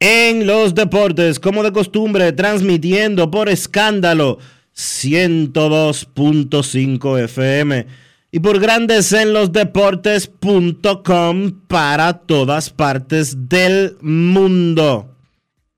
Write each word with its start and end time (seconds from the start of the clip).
en 0.00 0.46
los 0.46 0.74
deportes, 0.74 1.38
como 1.38 1.62
de 1.62 1.72
costumbre, 1.72 2.32
transmitiendo 2.32 3.30
por 3.30 3.50
escándalo 3.50 4.38
102.5 4.74 7.24
FM 7.24 7.86
y 8.32 8.40
por 8.40 8.58
grandes 8.58 9.12
en 9.12 9.34
los 9.34 9.52
deportes.com 9.52 11.60
para 11.68 12.14
todas 12.14 12.70
partes 12.70 13.48
del 13.48 13.96
mundo. 14.00 15.14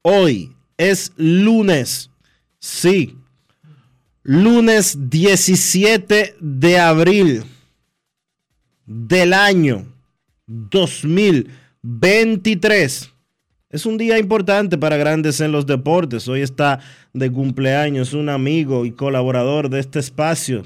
Hoy 0.02 0.52
es 0.76 1.12
lunes, 1.16 2.10
sí, 2.58 3.16
lunes 4.22 5.10
17 5.10 6.36
de 6.38 6.78
abril 6.78 7.42
del 8.86 9.32
año 9.32 9.86
2023. 10.46 13.11
Es 13.72 13.86
un 13.86 13.96
día 13.96 14.18
importante 14.18 14.76
para 14.76 14.98
grandes 14.98 15.40
en 15.40 15.50
los 15.50 15.64
deportes. 15.64 16.28
Hoy 16.28 16.42
está 16.42 16.78
de 17.14 17.32
cumpleaños 17.32 18.12
un 18.12 18.28
amigo 18.28 18.84
y 18.84 18.92
colaborador 18.92 19.70
de 19.70 19.80
este 19.80 19.98
espacio, 19.98 20.62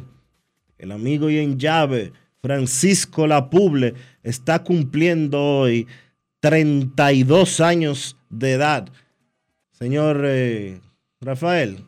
el 0.77 0.91
amigo 0.91 1.31
y 1.31 1.39
en 1.39 1.57
llave, 1.57 2.13
Francisco 2.43 3.29
Lapuble, 3.29 3.95
está 4.25 4.65
cumpliendo 4.65 5.41
hoy 5.41 5.87
32 6.41 7.61
años 7.61 8.17
de 8.29 8.55
edad. 8.55 8.89
Señor 9.71 10.23
eh, 10.25 10.81
Rafael, 11.21 11.85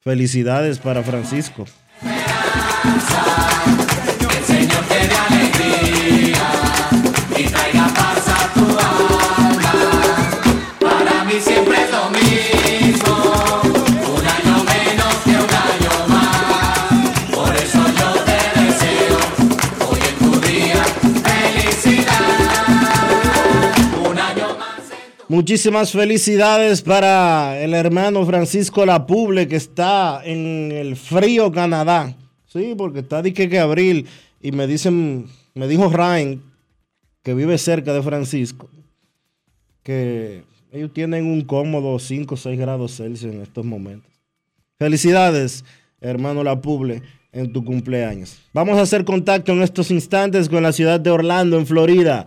felicidades 0.00 0.78
para 0.78 1.02
Francisco. 1.02 1.66
Muchísimas 25.30 25.92
felicidades 25.92 26.80
para 26.80 27.62
el 27.62 27.74
hermano 27.74 28.24
Francisco 28.24 28.86
Lapuble 28.86 29.46
que 29.46 29.56
está 29.56 30.22
en 30.24 30.72
el 30.72 30.96
frío 30.96 31.52
Canadá. 31.52 32.16
Sí, 32.46 32.72
porque 32.74 33.00
está 33.00 33.20
de 33.20 33.34
que, 33.34 33.58
abril 33.58 34.06
y 34.40 34.52
me 34.52 34.66
dicen, 34.66 35.26
me 35.54 35.68
dijo 35.68 35.90
Ryan 35.90 36.40
que 37.22 37.34
vive 37.34 37.58
cerca 37.58 37.92
de 37.92 38.02
Francisco 38.02 38.70
que 39.82 40.44
ellos 40.72 40.94
tienen 40.94 41.26
un 41.26 41.42
cómodo 41.42 41.98
5 41.98 42.34
o 42.34 42.38
6 42.38 42.58
grados 42.58 42.96
Celsius 42.96 43.34
en 43.34 43.42
estos 43.42 43.66
momentos. 43.66 44.10
Felicidades, 44.78 45.62
hermano 46.00 46.42
Lapuble, 46.42 47.02
en 47.32 47.52
tu 47.52 47.62
cumpleaños. 47.62 48.38
Vamos 48.54 48.78
a 48.78 48.82
hacer 48.82 49.04
contacto 49.04 49.52
en 49.52 49.60
estos 49.60 49.90
instantes 49.90 50.48
con 50.48 50.62
la 50.62 50.72
ciudad 50.72 50.98
de 50.98 51.10
Orlando, 51.10 51.58
en 51.58 51.66
Florida 51.66 52.26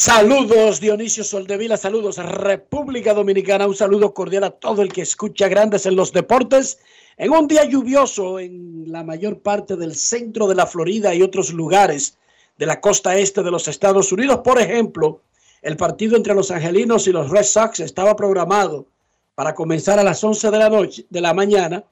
Saludos 0.00 0.80
Dionisio 0.80 1.22
Soldevila, 1.22 1.76
saludos 1.76 2.16
República 2.16 3.12
Dominicana, 3.12 3.66
un 3.66 3.74
saludo 3.74 4.14
cordial 4.14 4.44
a 4.44 4.50
todo 4.50 4.80
el 4.80 4.90
que 4.90 5.02
escucha 5.02 5.46
grandes 5.46 5.84
en 5.84 5.94
los 5.94 6.10
deportes. 6.10 6.78
En 7.18 7.32
un 7.32 7.46
día 7.46 7.66
lluvioso 7.66 8.38
en 8.38 8.90
la 8.90 9.04
mayor 9.04 9.40
parte 9.40 9.76
del 9.76 9.94
centro 9.94 10.46
de 10.46 10.54
la 10.54 10.66
Florida 10.66 11.14
y 11.14 11.20
otros 11.20 11.52
lugares 11.52 12.16
de 12.56 12.64
la 12.64 12.80
costa 12.80 13.18
este 13.18 13.42
de 13.42 13.50
los 13.50 13.68
Estados 13.68 14.10
Unidos, 14.10 14.40
por 14.42 14.58
ejemplo, 14.58 15.20
el 15.60 15.76
partido 15.76 16.16
entre 16.16 16.34
los 16.34 16.50
Angelinos 16.50 17.06
y 17.06 17.12
los 17.12 17.28
Red 17.28 17.44
Sox 17.44 17.80
estaba 17.80 18.16
programado 18.16 18.86
para 19.34 19.54
comenzar 19.54 19.98
a 19.98 20.02
las 20.02 20.24
11 20.24 20.50
de 20.50 20.58
la 20.58 20.70
noche, 20.70 21.04
de 21.10 21.20
la 21.20 21.34
mañana, 21.34 21.84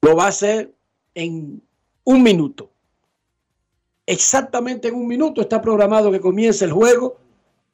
lo 0.00 0.16
va 0.16 0.24
a 0.24 0.28
hacer 0.28 0.72
en 1.14 1.60
un 2.04 2.22
minuto. 2.22 2.70
Exactamente 4.06 4.88
en 4.88 4.94
un 4.94 5.06
minuto 5.06 5.42
está 5.42 5.60
programado 5.60 6.10
que 6.10 6.20
comience 6.20 6.64
el 6.64 6.72
juego 6.72 7.20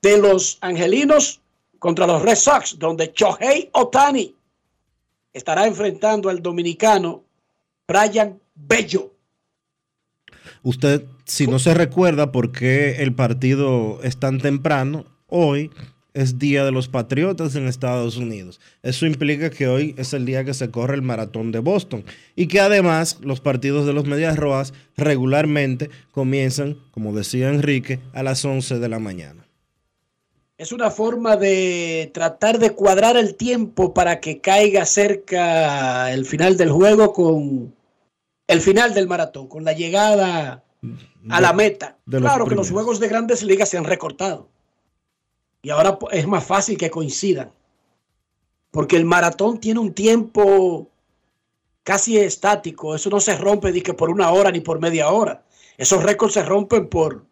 de 0.07 0.19
los 0.19 0.59
angelinos 0.61 1.41
contra 1.81 2.07
los 2.07 2.23
Red 2.23 2.37
Sox, 2.37 2.79
donde 2.79 3.13
Chohei 3.13 3.69
Otani 3.73 4.37
estará 5.33 5.67
enfrentando 5.67 6.29
al 6.29 6.41
dominicano 6.41 7.25
Brian 7.89 8.41
Bello. 8.55 9.13
Usted, 10.63 11.07
si 11.25 11.49
no 11.49 11.59
se 11.59 11.75
recuerda 11.75 12.31
por 12.31 12.53
qué 12.53 13.03
el 13.03 13.17
partido 13.17 13.99
es 14.05 14.17
tan 14.21 14.39
temprano, 14.39 15.07
hoy 15.27 15.73
es 16.15 16.39
Día 16.39 16.65
de 16.65 16.71
los 16.71 16.87
Patriotas 16.87 17.57
en 17.57 17.67
Estados 17.67 18.17
Unidos. 18.17 18.61
Eso 18.85 19.07
implica 19.07 19.51
que 19.51 19.67
hoy 19.67 19.93
es 19.99 20.13
el 20.13 20.25
día 20.25 20.45
que 20.45 20.55
se 20.55 20.71
corre 20.71 20.95
el 20.95 21.03
maratón 21.03 21.51
de 21.51 21.59
Boston 21.59 22.05
y 22.37 22.47
que 22.47 22.61
además 22.61 23.19
los 23.23 23.41
partidos 23.41 23.87
de 23.87 23.93
los 23.93 24.07
Medias 24.07 24.37
Rojas 24.37 24.73
regularmente 24.97 25.91
comienzan, 26.13 26.79
como 26.93 27.13
decía 27.13 27.49
Enrique, 27.49 27.99
a 28.13 28.23
las 28.23 28.45
11 28.45 28.79
de 28.79 28.89
la 28.89 29.01
mañana. 29.01 29.46
Es 30.59 30.73
una 30.73 30.91
forma 30.91 31.37
de 31.37 32.11
tratar 32.15 32.59
de 32.59 32.71
cuadrar 32.71 33.17
el 33.17 33.35
tiempo 33.35 33.93
para 33.93 34.21
que 34.21 34.41
caiga 34.41 34.87
cerca 34.87 36.11
el 36.13 36.25
final 36.25 36.57
del 36.57 36.71
juego 36.71 37.13
con 37.13 37.75
el 38.47 38.61
final 38.63 38.95
del 38.95 39.07
maratón, 39.07 39.49
con 39.49 39.65
la 39.65 39.75
llegada 39.75 40.65
a 41.29 41.41
la 41.41 41.53
meta. 41.53 41.99
Claro 42.09 42.47
que 42.47 42.55
los 42.55 42.71
juegos 42.71 43.01
de 43.01 43.09
grandes 43.09 43.43
ligas 43.43 43.69
se 43.69 43.77
han 43.77 43.85
recortado. 43.85 44.49
Y 45.63 45.71
ahora 45.71 45.99
es 46.13 46.27
más 46.27 46.45
fácil 46.45 46.79
que 46.79 46.91
coincidan. 46.91 47.53
porque 48.71 48.97
el 48.97 49.07
maratón 49.07 49.59
tiene 49.59 49.81
un 49.81 49.95
tiempo 49.95 50.91
casi 51.83 52.19
estático, 52.19 52.95
eso 52.95 53.09
no 53.09 53.21
se 53.21 53.35
rompe 53.37 53.73
ni 53.73 53.81
que 53.81 53.95
por 53.95 54.11
una 54.11 54.31
hora 54.31 54.51
ni 54.51 54.61
por 54.61 54.81
media 54.81 55.09
hora, 55.09 55.45
esos 55.79 56.03
récords 56.03 56.35
se 56.35 56.43
rompen 56.43 56.89
por 56.89 57.25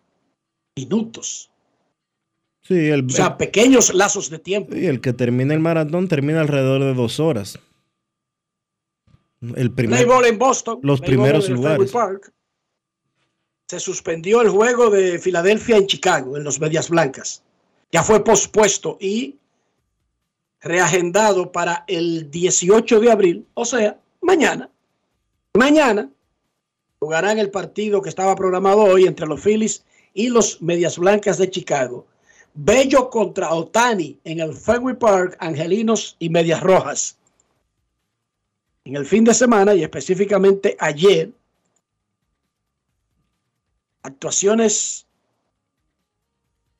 minutos. 0.75 1.51
Sí, 2.67 2.89
el, 2.89 3.05
O 3.05 3.11
sea, 3.11 3.37
pequeños 3.37 3.93
lazos 3.93 4.31
de 4.31 4.39
tiempo. 4.39 4.75
y 4.75 4.87
el 4.87 5.01
que 5.01 5.13
termina 5.13 5.53
el 5.53 5.61
maratón 5.61 6.09
termina 6.09 6.41
alrededor 6.41 6.83
de 6.83 6.95
dos 6.95 7.21
horas. 7.21 7.59
El 9.55 9.71
primer, 9.71 10.05
Playboy 10.05 10.29
en 10.29 10.39
Boston. 10.39 10.81
los 10.83 11.03
primeros 11.03 11.51
lugares. 11.51 11.93
Park. 11.93 12.33
Se 13.69 13.79
suspendió 13.79 14.41
el 14.41 14.49
juego 14.49 14.89
de 14.89 15.19
Filadelfia 15.19 15.77
en 15.77 15.87
Chicago, 15.87 16.37
en 16.39 16.45
los 16.45 16.59
Medias 16.59 16.89
Blancas. 16.89 17.43
Ya 17.93 18.03
fue 18.03 18.25
pospuesto 18.25 18.97
y 18.99 19.37
reagendado 20.61 21.53
para 21.53 21.85
el 21.87 22.31
18 22.31 23.01
de 23.01 23.11
abril, 23.11 23.47
o 23.53 23.67
sea, 23.67 23.99
mañana. 24.23 24.71
Mañana 25.53 26.11
jugarán 26.99 27.39
el 27.39 27.51
partido 27.51 28.01
que 28.01 28.09
estaba 28.09 28.35
programado 28.35 28.83
hoy 28.83 29.05
entre 29.05 29.27
los 29.27 29.43
Phillies 29.43 29.85
y 30.15 30.29
los 30.29 30.63
Medias 30.63 30.99
Blancas 30.99 31.37
de 31.37 31.51
Chicago. 31.51 32.07
Bello 32.55 33.11
contra 33.11 33.53
Otani 33.53 34.19
en 34.25 34.41
el 34.41 34.55
Fenway 34.55 34.95
Park, 34.95 35.37
Angelinos 35.41 36.17
y 36.19 36.29
Medias 36.29 36.63
Rojas 36.63 37.19
en 38.85 38.97
el 38.97 39.07
fin 39.07 39.25
de 39.25 39.35
semana 39.35 39.75
y 39.75 39.83
específicamente 39.83 40.77
ayer, 40.79 41.33
actuaciones 44.03 45.07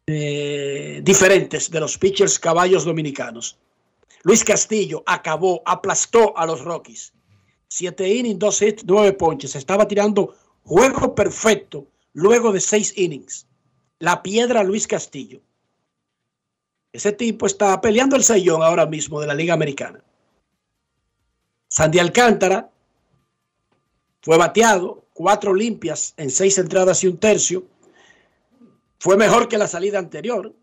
eh, 0.07 1.01
diferentes 1.03 1.71
de 1.71 1.81
los 1.81 1.97
pitchers 1.97 2.39
caballos 2.39 2.85
dominicanos. 2.85 3.57
Luis 4.23 4.45
Castillo 4.45 5.03
acabó, 5.07 5.63
aplastó 5.65 6.37
a 6.37 6.47
los 6.47 6.61
Rockies. 6.63 7.13
Siete 7.69 8.07
innings, 8.07 8.39
dos 8.39 8.61
hits, 8.61 8.85
nueve 8.87 9.15
ponches. 9.15 9.57
Estaba 9.57 9.89
tirando 9.89 10.37
juego 10.63 11.15
perfecto 11.15 11.87
luego 12.13 12.53
de 12.53 12.61
seis 12.61 12.93
innings. 12.97 13.47
La 13.99 14.23
piedra 14.23 14.63
Luis 14.63 14.87
Castillo. 14.87 15.41
Ese 16.95 17.11
tipo 17.11 17.47
está 17.47 17.81
peleando 17.81 18.15
el 18.15 18.23
sellón 18.23 18.63
ahora 18.63 18.87
mismo 18.87 19.21
de 19.21 19.27
la 19.27 19.35
Liga 19.35 19.53
Americana. 19.53 20.01
Sandy 21.67 21.99
Alcántara 21.99 22.71
fue 24.23 24.39
bateado, 24.39 25.05
cuatro 25.13 25.53
limpias 25.53 26.15
en 26.17 26.31
seis 26.31 26.57
entradas 26.57 27.03
y 27.03 27.09
un 27.09 27.19
tercio. 27.19 27.67
Fue 29.01 29.17
mejor 29.17 29.49
que 29.49 29.59
la 29.59 29.67
salida 29.67 29.99
anterior 29.99 30.55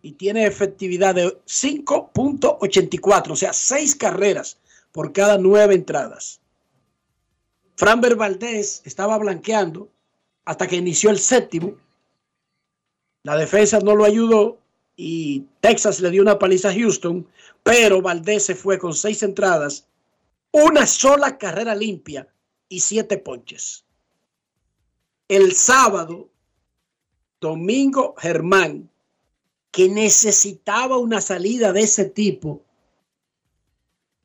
y 0.00 0.12
tiene 0.12 0.46
efectividad 0.46 1.14
de 1.14 1.26
5.84, 1.44 3.30
o 3.30 3.36
sea, 3.36 3.52
seis 3.52 3.94
carreras 3.94 4.58
por 4.92 5.12
cada 5.12 5.36
nueve 5.36 5.74
entradas. 5.74 6.40
Framber 7.76 8.16
Valdés 8.16 8.80
estaba 8.86 9.18
blanqueando 9.18 9.90
hasta 10.46 10.66
que 10.66 10.76
inició 10.76 11.10
el 11.10 11.18
séptimo. 11.18 11.74
La 13.24 13.36
defensa 13.36 13.78
no 13.80 13.94
lo 13.94 14.06
ayudó 14.06 14.58
y 15.00 15.46
Texas 15.60 16.00
le 16.00 16.10
dio 16.10 16.20
una 16.20 16.40
paliza 16.40 16.70
a 16.70 16.74
Houston, 16.74 17.24
pero 17.62 18.02
Valdés 18.02 18.46
se 18.46 18.56
fue 18.56 18.80
con 18.80 18.92
seis 18.92 19.22
entradas, 19.22 19.86
una 20.50 20.88
sola 20.88 21.38
carrera 21.38 21.72
limpia 21.76 22.26
y 22.68 22.80
siete 22.80 23.16
ponches. 23.16 23.84
El 25.28 25.52
sábado, 25.52 26.28
Domingo 27.40 28.16
Germán, 28.18 28.90
que 29.70 29.88
necesitaba 29.88 30.98
una 30.98 31.20
salida 31.20 31.72
de 31.72 31.82
ese 31.82 32.06
tipo, 32.06 32.64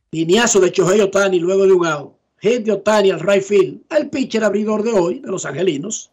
lineazo 0.09 0.59
de 0.59 0.71
Chohei 0.71 1.01
Otani 1.01 1.39
luego 1.39 1.67
de 1.67 1.73
un 1.73 1.85
out, 1.85 2.15
hit 2.39 2.63
de 2.63 2.71
Otani 2.71 3.11
al 3.11 3.19
right 3.19 3.43
field, 3.43 3.81
el 3.91 4.09
pitcher 4.09 4.43
abridor 4.43 4.81
de 4.81 4.93
hoy, 4.93 5.19
de 5.19 5.29
los 5.29 5.45
angelinos, 5.45 6.09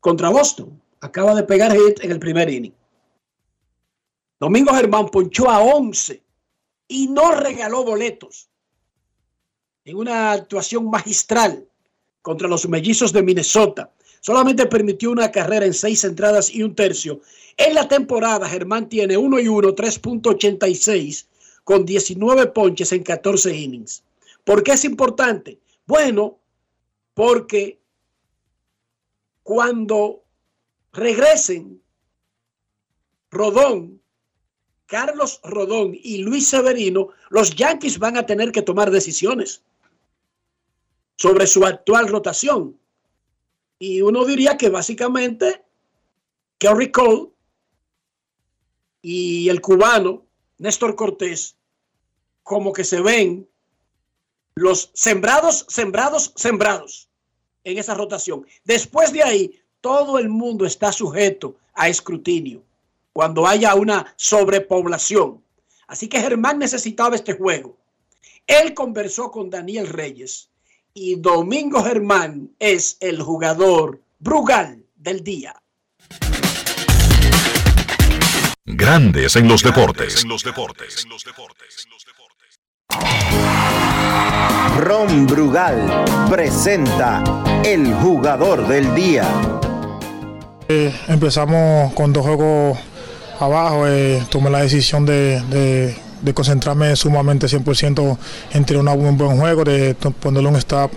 contra 0.00 0.28
Boston. 0.28 0.82
Acaba 1.02 1.36
de 1.36 1.44
pegar 1.44 1.72
hit 1.72 2.02
en 2.02 2.10
el 2.10 2.18
primer 2.18 2.50
inning. 2.50 2.79
Domingo 4.40 4.72
Germán 4.72 5.10
ponchó 5.10 5.50
a 5.50 5.60
11 5.60 6.24
y 6.88 7.08
no 7.08 7.32
regaló 7.32 7.84
boletos 7.84 8.48
en 9.84 9.96
una 9.96 10.32
actuación 10.32 10.88
magistral 10.88 11.68
contra 12.22 12.48
los 12.48 12.66
mellizos 12.66 13.12
de 13.12 13.22
Minnesota. 13.22 13.92
Solamente 14.20 14.64
permitió 14.64 15.10
una 15.10 15.30
carrera 15.30 15.66
en 15.66 15.74
seis 15.74 16.04
entradas 16.04 16.50
y 16.50 16.62
un 16.62 16.74
tercio. 16.74 17.20
En 17.58 17.74
la 17.74 17.86
temporada, 17.86 18.48
Germán 18.48 18.88
tiene 18.88 19.16
1 19.16 19.40
y 19.40 19.48
1, 19.48 19.68
3.86 19.74 21.26
con 21.62 21.84
19 21.84 22.46
ponches 22.48 22.92
en 22.92 23.02
14 23.02 23.54
innings. 23.54 24.02
¿Por 24.44 24.62
qué 24.62 24.72
es 24.72 24.84
importante? 24.86 25.58
Bueno, 25.86 26.38
porque 27.12 27.78
cuando 29.42 30.22
regresen 30.92 31.82
Rodón, 33.30 34.00
Carlos 34.90 35.40
Rodón 35.44 35.92
y 35.94 36.18
Luis 36.18 36.48
Severino, 36.48 37.10
los 37.28 37.54
Yankees 37.54 38.00
van 38.00 38.16
a 38.16 38.26
tener 38.26 38.50
que 38.50 38.60
tomar 38.60 38.90
decisiones 38.90 39.62
sobre 41.16 41.46
su 41.46 41.64
actual 41.64 42.08
rotación. 42.08 42.76
Y 43.78 44.02
uno 44.02 44.24
diría 44.24 44.58
que 44.58 44.68
básicamente 44.68 45.62
Kerry 46.58 46.90
Cole 46.90 47.28
y 49.00 49.48
el 49.48 49.60
cubano 49.60 50.26
Néstor 50.58 50.96
Cortés 50.96 51.54
como 52.42 52.72
que 52.72 52.82
se 52.82 53.00
ven 53.00 53.48
los 54.56 54.90
sembrados, 54.92 55.66
sembrados, 55.68 56.32
sembrados 56.34 57.08
en 57.62 57.78
esa 57.78 57.94
rotación. 57.94 58.44
Después 58.64 59.12
de 59.12 59.22
ahí, 59.22 59.62
todo 59.80 60.18
el 60.18 60.28
mundo 60.28 60.66
está 60.66 60.90
sujeto 60.90 61.54
a 61.74 61.88
escrutinio 61.88 62.64
cuando 63.12 63.46
haya 63.46 63.74
una 63.74 64.12
sobrepoblación. 64.16 65.42
Así 65.86 66.08
que 66.08 66.20
Germán 66.20 66.58
necesitaba 66.58 67.16
este 67.16 67.34
juego. 67.34 67.76
Él 68.46 68.74
conversó 68.74 69.30
con 69.30 69.50
Daniel 69.50 69.88
Reyes 69.88 70.48
y 70.94 71.16
Domingo 71.16 71.82
Germán 71.82 72.50
es 72.58 72.96
el 73.00 73.22
jugador 73.22 74.00
Brugal 74.18 74.84
del 74.96 75.22
día. 75.22 75.54
Grandes 78.64 79.36
en 79.36 79.48
los 79.48 79.62
deportes. 79.62 80.24
Ron 84.78 85.26
Brugal 85.26 86.04
presenta 86.30 87.22
el 87.64 87.92
jugador 87.94 88.66
del 88.68 88.94
día. 88.94 89.28
Eh, 90.68 90.94
empezamos 91.08 91.92
con 91.94 92.12
dos 92.12 92.24
juegos 92.24 92.78
abajo, 93.40 93.86
eh, 93.86 94.22
tomé 94.30 94.50
la 94.50 94.60
decisión 94.62 95.04
de, 95.06 95.40
de- 95.50 95.96
de 96.22 96.34
concentrarme 96.34 96.94
sumamente 96.96 97.48
100% 97.48 98.18
en 98.52 98.76
una- 98.76 98.92
un 98.92 99.16
buen 99.16 99.38
juego, 99.38 99.64
de 99.64 99.94
ponerle 99.94 100.48
un 100.50 100.56
stop 100.56 100.92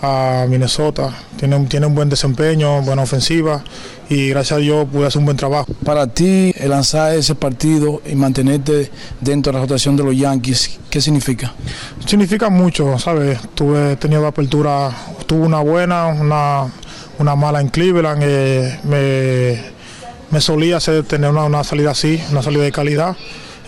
a 0.00 0.46
Minnesota. 0.48 1.12
Tiene, 1.36 1.56
un- 1.56 1.68
tiene 1.68 1.86
un 1.86 1.94
buen 1.94 2.08
desempeño, 2.08 2.80
buena 2.82 3.02
ofensiva 3.02 3.62
y 4.08 4.30
gracias 4.30 4.58
a 4.58 4.60
Dios 4.60 4.88
pude 4.90 5.06
hacer 5.06 5.18
un 5.20 5.26
buen 5.26 5.36
trabajo. 5.36 5.66
Para 5.84 6.06
ti, 6.08 6.52
lanzar 6.64 7.14
ese 7.14 7.34
partido 7.34 8.00
y 8.10 8.14
mantenerte 8.16 8.90
dentro 9.20 9.52
de 9.52 9.58
la 9.58 9.62
rotación 9.64 9.94
de 9.96 10.02
los 10.04 10.16
Yankees, 10.16 10.80
¿qué 10.90 11.00
significa? 11.00 11.52
Significa 12.06 12.48
mucho, 12.48 12.98
¿sabes? 12.98 13.38
Tuve, 13.54 13.92
he 13.92 13.96
tenido 13.96 14.26
apertura, 14.26 14.90
tuve 15.26 15.42
una 15.46 15.60
buena, 15.60 16.06
una, 16.08 16.64
una 17.18 17.36
mala 17.36 17.60
en 17.60 17.68
Cleveland. 17.68 18.22
eh, 18.24 18.80
me, 18.84 19.71
me 20.32 20.40
solía 20.40 20.78
hacer 20.78 21.04
tener 21.04 21.30
una, 21.30 21.44
una 21.44 21.62
salida 21.62 21.92
así, 21.92 22.20
una 22.32 22.42
salida 22.42 22.64
de 22.64 22.72
calidad. 22.72 23.16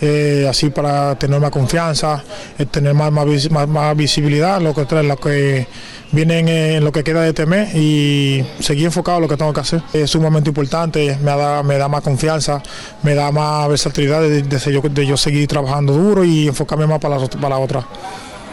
eh, 0.01 0.45
así 0.49 0.69
para 0.71 1.15
tener 1.17 1.39
más 1.39 1.51
confianza, 1.51 2.21
eh, 2.59 2.65
tener 2.65 2.93
más, 2.93 3.13
más, 3.13 3.25
más- 3.49 3.67
más 3.67 3.95
visibilidad, 3.95 4.59
lo 4.61 4.73
que, 4.75 4.81
trae- 4.85 5.03
lo 5.07 5.15
que 5.15 5.67
viene 6.11 6.75
en, 6.75 6.83
lo 6.83 6.91
que 6.91 7.01
queda 7.01 7.21
de 7.21 7.29
este 7.29 7.45
mes 7.45 7.73
y 7.73 8.43
seguir 8.59 8.87
enfocado 8.87 9.19
en 9.19 9.21
lo 9.23 9.29
que 9.29 9.37
tengo 9.37 9.53
que 9.53 9.61
hacer. 9.61 9.81
Es 9.93 10.11
sumamente 10.11 10.49
importante, 10.49 11.17
me 11.23 11.31
da, 11.37 11.63
me 11.63 11.77
da 11.77 11.87
más 11.87 12.01
confianza, 12.01 12.61
me 13.03 13.15
da 13.15 13.31
más 13.31 13.69
versatilidad 13.69 14.19
de, 14.21 14.41
de 14.41 14.59
yo, 14.73 14.81
de 14.81 15.05
yo 15.07 15.15
seguir 15.15 15.47
trabajando 15.47 15.93
duro 15.93 16.25
y 16.25 16.49
enfocarme 16.49 16.85
más 16.87 16.99
para 16.99 17.17
la, 17.17 17.27
para 17.27 17.49
la 17.55 17.57
otra. 17.59 17.87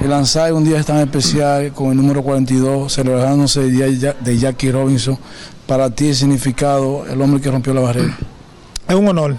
El 0.03 0.11
lanzar 0.11 0.53
un 0.53 0.65
día 0.65 0.83
tan 0.83 0.99
especial 0.99 1.73
con 1.73 1.91
el 1.91 1.97
número 1.97 2.23
42, 2.23 2.93
celebrándose 2.93 3.61
el 3.61 3.73
día 3.73 3.87
de 3.87 3.99
Ja- 4.01 4.17
de 4.21 4.37
Jackie 4.39 4.73
Robinson, 4.73 5.17
para 5.67 5.91
ti 5.91 6.09
el 6.09 6.17
significado, 6.17 7.05
el 7.09 7.21
hombre 7.23 7.41
que 7.41 7.51
rompió 7.51 7.73
la 7.73 7.83
barrera. 7.83 8.17
Es 8.89 8.95
un 8.97 9.07
honor. 9.09 9.37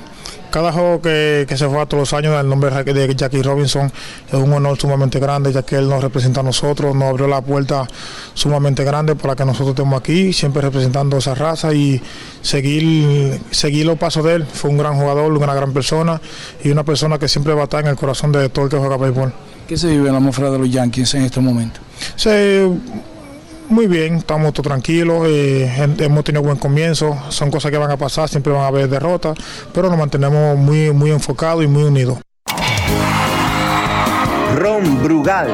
cada 0.51 0.71
juego 0.71 1.01
que, 1.01 1.45
que 1.49 1.57
se 1.57 1.67
fue 1.67 1.81
a 1.81 1.85
todos 1.87 2.01
los 2.01 2.13
años, 2.13 2.39
el 2.39 2.47
nombre 2.47 2.69
de 2.83 3.15
Jackie 3.15 3.41
Robinson 3.41 3.91
es 4.27 4.33
un 4.35 4.53
honor 4.53 4.77
sumamente 4.79 5.19
grande, 5.19 5.51
ya 5.51 5.63
que 5.63 5.75
él 5.77 5.89
nos 5.89 6.01
representa 6.03 6.41
a 6.41 6.43
nosotros, 6.43 6.95
nos 6.95 7.09
abrió 7.09 7.27
la 7.27 7.41
puerta 7.41 7.87
sumamente 8.35 8.83
grande 8.83 9.15
para 9.15 9.35
que 9.35 9.43
nosotros 9.45 9.69
estemos 9.69 9.99
aquí, 9.99 10.31
siempre 10.31 10.61
representando 10.61 11.17
esa 11.17 11.33
raza 11.35 11.73
y 11.73 11.99
seguir, 12.43 13.41
seguir 13.51 13.85
los 13.87 13.97
pasos 13.97 14.23
de 14.23 14.35
él. 14.35 14.45
Fue 14.45 14.69
un 14.69 14.77
gran 14.77 14.95
jugador, 14.95 15.31
una 15.33 15.55
gran 15.55 15.73
persona 15.73 16.21
y 16.63 16.69
una 16.69 16.83
persona 16.83 17.17
que 17.17 17.27
siempre 17.27 17.53
va 17.55 17.61
a 17.61 17.63
estar 17.63 17.81
en 17.81 17.87
el 17.87 17.95
corazón 17.95 18.31
de 18.31 18.47
todo 18.49 18.65
el 18.65 18.71
que 18.71 18.77
juega 18.77 18.95
béisbol. 18.95 19.33
¿Qué 19.73 19.79
se 19.79 19.87
vive 19.87 20.05
en 20.05 20.11
la 20.11 20.19
atmósfera 20.19 20.51
de 20.51 20.59
los 20.59 20.69
Yankees 20.69 21.15
en 21.15 21.23
este 21.23 21.39
momento? 21.39 21.79
Se, 22.15 22.69
muy 23.69 23.87
bien, 23.87 24.17
estamos 24.17 24.53
todos 24.53 24.67
tranquilos, 24.67 25.25
eh, 25.27 25.67
hemos 25.97 26.23
tenido 26.23 26.43
buen 26.43 26.57
comienzo, 26.57 27.17
son 27.29 27.49
cosas 27.49 27.71
que 27.71 27.79
van 27.79 27.89
a 27.89 27.97
pasar, 27.97 28.29
siempre 28.29 28.53
van 28.53 28.61
a 28.61 28.67
haber 28.67 28.87
derrotas, 28.87 29.35
pero 29.73 29.89
nos 29.89 29.97
mantenemos 29.97 30.59
muy, 30.59 30.91
muy 30.91 31.09
enfocados 31.09 31.63
y 31.63 31.67
muy 31.67 31.85
unidos. 31.85 32.19
Ron 34.57 35.01
Brugal 35.01 35.49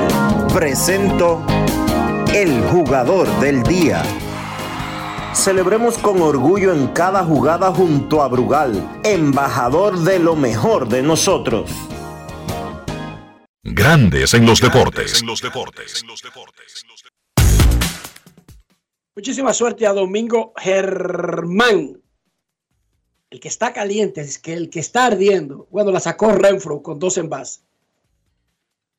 presento 0.53 1.41
el 2.35 2.61
jugador 2.63 3.25
del 3.39 3.63
día. 3.63 4.03
Celebremos 5.31 5.97
con 5.97 6.21
orgullo 6.21 6.73
en 6.73 6.87
cada 6.87 7.23
jugada 7.23 7.71
junto 7.71 8.21
a 8.21 8.27
Brugal, 8.27 8.85
embajador 9.05 9.97
de 9.99 10.19
lo 10.19 10.35
mejor 10.35 10.89
de 10.89 11.03
nosotros. 11.03 11.71
Grandes 13.71 14.33
en 14.33 14.47
los 14.47 14.61
deportes. 14.61 15.23
Muchísima 19.15 19.53
suerte 19.53 19.85
a 19.85 19.93
Domingo 19.93 20.53
Germán. 20.57 22.01
El 23.29 23.39
que 23.39 23.47
está 23.47 23.71
caliente 23.71 24.21
es 24.21 24.39
que 24.39 24.53
el 24.53 24.71
que 24.71 24.79
está 24.79 25.05
ardiendo. 25.05 25.67
Bueno, 25.69 25.91
la 25.91 25.99
sacó 25.99 26.31
Renfro 26.31 26.81
con 26.81 26.97
dos 26.97 27.17
envases. 27.19 27.63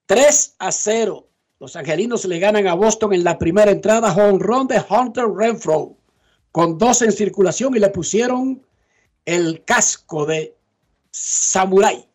3 0.07 0.55
a 0.61 0.71
0. 0.71 1.29
Los 1.59 1.75
angelinos 1.75 2.25
le 2.25 2.39
ganan 2.39 2.69
a 2.69 2.75
Boston 2.75 3.13
en 3.13 3.25
la 3.25 3.39
primera 3.39 3.73
entrada. 3.73 4.13
Home 4.13 4.39
run 4.39 4.69
de 4.69 4.81
Hunter 4.89 5.27
Renfro 5.27 5.97
con 6.53 6.79
dos 6.79 7.03
en 7.03 7.11
circulación 7.11 7.77
y 7.77 7.81
le 7.81 7.91
pusieron 7.91 8.65
el 9.25 9.65
casco 9.65 10.27
de 10.27 10.57
Samurai. 11.11 12.10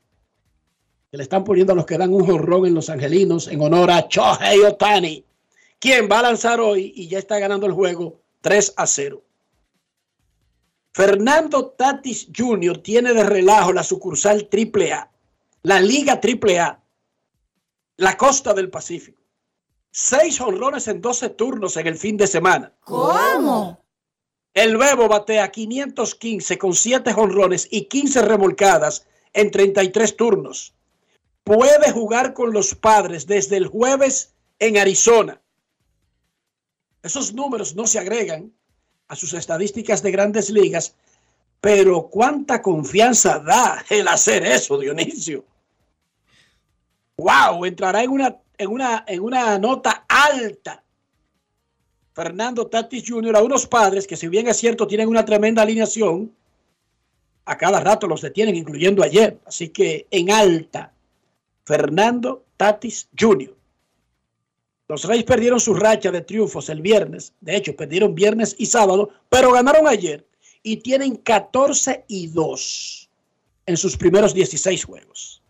Le 1.15 1.24
están 1.24 1.43
poniendo 1.43 1.74
a 1.74 1.75
los 1.75 1.86
que 1.86 1.98
dan 1.98 2.13
un 2.13 2.25
jonrón 2.25 2.65
en 2.65 2.74
los 2.74 2.89
angelinos 2.89 3.48
en 3.48 3.62
honor 3.62 3.91
a 3.91 4.07
Chohei 4.07 4.60
Otani, 4.62 5.24
quien 5.79 6.10
va 6.12 6.19
a 6.19 6.24
lanzar 6.24 6.60
hoy 6.60 6.93
y 6.95 7.07
ya 7.07 7.19
está 7.19 7.39
ganando 7.39 7.65
el 7.65 7.74
juego 7.74 8.19
3 8.41 8.74
a 8.77 8.88
0. 8.88 9.22
Fernando 10.93 11.67
Tatis 11.67 12.29
Jr. 12.36 12.77
tiene 12.77 13.13
de 13.13 13.24
relajo 13.24 13.74
la 13.74 13.84
sucursal 13.84 14.48
AAA, 14.51 15.12
la 15.63 15.79
Liga 15.79 16.22
AAA, 16.22 16.81
la 17.98 18.17
costa 18.17 18.53
del 18.53 18.69
Pacífico. 18.69 19.22
Seis 19.91 20.39
honrones 20.41 20.88
en 20.88 21.01
12 21.01 21.29
turnos 21.29 21.77
en 21.77 21.88
el 21.88 21.95
fin 21.95 22.17
de 22.17 22.27
semana. 22.27 22.74
¿Cómo? 22.81 23.84
El 24.53 24.77
Bebo 24.77 25.07
batea 25.07 25.51
515 25.51 26.57
con 26.57 26.74
7 26.74 27.13
honrones 27.15 27.67
y 27.69 27.86
15 27.86 28.22
remolcadas 28.22 29.05
en 29.34 29.51
33 29.51 30.15
turnos. 30.15 30.75
Puede 31.45 31.91
jugar 31.91 32.33
con 32.33 32.51
los 32.51 32.73
padres 32.73 33.27
desde 33.27 33.57
el 33.57 33.67
jueves 33.67 34.33
en 34.57 34.79
Arizona. 34.79 35.39
Esos 37.03 37.35
números 37.35 37.75
no 37.75 37.85
se 37.85 37.99
agregan 37.99 38.51
a 39.07 39.15
sus 39.15 39.31
estadísticas 39.33 40.01
de 40.01 40.09
grandes 40.09 40.49
ligas, 40.49 40.95
pero 41.61 42.07
cuánta 42.09 42.63
confianza 42.63 43.37
da 43.37 43.85
el 43.91 44.07
hacer 44.07 44.43
eso, 44.43 44.79
Dionisio. 44.79 45.45
Wow, 47.17 47.63
entrará 47.65 48.01
en 48.01 48.09
una, 48.09 48.35
en 48.57 48.71
una, 48.71 49.05
en 49.07 49.21
una 49.21 49.59
nota 49.59 50.03
alta 50.09 50.83
Fernando 52.15 52.65
Tatis 52.65 53.03
Jr. 53.07 53.35
a 53.35 53.43
unos 53.43 53.67
padres 53.67 54.07
que 54.07 54.17
si 54.17 54.29
bien 54.29 54.47
es 54.47 54.57
cierto 54.57 54.87
tienen 54.87 55.09
una 55.09 55.23
tremenda 55.23 55.61
alineación, 55.61 56.33
a 57.45 57.55
cada 57.55 57.81
rato 57.81 58.07
los 58.07 58.21
detienen, 58.21 58.55
incluyendo 58.55 59.03
ayer. 59.03 59.37
Así 59.45 59.69
que 59.69 60.07
en 60.09 60.31
alta, 60.31 60.94
Fernando 61.65 62.45
Tatis 62.57 63.10
Jr. 63.17 63.53
Los 64.88 65.03
Reyes 65.05 65.25
perdieron 65.25 65.60
su 65.60 65.74
racha 65.74 66.12
de 66.12 66.22
triunfos 66.22 66.69
el 66.69 66.81
viernes. 66.81 67.34
De 67.41 67.55
hecho, 67.55 67.75
perdieron 67.75 68.13
viernes 68.13 68.55
y 68.57 68.67
sábado, 68.67 69.10
pero 69.29 69.51
ganaron 69.51 69.88
ayer 69.88 70.25
y 70.62 70.77
tienen 70.77 71.15
14 71.17 72.05
y 72.07 72.27
2 72.27 73.10
en 73.65 73.77
sus 73.77 73.98
primeros 73.98 74.34
16 74.34 74.86
juegos. 74.86 75.41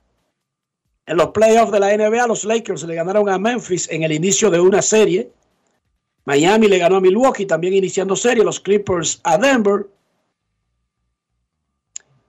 En 1.05 1.17
los 1.17 1.29
playoffs 1.29 1.71
de 1.71 1.79
la 1.79 1.95
NBA, 1.95 2.27
los 2.27 2.45
Lakers 2.45 2.83
le 2.83 2.95
ganaron 2.95 3.29
a 3.29 3.37
Memphis 3.37 3.89
en 3.91 4.03
el 4.03 4.11
inicio 4.11 4.49
de 4.49 4.59
una 4.59 4.81
serie 4.81 5.31
Miami 6.25 6.67
le 6.67 6.79
ganó 6.79 6.97
a 6.97 7.01
Milwaukee, 7.01 7.45
también 7.45 7.73
iniciando 7.73 8.15
serie. 8.15 8.43
Los 8.43 8.59
Clippers 8.59 9.21
a 9.23 9.37
Denver. 9.37 9.87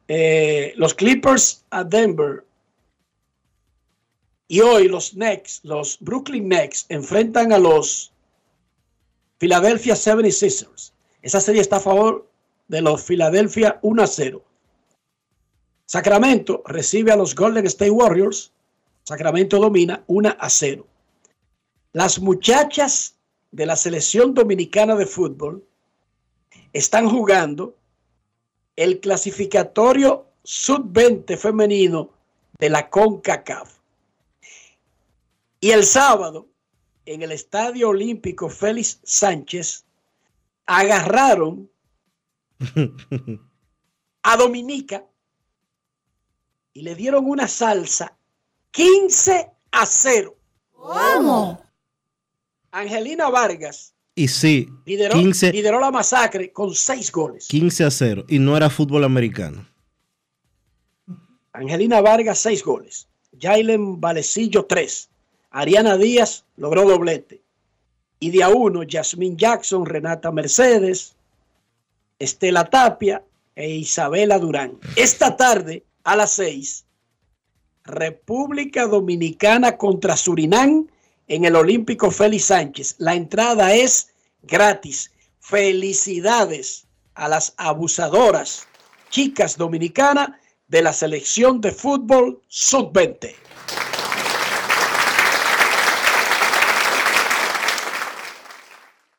Eh, 0.06 0.74
los 0.76 0.94
Clippers 0.94 1.64
a 1.70 1.82
Denver. 1.82 2.44
Y 4.48 4.60
hoy 4.60 4.88
los 4.88 5.10
Knicks, 5.10 5.60
los 5.64 5.98
Brooklyn 6.00 6.48
Knicks, 6.48 6.86
enfrentan 6.88 7.52
a 7.52 7.58
los 7.58 8.12
Philadelphia 9.38 9.94
76ers. 9.94 10.92
Esa 11.22 11.40
serie 11.40 11.60
está 11.60 11.76
a 11.76 11.80
favor 11.80 12.28
de 12.68 12.80
los 12.80 13.02
Philadelphia 13.02 13.78
1 13.82 14.02
a 14.02 14.06
0. 14.06 14.42
Sacramento 15.86 16.62
recibe 16.66 17.12
a 17.12 17.16
los 17.16 17.34
Golden 17.34 17.66
State 17.66 17.90
Warriors. 17.90 18.52
Sacramento 19.04 19.58
domina 19.58 20.02
1 20.06 20.36
a 20.38 20.50
0. 20.50 20.86
Las 21.92 22.18
muchachas 22.18 23.16
de 23.50 23.66
la 23.66 23.76
selección 23.76 24.34
dominicana 24.34 24.94
de 24.96 25.06
fútbol 25.06 25.64
están 26.72 27.08
jugando 27.08 27.74
el 28.76 29.00
clasificatorio 29.00 30.26
sub-20 30.42 31.36
femenino 31.38 32.10
de 32.58 32.70
la 32.70 32.90
CONCACAF. 32.90 33.75
Y 35.60 35.70
el 35.70 35.84
sábado, 35.84 36.48
en 37.04 37.22
el 37.22 37.32
Estadio 37.32 37.90
Olímpico 37.90 38.48
Félix 38.48 39.00
Sánchez, 39.02 39.84
agarraron 40.66 41.70
a 44.22 44.36
Dominica 44.36 45.04
y 46.72 46.82
le 46.82 46.94
dieron 46.94 47.24
una 47.26 47.48
salsa 47.48 48.16
15 48.72 49.50
a 49.70 49.86
0. 49.86 50.36
¿Cómo? 50.72 51.62
Angelina 52.70 53.30
Vargas 53.30 53.94
Y 54.14 54.28
sí, 54.28 54.68
lideró, 54.84 55.14
15, 55.14 55.52
lideró 55.52 55.80
la 55.80 55.90
masacre 55.90 56.52
con 56.52 56.74
seis 56.74 57.10
goles. 57.10 57.48
15 57.48 57.84
a 57.84 57.90
0. 57.90 58.24
Y 58.28 58.38
no 58.38 58.56
era 58.56 58.68
fútbol 58.68 59.04
americano. 59.04 59.66
Angelina 61.52 62.02
Vargas, 62.02 62.38
seis 62.38 62.62
goles. 62.62 63.08
Jailen 63.40 63.98
Valecillo, 63.98 64.66
tres. 64.66 65.08
Ariana 65.56 65.96
Díaz 65.96 66.44
logró 66.58 66.86
doblete. 66.86 67.40
Y 68.20 68.30
de 68.30 68.42
a 68.42 68.50
uno, 68.50 68.82
Yasmín 68.82 69.38
Jackson, 69.38 69.86
Renata 69.86 70.30
Mercedes, 70.30 71.14
Estela 72.18 72.68
Tapia 72.68 73.24
e 73.54 73.70
Isabela 73.70 74.38
Durán. 74.38 74.78
Esta 74.96 75.34
tarde, 75.34 75.82
a 76.04 76.14
las 76.14 76.32
seis, 76.32 76.84
República 77.84 78.86
Dominicana 78.86 79.78
contra 79.78 80.18
Surinam 80.18 80.88
en 81.26 81.46
el 81.46 81.56
Olímpico 81.56 82.10
Félix 82.10 82.44
Sánchez. 82.44 82.96
La 82.98 83.14
entrada 83.14 83.74
es 83.74 84.12
gratis. 84.42 85.10
Felicidades 85.40 86.86
a 87.14 87.28
las 87.30 87.54
abusadoras 87.56 88.68
chicas 89.08 89.56
dominicanas 89.56 90.32
de 90.68 90.82
la 90.82 90.92
selección 90.92 91.62
de 91.62 91.72
fútbol 91.72 92.42
sub-20. 92.48 93.45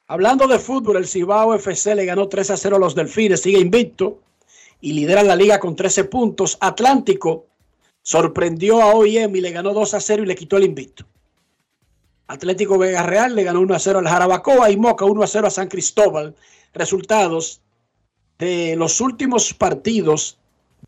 Hablando 0.10 0.48
de 0.48 0.58
fútbol, 0.58 0.98
el 0.98 1.08
Cibao 1.08 1.54
FC 1.54 1.94
le 1.94 2.06
ganó 2.06 2.30
3 2.30 2.52
a 2.52 2.58
0 2.58 2.78
a 2.78 2.80
los 2.80 2.96
Delfines, 2.96 3.42
sigue 3.42 3.60
invicto 3.60 4.22
y 4.80 4.94
lidera 4.94 5.22
la 5.22 5.36
liga 5.36 5.60
con 5.60 5.76
13 5.76 6.06
puntos. 6.06 6.58
Atlántico 6.62 7.48
sorprendió 8.02 8.82
a 8.82 8.94
OIM 8.94 9.36
y 9.36 9.42
le 9.42 9.52
ganó 9.52 9.74
2 9.74 9.94
a 9.96 10.00
0 10.00 10.24
y 10.24 10.26
le 10.28 10.36
quitó 10.36 10.56
el 10.56 10.64
invicto. 10.64 11.06
Atlético 12.28 12.78
Vega 12.78 13.04
Real 13.04 13.36
le 13.36 13.44
ganó 13.44 13.60
1 13.60 13.74
a 13.74 13.80
0 13.80 14.00
al 14.00 14.08
Jarabacoa 14.08 14.72
y 14.72 14.78
Moca 14.78 15.04
1 15.04 15.24
a 15.24 15.28
0 15.28 15.48
a 15.48 15.50
San 15.50 15.68
Cristóbal. 15.68 16.36
Resultados 16.74 17.62
de 18.40 18.78
los 18.78 19.02
últimos 19.02 19.54
partidos 19.54 20.38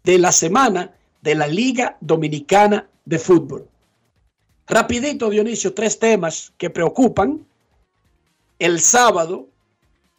de 0.04 0.18
la 0.18 0.32
semana 0.32 0.96
de 1.22 1.36
la 1.36 1.48
Liga 1.48 1.98
Dominicana 2.00 2.88
de 3.04 3.20
Fútbol. 3.20 3.68
Rapidito, 4.66 5.30
Dionisio, 5.30 5.74
tres 5.74 6.00
temas 6.00 6.54
que 6.58 6.70
preocupan. 6.70 7.46
El 8.60 8.82
sábado, 8.82 9.48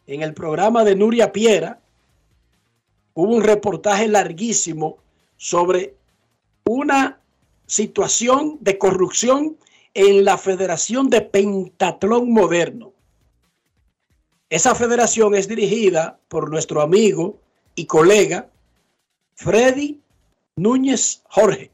en 0.07 0.23
el 0.23 0.33
programa 0.33 0.83
de 0.83 0.95
Nuria 0.95 1.31
Piera, 1.31 1.79
hubo 3.13 3.35
un 3.35 3.43
reportaje 3.43 4.07
larguísimo 4.07 4.97
sobre 5.37 5.95
una 6.65 7.19
situación 7.67 8.57
de 8.59 8.79
corrupción 8.79 9.57
en 9.93 10.25
la 10.25 10.39
Federación 10.39 11.09
de 11.09 11.21
Pentatlón 11.21 12.33
Moderno. 12.33 12.93
Esa 14.49 14.73
federación 14.73 15.35
es 15.35 15.47
dirigida 15.47 16.19
por 16.27 16.49
nuestro 16.49 16.81
amigo 16.81 17.39
y 17.75 17.85
colega 17.85 18.49
Freddy 19.35 20.01
Núñez 20.55 21.21
Jorge. 21.29 21.71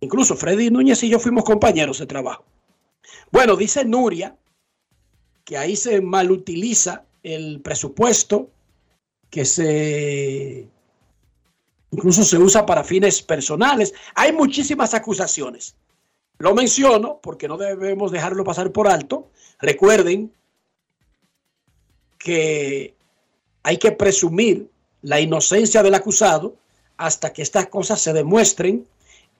Incluso 0.00 0.36
Freddy 0.36 0.70
Núñez 0.70 1.02
y 1.02 1.08
yo 1.08 1.18
fuimos 1.18 1.44
compañeros 1.44 1.98
de 2.00 2.06
trabajo. 2.06 2.44
Bueno, 3.30 3.56
dice 3.56 3.84
Nuria 3.84 4.36
que 5.44 5.58
ahí 5.58 5.76
se 5.76 6.00
malutiliza 6.00 7.04
el 7.22 7.60
presupuesto, 7.60 8.50
que 9.30 9.44
se 9.44 10.68
incluso 11.90 12.24
se 12.24 12.38
usa 12.38 12.66
para 12.66 12.82
fines 12.82 13.22
personales. 13.22 13.94
Hay 14.14 14.32
muchísimas 14.32 14.94
acusaciones. 14.94 15.76
Lo 16.38 16.54
menciono 16.54 17.20
porque 17.22 17.46
no 17.46 17.56
debemos 17.56 18.10
dejarlo 18.10 18.42
pasar 18.42 18.72
por 18.72 18.88
alto. 18.88 19.30
Recuerden 19.60 20.32
que 22.18 22.94
hay 23.62 23.76
que 23.76 23.92
presumir 23.92 24.68
la 25.02 25.20
inocencia 25.20 25.82
del 25.82 25.94
acusado 25.94 26.56
hasta 26.96 27.32
que 27.32 27.42
estas 27.42 27.68
cosas 27.68 28.00
se 28.00 28.12
demuestren. 28.12 28.86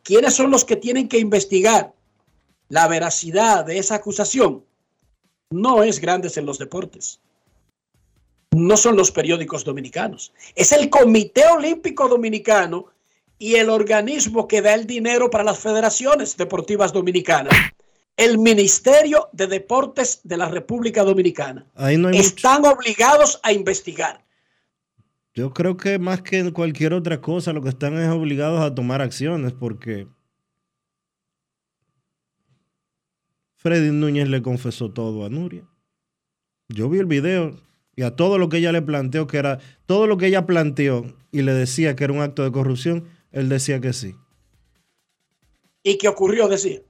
¿Quiénes 0.02 0.34
son 0.34 0.50
los 0.50 0.64
que 0.64 0.76
tienen 0.76 1.08
que 1.08 1.18
investigar 1.18 1.92
la 2.68 2.86
veracidad 2.86 3.64
de 3.64 3.78
esa 3.78 3.96
acusación? 3.96 4.64
No 5.54 5.84
es 5.84 6.00
grandes 6.00 6.36
en 6.36 6.46
los 6.46 6.58
deportes. 6.58 7.20
No 8.50 8.76
son 8.76 8.96
los 8.96 9.12
periódicos 9.12 9.64
dominicanos. 9.64 10.32
Es 10.56 10.72
el 10.72 10.90
Comité 10.90 11.46
Olímpico 11.46 12.08
Dominicano 12.08 12.86
y 13.38 13.54
el 13.54 13.70
organismo 13.70 14.48
que 14.48 14.62
da 14.62 14.74
el 14.74 14.84
dinero 14.84 15.30
para 15.30 15.44
las 15.44 15.60
federaciones 15.60 16.36
deportivas 16.36 16.92
dominicanas, 16.92 17.54
el 18.16 18.38
Ministerio 18.38 19.28
de 19.30 19.46
Deportes 19.46 20.20
de 20.24 20.36
la 20.36 20.48
República 20.48 21.04
Dominicana, 21.04 21.64
están 22.12 22.64
obligados 22.64 23.38
a 23.44 23.52
investigar. 23.52 24.24
Yo 25.34 25.52
creo 25.52 25.76
que 25.76 26.00
más 26.00 26.22
que 26.22 26.38
en 26.38 26.50
cualquier 26.50 26.94
otra 26.94 27.20
cosa, 27.20 27.52
lo 27.52 27.62
que 27.62 27.68
están 27.68 27.96
es 27.96 28.08
obligados 28.08 28.60
a 28.60 28.74
tomar 28.74 29.02
acciones 29.02 29.52
porque 29.52 30.08
Freddy 33.64 33.92
Núñez 33.92 34.28
le 34.28 34.42
confesó 34.42 34.90
todo 34.90 35.24
a 35.24 35.30
Nuria. 35.30 35.64
Yo 36.68 36.90
vi 36.90 36.98
el 36.98 37.06
video 37.06 37.56
y 37.96 38.02
a 38.02 38.14
todo 38.14 38.36
lo 38.36 38.50
que 38.50 38.58
ella 38.58 38.72
le 38.72 38.82
planteó, 38.82 39.26
que 39.26 39.38
era 39.38 39.58
todo 39.86 40.06
lo 40.06 40.18
que 40.18 40.26
ella 40.26 40.44
planteó 40.44 41.06
y 41.32 41.40
le 41.40 41.54
decía 41.54 41.96
que 41.96 42.04
era 42.04 42.12
un 42.12 42.20
acto 42.20 42.44
de 42.44 42.52
corrupción, 42.52 43.04
él 43.32 43.48
decía 43.48 43.80
que 43.80 43.94
sí. 43.94 44.16
¿Y 45.82 45.96
qué 45.96 46.08
ocurrió? 46.08 46.46
Decía. 46.46 46.82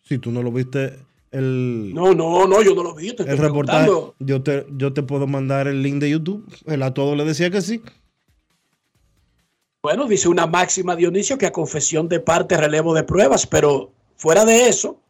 Si 0.00 0.16
tú 0.16 0.30
no 0.30 0.42
lo 0.42 0.50
viste, 0.50 0.98
el. 1.30 1.92
No, 1.92 2.14
no, 2.14 2.46
no, 2.46 2.62
yo 2.62 2.74
no 2.74 2.82
lo 2.82 2.94
vi. 2.94 3.14
Te 3.14 3.24
el 3.24 3.36
reportaje. 3.36 3.90
Yo 4.20 4.42
te, 4.42 4.66
yo 4.70 4.94
te 4.94 5.02
puedo 5.02 5.26
mandar 5.26 5.68
el 5.68 5.82
link 5.82 5.96
de 5.96 6.08
YouTube. 6.08 6.50
Él 6.64 6.82
a 6.82 6.94
todo 6.94 7.14
le 7.16 7.24
decía 7.26 7.50
que 7.50 7.60
sí. 7.60 7.82
Bueno, 9.82 10.06
dice 10.06 10.26
una 10.28 10.46
máxima 10.46 10.96
Dionisio 10.96 11.36
que 11.36 11.44
a 11.44 11.52
confesión 11.52 12.08
de 12.08 12.20
parte 12.20 12.56
relevo 12.56 12.94
de 12.94 13.04
pruebas, 13.04 13.46
pero 13.46 13.92
fuera 14.16 14.46
de 14.46 14.70
eso, 14.70 15.03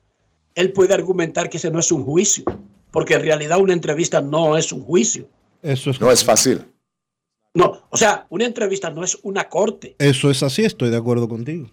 él 0.55 0.73
puede 0.73 0.95
argumentar 0.95 1.51
que 1.51 1.57
ese 1.57 1.71
no 1.71 1.79
es 1.79 1.91
un 1.91 2.05
juicio, 2.05 2.45
porque 2.91 3.15
en 3.15 3.23
realidad 3.23 3.59
una 3.59 3.73
entrevista 3.73 4.21
no 4.21 4.57
es 4.57 4.73
un 4.73 4.83
juicio. 4.83 5.29
Eso 5.63 5.91
es 5.91 6.01
no 6.01 6.11
es 6.11 6.25
fácil. 6.25 6.65
No, 7.55 7.83
o 7.91 7.97
sea, 7.97 8.27
una 8.31 8.45
entrevista 8.45 8.91
no 8.91 9.05
es 9.05 9.19
una 9.23 9.49
corte. 9.49 9.95
Eso 9.99 10.31
es 10.31 10.43
así, 10.43 10.65
estoy 10.65 10.91
de 10.91 10.97
acuerdo 10.97 11.29
contigo. 11.29 11.71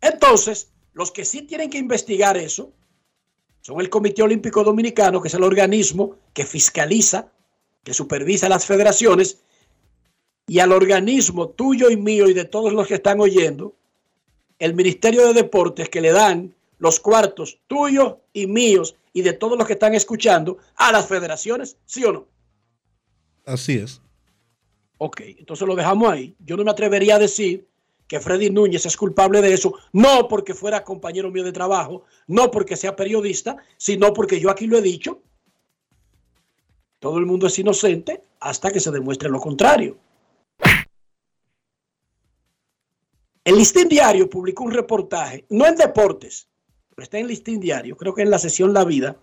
Entonces, 0.00 0.72
los 0.94 1.12
que 1.12 1.24
sí 1.24 1.42
tienen 1.42 1.68
que 1.68 1.78
investigar 1.78 2.36
eso 2.36 2.72
son 3.60 3.80
el 3.80 3.90
Comité 3.90 4.22
Olímpico 4.22 4.64
Dominicano, 4.64 5.20
que 5.20 5.28
es 5.28 5.34
el 5.34 5.42
organismo 5.42 6.16
que 6.32 6.44
fiscaliza, 6.44 7.32
que 7.82 7.92
supervisa 7.92 8.48
las 8.48 8.64
federaciones, 8.64 9.42
y 10.46 10.60
al 10.60 10.72
organismo 10.72 11.48
tuyo 11.50 11.90
y 11.90 11.96
mío 11.96 12.28
y 12.28 12.34
de 12.34 12.44
todos 12.44 12.72
los 12.72 12.86
que 12.86 12.94
están 12.94 13.20
oyendo, 13.20 13.74
el 14.58 14.74
Ministerio 14.74 15.26
de 15.26 15.34
Deportes, 15.34 15.88
que 15.88 16.00
le 16.00 16.12
dan 16.12 16.54
los 16.78 17.00
cuartos 17.00 17.60
tuyos 17.66 18.16
y 18.32 18.46
míos 18.46 18.96
y 19.12 19.22
de 19.22 19.32
todos 19.32 19.56
los 19.56 19.66
que 19.66 19.74
están 19.74 19.94
escuchando 19.94 20.58
a 20.76 20.92
las 20.92 21.06
federaciones, 21.06 21.76
¿sí 21.84 22.04
o 22.04 22.12
no? 22.12 22.26
Así 23.44 23.78
es. 23.78 24.00
Ok, 24.98 25.20
entonces 25.38 25.66
lo 25.66 25.76
dejamos 25.76 26.10
ahí. 26.10 26.34
Yo 26.40 26.56
no 26.56 26.64
me 26.64 26.70
atrevería 26.70 27.16
a 27.16 27.18
decir 27.18 27.66
que 28.08 28.20
Freddy 28.20 28.50
Núñez 28.50 28.86
es 28.86 28.96
culpable 28.96 29.42
de 29.42 29.52
eso, 29.52 29.74
no 29.92 30.28
porque 30.28 30.54
fuera 30.54 30.84
compañero 30.84 31.30
mío 31.30 31.44
de 31.44 31.52
trabajo, 31.52 32.04
no 32.26 32.50
porque 32.50 32.76
sea 32.76 32.94
periodista, 32.94 33.56
sino 33.76 34.12
porque 34.12 34.40
yo 34.40 34.50
aquí 34.50 34.66
lo 34.66 34.78
he 34.78 34.82
dicho. 34.82 35.20
Todo 36.98 37.18
el 37.18 37.26
mundo 37.26 37.46
es 37.46 37.58
inocente 37.58 38.22
hasta 38.40 38.70
que 38.70 38.80
se 38.80 38.90
demuestre 38.90 39.28
lo 39.28 39.40
contrario. 39.40 39.98
El 43.44 43.56
Listín 43.56 43.88
Diario 43.88 44.28
publicó 44.28 44.64
un 44.64 44.72
reportaje, 44.72 45.44
no 45.50 45.66
en 45.66 45.76
deportes, 45.76 46.48
está 47.02 47.18
en 47.18 47.26
Listín 47.26 47.60
Diario, 47.60 47.96
creo 47.96 48.14
que 48.14 48.22
en 48.22 48.30
la 48.30 48.38
sesión 48.38 48.72
La 48.72 48.84
Vida, 48.84 49.16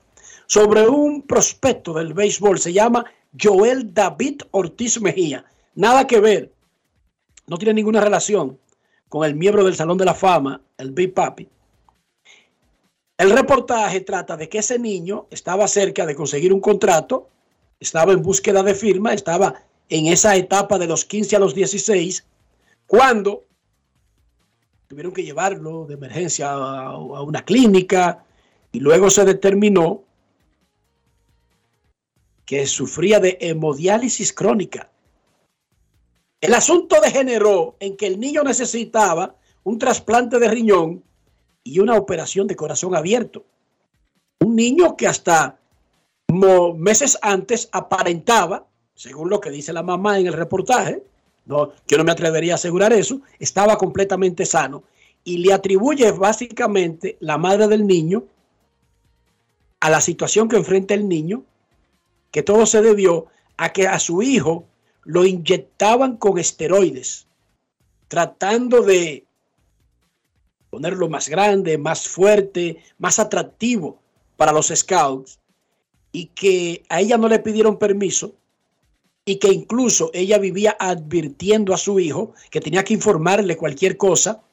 sobre 0.46 0.88
un 0.88 1.24
prospecto 1.24 1.94
del 1.94 2.14
béisbol, 2.14 2.60
se 2.60 2.72
llama 2.72 3.06
Joel 3.42 3.94
David 3.94 4.42
Ortiz 4.52 5.02
Mejía. 5.02 5.46
Nada 5.74 6.06
que 6.06 6.20
ver, 6.20 6.52
no 7.48 7.58
tiene 7.58 7.74
ninguna 7.74 8.00
relación 8.00 8.60
con 9.10 9.26
el 9.26 9.36
miembro 9.36 9.64
del 9.64 9.76
Salón 9.76 9.98
de 9.98 10.06
la 10.06 10.14
Fama, 10.14 10.62
el 10.78 10.92
Big 10.92 11.14
Papi. 11.14 11.50
El 13.18 13.32
reportaje 13.32 14.02
trata 14.02 14.38
de 14.38 14.50
que 14.50 14.60
ese 14.60 14.78
niño 14.78 15.28
estaba 15.32 15.68
cerca 15.68 16.06
de 16.06 16.16
conseguir 16.16 16.54
un 16.54 16.60
contrato, 16.60 17.30
estaba 17.80 18.14
en 18.14 18.22
búsqueda 18.22 18.62
de 18.62 18.76
firma, 18.76 19.14
estaba 19.14 19.64
en 19.90 20.08
esa 20.08 20.36
etapa 20.36 20.78
de 20.78 20.88
los 20.88 21.06
15 21.06 21.36
a 21.36 21.40
los 21.40 21.56
16, 21.56 22.26
cuando 22.86 23.44
tuvieron 24.94 25.12
que 25.12 25.24
llevarlo 25.24 25.88
de 25.88 25.96
emergencia 25.96 26.52
a, 26.52 27.24
una 27.24 27.44
clínica 27.44 28.24
y 28.72 28.80
luego 28.80 29.10
se 29.10 29.26
determinó 29.26 30.04
que 32.46 32.68
sufría 32.68 33.20
de 33.20 33.40
hemodiálisis 33.42 34.34
crónica. 34.34 34.92
El 36.40 36.54
asunto 36.54 37.02
degeneró 37.02 37.76
en 37.80 37.98
que 37.98 38.06
el 38.06 38.20
niño 38.20 38.44
necesitaba 38.44 39.36
un 39.64 39.80
trasplante 39.80 40.38
de 40.38 40.48
riñón 40.48 41.04
y 41.64 41.80
una 41.80 41.98
operación 41.98 42.46
de 42.46 42.56
corazón 42.56 42.96
abierto. 42.96 43.48
Un 44.42 44.56
niño 44.56 44.96
que 44.96 45.08
hasta 45.08 45.58
meses 46.78 47.18
antes 47.24 47.68
aparentaba, 47.72 48.68
según 48.94 49.32
lo 49.32 49.40
que 49.40 49.50
dice 49.50 49.74
la 49.74 49.82
mamá 49.82 50.20
en 50.20 50.28
el 50.28 50.34
reportaje, 50.34 51.04
no, 51.46 51.72
yo 51.88 51.98
no 51.98 52.04
me 52.04 52.12
atrevería 52.12 52.54
a 52.54 52.56
asegurar 52.56 52.94
eso, 52.94 53.22
estaba 53.40 53.78
completamente 53.78 54.46
sano. 54.46 54.84
Y 55.24 55.38
le 55.38 55.54
atribuye 55.54 56.12
básicamente 56.12 57.18
la 57.20 57.38
madre 57.38 57.68
del 57.68 57.88
niño 57.88 58.26
a 59.80 59.90
la 59.90 60.02
situación 60.02 60.48
que 60.48 60.58
enfrenta 60.58 60.94
el 60.94 61.08
niño, 61.08 61.44
que 62.32 62.44
todo 62.44 62.66
se 62.66 62.82
debió 62.82 63.28
a 63.58 63.70
que 63.72 63.88
a 63.88 64.00
su 64.00 64.22
hijo 64.22 64.66
lo 65.04 65.26
inyectaban 65.26 66.18
con 66.18 66.38
esteroides, 66.40 67.28
tratando 68.08 68.82
de 68.82 69.26
ponerlo 70.70 71.10
más 71.10 71.30
grande, 71.30 71.78
más 71.78 72.08
fuerte, 72.08 72.82
más 72.98 73.20
atractivo 73.20 74.00
para 74.38 74.52
los 74.52 74.68
scouts, 74.68 75.40
y 76.12 76.28
que 76.28 76.84
a 76.90 77.02
ella 77.02 77.18
no 77.18 77.28
le 77.28 77.40
pidieron 77.40 77.78
permiso, 77.78 78.34
y 79.26 79.38
que 79.38 79.50
incluso 79.50 80.12
ella 80.14 80.38
vivía 80.38 80.76
advirtiendo 80.80 81.74
a 81.74 81.78
su 81.78 82.00
hijo 82.00 82.34
que 82.50 82.62
tenía 82.62 82.84
que 82.84 82.94
informarle 82.94 83.58
cualquier 83.58 83.98
cosa, 83.98 84.44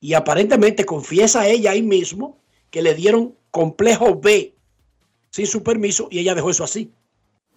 y 0.00 0.12
aparentemente 0.12 0.84
confiesa 0.84 1.48
ella 1.48 1.70
ahí 1.70 1.82
mismo 1.82 2.38
que 2.70 2.82
le 2.82 2.94
dieron 2.94 3.34
complejo 3.50 4.20
B 4.20 4.54
sin 5.30 5.46
su 5.46 5.62
permiso 5.62 6.08
y 6.10 6.18
ella 6.18 6.34
dejó 6.34 6.50
eso 6.50 6.62
así. 6.62 6.92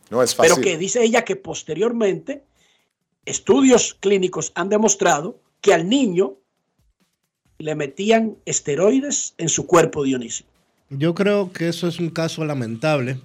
No 0.09 0.23
es 0.23 0.33
fácil. 0.33 0.53
Pero 0.55 0.63
que 0.63 0.77
dice 0.77 1.03
ella 1.03 1.25
que 1.25 1.35
posteriormente 1.35 2.45
estudios 3.25 3.97
clínicos 3.99 4.53
han 4.55 4.69
demostrado 4.69 5.41
que 5.59 5.73
al 5.73 5.89
niño 5.89 6.37
le 7.57 7.75
metían 7.75 8.37
esteroides 8.45 9.33
en 9.37 9.49
su 9.49 9.67
cuerpo, 9.67 10.03
Dionisio. 10.03 10.45
Yo 10.89 11.13
creo 11.13 11.51
que 11.51 11.67
eso 11.67 11.87
es 11.87 11.99
un 11.99 12.11
caso 12.11 12.45
lamentable. 12.45 13.19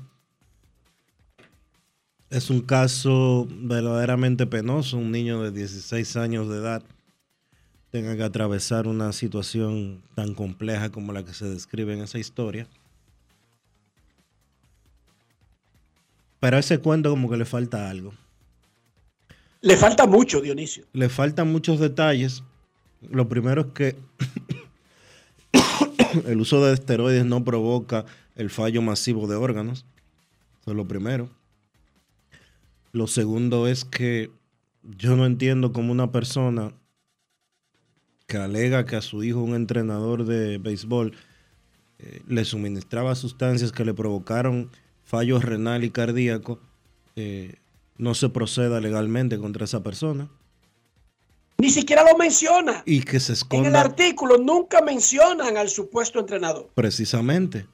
Es 2.32 2.48
un 2.48 2.62
caso 2.62 3.46
verdaderamente 3.50 4.46
penoso. 4.46 4.96
Un 4.96 5.12
niño 5.12 5.42
de 5.42 5.50
16 5.50 6.16
años 6.16 6.48
de 6.48 6.56
edad 6.56 6.82
tenga 7.90 8.16
que 8.16 8.22
atravesar 8.22 8.88
una 8.88 9.12
situación 9.12 10.02
tan 10.14 10.32
compleja 10.32 10.88
como 10.88 11.12
la 11.12 11.26
que 11.26 11.34
se 11.34 11.44
describe 11.44 11.92
en 11.92 12.00
esa 12.00 12.18
historia. 12.18 12.66
Pero 16.40 16.56
a 16.56 16.60
ese 16.60 16.78
cuento 16.78 17.10
como 17.10 17.28
que 17.28 17.36
le 17.36 17.44
falta 17.44 17.90
algo. 17.90 18.14
Le 19.60 19.76
falta 19.76 20.06
mucho, 20.06 20.40
Dionisio. 20.40 20.86
Le 20.94 21.10
faltan 21.10 21.52
muchos 21.52 21.80
detalles. 21.80 22.42
Lo 23.10 23.28
primero 23.28 23.60
es 23.60 23.66
que 23.74 23.96
el 26.26 26.40
uso 26.40 26.64
de 26.64 26.72
esteroides 26.72 27.26
no 27.26 27.44
provoca 27.44 28.06
el 28.36 28.48
fallo 28.48 28.80
masivo 28.80 29.26
de 29.26 29.36
órganos. 29.36 29.84
Eso 30.62 30.70
es 30.70 30.76
lo 30.78 30.88
primero. 30.88 31.28
Lo 32.92 33.06
segundo 33.06 33.66
es 33.66 33.84
que 33.84 34.30
yo 34.82 35.16
no 35.16 35.24
entiendo 35.24 35.72
cómo 35.72 35.92
una 35.92 36.12
persona 36.12 36.72
que 38.26 38.36
alega 38.36 38.84
que 38.84 38.96
a 38.96 39.02
su 39.02 39.24
hijo, 39.24 39.40
un 39.40 39.54
entrenador 39.54 40.24
de 40.24 40.58
béisbol, 40.58 41.14
eh, 41.98 42.22
le 42.26 42.44
suministraba 42.44 43.14
sustancias 43.14 43.72
que 43.72 43.84
le 43.84 43.94
provocaron 43.94 44.70
fallo 45.04 45.38
renal 45.40 45.84
y 45.84 45.90
cardíaco, 45.90 46.58
eh, 47.16 47.56
no 47.96 48.14
se 48.14 48.28
proceda 48.28 48.80
legalmente 48.80 49.38
contra 49.38 49.64
esa 49.64 49.82
persona. 49.82 50.28
Ni 51.58 51.70
siquiera 51.70 52.02
lo 52.04 52.18
menciona. 52.18 52.82
Y 52.86 53.02
que 53.02 53.20
se 53.20 53.34
esconda. 53.34 53.68
En 53.68 53.74
el 53.74 53.80
artículo 53.80 54.38
nunca 54.38 54.82
mencionan 54.82 55.56
al 55.56 55.68
supuesto 55.68 56.18
entrenador. 56.18 56.70
Precisamente. 56.74 57.66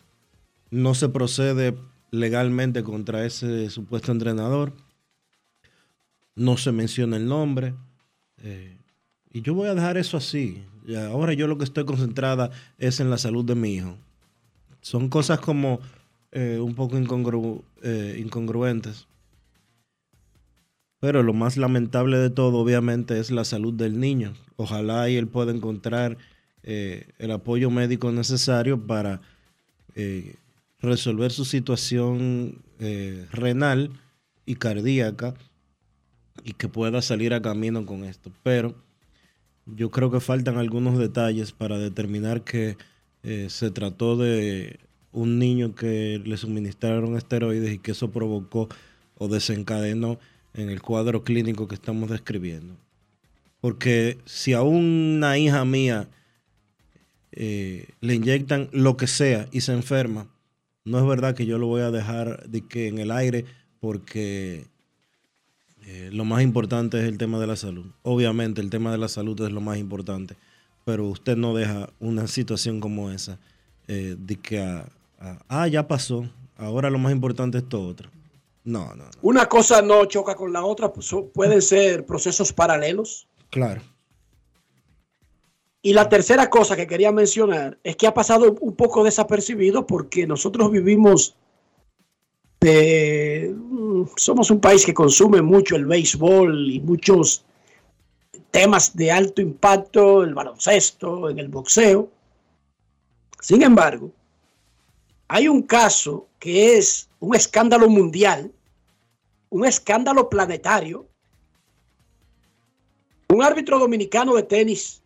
No 0.70 0.94
se 0.94 1.08
procede 1.08 1.76
legalmente 2.10 2.82
contra 2.82 3.24
ese 3.24 3.70
supuesto 3.70 4.12
entrenador. 4.12 4.74
No 6.38 6.56
se 6.56 6.70
menciona 6.70 7.16
el 7.16 7.26
nombre. 7.26 7.74
Eh, 8.42 8.78
y 9.32 9.42
yo 9.42 9.54
voy 9.54 9.68
a 9.68 9.74
dejar 9.74 9.96
eso 9.98 10.16
así. 10.16 10.62
Ahora 11.10 11.32
yo 11.34 11.48
lo 11.48 11.58
que 11.58 11.64
estoy 11.64 11.84
concentrada 11.84 12.52
es 12.78 13.00
en 13.00 13.10
la 13.10 13.18
salud 13.18 13.44
de 13.44 13.56
mi 13.56 13.74
hijo. 13.74 13.96
Son 14.80 15.08
cosas 15.08 15.40
como 15.40 15.80
eh, 16.30 16.60
un 16.62 16.76
poco 16.76 16.96
incongru 16.96 17.64
eh, 17.82 18.20
incongruentes. 18.20 19.08
Pero 21.00 21.24
lo 21.24 21.34
más 21.34 21.56
lamentable 21.56 22.18
de 22.18 22.30
todo, 22.30 22.58
obviamente, 22.58 23.18
es 23.18 23.32
la 23.32 23.44
salud 23.44 23.74
del 23.74 23.98
niño. 23.98 24.32
Ojalá 24.56 25.10
y 25.10 25.16
él 25.16 25.26
pueda 25.26 25.52
encontrar 25.52 26.18
el 26.62 27.30
apoyo 27.30 27.70
médico 27.70 28.12
necesario 28.12 28.86
para 28.86 29.22
resolver 30.80 31.32
su 31.32 31.46
situación 31.46 32.60
renal 33.30 33.92
y 34.44 34.56
cardíaca 34.56 35.34
y 36.44 36.52
que 36.52 36.68
pueda 36.68 37.02
salir 37.02 37.34
a 37.34 37.42
camino 37.42 37.84
con 37.86 38.04
esto. 38.04 38.30
Pero 38.42 38.74
yo 39.66 39.90
creo 39.90 40.10
que 40.10 40.20
faltan 40.20 40.58
algunos 40.58 40.98
detalles 40.98 41.52
para 41.52 41.78
determinar 41.78 42.42
que 42.42 42.76
eh, 43.22 43.46
se 43.50 43.70
trató 43.70 44.16
de 44.16 44.78
un 45.12 45.38
niño 45.38 45.74
que 45.74 46.20
le 46.24 46.36
suministraron 46.36 47.16
esteroides 47.16 47.72
y 47.72 47.78
que 47.78 47.92
eso 47.92 48.10
provocó 48.10 48.68
o 49.16 49.28
desencadenó 49.28 50.18
en 50.54 50.70
el 50.70 50.80
cuadro 50.80 51.24
clínico 51.24 51.68
que 51.68 51.74
estamos 51.74 52.10
describiendo. 52.10 52.76
Porque 53.60 54.18
si 54.24 54.52
a 54.52 54.62
una 54.62 55.36
hija 55.38 55.64
mía 55.64 56.08
eh, 57.32 57.88
le 58.00 58.14
inyectan 58.14 58.68
lo 58.72 58.96
que 58.96 59.06
sea 59.06 59.48
y 59.52 59.62
se 59.62 59.72
enferma, 59.72 60.28
no 60.84 60.98
es 60.98 61.06
verdad 61.06 61.34
que 61.34 61.46
yo 61.46 61.58
lo 61.58 61.66
voy 61.66 61.82
a 61.82 61.90
dejar 61.90 62.48
de 62.48 62.62
que 62.62 62.88
en 62.88 62.98
el 62.98 63.10
aire 63.10 63.44
porque 63.80 64.66
eh, 65.90 66.10
lo 66.12 66.26
más 66.26 66.42
importante 66.42 66.98
es 66.98 67.04
el 67.04 67.16
tema 67.16 67.40
de 67.40 67.46
la 67.46 67.56
salud. 67.56 67.86
Obviamente 68.02 68.60
el 68.60 68.68
tema 68.68 68.92
de 68.92 68.98
la 68.98 69.08
salud 69.08 69.40
es 69.40 69.50
lo 69.50 69.62
más 69.62 69.78
importante, 69.78 70.36
pero 70.84 71.06
usted 71.06 71.34
no 71.34 71.54
deja 71.54 71.88
una 71.98 72.26
situación 72.26 72.78
como 72.78 73.10
esa 73.10 73.38
eh, 73.86 74.14
de 74.18 74.36
que, 74.36 74.82
ah, 75.48 75.66
ya 75.66 75.88
pasó, 75.88 76.28
ahora 76.58 76.90
lo 76.90 76.98
más 76.98 77.10
importante 77.10 77.56
es 77.56 77.64
esto 77.64 77.82
otro. 77.82 78.10
No, 78.64 78.88
no, 78.88 78.96
no. 78.96 79.10
Una 79.22 79.46
cosa 79.46 79.80
no 79.80 80.04
choca 80.04 80.34
con 80.34 80.52
la 80.52 80.62
otra, 80.62 80.92
pues, 80.92 81.10
pueden 81.32 81.62
ser 81.62 82.04
procesos 82.04 82.52
paralelos. 82.52 83.26
Claro. 83.48 83.80
Y 85.80 85.94
la 85.94 86.10
tercera 86.10 86.50
cosa 86.50 86.76
que 86.76 86.86
quería 86.86 87.12
mencionar 87.12 87.78
es 87.82 87.96
que 87.96 88.06
ha 88.06 88.12
pasado 88.12 88.58
un 88.60 88.76
poco 88.76 89.04
desapercibido 89.04 89.86
porque 89.86 90.26
nosotros 90.26 90.70
vivimos 90.70 91.34
de... 92.60 93.54
mm, 93.56 94.04
Somos 94.16 94.50
un 94.50 94.60
país 94.60 94.84
que 94.84 94.94
consume 94.94 95.42
mucho 95.42 95.76
el 95.76 95.86
béisbol 95.86 96.70
y 96.70 96.80
muchos 96.80 97.44
temas 98.50 98.96
de 98.96 99.10
alto 99.10 99.42
impacto, 99.42 100.22
el 100.22 100.34
baloncesto, 100.34 101.28
en 101.30 101.38
el 101.38 101.48
boxeo. 101.48 102.10
Sin 103.40 103.62
embargo, 103.62 104.10
hay 105.28 105.48
un 105.48 105.62
caso 105.62 106.26
que 106.38 106.78
es 106.78 107.08
un 107.20 107.34
escándalo 107.34 107.88
mundial, 107.88 108.50
un 109.50 109.66
escándalo 109.66 110.28
planetario. 110.28 111.06
Un 113.28 113.42
árbitro 113.42 113.78
dominicano 113.78 114.34
de 114.34 114.42
tenis, 114.42 115.02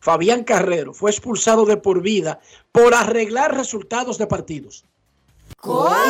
Fabián 0.00 0.42
Carrero, 0.42 0.94
fue 0.94 1.10
expulsado 1.10 1.66
de 1.66 1.76
por 1.76 2.00
vida 2.00 2.40
por 2.72 2.94
arreglar 2.94 3.54
resultados 3.54 4.16
de 4.16 4.26
partidos. 4.26 4.84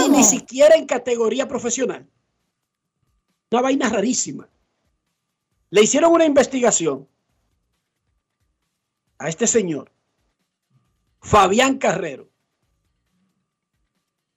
Y 0.07 0.11
ni 0.11 0.24
siquiera 0.24 0.77
en 0.77 0.87
categoría 0.87 1.48
profesional. 1.48 2.09
Una 3.51 3.62
vaina 3.62 3.88
rarísima. 3.88 4.48
Le 5.70 5.83
hicieron 5.83 6.12
una 6.12 6.24
investigación 6.24 7.09
a 9.18 9.29
este 9.29 9.46
señor, 9.46 9.90
Fabián 11.20 11.79
Carrero, 11.79 12.29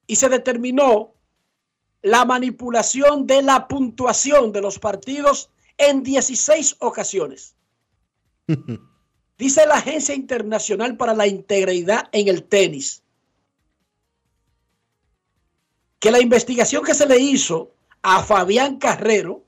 y 0.07 0.15
se 0.15 0.27
determinó 0.27 1.13
la 2.01 2.25
manipulación 2.25 3.27
de 3.27 3.43
la 3.43 3.67
puntuación 3.67 4.51
de 4.51 4.61
los 4.61 4.79
partidos 4.79 5.51
en 5.77 6.03
16 6.03 6.77
ocasiones. 6.79 7.55
Dice 9.37 9.65
la 9.65 9.75
Agencia 9.75 10.13
Internacional 10.13 10.97
para 10.97 11.13
la 11.13 11.27
Integridad 11.27 12.09
en 12.11 12.27
el 12.27 12.43
Tenis 12.43 13.00
que 16.01 16.09
la 16.09 16.19
investigación 16.19 16.83
que 16.83 16.95
se 16.95 17.05
le 17.05 17.19
hizo 17.19 17.69
a 18.01 18.23
Fabián 18.23 18.77
Carrero 18.77 19.43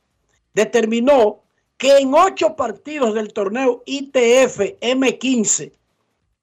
determinó 0.54 1.42
que 1.78 1.98
en 1.98 2.14
ocho 2.14 2.56
partidos 2.56 3.16
del 3.16 3.34
torneo 3.34 3.82
ITF 3.88 4.60
M15, 4.80 5.72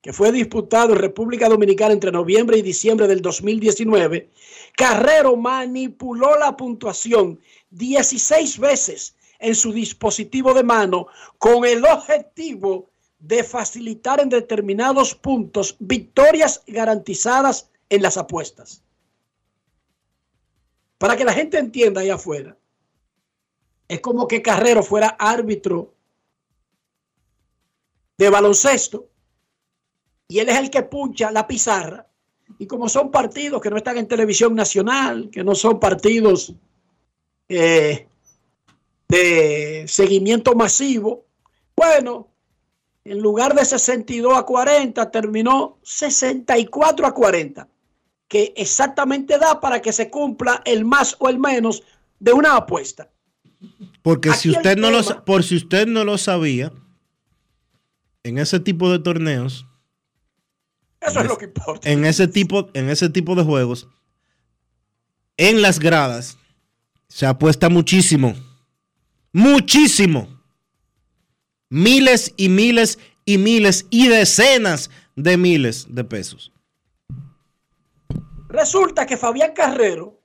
que 0.03 0.13
fue 0.13 0.33
disputado 0.33 0.95
en 0.95 0.99
República 0.99 1.49
Dominicana 1.49 1.93
entre 1.93 2.11
noviembre 2.11 2.59
y 2.59 2.63
diciembre 2.63 3.07
del 3.07 3.23
2019, 3.23 4.29
Carrero 4.77 5.37
manipuló 5.37 6.37
la 6.37 6.57
puntuación 6.57 7.39
16 7.71 8.59
veces 8.59 9.15
en 9.39 9.55
su 9.55 9.73
dispositivo 9.73 10.53
de 10.55 10.65
mano 10.65 11.07
con 11.39 11.65
el 11.65 11.85
objetivo 11.85 12.91
de 13.21 13.45
facilitar 13.45 14.21
en 14.21 14.29
determinados 14.29 15.15
puntos 15.15 15.77
victorias 15.79 16.65
garantizadas 16.67 17.71
en 17.89 18.03
las 18.03 18.17
apuestas. 18.17 18.83
Para 21.01 21.17
que 21.17 21.25
la 21.25 21.33
gente 21.33 21.59
entienda 21.59 22.03
allá 22.03 22.17
afuera, 22.17 22.59
es 23.89 24.01
como 24.01 24.29
que 24.29 24.43
Carrero 24.43 24.83
fuera 24.83 25.17
árbitro 25.19 25.95
de 28.19 28.29
baloncesto 28.29 29.09
y 30.29 30.41
él 30.41 30.51
es 30.51 30.59
el 30.59 30.69
que 30.69 30.83
puncha 30.83 31.31
la 31.31 31.47
pizarra. 31.47 32.07
Y 32.59 32.67
como 32.67 32.87
son 32.91 33.11
partidos 33.11 33.63
que 33.63 33.71
no 33.71 33.79
están 33.79 33.97
en 33.97 34.09
televisión 34.09 34.55
nacional, 34.55 35.31
que 35.33 35.43
no 35.43 35.55
son 35.55 35.81
partidos 35.81 36.53
eh, 37.49 38.07
de 39.09 39.87
seguimiento 39.89 40.55
masivo, 40.55 41.25
bueno, 41.75 42.29
en 43.05 43.21
lugar 43.21 43.55
de 43.55 43.65
62 43.65 44.37
a 44.37 44.43
40, 44.43 45.11
terminó 45.11 45.79
64 45.83 47.07
a 47.07 47.15
40, 47.15 47.69
que 48.31 48.55
exactamente 48.57 49.39
da 49.39 49.61
para 49.61 49.83
que 49.83 49.93
se 49.93 50.09
cumpla 50.09 50.63
el 50.65 50.85
más 50.85 51.17
o 51.19 51.29
el 51.29 51.41
menos 51.41 51.83
de 52.21 52.33
una 52.33 52.55
apuesta. 52.57 53.11
Porque 54.03 54.33
si 54.35 54.51
Aquí 54.51 54.57
usted 54.59 54.79
no 54.79 54.93
lo 54.93 55.03
tema- 55.03 55.25
por 55.25 55.43
si 55.43 55.57
usted 55.57 55.89
no 55.89 56.05
lo 56.05 56.17
sabía, 56.17 56.73
en 58.23 58.39
ese 58.39 58.61
tipo 58.61 58.89
de 58.93 59.01
torneos, 59.01 59.67
Eso 61.01 61.21
es 61.21 61.27
lo 61.27 61.37
que 61.39 61.47
importa. 61.47 61.91
en 61.91 62.05
ese 62.05 62.29
tipo, 62.29 62.71
en 62.73 62.89
ese 62.89 63.09
tipo 63.11 63.35
de 63.35 63.43
juegos, 63.43 63.89
en 65.37 65.61
las 65.61 65.81
gradas 65.81 66.39
se 67.09 67.27
apuesta 67.27 67.69
muchísimo. 67.69 68.35
Muchísimo. 69.33 70.41
Miles 71.69 72.33
y 72.37 72.49
miles 72.49 72.99
y 73.25 73.39
miles 73.39 73.87
y 73.91 74.07
decenas 74.07 74.89
de 75.17 75.37
miles 75.37 75.87
de 75.89 76.05
pesos. 76.05 76.53
Resulta 78.51 79.07
que 79.07 79.17
Fabián 79.17 79.53
Carrero 79.53 80.21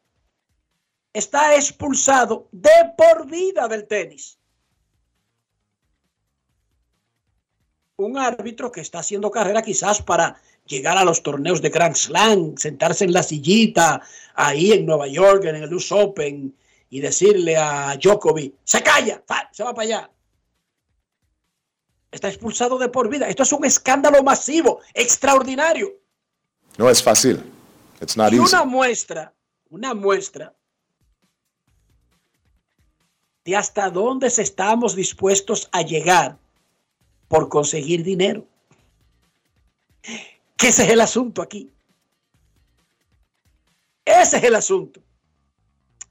está 1.14 1.56
expulsado 1.56 2.50
de 2.52 2.94
por 2.98 3.28
vida 3.30 3.68
del 3.68 3.88
tenis. 3.88 4.40
Un 7.98 8.18
árbitro 8.18 8.72
que 8.72 8.82
está 8.82 9.00
haciendo 9.00 9.32
carrera 9.32 9.62
quizás 9.62 10.02
para 10.02 10.42
llegar 10.66 10.98
a 10.98 11.06
los 11.06 11.22
torneos 11.22 11.62
de 11.62 11.70
Grand 11.70 11.96
Slam, 11.96 12.58
sentarse 12.58 13.06
en 13.06 13.14
la 13.14 13.24
sillita 13.24 14.02
ahí 14.34 14.74
en 14.74 14.86
Nueva 14.86 15.08
York, 15.08 15.46
en 15.46 15.56
el 15.56 15.74
US 15.74 15.92
Open, 15.92 16.54
y 16.90 17.00
decirle 17.00 17.56
a 17.56 17.96
Djokovic, 17.96 18.56
se 18.64 18.82
calla, 18.82 19.24
se 19.52 19.64
va 19.64 19.74
para 19.74 19.86
allá. 19.86 20.12
Está 22.12 22.28
expulsado 22.28 22.78
de 22.78 22.90
por 22.90 23.08
vida. 23.08 23.30
Esto 23.30 23.44
es 23.44 23.52
un 23.54 23.66
escándalo 23.66 24.24
masivo, 24.24 24.82
extraordinario. 24.94 25.94
No 26.78 26.90
es 26.90 27.04
fácil. 27.04 27.55
It's 28.02 28.18
not 28.18 28.34
y 28.34 28.38
easy. 28.38 28.56
una 28.56 28.66
muestra, 28.66 29.34
una 29.70 29.94
muestra 29.94 30.54
de 33.46 33.56
hasta 33.56 33.90
dónde 33.90 34.28
estamos 34.28 34.96
dispuestos 34.96 35.70
a 35.72 35.82
llegar 35.84 36.38
por 37.28 37.48
conseguir 37.48 38.04
dinero. 38.04 38.46
Que 40.58 40.70
ese 40.70 40.84
es 40.84 40.90
el 40.90 41.02
asunto 41.02 41.42
aquí. 41.42 41.72
Ese 44.04 44.38
es 44.38 44.44
el 44.44 44.56
asunto. 44.56 45.02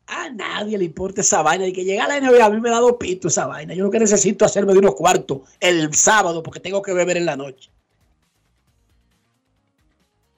A 0.07 0.29
nadie 0.29 0.77
le 0.77 0.85
importa 0.85 1.23
esa 1.23 1.43
vaina. 1.43 1.65
De 1.65 1.73
que 1.73 1.85
llega 1.85 2.05
a 2.05 2.09
la 2.09 2.21
NBA, 2.21 2.45
a 2.45 2.51
mí 2.51 2.61
me 2.61 2.71
da 2.71 2.79
dos 2.79 2.97
pitos 2.99 3.33
esa 3.33 3.47
vaina. 3.47 3.75
Yo 3.75 3.85
lo 3.85 3.91
que 3.91 3.99
necesito 3.99 4.45
hacerme 4.45 4.73
de 4.73 4.81
unos 4.81 4.95
cuartos 4.95 5.41
el 5.61 5.95
sábado 5.95 6.43
porque 6.43 6.61
tengo 6.61 6.83
que 6.83 6.93
beber 6.93 7.17
en 7.17 7.27
la 7.27 7.37
noche. 7.37 7.71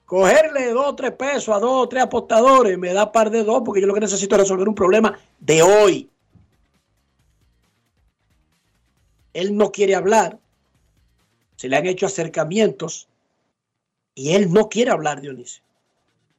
Cogerle 0.07 0.71
dos 0.71 0.85
o 0.87 0.95
tres 0.95 1.11
pesos 1.11 1.53
a 1.53 1.59
dos 1.59 1.83
o 1.83 1.89
tres 1.89 2.03
apostadores 2.03 2.77
me 2.77 2.93
da 2.93 3.11
par 3.11 3.29
de 3.29 3.43
dos 3.43 3.61
porque 3.65 3.81
yo 3.81 3.87
lo 3.87 3.93
que 3.93 3.99
necesito 3.99 4.35
es 4.35 4.41
resolver 4.43 4.69
un 4.69 4.73
problema 4.73 5.19
de 5.37 5.61
hoy. 5.61 6.09
Él 9.33 9.57
no 9.57 9.69
quiere 9.69 9.95
hablar. 9.95 10.39
Se 11.57 11.67
le 11.67 11.75
han 11.75 11.85
hecho 11.85 12.05
acercamientos 12.05 13.09
y 14.15 14.31
él 14.31 14.49
no 14.53 14.69
quiere 14.69 14.91
hablar, 14.91 15.19
Dionisio. 15.19 15.61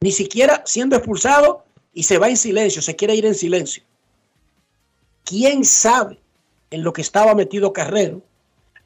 Ni 0.00 0.12
siquiera 0.12 0.62
siendo 0.64 0.96
expulsado 0.96 1.66
y 1.92 2.04
se 2.04 2.16
va 2.16 2.30
en 2.30 2.38
silencio, 2.38 2.80
se 2.80 2.96
quiere 2.96 3.16
ir 3.16 3.26
en 3.26 3.34
silencio. 3.34 3.82
¿Quién 5.24 5.66
sabe 5.66 6.18
en 6.70 6.82
lo 6.82 6.94
que 6.94 7.02
estaba 7.02 7.34
metido 7.34 7.74
Carrero 7.74 8.22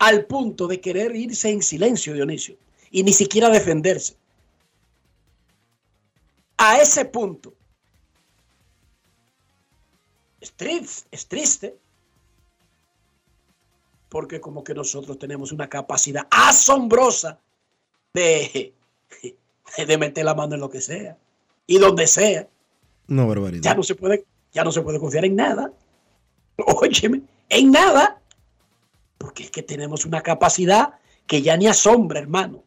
al 0.01 0.25
punto 0.25 0.67
de 0.67 0.81
querer 0.81 1.15
irse 1.15 1.51
en 1.51 1.63
silencio, 1.63 2.15
Dionisio, 2.15 2.57
y 2.91 3.05
ni 3.05 3.13
siquiera 3.13 3.49
defenderse? 3.49 4.17
A 6.65 6.81
ese 6.81 7.05
punto. 7.05 7.53
Es 10.41 10.53
triste, 10.53 11.09
es 11.11 11.27
triste, 11.27 11.77
porque 14.09 14.41
como 14.41 14.63
que 14.63 14.73
nosotros 14.73 15.19
tenemos 15.19 15.51
una 15.51 15.69
capacidad 15.69 16.29
asombrosa 16.31 17.41
de, 18.15 18.73
de 19.87 19.99
meter 19.99 20.25
la 20.25 20.37
mano 20.37 20.55
en 20.55 20.61
lo 20.61 20.71
que 20.71 20.81
sea 20.81 21.19
y 21.67 21.79
donde 21.79 22.07
sea. 22.07 22.49
No, 23.09 23.27
barbaridad. 23.27 23.63
Ya 23.65 23.75
no 23.75 23.83
se 23.83 23.97
puede, 23.97 24.25
ya 24.53 24.63
no 24.63 24.71
se 24.71 24.83
puede 24.83 25.01
confiar 25.01 25.25
en 25.25 25.35
nada. 25.35 25.73
Óyeme, 26.59 27.23
en 27.49 27.73
nada. 27.73 28.21
Porque 29.19 29.43
es 29.45 29.51
que 29.51 29.65
tenemos 29.65 30.07
una 30.07 30.21
capacidad 30.21 30.95
que 31.27 31.43
ya 31.43 31.57
ni 31.57 31.67
asombra, 31.67 32.21
hermano. 32.21 32.63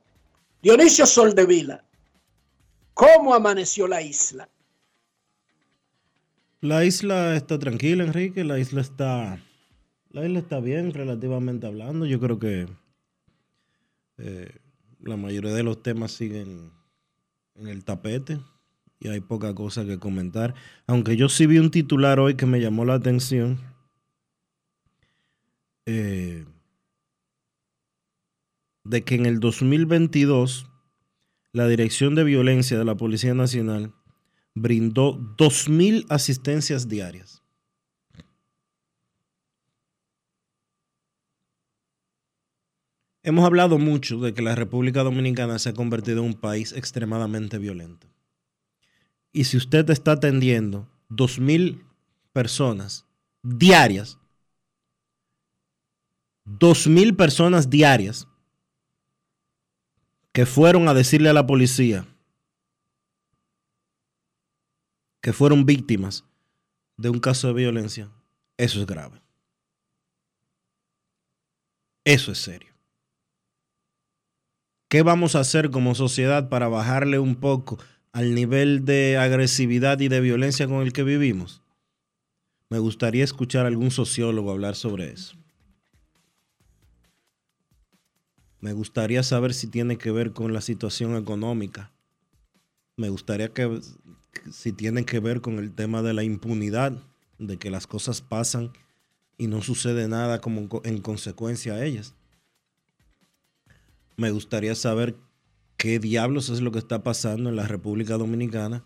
Dionisio 0.61 1.05
Soldevila, 1.05 1.81
¿cómo 2.95 3.35
amaneció 3.35 3.87
la 3.87 4.01
isla? 4.01 4.49
La 6.61 6.83
isla 6.83 7.35
está 7.35 7.59
tranquila, 7.59 8.03
Enrique. 8.03 8.43
La 8.43 8.57
isla 8.57 8.81
está. 8.81 9.39
La 10.09 10.25
isla 10.25 10.39
está 10.39 10.59
bien, 10.59 10.93
relativamente 10.93 11.67
hablando. 11.67 12.07
Yo 12.07 12.19
creo 12.19 12.39
que 12.39 12.67
eh, 14.17 14.49
la 15.01 15.17
mayoría 15.17 15.53
de 15.53 15.61
los 15.61 15.83
temas 15.83 16.11
siguen 16.11 16.71
en 17.53 17.67
el 17.67 17.85
tapete 17.85 18.39
y 18.99 19.09
hay 19.09 19.19
poca 19.19 19.53
cosa 19.53 19.85
que 19.85 19.99
comentar. 19.99 20.55
Aunque 20.87 21.17
yo 21.17 21.29
sí 21.29 21.45
vi 21.45 21.59
un 21.59 21.69
titular 21.69 22.19
hoy 22.19 22.35
que 22.35 22.47
me 22.47 22.59
llamó 22.59 22.85
la 22.85 22.95
atención. 22.95 23.59
Eh, 25.85 26.45
de 28.85 29.03
que 29.03 29.15
en 29.15 29.25
el 29.25 29.39
2022 29.39 30.67
la 31.55 31.69
Dirección 31.69 32.15
de 32.15 32.25
Violencia 32.25 32.77
de 32.77 32.83
la 32.83 32.97
Policía 32.97 33.33
Nacional 33.33 33.93
brindó 34.55 35.17
2.000 35.37 36.05
asistencias 36.09 36.89
diarias. 36.89 37.41
Hemos 43.23 43.45
hablado 43.45 43.77
mucho 43.77 44.19
de 44.19 44.33
que 44.33 44.41
la 44.41 44.53
República 44.53 45.03
Dominicana 45.03 45.57
se 45.57 45.69
ha 45.69 45.73
convertido 45.73 46.19
en 46.19 46.25
un 46.25 46.33
país 46.33 46.73
extremadamente 46.73 47.57
violento. 47.57 48.05
Y 49.31 49.45
si 49.45 49.55
usted 49.55 49.89
está 49.89 50.11
atendiendo 50.11 50.89
2.000 51.09 51.81
personas 52.33 53.05
diarias, 53.43 54.19
2.000 56.45 57.15
personas 57.15 57.69
diarias 57.69 58.27
que 60.35 60.45
fueron 60.45 60.89
a 60.89 60.93
decirle 60.93 61.29
a 61.29 61.33
la 61.33 61.47
policía 61.47 62.05
que 65.21 65.31
fueron 65.31 65.65
víctimas 65.65 66.25
de 66.97 67.09
un 67.09 67.19
caso 67.19 67.47
de 67.47 67.53
violencia, 67.53 68.11
eso 68.57 68.81
es 68.81 68.85
grave. 68.85 69.21
Eso 72.03 72.33
es 72.33 72.39
serio. 72.39 72.73
¿Qué 74.89 75.03
vamos 75.03 75.37
a 75.37 75.39
hacer 75.39 75.71
como 75.71 75.95
sociedad 75.95 76.49
para 76.49 76.67
bajarle 76.67 77.17
un 77.17 77.37
poco 77.37 77.79
al 78.11 78.35
nivel 78.35 78.83
de 78.83 79.17
agresividad 79.17 80.01
y 80.01 80.09
de 80.09 80.19
violencia 80.19 80.67
con 80.67 80.81
el 80.81 80.91
que 80.91 81.03
vivimos? 81.03 81.63
Me 82.69 82.79
gustaría 82.79 83.23
escuchar 83.23 83.63
a 83.63 83.69
algún 83.69 83.89
sociólogo 83.89 84.51
hablar 84.51 84.75
sobre 84.75 85.13
eso. 85.13 85.37
Me 88.61 88.73
gustaría 88.73 89.23
saber 89.23 89.53
si 89.53 89.67
tiene 89.67 89.97
que 89.97 90.11
ver 90.11 90.33
con 90.33 90.53
la 90.53 90.61
situación 90.61 91.15
económica. 91.15 91.91
Me 92.97 93.09
gustaría 93.09 93.53
que 93.53 93.81
si 94.51 94.71
tiene 94.71 95.05
que 95.05 95.19
ver 95.19 95.41
con 95.41 95.59
el 95.59 95.73
tema 95.73 96.01
de 96.01 96.13
la 96.13 96.23
impunidad, 96.23 96.93
de 97.37 97.57
que 97.57 97.69
las 97.69 97.87
cosas 97.87 98.21
pasan 98.21 98.71
y 99.37 99.47
no 99.47 99.61
sucede 99.61 100.07
nada 100.07 100.39
como 100.39 100.69
en 100.83 101.01
consecuencia 101.01 101.73
a 101.73 101.85
ellas. 101.85 102.13
Me 104.17 104.31
gustaría 104.31 104.75
saber 104.75 105.15
qué 105.77 105.99
diablos 105.99 106.49
es 106.49 106.61
lo 106.61 106.71
que 106.71 106.79
está 106.79 107.03
pasando 107.03 107.49
en 107.49 107.57
la 107.57 107.67
República 107.67 108.17
Dominicana. 108.17 108.83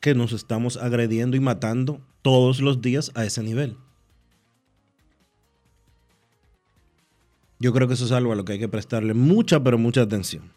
Que 0.00 0.14
nos 0.14 0.32
estamos 0.32 0.78
agrediendo 0.78 1.36
y 1.36 1.40
matando 1.40 2.00
todos 2.22 2.60
los 2.60 2.80
días 2.80 3.12
a 3.14 3.24
ese 3.24 3.42
nivel. 3.42 3.76
Yo 7.62 7.72
creo 7.72 7.86
que 7.86 7.94
eso 7.94 8.06
es 8.06 8.10
algo 8.10 8.32
a 8.32 8.34
lo 8.34 8.44
que 8.44 8.54
hay 8.54 8.58
que 8.58 8.68
prestarle 8.68 9.14
mucha, 9.14 9.62
pero 9.62 9.78
mucha 9.78 10.02
atención. 10.02 10.52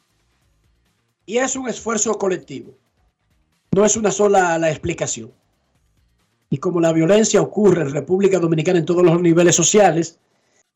Y 1.28 1.38
es 1.38 1.56
un 1.56 1.70
esfuerzo 1.70 2.18
colectivo. 2.18 2.74
No 3.74 3.86
es 3.86 3.96
una 3.96 4.10
sola 4.10 4.58
la 4.58 4.72
explicación. 4.72 5.32
Y 6.50 6.58
como 6.58 6.82
la 6.82 6.92
violencia 6.94 7.44
ocurre 7.44 7.84
en 7.84 7.92
República 7.92 8.40
Dominicana 8.40 8.80
en 8.80 8.86
todos 8.86 9.04
los 9.04 9.22
niveles 9.22 9.56
sociales, 9.56 10.18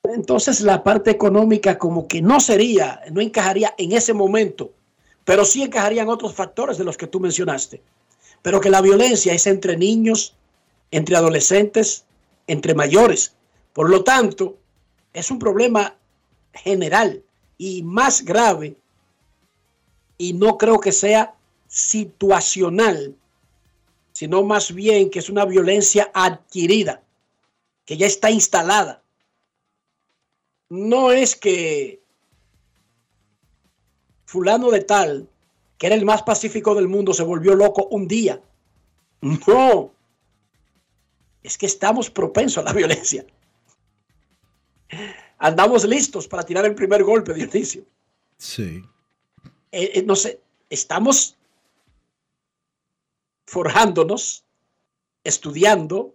entonces 0.04 0.62
la 0.62 0.84
parte 0.84 1.10
económica 1.10 1.80
como 1.80 2.08
que 2.08 2.22
no 2.22 2.40
sería, 2.40 3.02
no 3.12 3.22
encajaría 3.22 3.74
en 3.80 3.94
ese 3.94 4.14
momento, 4.14 4.72
pero 5.26 5.44
sí 5.46 5.64
encajarían 5.64 6.10
otros 6.10 6.36
factores 6.36 6.78
de 6.78 6.84
los 6.84 6.96
que 6.96 7.08
tú 7.08 7.20
mencionaste. 7.20 7.82
Pero 8.44 8.62
que 8.62 8.70
la 8.70 8.82
violencia 8.82 9.34
es 9.34 9.48
entre 9.48 9.78
niños, 9.78 10.36
entre 10.92 11.16
adolescentes, 11.16 12.06
entre 12.46 12.76
mayores. 12.76 13.34
Por 13.74 13.90
lo 13.90 14.04
tanto, 14.04 14.60
es 15.12 15.32
un 15.32 15.40
problema 15.40 15.96
general 16.54 17.24
y 17.58 17.84
más 17.84 18.24
grave 18.24 18.78
y 20.18 20.34
no 20.34 20.58
creo 20.58 20.80
que 20.80 20.92
sea 20.92 21.36
situacional, 21.68 23.16
sino 24.12 24.44
más 24.44 24.74
bien 24.74 25.10
que 25.10 25.20
es 25.20 25.30
una 25.30 25.46
violencia 25.46 26.12
adquirida, 26.14 27.02
que 27.86 27.98
ya 27.98 28.06
está 28.06 28.30
instalada. 28.30 29.02
No 30.68 31.12
es 31.12 31.36
que 31.36 32.02
fulano 34.26 34.70
de 34.70 34.82
tal, 34.82 35.28
que 35.78 35.88
era 35.88 35.96
el 35.96 36.06
más 36.06 36.22
pacífico 36.22 36.76
del 36.76 36.88
mundo, 36.88 37.14
se 37.14 37.24
volvió 37.24 37.56
loco 37.56 37.88
un 37.90 38.08
día. 38.08 38.42
No. 39.22 39.94
Es 41.42 41.58
que 41.58 41.66
estamos 41.66 42.10
propensos 42.10 42.58
a 42.58 42.66
la 42.66 42.74
violencia. 42.80 43.26
Andamos 45.40 45.86
listos 45.86 46.28
para 46.28 46.44
tirar 46.44 46.66
el 46.66 46.76
primer 46.76 47.04
golpe, 47.04 47.34
Dionisio. 47.34 47.86
Sí. 48.38 48.84
Eh, 49.72 49.92
eh, 49.96 50.04
no 50.04 50.16
sé, 50.16 50.42
estamos 50.70 51.38
forjándonos, 53.48 54.44
estudiando, 55.24 56.14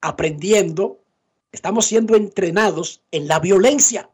aprendiendo, 0.00 1.00
estamos 1.52 1.86
siendo 1.86 2.16
entrenados 2.16 3.00
en 3.12 3.28
la 3.28 3.38
violencia. 3.38 4.10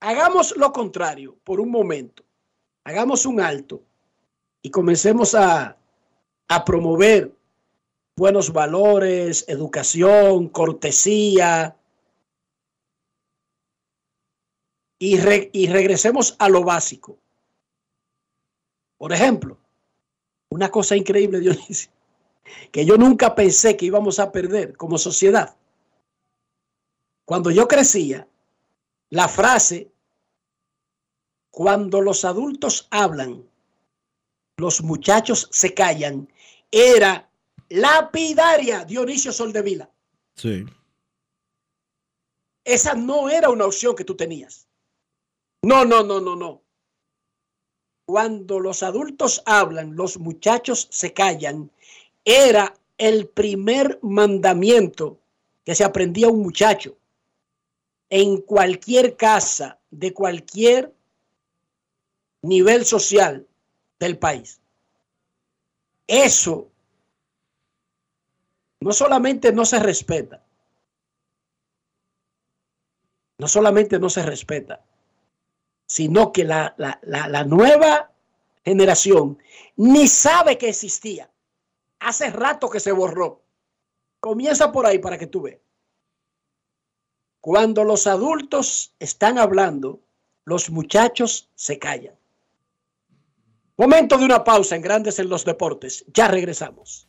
Hagamos 0.00 0.56
lo 0.56 0.72
contrario 0.72 1.38
por 1.44 1.60
un 1.60 1.70
momento. 1.70 2.24
Hagamos 2.82 3.24
un 3.24 3.40
alto 3.40 3.82
y 4.62 4.70
comencemos 4.70 5.34
a, 5.34 5.78
a 6.48 6.64
promover 6.64 7.32
buenos 8.16 8.52
valores, 8.52 9.44
educación, 9.48 10.48
cortesía, 10.48 11.76
y, 14.98 15.18
re- 15.18 15.50
y 15.52 15.66
regresemos 15.66 16.36
a 16.38 16.48
lo 16.48 16.62
básico. 16.64 17.18
Por 18.96 19.12
ejemplo, 19.12 19.58
una 20.50 20.70
cosa 20.70 20.96
increíble, 20.96 21.40
Dionisio, 21.40 21.90
que 22.70 22.84
yo 22.86 22.96
nunca 22.96 23.34
pensé 23.34 23.76
que 23.76 23.86
íbamos 23.86 24.18
a 24.18 24.30
perder 24.30 24.76
como 24.76 24.98
sociedad. 24.98 25.56
Cuando 27.26 27.50
yo 27.50 27.66
crecía, 27.66 28.28
la 29.10 29.28
frase, 29.28 29.90
cuando 31.50 32.00
los 32.00 32.24
adultos 32.24 32.86
hablan, 32.90 33.48
los 34.56 34.82
muchachos 34.82 35.48
se 35.52 35.72
callan, 35.74 36.28
era 36.70 37.28
lapidaria 37.74 38.84
Dionisio 38.84 39.32
Soldevila. 39.32 39.90
Sí. 40.36 40.64
Esa 42.64 42.94
no 42.94 43.28
era 43.28 43.50
una 43.50 43.66
opción 43.66 43.96
que 43.96 44.04
tú 44.04 44.14
tenías. 44.14 44.68
No, 45.62 45.84
no, 45.84 46.02
no, 46.02 46.20
no, 46.20 46.36
no. 46.36 46.62
Cuando 48.06 48.60
los 48.60 48.82
adultos 48.82 49.42
hablan, 49.44 49.96
los 49.96 50.18
muchachos 50.18 50.86
se 50.90 51.12
callan. 51.12 51.70
Era 52.24 52.74
el 52.96 53.28
primer 53.28 53.98
mandamiento 54.02 55.18
que 55.64 55.74
se 55.74 55.84
aprendía 55.84 56.28
a 56.28 56.30
un 56.30 56.42
muchacho 56.42 56.96
en 58.08 58.40
cualquier 58.42 59.16
casa 59.16 59.80
de 59.90 60.12
cualquier 60.12 60.94
nivel 62.42 62.84
social 62.84 63.46
del 63.98 64.18
país. 64.18 64.60
Eso 66.06 66.70
no 68.84 68.92
solamente 68.92 69.50
no 69.50 69.64
se 69.64 69.78
respeta, 69.78 70.44
no 73.38 73.48
solamente 73.48 73.98
no 73.98 74.10
se 74.10 74.22
respeta, 74.22 74.84
sino 75.86 76.32
que 76.32 76.44
la, 76.44 76.74
la- 76.76 76.98
la- 77.02 77.28
la 77.28 77.44
nueva 77.44 78.12
generación 78.62 79.38
ni 79.76 80.06
sabe 80.06 80.58
que 80.58 80.68
existía. 80.68 81.30
Hace 82.00 82.28
rato 82.30 82.68
que 82.68 82.78
se 82.80 82.92
borró. 82.92 83.42
Comienza 84.20 84.70
por 84.70 84.84
ahí 84.84 84.98
para 84.98 85.16
que 85.16 85.26
tú 85.28 85.40
veas. 85.42 85.60
Cuando 87.40 87.84
los 87.84 88.06
adultos 88.06 88.94
están 88.98 89.38
hablando, 89.38 90.00
los 90.44 90.68
muchachos 90.68 91.50
se 91.54 91.78
callan. 91.78 92.14
Momento 93.78 94.18
de 94.18 94.26
una 94.26 94.44
pausa 94.44 94.76
en 94.76 94.82
Grandes 94.82 95.18
en 95.18 95.30
los 95.30 95.44
Deportes. 95.46 96.04
Ya 96.12 96.28
regresamos. 96.28 97.08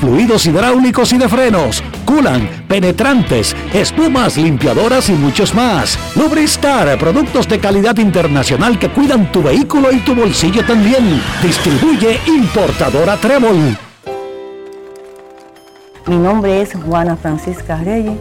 fluidos 0.00 0.46
hidráulicos 0.46 1.12
y 1.12 1.18
de 1.18 1.28
frenos, 1.28 1.82
culan, 2.04 2.48
penetrantes, 2.68 3.54
espumas, 3.72 4.36
limpiadoras 4.36 5.08
y 5.08 5.12
muchos 5.12 5.54
más. 5.54 5.98
Lubristar, 6.16 6.98
productos 6.98 7.48
de 7.48 7.58
calidad 7.58 7.96
internacional 7.98 8.78
que 8.78 8.88
cuidan 8.88 9.30
tu 9.32 9.42
vehículo 9.42 9.92
y 9.92 9.98
tu 9.98 10.14
bolsillo 10.14 10.64
también. 10.64 11.20
Distribuye 11.42 12.18
importadora 12.26 13.16
Trébol. 13.16 13.76
Mi 16.06 16.18
nombre 16.18 16.60
es 16.60 16.74
Juana 16.74 17.16
Francisca 17.16 17.76
Reyes. 17.76 18.18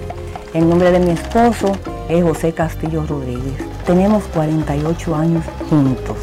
El 0.53 0.69
nombre 0.69 0.91
de 0.91 0.99
mi 0.99 1.11
esposo 1.11 1.75
es 2.07 2.23
José 2.23 2.53
Castillo 2.53 3.05
Rodríguez. 3.05 3.55
Tenemos 3.85 4.23
48 4.33 5.15
años 5.15 5.43
juntos. 5.69 6.17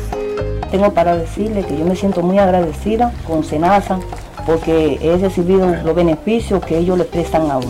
Tengo 0.70 0.94
para 0.94 1.16
decirle 1.16 1.64
que 1.64 1.76
yo 1.76 1.84
me 1.84 1.96
siento 1.96 2.22
muy 2.22 2.38
agradecida 2.38 3.12
con 3.26 3.42
Senasa 3.44 3.98
porque 4.46 4.98
he 5.00 5.16
recibido 5.16 5.74
los 5.84 5.94
beneficios 5.94 6.64
que 6.64 6.78
ellos 6.78 6.98
le 6.98 7.04
prestan 7.04 7.50
a 7.50 7.58
uno. 7.58 7.68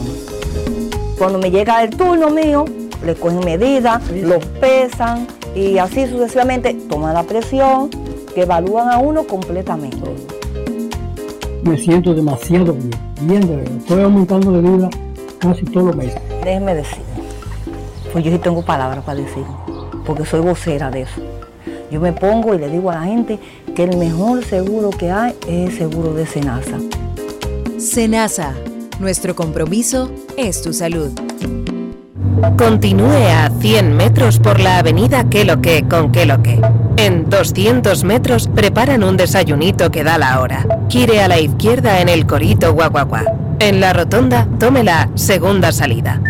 Cuando 1.19 1.39
me 1.39 1.51
llega 1.51 1.83
el 1.83 1.91
turno 1.91 2.31
mío, 2.31 2.65
le 3.05 3.15
cogen 3.15 3.41
medidas, 3.45 4.03
los 4.11 4.45
pesan 4.47 5.27
y 5.55 5.79
así 5.79 6.07
sucesivamente 6.07 6.75
toman 6.89 7.15
la 7.15 7.23
presión, 7.23 7.91
que 8.35 8.43
evalúan 8.43 8.91
a 8.91 8.99
uno 8.99 9.25
completamente. 9.25 9.99
me 11.63 11.77
siento 11.77 12.15
demasiado 12.15 12.73
bien, 12.73 12.91
bien 13.23 13.41
de 13.47 13.57
verdad. 13.57 13.77
Estoy 13.77 14.03
aumentando 14.03 14.53
de 14.53 14.61
vida 14.61 14.91
casi 15.39 15.65
todos 15.65 15.89
los 15.89 15.97
meses. 15.97 16.21
Déjeme 16.45 16.75
decir, 16.75 17.03
pues 18.13 18.25
yo 18.25 18.31
sí 18.31 18.39
tengo 18.39 18.63
palabras 18.63 19.05
para 19.05 19.21
decir, 19.21 19.45
porque 20.07 20.25
soy 20.25 20.41
vocera 20.41 20.91
de 20.91 21.03
eso. 21.03 21.21
Yo 21.91 22.01
me 22.01 22.13
pongo 22.13 22.55
y 22.55 22.59
le 22.59 22.69
digo 22.69 22.91
a 22.91 22.95
la 22.97 23.03
gente 23.03 23.39
que 23.75 23.85
el 23.85 23.97
mejor 23.97 24.45
seguro 24.45 24.91
que 24.91 25.11
hay 25.11 25.35
es 25.49 25.71
el 25.71 25.79
seguro 25.79 26.15
de 26.15 26.27
Senasa. 26.27 26.79
Senasa, 27.79 28.55
nuestro 29.01 29.35
compromiso 29.35 30.11
es 30.37 30.63
tu 30.63 30.73
salud. 30.73 31.11
Continúe 32.57 33.27
a 33.29 33.51
100 33.61 33.97
metros 33.97 34.39
por 34.39 34.61
la 34.61 34.79
avenida 34.79 35.29
Que 35.29 35.45
lo 35.45 35.61
que 35.61 35.87
con 35.87 36.11
Que 36.11 36.25
lo 36.27 36.43
que. 36.43 36.61
En 36.97 37.29
200 37.29 38.05
metros 38.05 38.49
preparan 38.55 39.03
un 39.03 39.17
desayunito 39.17 39.91
que 39.91 40.05
da 40.05 40.19
la 40.19 40.41
hora. 40.41 40.67
Gire 40.89 41.23
a 41.23 41.29
la 41.29 41.41
izquierda 41.41 42.01
en 42.01 42.09
el 42.09 42.27
Corito 42.27 42.73
Guaguaguá. 42.73 43.25
En 43.59 43.81
la 43.81 43.93
rotonda, 43.93 44.47
tome 44.59 44.85
la 44.85 45.11
segunda 45.15 45.73
salida. 45.73 46.21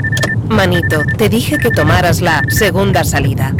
Manito, 0.49 1.03
te 1.17 1.29
dije 1.29 1.59
que 1.59 1.71
tomaras 1.71 2.21
la 2.21 2.43
segunda 2.49 3.05
salida. 3.05 3.55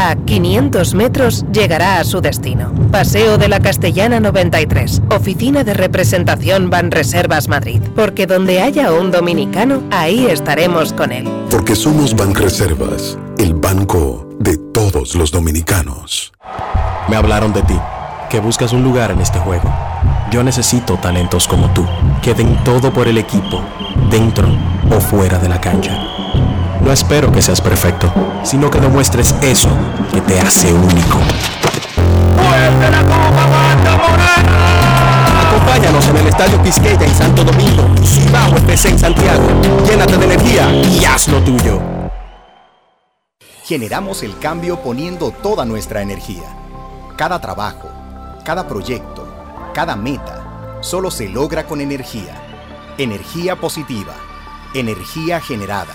A 0.00 0.14
500 0.14 0.94
metros 0.94 1.44
llegará 1.50 1.98
a 1.98 2.04
su 2.04 2.20
destino. 2.20 2.72
Paseo 2.92 3.36
de 3.36 3.48
la 3.48 3.58
Castellana 3.58 4.20
93, 4.20 5.02
Oficina 5.10 5.64
de 5.64 5.74
Representación 5.74 6.70
Banreservas 6.70 7.48
Madrid. 7.48 7.82
Porque 7.96 8.28
donde 8.28 8.62
haya 8.62 8.92
un 8.92 9.10
dominicano, 9.10 9.82
ahí 9.90 10.26
estaremos 10.26 10.92
con 10.92 11.10
él. 11.10 11.28
Porque 11.50 11.74
somos 11.74 12.14
Banreservas, 12.14 13.18
el 13.38 13.54
banco 13.54 14.28
de 14.38 14.56
todos 14.72 15.16
los 15.16 15.32
dominicanos. 15.32 16.32
Me 17.08 17.16
hablaron 17.16 17.52
de 17.52 17.62
ti, 17.62 17.76
que 18.30 18.38
buscas 18.38 18.72
un 18.72 18.84
lugar 18.84 19.10
en 19.10 19.20
este 19.20 19.40
juego. 19.40 19.68
Yo 20.30 20.44
necesito 20.44 20.94
talentos 20.98 21.48
como 21.48 21.74
tú, 21.74 21.84
que 22.22 22.34
den 22.34 22.56
todo 22.62 22.92
por 22.92 23.08
el 23.08 23.18
equipo, 23.18 23.64
dentro 24.12 24.46
o 24.96 25.00
fuera 25.00 25.40
de 25.40 25.48
la 25.48 25.60
cancha. 25.60 26.17
No 26.80 26.92
espero 26.92 27.30
que 27.32 27.42
seas 27.42 27.60
perfecto, 27.60 28.12
sino 28.44 28.70
que 28.70 28.80
demuestres 28.80 29.34
eso 29.42 29.68
que 30.12 30.20
te 30.20 30.40
hace 30.40 30.72
único. 30.72 31.18
Acompáñanos 35.46 36.08
en 36.08 36.16
el 36.16 36.26
Estadio 36.28 36.62
Quisqueya 36.62 37.04
en 37.04 37.14
Santo 37.14 37.44
Domingo, 37.44 37.84
Cibao 38.04 38.56
FC 38.56 38.90
en 38.90 38.98
Santiago. 38.98 39.42
Llénate 39.86 40.16
de 40.16 40.24
energía 40.24 40.70
y 40.72 41.04
haz 41.04 41.28
lo 41.28 41.40
tuyo. 41.42 41.80
Generamos 43.64 44.22
el 44.22 44.38
cambio 44.38 44.82
poniendo 44.82 45.30
toda 45.30 45.66
nuestra 45.66 46.00
energía. 46.00 46.56
Cada 47.16 47.38
trabajo, 47.40 47.90
cada 48.44 48.66
proyecto, 48.66 49.28
cada 49.74 49.94
meta, 49.94 50.78
solo 50.80 51.10
se 51.10 51.28
logra 51.28 51.66
con 51.66 51.80
energía. 51.80 52.34
Energía 52.96 53.56
positiva, 53.56 54.14
energía 54.74 55.40
generada, 55.40 55.94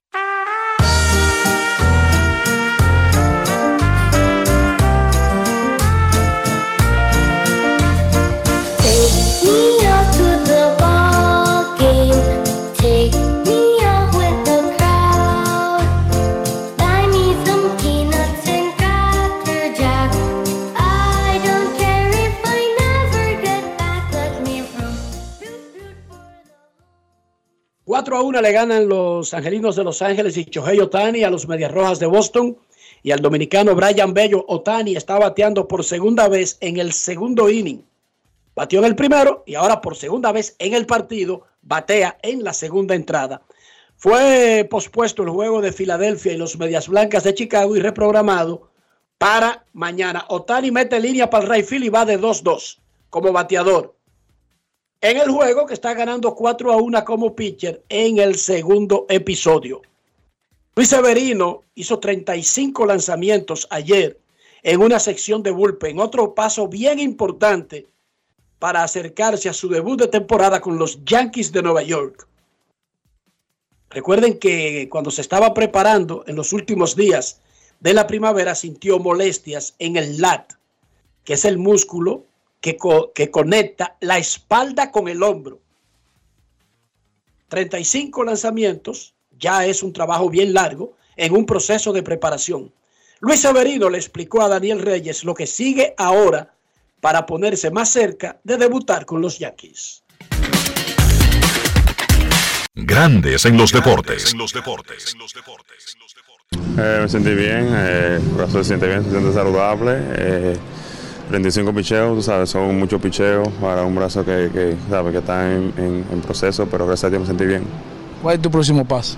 4 28.01 28.17
a 28.17 28.21
1 28.23 28.41
le 28.41 28.51
ganan 28.51 28.89
los 28.89 29.31
angelinos 29.31 29.75
de 29.75 29.83
Los 29.83 30.01
Ángeles 30.01 30.35
y 30.35 30.45
Chohei 30.45 30.79
Otani 30.79 31.23
a 31.23 31.29
los 31.29 31.47
Medias 31.47 31.71
Rojas 31.71 31.99
de 31.99 32.07
Boston. 32.07 32.57
Y 33.03 33.11
al 33.11 33.19
dominicano 33.19 33.75
Brian 33.75 34.11
Bello 34.11 34.43
Otani 34.47 34.95
está 34.95 35.19
bateando 35.19 35.67
por 35.67 35.83
segunda 35.83 36.27
vez 36.27 36.57
en 36.61 36.79
el 36.79 36.93
segundo 36.93 37.47
inning. 37.47 37.85
Batió 38.55 38.79
en 38.79 38.85
el 38.85 38.95
primero 38.95 39.43
y 39.45 39.53
ahora 39.53 39.81
por 39.81 39.95
segunda 39.95 40.31
vez 40.31 40.55
en 40.57 40.73
el 40.73 40.87
partido 40.87 41.43
batea 41.61 42.17
en 42.23 42.43
la 42.43 42.53
segunda 42.53 42.95
entrada. 42.95 43.43
Fue 43.97 44.67
pospuesto 44.67 45.21
el 45.21 45.29
juego 45.29 45.61
de 45.61 45.71
Filadelfia 45.71 46.33
y 46.33 46.37
los 46.37 46.57
Medias 46.57 46.87
Blancas 46.87 47.23
de 47.23 47.35
Chicago 47.35 47.75
y 47.75 47.81
reprogramado 47.81 48.71
para 49.19 49.63
mañana. 49.73 50.25
Otani 50.29 50.71
mete 50.71 50.99
línea 50.99 51.29
para 51.29 51.43
el 51.43 51.49
Rayfield 51.51 51.85
y 51.85 51.89
va 51.89 52.05
de 52.05 52.19
2-2 52.19 52.79
como 53.11 53.31
bateador. 53.31 53.93
En 55.03 55.17
el 55.17 55.31
juego 55.31 55.65
que 55.65 55.73
está 55.73 55.95
ganando 55.95 56.35
4 56.35 56.71
a 56.71 56.77
1 56.77 57.03
como 57.05 57.35
pitcher 57.35 57.83
en 57.89 58.19
el 58.19 58.35
segundo 58.35 59.07
episodio. 59.09 59.81
Luis 60.75 60.89
Severino 60.89 61.63
hizo 61.73 61.97
35 61.97 62.85
lanzamientos 62.85 63.67
ayer 63.71 64.19
en 64.61 64.79
una 64.79 64.99
sección 64.99 65.41
de 65.41 65.49
bullpen. 65.49 65.99
Otro 65.99 66.35
paso 66.35 66.67
bien 66.67 66.99
importante 66.99 67.87
para 68.59 68.83
acercarse 68.83 69.49
a 69.49 69.53
su 69.53 69.69
debut 69.69 69.99
de 69.99 70.07
temporada 70.07 70.61
con 70.61 70.77
los 70.77 71.03
Yankees 71.03 71.51
de 71.51 71.63
Nueva 71.63 71.81
York. 71.81 72.27
Recuerden 73.89 74.37
que 74.37 74.87
cuando 74.87 75.09
se 75.09 75.21
estaba 75.21 75.55
preparando 75.55 76.23
en 76.27 76.35
los 76.35 76.53
últimos 76.53 76.95
días 76.95 77.41
de 77.79 77.95
la 77.95 78.05
primavera 78.05 78.53
sintió 78.53 78.99
molestias 78.99 79.73
en 79.79 79.97
el 79.97 80.21
lat, 80.21 80.53
que 81.23 81.33
es 81.33 81.43
el 81.43 81.57
músculo 81.57 82.23
que, 82.61 82.77
co 82.77 83.11
que 83.13 83.29
conecta 83.29 83.97
la 83.99 84.17
espalda 84.17 84.91
con 84.91 85.07
el 85.07 85.21
hombro. 85.23 85.59
35 87.49 88.23
lanzamientos, 88.23 89.13
ya 89.37 89.65
es 89.65 89.83
un 89.83 89.91
trabajo 89.91 90.29
bien 90.29 90.53
largo 90.53 90.95
en 91.17 91.35
un 91.35 91.45
proceso 91.45 91.91
de 91.91 92.03
preparación. 92.03 92.71
Luis 93.19 93.41
Severino 93.41 93.89
le 93.89 93.97
explicó 93.97 94.41
a 94.41 94.47
Daniel 94.47 94.79
Reyes 94.79 95.23
lo 95.23 95.33
que 95.33 95.45
sigue 95.45 95.93
ahora 95.97 96.53
para 97.01 97.25
ponerse 97.25 97.69
más 97.71 97.89
cerca 97.89 98.39
de 98.43 98.57
debutar 98.57 99.05
con 99.05 99.21
los 99.21 99.37
Yankees. 99.37 100.03
Grandes 102.73 103.45
en 103.45 103.57
los 103.57 103.71
deportes. 103.73 104.33
Eh, 106.77 106.99
me 107.01 107.09
sentí 107.09 107.33
bien, 107.33 107.67
eh, 107.75 108.19
el 108.21 108.29
corazón 108.31 108.63
se 108.63 108.69
siente 108.69 108.87
bien, 108.87 109.03
se 109.03 109.11
siente 109.11 109.33
saludable. 109.33 109.97
Eh, 110.17 110.57
35 111.31 111.73
picheos, 111.73 112.15
tú 112.15 112.21
sabes, 112.21 112.49
son 112.49 112.77
muchos 112.77 113.01
picheos 113.01 113.47
para 113.61 113.83
un 113.83 113.95
brazo 113.95 114.25
que, 114.25 114.49
que, 114.51 114.75
sabe, 114.89 115.11
que 115.11 115.19
está 115.19 115.51
en, 115.51 115.73
en, 115.77 116.05
en, 116.11 116.21
proceso, 116.21 116.67
pero 116.69 116.85
gracias 116.85 117.05
a 117.05 117.09
Dios 117.09 117.21
me 117.21 117.27
sentí 117.27 117.45
bien. 117.45 117.63
¿Cuál 118.21 118.35
es 118.35 118.41
tu 118.41 118.51
próximo 118.51 118.83
paso? 118.85 119.17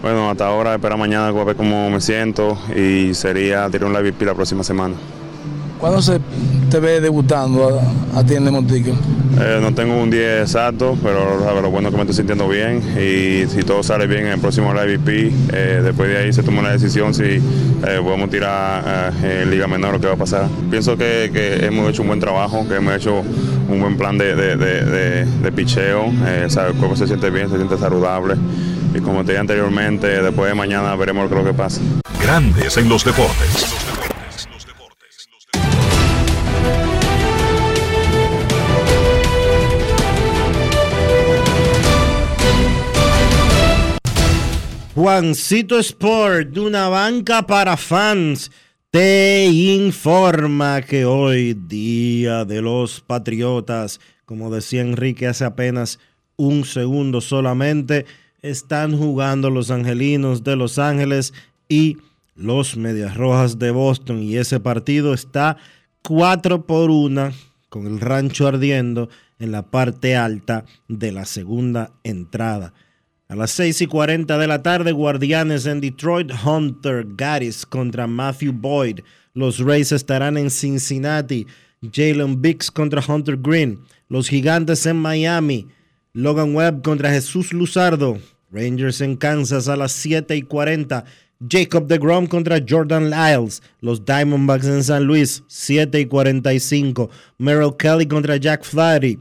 Bueno, 0.00 0.30
hasta 0.30 0.46
ahora, 0.46 0.74
espera 0.74 0.96
mañana, 0.96 1.28
a 1.28 1.44
ver 1.44 1.56
cómo 1.56 1.90
me 1.90 2.00
siento 2.00 2.56
y 2.74 3.12
sería 3.14 3.68
tirar 3.68 3.88
un 3.88 3.92
live 3.92 4.14
la 4.24 4.34
próxima 4.34 4.62
semana. 4.62 4.94
¿Cuándo 5.80 6.02
se 6.02 6.20
te 6.70 6.78
ve 6.78 7.00
debutando 7.00 7.80
a, 8.14 8.20
a 8.20 8.24
ti 8.24 8.34
en 8.34 8.46
el 8.46 8.52
Montico? 8.52 8.90
Eh, 9.40 9.58
no 9.62 9.72
tengo 9.72 9.96
un 9.96 10.10
día 10.10 10.42
exacto, 10.42 10.98
pero 11.02 11.42
sabe, 11.42 11.62
lo 11.62 11.70
bueno 11.70 11.88
es 11.88 11.92
que 11.92 11.96
me 11.96 12.02
estoy 12.02 12.16
sintiendo 12.16 12.46
bien 12.46 12.82
y 12.98 13.48
si 13.48 13.62
todo 13.62 13.82
sale 13.82 14.06
bien 14.06 14.26
en 14.26 14.32
el 14.32 14.40
próximo 14.40 14.74
Live 14.74 15.00
eh, 15.52 15.80
después 15.82 16.10
de 16.10 16.18
ahí 16.18 16.32
se 16.32 16.42
toma 16.42 16.60
una 16.60 16.72
decisión 16.72 17.14
si 17.14 17.22
eh, 17.22 17.40
podemos 18.02 18.28
tirar 18.28 19.12
eh, 19.22 19.40
en 19.42 19.50
Liga 19.50 19.66
Menor 19.66 19.94
o 19.94 20.00
qué 20.00 20.08
va 20.08 20.14
a 20.14 20.16
pasar. 20.16 20.48
Pienso 20.70 20.98
que, 20.98 21.30
que, 21.32 21.64
hemos 21.64 21.88
hecho 21.88 22.02
un 22.02 22.08
buen 22.08 22.20
trabajo, 22.20 22.68
que 22.68 22.74
hemos 22.74 22.94
hecho 22.94 23.22
un 23.68 23.80
buen 23.80 23.96
plan 23.96 24.18
de, 24.18 24.36
de, 24.36 24.56
de, 24.56 25.24
de 25.24 25.52
picheo, 25.52 26.12
sabe, 26.48 26.72
el 26.72 26.76
cuerpo 26.76 26.96
se 26.96 27.06
siente 27.06 27.30
bien, 27.30 27.48
se 27.48 27.56
siente 27.56 27.78
saludable 27.78 28.34
y 28.94 29.00
como 29.00 29.24
te 29.24 29.32
dije 29.32 29.40
anteriormente, 29.40 30.22
después 30.22 30.50
de 30.50 30.54
mañana 30.54 30.94
veremos 30.96 31.30
lo 31.30 31.42
que 31.42 31.54
pasa. 31.54 31.80
Grandes 32.22 32.76
en 32.76 32.88
los 32.88 33.02
deportes. 33.04 33.79
Juancito 45.00 45.78
Sport, 45.78 46.50
de 46.50 46.60
una 46.60 46.90
banca 46.90 47.46
para 47.46 47.78
fans, 47.78 48.50
te 48.90 49.46
informa 49.46 50.82
que 50.82 51.06
hoy, 51.06 51.54
Día 51.54 52.44
de 52.44 52.60
los 52.60 53.00
Patriotas, 53.00 53.98
como 54.26 54.50
decía 54.50 54.82
Enrique 54.82 55.26
hace 55.26 55.46
apenas 55.46 56.00
un 56.36 56.66
segundo 56.66 57.22
solamente, 57.22 58.04
están 58.42 58.94
jugando 58.94 59.48
los 59.48 59.70
Angelinos 59.70 60.44
de 60.44 60.56
Los 60.56 60.78
Ángeles 60.78 61.32
y 61.66 61.96
los 62.34 62.76
Medias 62.76 63.16
Rojas 63.16 63.58
de 63.58 63.70
Boston. 63.70 64.22
Y 64.22 64.36
ese 64.36 64.60
partido 64.60 65.14
está 65.14 65.56
4 66.02 66.66
por 66.66 66.90
1 66.90 67.32
con 67.70 67.86
el 67.86 68.00
rancho 68.00 68.46
ardiendo 68.46 69.08
en 69.38 69.50
la 69.50 69.62
parte 69.62 70.14
alta 70.14 70.66
de 70.88 71.10
la 71.10 71.24
segunda 71.24 71.90
entrada. 72.04 72.74
A 73.30 73.36
las 73.36 73.52
6 73.52 73.82
y 73.82 73.86
40 73.86 74.38
de 74.38 74.46
la 74.48 74.60
tarde, 74.60 74.90
Guardianes 74.90 75.64
en 75.64 75.80
Detroit, 75.80 76.32
Hunter 76.44 77.06
Gaddis 77.14 77.64
contra 77.64 78.08
Matthew 78.08 78.52
Boyd. 78.52 79.02
Los 79.34 79.60
Rays 79.60 79.92
estarán 79.92 80.36
en 80.36 80.50
Cincinnati, 80.50 81.46
Jalen 81.92 82.42
Biggs 82.42 82.72
contra 82.72 83.00
Hunter 83.00 83.36
Green. 83.36 83.78
Los 84.08 84.28
Gigantes 84.28 84.84
en 84.86 84.96
Miami, 84.96 85.68
Logan 86.12 86.56
Webb 86.56 86.82
contra 86.82 87.12
Jesús 87.12 87.52
Luzardo. 87.52 88.18
Rangers 88.50 89.00
en 89.00 89.14
Kansas 89.14 89.68
a 89.68 89.76
las 89.76 89.92
7 89.92 90.34
y 90.34 90.42
40. 90.42 91.04
Jacob 91.48 91.86
DeGrom 91.86 92.26
contra 92.26 92.60
Jordan 92.68 93.10
Lyles. 93.10 93.62
Los 93.80 94.04
Diamondbacks 94.04 94.66
en 94.66 94.82
San 94.82 95.04
Luis, 95.04 95.44
7 95.46 96.00
y 96.00 96.06
45. 96.06 97.08
Merrill 97.38 97.76
Kelly 97.78 98.08
contra 98.08 98.38
Jack 98.38 98.64
Flaherty. 98.64 99.20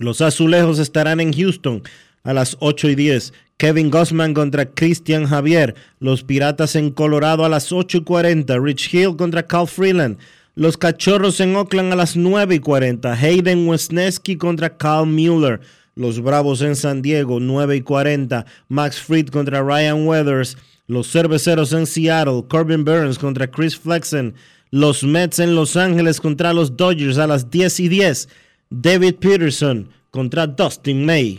Los 0.00 0.20
Azulejos 0.20 0.80
estarán 0.80 1.20
en 1.20 1.32
Houston 1.32 1.84
a 2.24 2.32
las 2.32 2.56
8 2.60 2.90
y 2.90 2.94
10. 2.94 3.32
Kevin 3.56 3.90
Gossman 3.90 4.34
contra 4.34 4.66
Christian 4.66 5.26
Javier. 5.26 5.74
Los 6.00 6.22
Piratas 6.24 6.74
en 6.76 6.90
Colorado 6.90 7.44
a 7.44 7.48
las 7.48 7.72
8 7.72 7.98
y 7.98 8.02
40. 8.02 8.58
Rich 8.58 8.92
Hill 8.92 9.16
contra 9.16 9.46
Cal 9.46 9.68
Freeland. 9.68 10.18
Los 10.54 10.76
Cachorros 10.76 11.40
en 11.40 11.56
Oakland 11.56 11.92
a 11.92 11.96
las 11.96 12.16
9 12.16 12.56
y 12.56 12.58
40. 12.58 13.12
Hayden 13.12 13.66
Wesneski 13.68 14.36
contra 14.36 14.76
Cal 14.76 15.06
Mueller. 15.06 15.60
Los 15.94 16.20
Bravos 16.20 16.62
en 16.62 16.74
San 16.74 17.02
Diego, 17.02 17.38
9 17.38 17.76
y 17.76 17.80
40. 17.82 18.46
Max 18.68 19.00
Fried 19.00 19.28
contra 19.28 19.62
Ryan 19.62 20.06
Weathers. 20.06 20.56
Los 20.86 21.10
Cerveceros 21.10 21.72
en 21.72 21.86
Seattle, 21.86 22.44
Corbin 22.48 22.84
Burns 22.84 23.18
contra 23.18 23.50
Chris 23.50 23.76
Flexen. 23.76 24.34
Los 24.70 25.04
Mets 25.04 25.38
en 25.38 25.54
Los 25.54 25.76
Ángeles 25.76 26.20
contra 26.20 26.52
los 26.52 26.76
Dodgers 26.76 27.18
a 27.18 27.26
las 27.26 27.50
10 27.50 27.80
y 27.80 27.88
10. 27.88 28.28
David 28.70 29.14
Peterson 29.16 29.88
contra 30.10 30.46
Dustin 30.46 31.04
May. 31.04 31.38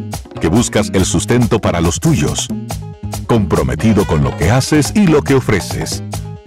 que 0.39 0.47
buscas 0.47 0.91
el 0.93 1.05
sustento 1.05 1.59
para 1.59 1.81
los 1.81 1.99
tuyos, 1.99 2.47
comprometido 3.27 4.05
con 4.05 4.23
lo 4.23 4.35
que 4.37 4.51
haces 4.51 4.91
y 4.95 5.07
lo 5.07 5.21
que 5.21 5.35
ofreces. 5.35 6.03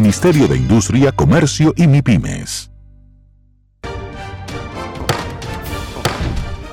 Ministerio 0.00 0.46
de 0.46 0.56
Industria, 0.56 1.10
Comercio 1.10 1.74
y 1.76 1.88
MIPIMES. 1.88 2.70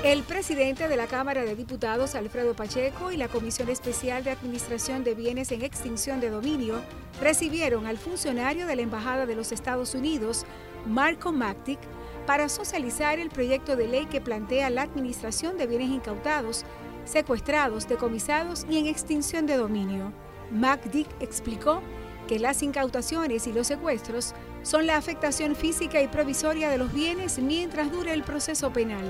El 0.03 0.21
presidente 0.21 0.87
de 0.87 0.95
la 0.95 1.07
Cámara 1.07 1.43
de 1.43 1.55
Diputados, 1.55 2.13
Alfredo 2.13 2.55
Pacheco, 2.55 3.11
y 3.11 3.17
la 3.17 3.27
Comisión 3.27 3.69
Especial 3.69 4.23
de 4.23 4.29
Administración 4.29 5.03
de 5.03 5.15
Bienes 5.15 5.51
en 5.51 5.63
Extinción 5.63 6.19
de 6.19 6.29
Dominio 6.29 6.83
recibieron 7.19 7.87
al 7.87 7.97
funcionario 7.97 8.67
de 8.67 8.75
la 8.75 8.83
Embajada 8.83 9.25
de 9.25 9.35
los 9.35 9.51
Estados 9.51 9.95
Unidos, 9.95 10.45
Marco 10.85 11.31
Mactic, 11.31 11.79
para 12.27 12.47
socializar 12.47 13.17
el 13.17 13.29
proyecto 13.29 13.75
de 13.75 13.87
ley 13.87 14.05
que 14.05 14.21
plantea 14.21 14.69
la 14.69 14.83
administración 14.83 15.57
de 15.57 15.65
bienes 15.65 15.89
incautados, 15.89 16.63
secuestrados, 17.05 17.87
decomisados 17.87 18.67
y 18.69 18.77
en 18.77 18.85
extinción 18.85 19.47
de 19.47 19.57
dominio. 19.57 20.13
Macdick 20.51 21.07
explicó 21.19 21.81
que 22.27 22.39
las 22.39 22.61
incautaciones 22.63 23.47
y 23.47 23.53
los 23.53 23.67
secuestros 23.67 24.33
son 24.63 24.87
la 24.87 24.97
afectación 24.97 25.55
física 25.55 26.01
y 26.01 26.07
provisoria 26.07 26.69
de 26.69 26.77
los 26.77 26.93
bienes 26.93 27.39
mientras 27.39 27.91
dure 27.91 28.13
el 28.13 28.23
proceso 28.23 28.71
penal. 28.71 29.03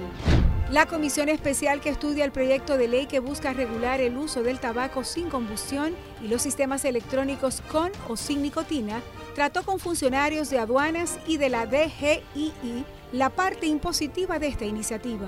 La 0.71 0.87
comisión 0.87 1.29
especial 1.29 1.79
que 1.79 1.89
estudia 1.89 2.25
el 2.25 2.31
proyecto 2.31 2.75
de 2.77 2.87
ley 2.87 3.05
que 3.05 3.19
busca 3.19 3.53
regular 3.53 4.01
el 4.01 4.17
uso 4.17 4.41
del 4.41 4.59
tabaco 4.59 5.03
sin 5.03 5.29
combustión 5.29 5.93
y 6.23 6.27
los 6.27 6.41
sistemas 6.41 6.85
electrónicos 6.85 7.61
con 7.71 7.91
o 8.09 8.17
sin 8.17 8.41
nicotina 8.41 9.01
trató 9.35 9.63
con 9.63 9.79
funcionarios 9.79 10.49
de 10.49 10.57
aduanas 10.57 11.19
y 11.27 11.37
de 11.37 11.49
la 11.49 11.67
DGII 11.67 12.83
la 13.11 13.29
parte 13.29 13.65
impositiva 13.65 14.39
de 14.39 14.47
esta 14.47 14.65
iniciativa. 14.65 15.27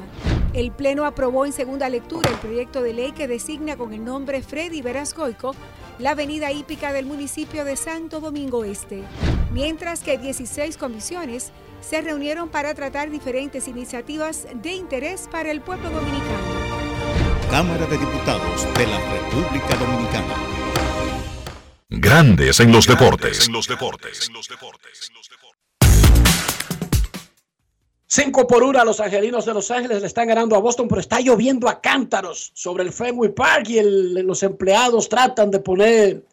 El 0.54 0.72
Pleno 0.72 1.06
aprobó 1.06 1.46
en 1.46 1.54
segunda 1.54 1.90
lectura 1.90 2.30
el 2.30 2.38
proyecto 2.38 2.82
de 2.82 2.94
ley 2.94 3.12
que 3.12 3.28
designa 3.28 3.78
con 3.78 3.94
el 3.94 4.04
nombre 4.04 4.42
Freddy 4.42 4.82
Verasgoico 4.82 5.56
la 6.00 6.12
avenida 6.12 6.52
hípica 6.52 6.94
del 6.94 7.06
municipio 7.06 7.66
de 7.66 7.76
Santo 7.76 8.20
Domingo 8.20 8.64
Este, 8.64 9.04
mientras 9.52 10.02
que 10.02 10.18
16 10.18 10.78
comisiones 10.78 11.52
se 11.82 12.02
reunieron 12.02 12.50
para 12.50 12.74
tratar 12.74 13.10
diferentes 13.10 13.68
iniciativas 13.68 14.48
de 14.54 14.74
interés 14.74 15.28
para 15.32 15.52
el 15.52 15.62
pueblo 15.62 15.90
dominicano. 15.90 16.58
Cámara 17.50 17.86
de 17.86 17.98
Diputados 17.98 18.68
de 18.78 18.88
la 18.88 19.00
República 19.00 19.76
Dominicana. 19.76 20.36
Grandes 21.90 22.60
en 22.60 22.72
los 22.72 22.86
deportes. 22.86 23.50
Cinco 28.10 28.48
por 28.48 28.64
una, 28.64 28.86
los 28.86 29.02
angelinos 29.02 29.46
de 29.46 29.54
Los 29.54 29.70
Ángeles 29.70 30.00
le 30.00 30.08
están 30.08 30.30
ganando 30.30 30.56
a 30.56 30.60
Boston, 30.60 30.88
pero 30.88 31.02
está 31.02 31.20
lloviendo 31.20 31.68
a 31.68 31.82
cántaros 31.82 32.52
sobre 32.54 32.84
el 32.84 32.94
Fenway 32.94 33.34
Park 33.34 33.70
y 33.70 33.80
el- 33.80 34.14
los 34.26 34.44
empleados 34.44 35.10
tratan 35.10 35.52
de 35.52 35.60
poner 35.60 36.26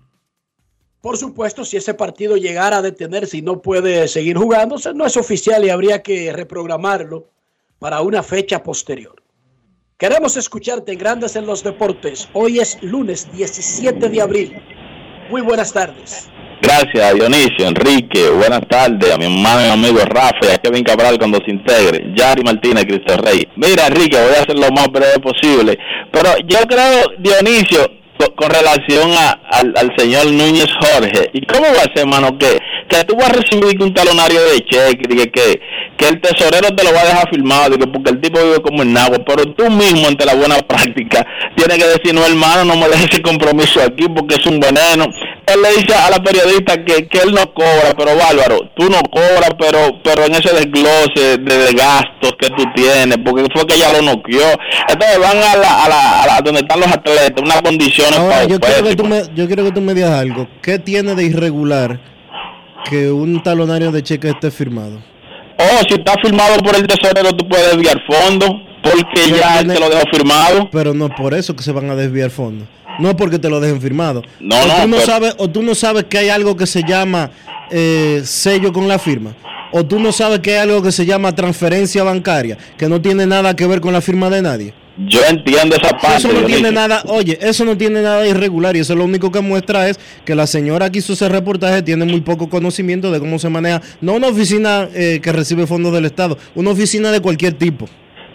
Por 1.00 1.16
supuesto, 1.16 1.64
si 1.64 1.78
ese 1.78 1.94
partido 1.94 2.36
llegara 2.36 2.76
a 2.76 2.82
detenerse 2.82 3.38
y 3.38 3.42
no 3.42 3.62
puede 3.62 4.06
seguir 4.08 4.36
jugándose, 4.36 4.92
no 4.92 5.06
es 5.06 5.16
oficial 5.16 5.64
y 5.64 5.70
habría 5.70 6.02
que 6.02 6.30
reprogramarlo 6.34 7.30
para 7.78 8.02
una 8.02 8.22
fecha 8.22 8.62
posterior. 8.62 9.22
Queremos 9.96 10.36
escucharte 10.36 10.96
Grandes 10.96 11.34
en 11.34 11.46
los 11.46 11.64
Deportes. 11.64 12.28
Hoy 12.34 12.58
es 12.58 12.76
lunes 12.82 13.26
17 13.32 14.06
de 14.06 14.20
abril. 14.20 14.52
Muy 15.30 15.40
buenas 15.40 15.72
tardes. 15.72 16.28
Gracias, 16.66 17.14
Dionisio, 17.14 17.66
Enrique, 17.66 18.28
buenas 18.30 18.60
tardes 18.68 19.12
a 19.12 19.18
mi 19.18 19.24
hermano 19.24 19.66
y 19.66 19.70
amigo 19.70 19.98
Rafa 20.04 20.54
a 20.54 20.58
Kevin 20.58 20.84
Cabral 20.84 21.18
cuando 21.18 21.38
se 21.44 21.50
integre, 21.50 22.12
Yari 22.14 22.42
Martínez, 22.44 22.84
Cristo 22.84 23.16
Rey. 23.16 23.48
Mira, 23.56 23.88
Enrique, 23.88 24.16
voy 24.16 24.36
a 24.38 24.42
hacer 24.42 24.56
lo 24.56 24.70
más 24.70 24.86
breve 24.92 25.18
posible, 25.18 25.76
pero 26.12 26.30
yo 26.46 26.58
creo, 26.68 27.02
Dionisio, 27.18 27.90
co- 28.16 28.32
con 28.36 28.48
relación 28.48 29.10
a- 29.12 29.40
al, 29.50 29.74
al 29.76 29.90
señor 29.96 30.26
Núñez 30.30 30.68
Jorge, 30.80 31.30
¿y 31.32 31.44
cómo 31.46 31.64
va 31.64 31.80
a 31.80 31.92
ser, 31.94 31.98
hermano, 32.06 32.38
que, 32.38 32.56
que 32.92 33.04
tú 33.04 33.16
vas 33.16 33.30
a 33.30 33.32
recibir 33.32 33.82
un 33.82 33.94
talonario 33.94 34.40
de 34.42 34.60
cheque, 34.60 35.02
que, 35.08 35.30
que, 35.30 35.60
que 35.96 36.08
el 36.08 36.20
tesorero 36.20 36.74
te 36.74 36.84
lo 36.84 36.92
va 36.92 37.00
a 37.00 37.06
dejar 37.06 37.30
firmado, 37.30 37.70
digo, 37.70 37.90
porque 37.92 38.10
el 38.10 38.20
tipo 38.20 38.42
vive 38.42 38.60
como 38.60 38.82
en 38.82 38.96
agua, 38.96 39.18
pero 39.26 39.44
tú 39.54 39.70
mismo 39.70 40.08
ante 40.08 40.24
la 40.24 40.34
buena 40.34 40.58
práctica 40.58 41.26
tienes 41.56 41.78
que 41.78 41.86
decir, 41.86 42.14
no 42.14 42.24
hermano, 42.24 42.64
no 42.64 42.76
me 42.76 42.88
dejes 42.88 43.08
ese 43.10 43.22
compromiso 43.22 43.80
aquí 43.82 44.06
porque 44.14 44.36
es 44.36 44.46
un 44.46 44.60
veneno. 44.60 45.06
Él 45.46 45.60
le 45.60 45.70
dice 45.76 45.94
a 45.94 46.10
la 46.10 46.22
periodista 46.22 46.84
que, 46.84 47.08
que 47.08 47.18
él 47.18 47.32
no 47.34 47.52
cobra, 47.52 47.94
pero 47.96 48.16
bárbaro, 48.16 48.70
tú 48.76 48.88
no 48.88 49.00
cobras, 49.10 49.50
pero 49.58 50.00
pero 50.02 50.24
en 50.26 50.34
ese 50.34 50.54
desglose 50.54 51.38
de, 51.38 51.58
de 51.58 51.72
gastos 51.72 52.32
que 52.38 52.48
tú 52.50 52.64
tienes, 52.74 53.18
porque 53.24 53.46
fue 53.52 53.66
que 53.66 53.74
ella 53.74 53.92
lo 53.92 54.02
noqueó. 54.02 54.46
Entonces 54.88 55.18
van 55.18 55.38
a 55.38 55.56
la, 55.56 55.84
a 55.84 55.88
la, 55.88 56.22
a 56.22 56.26
la 56.26 56.40
donde 56.42 56.60
están 56.60 56.80
los 56.80 56.88
atletas, 56.88 57.42
unas 57.42 57.62
condiciones 57.62 58.18
Ahora, 58.18 58.44
yo 58.44 58.60
quiero, 58.60 58.84
que 58.84 58.96
tú 58.96 59.04
me, 59.04 59.22
yo 59.34 59.46
quiero 59.46 59.64
que 59.64 59.72
tú 59.72 59.80
me 59.80 59.94
digas 59.94 60.12
algo. 60.12 60.48
¿Qué 60.62 60.78
tiene 60.78 61.14
de 61.14 61.24
irregular 61.24 62.11
que 62.88 63.10
un 63.10 63.42
talonario 63.42 63.90
de 63.92 64.02
cheque 64.02 64.28
esté 64.30 64.50
firmado? 64.50 65.02
Oh, 65.58 65.78
si 65.88 65.94
está 65.94 66.14
firmado 66.22 66.56
por 66.58 66.74
el 66.76 66.86
tesorero, 66.86 67.30
tú 67.36 67.48
puedes 67.48 67.72
desviar 67.76 68.00
fondos, 68.06 68.50
porque 68.82 69.30
ya 69.38 69.60
él 69.60 69.68
te 69.68 69.78
lo 69.78 69.88
dejó 69.88 70.02
firmado. 70.12 70.68
Pero 70.70 70.92
no 70.94 71.06
es 71.06 71.12
por 71.16 71.34
eso 71.34 71.54
que 71.54 71.62
se 71.62 71.72
van 71.72 71.88
a 71.90 71.94
desviar 71.94 72.30
fondos. 72.30 72.66
No 72.98 73.10
es 73.10 73.14
porque 73.14 73.38
te 73.38 73.48
lo 73.48 73.60
dejen 73.60 73.80
firmado. 73.80 74.22
No, 74.40 74.56
o 74.56 74.66
no, 74.66 74.74
tú 74.82 74.88
no 74.88 74.96
pero- 74.96 75.06
sabes, 75.06 75.34
o 75.38 75.48
tú 75.48 75.62
no 75.62 75.74
sabes 75.74 76.04
que 76.04 76.18
hay 76.18 76.28
algo 76.28 76.56
que 76.56 76.66
se 76.66 76.82
llama 76.82 77.30
eh, 77.70 78.22
sello 78.24 78.72
con 78.72 78.88
la 78.88 78.98
firma. 78.98 79.34
O 79.72 79.84
tú 79.86 79.98
no 79.98 80.12
sabes 80.12 80.40
que 80.40 80.52
hay 80.52 80.58
algo 80.58 80.82
que 80.82 80.92
se 80.92 81.06
llama 81.06 81.34
transferencia 81.34 82.02
bancaria, 82.04 82.58
que 82.76 82.88
no 82.88 83.00
tiene 83.00 83.26
nada 83.26 83.56
que 83.56 83.66
ver 83.66 83.80
con 83.80 83.92
la 83.94 84.02
firma 84.02 84.28
de 84.28 84.42
nadie. 84.42 84.74
Yo 84.98 85.20
entiendo 85.28 85.76
esa 85.76 85.96
parte. 85.96 86.16
Eso 86.18 86.32
no 86.32 86.44
tiene 86.44 86.70
nada, 86.70 87.02
oye, 87.06 87.38
eso 87.40 87.64
no 87.64 87.76
tiene 87.76 88.02
nada 88.02 88.26
irregular 88.26 88.76
y 88.76 88.80
eso 88.80 88.94
lo 88.94 89.04
único 89.04 89.32
que 89.32 89.40
muestra 89.40 89.88
es 89.88 89.98
que 90.24 90.34
la 90.34 90.46
señora 90.46 90.90
que 90.90 90.98
hizo 90.98 91.14
ese 91.14 91.28
reportaje 91.28 91.82
tiene 91.82 92.04
muy 92.04 92.20
poco 92.20 92.50
conocimiento 92.50 93.10
de 93.10 93.18
cómo 93.18 93.38
se 93.38 93.48
maneja, 93.48 93.80
no 94.00 94.14
una 94.14 94.28
oficina 94.28 94.88
eh, 94.94 95.20
que 95.22 95.32
recibe 95.32 95.66
fondos 95.66 95.92
del 95.94 96.04
Estado, 96.04 96.36
una 96.54 96.70
oficina 96.70 97.10
de 97.10 97.20
cualquier 97.20 97.54
tipo. 97.54 97.88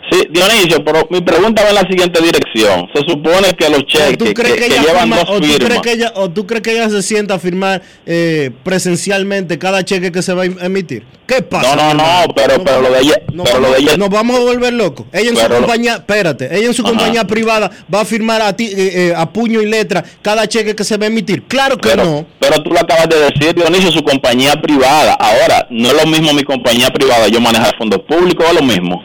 Sí, 0.09 0.25
Dionisio, 0.31 0.85
pero 0.85 1.05
mi 1.09 1.19
pregunta 1.19 1.63
va 1.63 1.69
en 1.69 1.75
la 1.75 1.81
siguiente 1.81 2.21
dirección. 2.21 2.87
Se 2.93 3.01
supone 3.01 3.51
que 3.59 3.67
los 3.69 3.79
¿O 3.79 3.81
cheques 3.83 4.33
que, 4.33 4.69
llevan 4.69 5.09
firma- 5.09 5.17
dos 5.17 5.29
o 5.29 5.41
tú 5.41 5.57
crees 5.59 5.81
que 5.81 5.91
ella, 5.91 6.13
o 6.15 6.29
tú 6.29 6.47
crees 6.47 6.63
que 6.63 6.71
ella 6.71 6.89
se 6.89 7.01
sienta 7.01 7.33
a 7.33 7.39
firmar 7.39 7.81
eh, 8.05 8.51
presencialmente 8.63 9.57
cada 9.59 9.83
cheque 9.83 10.11
que 10.11 10.21
se 10.21 10.33
va 10.33 10.43
a 10.43 10.45
em- 10.45 10.57
emitir? 10.61 11.03
¿Qué 11.27 11.41
pasa? 11.41 11.75
No, 11.75 11.93
no, 11.93 11.95
no, 11.95 12.33
pero, 12.33 12.63
pero 12.63 12.81
lo 12.81 12.89
de 12.91 13.01
ella, 13.01 13.15
Nos 13.33 13.49
pero 13.49 13.59
lo 13.59 13.71
de 13.73 13.79
ella, 13.79 13.97
nos 13.97 14.09
vamos 14.09 14.37
a 14.37 14.39
volver 14.39 14.71
locos. 14.73 15.07
Ella 15.11 15.31
en 15.31 15.35
su 15.35 15.41
Pero 15.41 15.55
compañía, 15.57 15.93
espérate, 15.95 16.55
ella 16.57 16.67
en 16.67 16.73
su 16.73 16.83
Ajá. 16.83 16.91
compañía 16.91 17.23
privada 17.25 17.69
va 17.93 18.01
a 18.01 18.05
firmar 18.05 18.41
a 18.41 18.55
ti 18.55 18.67
eh, 18.67 19.09
eh, 19.09 19.13
a 19.15 19.29
puño 19.33 19.61
y 19.61 19.65
letra 19.65 20.05
cada 20.21 20.47
cheque 20.47 20.73
que 20.73 20.85
se 20.85 20.95
va 20.95 21.03
a 21.03 21.07
emitir. 21.07 21.43
Claro 21.49 21.75
que 21.77 21.89
pero, 21.89 22.05
no. 22.05 22.25
pero 22.39 22.63
tú 22.63 22.69
lo 22.69 22.79
acabas 22.79 23.09
de 23.09 23.17
decir, 23.19 23.53
Dionisio, 23.53 23.91
su 23.91 24.03
compañía 24.03 24.53
privada. 24.61 25.15
Ahora, 25.15 25.67
no 25.69 25.89
es 25.89 26.01
lo 26.01 26.09
mismo 26.09 26.31
mi 26.33 26.43
compañía 26.43 26.89
privada, 26.91 27.27
yo 27.27 27.41
manejar 27.41 27.75
fondos 27.77 27.99
públicos, 28.07 28.45
es 28.47 28.53
lo 28.53 28.61
mismo. 28.63 29.03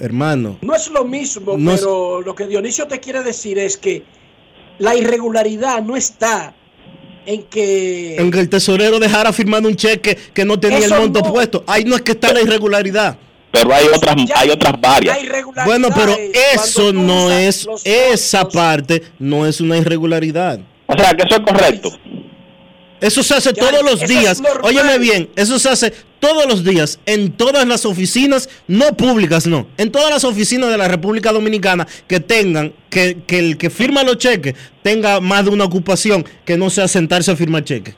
Hermano, 0.00 0.58
No 0.60 0.74
es 0.74 0.88
lo 0.88 1.04
mismo, 1.04 1.56
No 1.56 1.72
es- 1.72 1.80
pero 1.80 2.20
lo 2.22 2.34
que 2.34 2.46
Dionisio 2.46 2.86
te 2.86 3.00
quiere 3.00 3.22
decir 3.22 3.58
es 3.58 3.76
que 3.76 4.02
la 4.78 4.96
irregularidad 4.96 5.82
no 5.82 5.96
está 5.96 6.54
en 7.26 7.42
que... 7.44 8.16
en 8.16 8.30
que 8.30 8.40
el 8.40 8.48
tesorero 8.48 8.98
dejara 8.98 9.32
firmando 9.32 9.68
un 9.68 9.76
cheque 9.76 10.16
que 10.34 10.44
no 10.44 10.58
tenía 10.58 10.78
Eso 10.78 10.96
el 10.96 11.00
monto 11.02 11.20
no. 11.20 11.32
puesto. 11.32 11.64
Ahí 11.66 11.84
no 11.84 11.94
es 11.96 12.02
que 12.02 12.12
está 12.12 12.32
la 12.32 12.42
irregularidad. 12.42 13.16
Pero 13.52 13.72
hay 13.72 13.86
otras, 13.86 14.16
hay 14.34 14.50
otras 14.50 14.80
varias. 14.80 15.16
Bueno, 15.64 15.88
pero 15.94 16.16
eso 16.52 16.92
no 16.92 17.30
es, 17.30 17.64
los 17.64 17.86
esa 17.86 18.48
parte 18.48 19.00
no 19.20 19.46
es 19.46 19.60
una 19.60 19.76
irregularidad. 19.76 20.58
O 20.86 20.98
sea, 20.98 21.14
que 21.14 21.22
eso 21.22 21.36
es 21.36 21.40
correcto. 21.40 21.90
Eso 23.00 23.22
se 23.22 23.34
hace 23.34 23.52
todos 23.52 23.82
los 23.84 24.00
días. 24.08 24.42
Óyeme 24.62 24.98
bien, 24.98 25.30
eso 25.36 25.58
se 25.58 25.68
hace 25.68 25.92
todos 26.24 26.46
los 26.46 26.64
días 26.64 26.98
en 27.04 27.32
todas 27.32 27.66
las 27.66 27.84
oficinas, 27.84 28.48
no 28.66 28.96
públicas, 28.96 29.46
no, 29.46 29.66
en 29.76 29.92
todas 29.92 30.10
las 30.10 30.24
oficinas 30.24 30.70
de 30.70 30.78
la 30.78 30.88
República 30.88 31.32
Dominicana 31.32 31.86
que 32.06 32.18
tengan, 32.20 32.72
que, 32.88 33.18
que 33.26 33.38
el 33.38 33.58
que 33.58 33.68
firma 33.68 34.02
los 34.04 34.16
cheques 34.16 34.54
tenga 34.82 35.20
más 35.20 35.44
de 35.44 35.50
una 35.50 35.64
ocupación 35.64 36.24
que 36.46 36.56
no 36.56 36.70
sea 36.70 36.88
sentarse 36.88 37.30
a 37.30 37.36
firmar 37.36 37.62
cheques. 37.64 37.94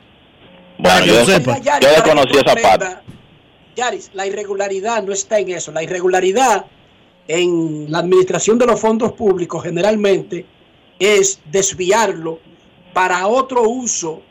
Para 0.83 1.03
que 1.03 1.09
yo- 1.09 1.21
lo 1.21 1.25
sepa. 1.27 1.59
Yaris, 1.61 1.65
yo 1.89 1.95
para 1.95 2.03
desconocí 2.03 2.37
esa 2.37 2.55
parte. 2.57 2.87
Yaris, 3.77 4.11
la 4.15 4.27
irregularidad 4.27 5.03
no 5.05 5.13
está 5.13 5.39
en 5.39 5.51
eso. 5.51 5.71
La 5.71 5.83
irregularidad 5.85 6.67
en 7.29 7.87
la 7.93 7.99
administración 7.99 8.59
de 8.59 8.67
los 8.67 8.81
fondos 8.81 9.13
públicos 9.13 9.63
generalmente 9.63 10.47
es 10.99 11.39
desviarlo 11.53 12.41
para 12.93 13.27
otro 13.29 13.63
uso 13.69 14.23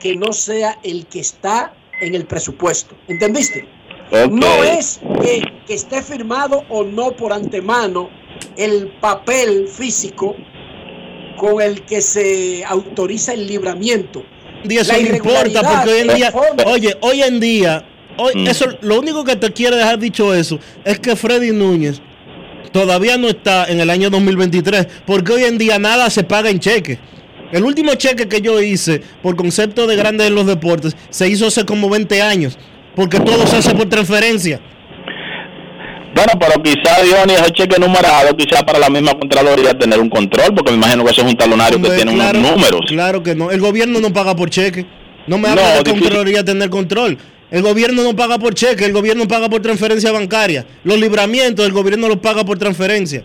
que 0.00 0.16
no 0.16 0.32
sea 0.32 0.78
el 0.82 1.06
que 1.06 1.20
está 1.20 1.72
en 2.00 2.14
el 2.14 2.24
presupuesto. 2.26 2.94
¿Entendiste? 3.08 3.66
No 4.30 4.62
es 4.62 5.00
que, 5.20 5.42
que 5.66 5.74
esté 5.74 6.00
firmado 6.02 6.64
o 6.68 6.84
no 6.84 7.10
por 7.16 7.32
antemano 7.32 8.08
el 8.56 8.88
papel 9.00 9.66
físico 9.68 10.36
con 11.38 11.60
el 11.60 11.82
que 11.82 12.00
se 12.00 12.64
autoriza 12.64 13.32
el 13.34 13.46
libramiento. 13.46 14.24
día 14.64 14.82
eso 14.82 14.92
La 14.92 14.98
no 14.98 15.04
importa 15.16 15.38
irregularidad 15.48 15.62
porque 15.74 15.90
hoy 15.90 16.00
en 16.00 16.14
día, 16.14 16.32
oye, 16.66 16.96
hoy 17.00 17.22
en 17.22 17.40
día, 17.40 17.86
hoy, 18.16 18.32
Mm. 18.36 18.46
eso, 18.48 18.66
lo 18.80 18.98
único 18.98 19.24
que 19.24 19.36
te 19.36 19.52
quiere 19.52 19.76
dejar 19.76 19.98
dicho 19.98 20.34
eso 20.34 20.58
es 20.84 20.98
que 20.98 21.14
Freddy 21.16 21.50
Núñez 21.52 22.00
todavía 22.72 23.16
no 23.18 23.28
está 23.28 23.66
en 23.66 23.80
el 23.80 23.90
año 23.90 24.08
2023 24.10 24.86
porque 25.04 25.32
hoy 25.32 25.44
en 25.44 25.58
día 25.58 25.78
nada 25.78 26.08
se 26.10 26.22
paga 26.24 26.48
en 26.50 26.60
cheque. 26.60 26.98
El 27.52 27.64
último 27.64 27.94
cheque 27.94 28.28
que 28.28 28.40
yo 28.40 28.60
hice 28.60 29.02
por 29.22 29.36
concepto 29.36 29.86
de 29.86 29.96
grandes 29.96 30.26
en 30.28 30.34
los 30.34 30.46
deportes 30.46 30.96
se 31.10 31.28
hizo 31.28 31.46
hace 31.46 31.64
como 31.64 31.88
20 31.88 32.22
años 32.22 32.58
porque 32.96 33.20
todo 33.20 33.46
se 33.46 33.56
hace 33.56 33.74
por 33.74 33.88
transferencia. 33.88 34.60
Bueno, 36.14 36.32
pero 36.40 36.62
quizá 36.62 37.02
Dionis, 37.02 37.38
ese 37.38 37.50
cheque 37.52 37.78
numerado, 37.78 38.34
quizá 38.34 38.64
para 38.64 38.78
la 38.78 38.88
misma 38.88 39.12
Contraloría 39.18 39.78
tener 39.78 40.00
un 40.00 40.08
control, 40.08 40.54
porque 40.54 40.70
me 40.70 40.78
imagino 40.78 41.04
que 41.04 41.10
eso 41.10 41.20
es 41.20 41.28
un 41.28 41.36
talonario 41.36 41.80
que 41.80 41.90
tiene 41.90 42.14
claro, 42.14 42.38
unos 42.38 42.52
números. 42.52 42.80
Claro 42.88 43.22
que 43.22 43.34
no. 43.34 43.50
El 43.50 43.60
gobierno 43.60 44.00
no 44.00 44.10
paga 44.14 44.34
por 44.34 44.48
cheque. 44.48 44.86
No 45.26 45.36
me 45.36 45.48
habla 45.48 45.62
No, 45.62 45.68
de 45.68 45.78
difícil. 45.80 46.00
Contraloría 46.00 46.42
tener 46.42 46.70
control. 46.70 47.18
El 47.50 47.62
gobierno 47.62 48.02
no 48.02 48.16
paga 48.16 48.38
por 48.38 48.54
cheque, 48.54 48.86
el 48.86 48.92
gobierno 48.94 49.28
paga 49.28 49.50
por 49.50 49.60
transferencia 49.60 50.10
bancaria. 50.10 50.66
Los 50.84 50.98
libramientos, 50.98 51.66
el 51.66 51.72
gobierno 51.72 52.08
los 52.08 52.18
paga 52.18 52.44
por 52.44 52.58
transferencia. 52.58 53.22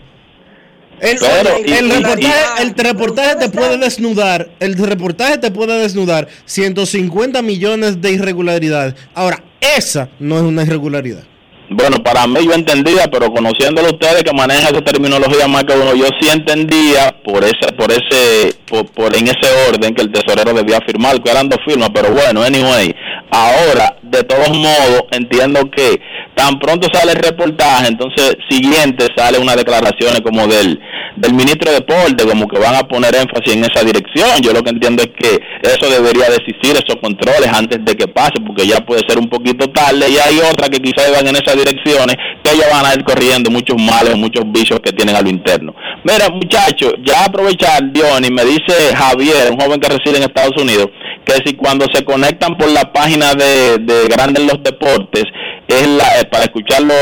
El, 1.00 1.18
Pero, 1.18 1.56
el 1.56 1.86
y- 1.86 1.90
reportaje, 1.90 2.62
el 2.62 2.74
reportaje 2.76 3.36
te 3.36 3.48
puede 3.48 3.76
desnudar, 3.78 4.50
el 4.60 4.76
reportaje 4.76 5.38
te 5.38 5.50
puede 5.50 5.80
desnudar 5.80 6.28
150 6.44 7.42
millones 7.42 8.00
de 8.00 8.12
irregularidades. 8.12 8.94
Ahora, 9.14 9.42
esa 9.60 10.08
no 10.20 10.36
es 10.36 10.42
una 10.42 10.62
irregularidad. 10.62 11.24
Bueno, 11.70 12.02
para 12.02 12.26
mí 12.26 12.44
yo 12.44 12.52
entendía, 12.52 13.06
pero 13.10 13.32
conociéndolo 13.32 13.88
ustedes 13.88 14.22
que 14.24 14.32
manejan 14.34 14.74
esa 14.74 14.84
terminología 14.84 15.48
más 15.48 15.64
que 15.64 15.72
uno, 15.72 15.94
yo 15.94 16.04
sí 16.20 16.28
entendía 16.30 17.16
por 17.24 17.42
ese, 17.44 17.72
por 17.76 17.90
ese, 17.90 18.54
por, 18.68 18.84
por- 18.92 19.16
en 19.16 19.24
ese 19.26 19.48
orden 19.70 19.94
que 19.94 20.02
el 20.02 20.12
tesorero 20.12 20.52
debía 20.52 20.80
firmar, 20.86 21.22
que 21.22 21.30
eran 21.30 21.48
dos 21.48 21.58
firmas, 21.66 21.88
pero 21.94 22.10
bueno, 22.12 22.42
anyway, 22.42 22.94
ahora, 23.32 23.96
de 24.02 24.22
todos 24.24 24.50
modos, 24.50 25.04
entiendo 25.10 25.60
que 25.70 26.00
tan 26.34 26.58
pronto 26.58 26.86
sale 26.92 27.12
el 27.12 27.18
reportaje, 27.18 27.88
entonces 27.88 28.36
siguiente 28.48 29.08
sale 29.16 29.38
una 29.38 29.56
declaración 29.56 30.20
como 30.22 30.46
del, 30.46 30.78
del 31.16 31.32
ministro 31.32 31.70
de 31.72 31.78
Deporte, 31.78 32.26
como 32.26 32.46
que 32.46 32.58
van 32.58 32.74
a 32.74 32.86
poner 32.86 33.14
énfasis 33.14 33.54
en 33.54 33.64
esa 33.64 33.82
dirección. 33.84 34.28
Yo 34.42 34.52
lo 34.52 34.62
que 34.62 34.70
entiendo 34.70 35.02
es 35.02 35.10
que 35.16 35.40
eso 35.62 35.90
debería 35.90 36.28
de 36.28 36.36
existir, 36.36 36.76
esos 36.76 37.00
controles 37.00 37.48
antes 37.48 37.82
de 37.82 37.94
que 37.96 38.06
pase, 38.06 38.34
porque 38.46 38.66
ya 38.66 38.80
puede 38.80 39.00
ser 39.08 39.18
un 39.18 39.28
poquito 39.28 39.66
tarde 39.70 40.10
y 40.10 40.18
hay 40.18 40.38
otras 40.38 40.68
que 40.68 40.80
quizás 40.80 41.10
van 41.12 41.26
en 41.26 41.36
esas 41.36 41.56
direcciones 41.56 42.16
que 42.42 42.52
ellos 42.52 42.66
van 42.70 42.84
a 42.84 42.94
ir 42.94 43.02
corriendo 43.04 43.50
muchos 43.50 43.80
males, 43.80 44.14
muchos 44.16 44.44
vicios 44.52 44.80
que 44.80 44.92
tienen 44.92 45.16
a 45.16 45.22
lo 45.22 45.30
interno. 45.30 45.74
Mira, 46.04 46.28
muchachos, 46.28 46.94
ya 47.02 47.24
aprovechar, 47.24 47.92
Diony, 47.92 48.30
me 48.30 48.44
dice 48.44 48.94
Javier, 48.94 49.50
un 49.50 49.58
joven 49.58 49.80
que 49.80 49.88
reside 49.88 50.18
en 50.18 50.24
Estados 50.24 50.60
Unidos, 50.60 50.88
que 51.24 51.34
si 51.44 51.54
cuando 51.54 51.86
se 51.92 52.04
conectan 52.04 52.56
por 52.56 52.70
la 52.70 52.92
página 52.92 53.34
de, 53.34 53.78
de 53.78 54.08
Grandes 54.08 54.44
los 54.44 54.62
Deportes, 54.62 55.24
es 55.68 55.86
la, 55.88 56.20
eh, 56.20 56.24
para 56.30 56.44
escucharlo 56.44 56.92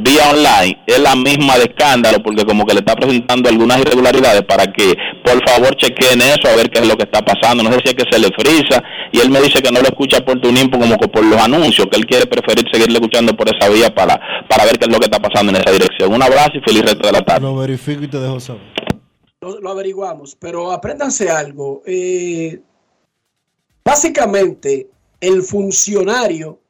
vía 0.00 0.28
online, 0.30 0.78
es 0.86 1.00
la 1.00 1.14
misma 1.14 1.56
de 1.56 1.64
escándalo, 1.64 2.22
porque 2.22 2.44
como 2.44 2.66
que 2.66 2.74
le 2.74 2.80
está 2.80 2.94
presentando 2.96 3.48
algunas 3.48 3.78
irregularidades 3.80 4.42
para 4.42 4.66
que 4.72 4.94
por 5.24 5.40
favor 5.48 5.74
chequeen 5.76 6.20
eso, 6.20 6.48
a 6.48 6.56
ver 6.56 6.68
qué 6.70 6.80
es 6.80 6.88
lo 6.88 6.96
que 6.96 7.04
está 7.04 7.24
pasando. 7.24 7.62
No 7.62 7.72
sé 7.72 7.78
si 7.84 7.88
es 7.90 7.94
que 7.94 8.04
se 8.10 8.18
le 8.18 8.28
frisa, 8.36 8.82
y 9.12 9.20
él 9.20 9.30
me 9.30 9.40
dice 9.40 9.62
que 9.62 9.70
no 9.70 9.80
lo 9.80 9.86
escucha 9.86 10.20
por 10.24 10.40
tu 10.40 10.50
NIMPO 10.52 10.78
como 10.78 10.98
que 10.98 11.08
por 11.08 11.24
los 11.24 11.40
anuncios, 11.40 11.86
que 11.90 11.96
él 11.96 12.06
quiere 12.06 12.26
preferir 12.26 12.64
seguirle 12.70 12.94
escuchando 12.94 13.34
por 13.34 13.48
esa 13.48 13.70
vía 13.70 13.94
para, 13.94 14.20
para 14.48 14.64
ver 14.64 14.78
qué 14.78 14.86
es 14.86 14.92
lo 14.92 14.98
que 14.98 15.06
está 15.06 15.18
pasando 15.20 15.50
en 15.52 15.56
esa 15.62 15.70
dirección. 15.70 16.12
Un 16.12 16.22
abrazo 16.22 16.52
y 16.54 16.60
feliz 16.60 16.82
resto 16.82 17.06
de 17.06 17.12
la 17.12 17.22
tarde. 17.22 17.46
Lo 17.46 17.56
verifico 17.56 18.02
y 18.04 18.08
te 18.08 18.18
dejo 18.18 18.40
saber. 18.40 18.62
lo, 19.40 19.60
lo 19.60 19.70
averiguamos, 19.70 20.36
pero 20.38 20.72
apréndanse 20.72 21.30
algo. 21.30 21.82
eh, 21.86 22.60
básicamente, 23.90 24.88
el 25.20 25.42
funcionario 25.42 26.60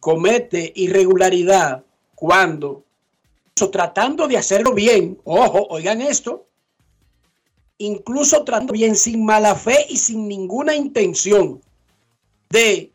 comete 0.00 0.72
irregularidad 0.74 1.84
cuando, 2.14 2.82
incluso 3.48 3.70
tratando 3.70 4.26
de 4.26 4.38
hacerlo 4.38 4.72
bien, 4.72 5.20
ojo, 5.24 5.66
oigan 5.68 6.00
esto, 6.00 6.46
incluso 7.76 8.42
tratando 8.42 8.72
bien 8.72 8.96
sin 8.96 9.22
mala 9.22 9.54
fe 9.54 9.84
y 9.90 9.98
sin 9.98 10.26
ninguna 10.26 10.74
intención 10.74 11.60
de 12.48 12.90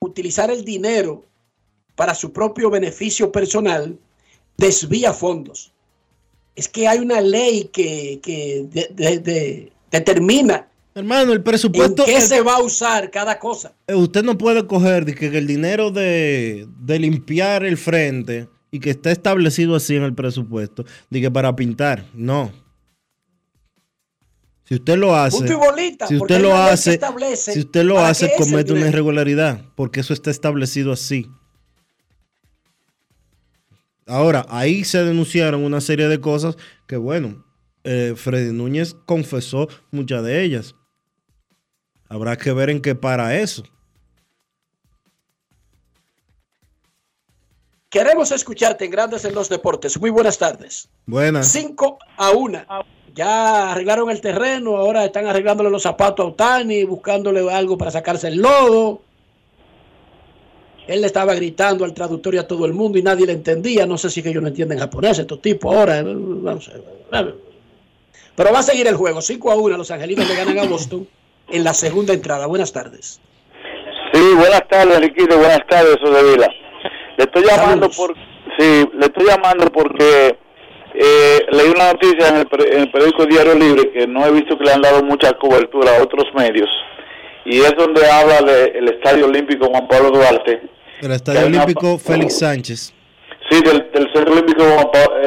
utilizar 0.00 0.50
el 0.50 0.64
dinero 0.64 1.24
para 1.94 2.16
su 2.16 2.32
propio 2.32 2.68
beneficio 2.68 3.30
personal, 3.30 3.96
desvía 4.56 5.12
fondos. 5.12 5.72
Es 6.58 6.68
que 6.68 6.88
hay 6.88 6.98
una 6.98 7.20
ley 7.20 7.70
que, 7.72 8.18
que 8.22 8.66
de- 8.68 8.88
de- 8.92 9.18
de- 9.20 9.72
determina 9.92 10.68
Hermano, 10.94 11.32
el 11.32 11.42
presupuesto. 11.42 12.02
en 12.02 12.06
qué 12.06 12.16
el- 12.16 12.22
se 12.22 12.40
va 12.40 12.56
a 12.56 12.62
usar 12.62 13.10
cada 13.12 13.38
cosa. 13.38 13.72
eh, 13.86 13.94
usted 13.94 14.24
no 14.24 14.36
puede 14.36 14.66
coger 14.66 15.04
que 15.14 15.26
el 15.26 15.46
dinero 15.46 15.90
de, 15.92 16.66
de 16.80 16.98
limpiar 16.98 17.64
el 17.64 17.76
frente 17.76 18.48
y 18.72 18.80
que 18.80 18.90
está 18.90 19.12
establecido 19.12 19.76
así 19.76 19.94
en 19.94 20.02
el 20.02 20.14
presupuesto, 20.14 20.84
de 21.10 21.20
que 21.20 21.30
para 21.30 21.54
pintar. 21.54 22.04
No. 22.12 22.50
Si 24.64 24.74
usted 24.74 24.98
lo 24.98 25.14
hace. 25.16 25.54
Bolita, 25.54 26.06
si 26.08 26.16
usted 26.16 26.40
lo 26.40 26.48
una 26.50 26.58
ley 26.58 26.66
que 26.66 26.72
hace. 26.72 27.00
Si 27.52 27.60
usted 27.60 27.84
lo 27.84 28.00
hace, 28.00 28.32
comete 28.36 28.72
una 28.72 28.88
irregularidad. 28.88 29.62
Porque 29.76 30.00
eso 30.00 30.12
está 30.12 30.30
establecido 30.30 30.92
así. 30.92 31.26
Ahora, 34.08 34.46
ahí 34.48 34.84
se 34.84 35.04
denunciaron 35.04 35.62
una 35.62 35.80
serie 35.80 36.08
de 36.08 36.20
cosas 36.20 36.56
que, 36.86 36.96
bueno, 36.96 37.44
eh, 37.84 38.14
Freddy 38.16 38.52
Núñez 38.52 38.96
confesó 39.06 39.68
muchas 39.90 40.24
de 40.24 40.42
ellas. 40.42 40.74
Habrá 42.08 42.36
que 42.36 42.52
ver 42.52 42.70
en 42.70 42.80
qué 42.80 42.94
para 42.94 43.38
eso. 43.38 43.64
Queremos 47.90 48.32
escucharte 48.32 48.84
en 48.84 48.90
Grandes 48.90 49.24
en 49.24 49.34
los 49.34 49.48
Deportes. 49.48 49.98
Muy 49.98 50.10
buenas 50.10 50.38
tardes. 50.38 50.88
Buenas. 51.06 51.48
5 51.48 51.98
a 52.16 52.30
1. 52.30 52.64
Ya 53.14 53.72
arreglaron 53.72 54.10
el 54.10 54.20
terreno, 54.20 54.76
ahora 54.76 55.04
están 55.04 55.26
arreglándole 55.26 55.70
los 55.70 55.82
zapatos 55.82 56.24
a 56.24 56.28
Otani, 56.28 56.84
buscándole 56.84 57.50
algo 57.50 57.76
para 57.76 57.90
sacarse 57.90 58.28
el 58.28 58.38
lodo. 58.38 59.02
Él 60.88 61.02
le 61.02 61.06
estaba 61.06 61.34
gritando 61.34 61.84
al 61.84 61.92
traductor 61.92 62.34
y 62.34 62.38
a 62.38 62.46
todo 62.46 62.64
el 62.64 62.72
mundo 62.72 62.98
y 62.98 63.02
nadie 63.02 63.26
le 63.26 63.34
entendía. 63.34 63.86
No 63.86 63.98
sé 63.98 64.08
si 64.08 64.22
que 64.22 64.30
ellos 64.30 64.42
no 64.42 64.48
entienden 64.48 64.78
japonés, 64.78 65.18
estos 65.18 65.40
tipos 65.42 65.74
ahora. 65.74 66.02
Vamos 66.02 66.70
a 67.12 67.22
ver. 67.22 67.34
Pero 68.34 68.52
va 68.52 68.60
a 68.60 68.62
seguir 68.62 68.86
el 68.86 68.96
juego. 68.96 69.20
5 69.20 69.50
a 69.50 69.56
1. 69.56 69.76
Los 69.76 69.90
angelinos 69.90 70.26
le 70.26 70.34
ganan 70.34 70.58
a 70.58 70.64
Boston 70.64 71.06
en 71.50 71.62
la 71.62 71.74
segunda 71.74 72.14
entrada. 72.14 72.46
Buenas 72.46 72.72
tardes. 72.72 73.20
Sí, 74.12 74.34
buenas 74.34 74.66
tardes, 74.68 75.00
Riquito, 75.00 75.36
buenas 75.36 75.66
tardes, 75.68 75.96
Vila. 76.02 76.48
Le 77.18 77.24
estoy 77.24 77.44
llamando 77.44 77.90
por, 77.90 78.14
sí, 78.58 78.88
le 78.94 79.06
estoy 79.06 79.26
llamando 79.26 79.66
porque 79.66 80.38
eh, 80.94 81.46
leí 81.50 81.68
una 81.68 81.92
noticia 81.92 82.28
en 82.28 82.36
el, 82.36 82.48
en 82.72 82.80
el 82.80 82.90
periódico 82.90 83.26
Diario 83.26 83.54
Libre 83.54 83.90
que 83.92 84.06
no 84.06 84.24
he 84.24 84.32
visto 84.32 84.56
que 84.56 84.64
le 84.64 84.72
han 84.72 84.80
dado 84.80 85.02
mucha 85.02 85.32
cobertura 85.34 85.96
a 85.96 86.02
otros 86.02 86.24
medios 86.34 86.70
y 87.44 87.60
es 87.60 87.74
donde 87.76 88.06
habla 88.10 88.40
del 88.42 88.88
Estadio 88.88 89.26
Olímpico 89.26 89.68
Juan 89.68 89.88
Pablo 89.88 90.10
Duarte. 90.10 90.62
El 91.00 91.12
Estadio 91.12 91.46
una- 91.46 91.64
Olímpico 91.64 91.98
Félix 91.98 92.38
Sánchez. 92.38 92.94
Sí, 93.50 93.60
del, 93.62 93.90
del 93.92 94.12
Centro 94.12 94.32
Olímpico, 94.34 94.64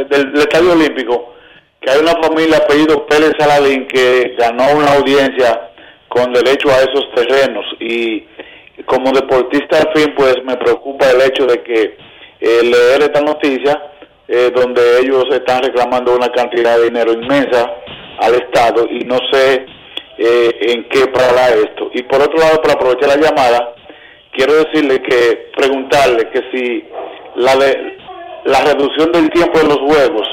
del, 0.09 0.31
del 0.33 0.41
Estadio 0.41 0.73
Olímpico, 0.73 1.33
que 1.81 1.89
hay 1.91 1.99
una 1.99 2.13
familia 2.21 2.57
apellido 2.57 3.05
Pérez 3.07 3.31
Saladín 3.39 3.87
que 3.87 4.35
ganó 4.37 4.77
una 4.77 4.93
audiencia 4.93 5.69
con 6.07 6.31
derecho 6.33 6.69
a 6.69 6.77
esos 6.81 7.05
terrenos 7.15 7.65
y 7.79 8.23
como 8.85 9.11
deportista 9.11 9.77
al 9.79 9.89
fin 9.95 10.13
pues 10.15 10.35
me 10.43 10.55
preocupa 10.57 11.09
el 11.09 11.21
hecho 11.21 11.45
de 11.45 11.63
que 11.63 11.97
eh, 12.41 12.59
leer 12.63 13.01
esta 13.03 13.21
noticia 13.21 13.81
eh, 14.27 14.51
donde 14.53 14.99
ellos 14.99 15.25
están 15.31 15.63
reclamando 15.63 16.15
una 16.15 16.29
cantidad 16.29 16.77
de 16.77 16.85
dinero 16.85 17.13
inmensa 17.13 17.71
al 18.19 18.35
Estado 18.35 18.87
y 18.89 18.99
no 19.05 19.17
sé 19.31 19.65
eh, 20.17 20.51
en 20.73 20.89
qué 20.89 21.07
para 21.07 21.49
esto. 21.49 21.89
Y 21.93 22.03
por 22.03 22.21
otro 22.21 22.37
lado, 22.39 22.61
para 22.61 22.73
aprovechar 22.75 23.09
la 23.17 23.29
llamada, 23.29 23.73
quiero 24.33 24.53
decirle 24.63 25.01
que, 25.01 25.51
preguntarle 25.55 26.29
que 26.31 26.41
si 26.51 26.83
la, 27.35 27.55
de- 27.55 27.97
la 28.45 28.61
reducción 28.65 29.11
del 29.11 29.29
tiempo 29.31 29.59
de 29.59 29.65
los 29.65 29.77
juegos 29.79 30.27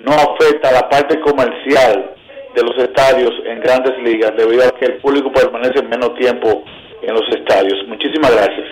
no 0.00 0.12
afecta 0.12 0.68
a 0.68 0.72
la 0.72 0.88
parte 0.88 1.20
comercial 1.20 2.14
de 2.54 2.62
los 2.62 2.76
estadios 2.78 3.30
en 3.46 3.60
grandes 3.60 3.92
ligas 4.02 4.32
debido 4.36 4.64
a 4.66 4.70
que 4.78 4.86
el 4.86 5.00
público 5.00 5.32
permanece 5.32 5.82
menos 5.82 6.14
tiempo 6.18 6.62
en 7.02 7.14
los 7.14 7.22
estadios. 7.36 7.74
Muchísimas 7.88 8.32
gracias. 8.32 8.66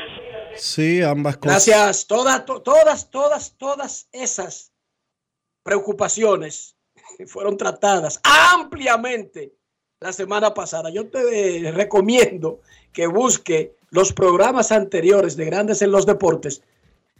Sí, 0.54 1.02
ambas 1.02 1.36
cosas. 1.36 1.66
Gracias. 1.66 2.06
Todas, 2.06 2.44
to- 2.44 2.62
todas, 2.62 3.10
todas, 3.10 3.56
todas 3.58 4.08
esas 4.12 4.72
preocupaciones 5.62 6.76
fueron 7.26 7.56
tratadas 7.56 8.20
ampliamente 8.24 9.52
la 10.00 10.12
semana 10.12 10.54
pasada. 10.54 10.90
Yo 10.90 11.08
te 11.08 11.70
recomiendo 11.74 12.60
que 12.92 13.06
busque 13.06 13.74
los 13.90 14.12
programas 14.12 14.72
anteriores 14.72 15.36
de 15.36 15.44
Grandes 15.46 15.82
en 15.82 15.90
los 15.92 16.06
Deportes, 16.06 16.62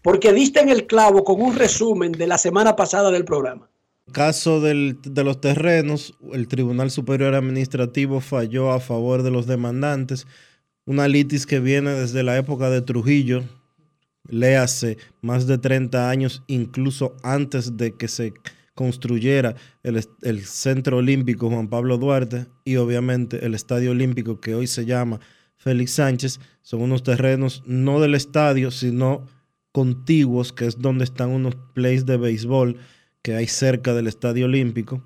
porque 0.03 0.33
diste 0.33 0.61
en 0.61 0.69
el 0.69 0.87
clavo 0.87 1.25
con 1.25 1.41
un 1.41 1.55
resumen 1.57 2.13
de 2.13 2.27
la 2.27 2.39
semana 2.39 2.77
pasada 2.77 3.11
del 3.11 3.25
programa. 3.25 3.69
caso 4.13 4.61
del- 4.61 4.99
de 5.03 5.25
los 5.25 5.41
terrenos, 5.41 6.15
el 6.33 6.47
Tribunal 6.47 6.93
Superior 6.93 7.35
Administrativo 7.35 8.21
falló 8.21 8.71
a 8.71 8.79
favor 8.79 9.25
de 9.25 9.33
los 9.33 9.47
demandantes. 9.49 10.29
Una 10.85 11.09
litis 11.09 11.45
que 11.45 11.59
viene 11.59 11.91
desde 11.91 12.23
la 12.23 12.37
época 12.37 12.71
de 12.71 12.83
Trujillo, 12.83 13.43
léase 14.29 14.99
más 15.23 15.47
de 15.49 15.59
30 15.59 16.09
años, 16.09 16.43
incluso 16.47 17.17
antes 17.25 17.77
de 17.77 17.97
que 17.97 18.07
se 18.09 18.33
construyera 18.75 19.55
el, 19.83 20.05
el 20.23 20.45
Centro 20.45 20.99
Olímpico 20.99 21.49
Juan 21.49 21.69
Pablo 21.69 21.99
Duarte 21.99 22.47
y 22.65 22.77
obviamente 22.77 23.45
el 23.45 23.55
Estadio 23.55 23.91
Olímpico 23.93 24.41
que 24.41 24.55
hoy 24.55 24.67
se 24.67 24.85
llama 24.85 25.19
Félix 25.57 25.93
Sánchez. 25.93 26.41
Son 26.63 26.81
unos 26.83 27.03
terrenos 27.03 27.63
no 27.67 28.01
del 28.01 28.15
estadio, 28.15 28.71
sino 28.71 29.27
contiguos, 29.73 30.53
que 30.53 30.67
es 30.67 30.79
donde 30.81 31.05
están 31.05 31.31
unos 31.31 31.57
plays 31.75 32.07
de 32.07 32.17
béisbol 32.17 32.77
que 33.23 33.35
hay 33.35 33.47
cerca 33.47 33.93
del 33.95 34.07
Estadio 34.07 34.47
Olímpico. 34.47 35.03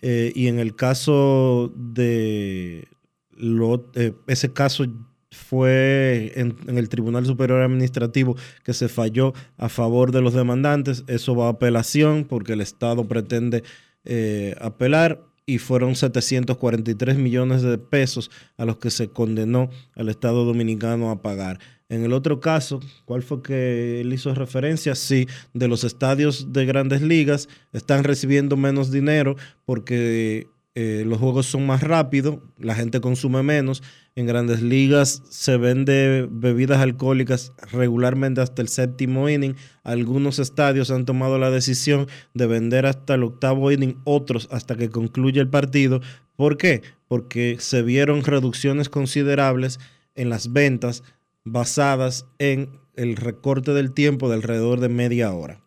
Eh, 0.00 0.32
y 0.34 0.48
en 0.48 0.58
el 0.58 0.74
caso 0.74 1.72
de 1.76 2.88
lo- 3.30 3.90
eh, 3.94 4.12
ese 4.26 4.52
caso 4.52 4.84
fue 5.30 6.32
en, 6.36 6.56
el 6.76 6.88
Tribunal 6.88 7.26
Superior 7.26 7.60
Administrativo 7.62 8.36
que 8.64 8.72
se 8.72 8.88
falló 8.88 9.32
a 9.56 9.68
favor 9.68 10.12
de 10.12 10.20
los 10.22 10.34
demandantes. 10.34 11.04
Eso 11.06 11.34
va 11.34 11.46
a 11.46 11.50
apelación 11.50 12.24
porque 12.24 12.52
el 12.54 12.60
Estado 12.60 13.04
pretende 13.06 13.62
eh, 14.04 14.54
apelar 14.60 15.22
y 15.46 15.58
fueron 15.58 15.94
743 15.94 17.16
millones 17.16 17.62
de 17.62 17.78
pesos 17.78 18.30
a 18.56 18.64
los 18.64 18.78
que 18.78 18.90
se 18.90 19.08
condenó 19.08 19.70
al 19.94 20.08
Estado 20.08 20.44
Dominicano 20.44 21.10
a 21.10 21.22
pagar. 21.22 21.58
En 21.88 22.02
el 22.02 22.12
otro 22.12 22.40
caso, 22.40 22.80
¿cuál 23.04 23.22
fue 23.22 23.42
que 23.42 24.00
él 24.00 24.12
hizo 24.12 24.34
referencia? 24.34 24.94
Sí, 24.94 25.28
de 25.52 25.68
los 25.68 25.84
estadios 25.84 26.52
de 26.52 26.64
grandes 26.64 27.02
ligas 27.02 27.48
están 27.72 28.04
recibiendo 28.04 28.56
menos 28.56 28.90
dinero 28.90 29.36
porque 29.66 30.48
eh, 30.74 31.04
los 31.06 31.18
juegos 31.18 31.46
son 31.46 31.66
más 31.66 31.82
rápidos, 31.82 32.38
la 32.58 32.74
gente 32.74 33.00
consume 33.00 33.42
menos. 33.42 33.82
En 34.16 34.26
grandes 34.26 34.62
ligas 34.62 35.24
se 35.28 35.56
vende 35.56 36.28
bebidas 36.30 36.80
alcohólicas 36.80 37.52
regularmente 37.72 38.40
hasta 38.40 38.62
el 38.62 38.68
séptimo 38.68 39.28
inning. 39.28 39.56
Algunos 39.82 40.38
estadios 40.38 40.92
han 40.92 41.04
tomado 41.04 41.36
la 41.40 41.50
decisión 41.50 42.06
de 42.32 42.46
vender 42.46 42.86
hasta 42.86 43.14
el 43.14 43.24
octavo 43.24 43.72
inning, 43.72 44.00
otros 44.04 44.46
hasta 44.52 44.76
que 44.76 44.88
concluya 44.88 45.42
el 45.42 45.50
partido. 45.50 46.00
¿Por 46.36 46.58
qué? 46.58 46.82
Porque 47.08 47.56
se 47.58 47.82
vieron 47.82 48.22
reducciones 48.22 48.88
considerables 48.88 49.80
en 50.14 50.30
las 50.30 50.52
ventas 50.52 51.02
basadas 51.42 52.26
en 52.38 52.70
el 52.94 53.16
recorte 53.16 53.72
del 53.72 53.92
tiempo 53.92 54.28
de 54.28 54.36
alrededor 54.36 54.78
de 54.78 54.90
media 54.90 55.32
hora. 55.32 55.60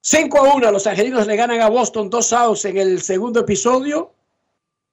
5 0.00 0.38
a 0.38 0.54
1, 0.54 0.72
los 0.72 0.86
angelinos 0.86 1.26
le 1.26 1.36
ganan 1.36 1.60
a 1.60 1.68
Boston 1.68 2.08
dos 2.08 2.32
outs 2.32 2.64
en 2.64 2.78
el 2.78 3.02
segundo 3.02 3.40
episodio. 3.40 4.14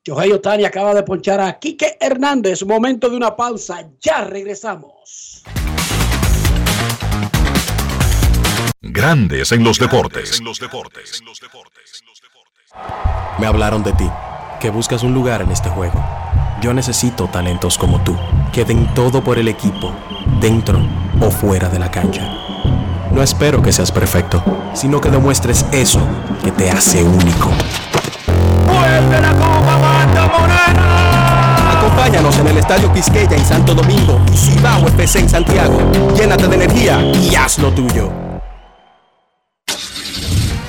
Yohei 0.06 0.32
Otani 0.32 0.64
acaba 0.64 0.93
de 0.93 1.04
ponchar 1.04 1.41
a 1.41 1.60
Quique 1.60 1.97
Hernández. 2.00 2.66
Momento 2.66 3.10
de 3.10 3.18
una 3.18 3.36
pausa. 3.36 3.89
Ya 4.02 4.24
regresamos. 4.24 5.43
Grandes 8.82 9.52
en 9.52 9.64
los 9.64 9.78
deportes. 9.78 10.41
Me 13.39 13.45
hablaron 13.45 13.84
de 13.84 13.91
ti, 13.93 14.10
que 14.62 14.70
buscas 14.70 15.04
un 15.04 15.14
lugar 15.14 15.41
en 15.41 15.52
este 15.52 15.70
juego. 15.70 16.04
Yo 16.62 16.74
necesito 16.74 17.28
talentos 17.28 17.78
como 17.78 18.04
tú, 18.04 18.18
que 18.54 18.66
den 18.66 18.93
todo 18.93 19.24
por 19.24 19.38
el 19.38 19.47
equipo, 19.47 19.93
dentro 20.41 20.80
o 21.22 21.30
fuera 21.30 21.70
de 21.70 21.80
la 21.80 21.91
cancha. 21.91 22.22
No 23.12 23.22
espero 23.22 23.62
que 23.62 23.72
seas 23.72 23.91
perfecto, 23.91 24.43
sino 24.74 25.02
que 25.02 25.10
demuestres 25.10 25.66
eso 25.72 26.02
que 26.43 26.52
te 26.52 26.70
hace 26.70 27.04
único. 27.04 27.52
¡Vuelve 28.66 29.22
la! 29.22 29.49
Acompáñanos 32.00 32.39
en 32.39 32.47
el 32.47 32.58
Estadio 32.58 32.93
Quisqueya 32.93 33.36
en 33.36 33.45
Santo 33.45 33.76
Domingo 33.76 34.22
y 34.34 34.38
Cibao 34.38 34.88
FC 34.88 35.20
en 35.20 35.28
Santiago. 35.28 35.78
Llénate 36.16 36.47
de 36.47 36.56
energía 36.56 37.02
y 37.02 37.36
haz 37.36 37.60
lo 37.60 37.74
tuyo. 37.74 38.28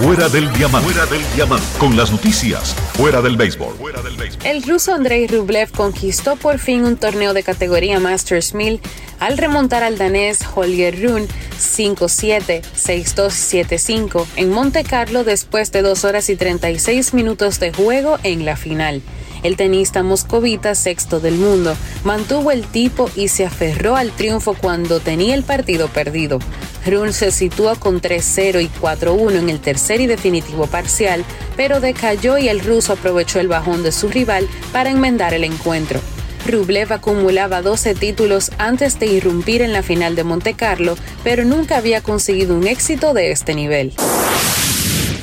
Fuera 0.00 0.30
del 0.30 0.50
diamante. 0.54 0.88
Fuera 0.88 1.04
del 1.10 1.22
diamante. 1.34 1.66
Con 1.78 1.94
las 1.94 2.10
noticias. 2.10 2.74
Fuera 2.94 3.20
del 3.20 3.36
béisbol. 3.36 3.74
Fuera 3.74 4.00
del 4.00 4.16
béisbol. 4.16 4.46
El 4.46 4.62
ruso 4.62 4.94
Andrei 4.94 5.26
Rublev 5.26 5.70
conquistó 5.72 6.36
por 6.36 6.58
fin 6.58 6.84
un 6.84 6.96
torneo 6.96 7.34
de 7.34 7.42
categoría 7.42 8.00
Masters 8.00 8.54
1000 8.54 8.80
al 9.18 9.36
remontar 9.36 9.82
al 9.82 9.98
danés 9.98 10.38
Holger 10.54 11.02
Rune 11.02 11.26
5-7, 11.58 12.62
6-2, 12.62 13.68
7-5 13.68 14.24
en 14.36 14.50
Monte 14.50 14.84
Carlo 14.84 15.22
después 15.22 15.70
de 15.70 15.82
2 15.82 16.02
horas 16.06 16.30
y 16.30 16.36
36 16.36 17.12
minutos 17.12 17.60
de 17.60 17.70
juego 17.70 18.18
en 18.22 18.46
la 18.46 18.56
final. 18.56 19.02
El 19.42 19.56
tenista 19.56 20.02
moscovita, 20.02 20.74
sexto 20.74 21.20
del 21.20 21.36
mundo, 21.36 21.74
mantuvo 22.04 22.50
el 22.50 22.66
tipo 22.66 23.10
y 23.16 23.28
se 23.28 23.46
aferró 23.46 23.96
al 23.96 24.12
triunfo 24.12 24.54
cuando 24.54 25.00
tenía 25.00 25.34
el 25.34 25.42
partido 25.42 25.88
perdido. 25.88 26.38
Rune 26.86 27.12
se 27.12 27.30
sitúa 27.30 27.76
con 27.76 28.00
3-0 28.00 28.62
y 28.62 28.68
4-1 28.80 29.38
en 29.38 29.50
el 29.50 29.60
tercer 29.60 30.00
y 30.00 30.06
definitivo 30.06 30.66
parcial, 30.66 31.24
pero 31.56 31.80
decayó 31.80 32.38
y 32.38 32.48
el 32.48 32.60
ruso 32.60 32.94
aprovechó 32.94 33.40
el 33.40 33.48
bajón 33.48 33.82
de 33.82 33.92
su 33.92 34.08
rival 34.08 34.48
para 34.72 34.90
enmendar 34.90 35.34
el 35.34 35.44
encuentro. 35.44 36.00
Rublev 36.46 36.92
acumulaba 36.92 37.62
12 37.62 37.94
títulos 37.94 38.50
antes 38.58 38.98
de 38.98 39.06
irrumpir 39.06 39.62
en 39.62 39.72
la 39.72 39.82
final 39.82 40.16
de 40.16 40.24
Monte 40.24 40.54
Carlo, 40.54 40.96
pero 41.22 41.44
nunca 41.44 41.76
había 41.76 42.02
conseguido 42.02 42.56
un 42.56 42.66
éxito 42.66 43.12
de 43.12 43.30
este 43.30 43.54
nivel. 43.54 43.92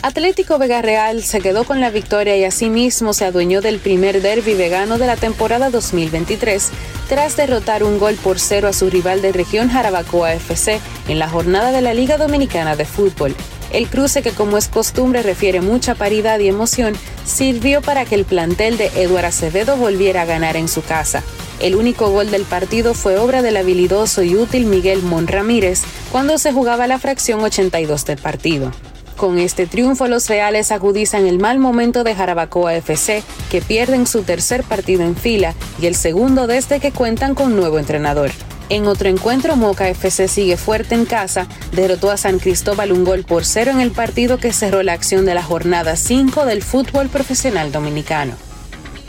Atlético 0.03 0.59
Vega 0.59 0.81
Real 0.81 1.23
se 1.23 1.41
quedó 1.41 1.63
con 1.63 1.81
la 1.81 1.89
victoria 1.89 2.37
y 2.37 2.43
asimismo 2.43 3.13
se 3.13 3.25
adueñó 3.25 3.61
del 3.61 3.79
primer 3.79 4.21
derby 4.21 4.53
vegano 4.53 4.99
de 4.99 5.07
la 5.07 5.15
temporada 5.15 5.69
2023 5.71 6.69
tras 7.09 7.35
derrotar 7.35 7.83
un 7.83 7.97
gol 7.97 8.15
por 8.15 8.39
cero 8.39 8.67
a 8.67 8.73
su 8.73 8.89
rival 8.89 9.21
de 9.21 9.31
región 9.31 9.69
Jarabacoa 9.69 10.33
FC 10.33 10.79
en 11.07 11.17
la 11.17 11.27
jornada 11.27 11.71
de 11.71 11.81
la 11.81 11.95
Liga 11.95 12.17
Dominicana 12.17 12.75
de 12.75 12.85
Fútbol. 12.85 13.35
El 13.73 13.87
cruce 13.87 14.21
que 14.21 14.31
como 14.31 14.57
es 14.57 14.67
costumbre 14.67 15.23
refiere 15.23 15.61
mucha 15.61 15.95
paridad 15.95 16.39
y 16.39 16.47
emoción 16.47 16.95
sirvió 17.25 17.81
para 17.81 18.05
que 18.05 18.15
el 18.15 18.23
plantel 18.23 18.77
de 18.77 18.87
Eduard 18.95 19.25
Acevedo 19.25 19.77
volviera 19.77 20.21
a 20.21 20.25
ganar 20.25 20.57
en 20.57 20.67
su 20.67 20.83
casa. 20.83 21.23
El 21.59 21.75
único 21.75 22.11
gol 22.11 22.29
del 22.29 22.43
partido 22.43 22.93
fue 22.93 23.17
obra 23.17 23.41
del 23.41 23.57
habilidoso 23.57 24.21
y 24.21 24.35
útil 24.35 24.67
Miguel 24.67 25.01
Mon 25.01 25.27
Ramírez 25.27 25.81
cuando 26.11 26.37
se 26.37 26.53
jugaba 26.53 26.85
la 26.85 26.99
fracción 26.99 27.41
82 27.41 28.05
del 28.05 28.19
partido. 28.19 28.71
Con 29.18 29.39
este 29.39 29.65
triunfo 29.65 30.07
los 30.07 30.30
Reales 30.30 30.72
agudizan 30.72 31.26
el 31.26 31.39
mal 31.39 31.57
momento 31.57 32.03
de 32.03 32.13
Jarabacoa 32.13 32.76
FC, 32.76 33.24
que 33.49 33.61
pierden 33.61 34.05
su 34.05 34.22
tercer 34.22 34.63
partido 34.63 35.01
en 35.01 35.15
fila 35.15 35.55
y 35.82 35.88
el 35.88 35.95
segundo 35.95 36.45
desde 36.45 36.80
que 36.80 36.91
cuentan 36.91 37.34
con 37.34 37.55
nuevo 37.55 37.80
entrenador. 37.80 38.30
En 38.70 38.86
otro 38.86 39.09
encuentro, 39.09 39.55
Moca 39.55 39.89
FC 39.89 40.28
sigue 40.28 40.55
fuerte 40.55 40.93
en 40.93 41.05
casa, 41.05 41.47
derrotó 41.72 42.11
a 42.11 42.18
San 42.18 42.38
Cristóbal 42.38 42.91
un 42.91 43.05
gol 43.05 43.24
por 43.24 43.43
cero 43.43 43.72
en 43.72 43.82
el 43.82 43.89
partido 43.89 44.38
que 44.38 44.53
cerró 44.53 44.84
la 44.84 44.93
acción 44.93 45.26
de 45.26 45.34
la 45.34 45.41
jornada 45.41 45.95
5 45.95 46.45
del 46.45 46.61
fútbol 46.61 47.09
profesional 47.09 47.72
dominicano. 47.72 48.34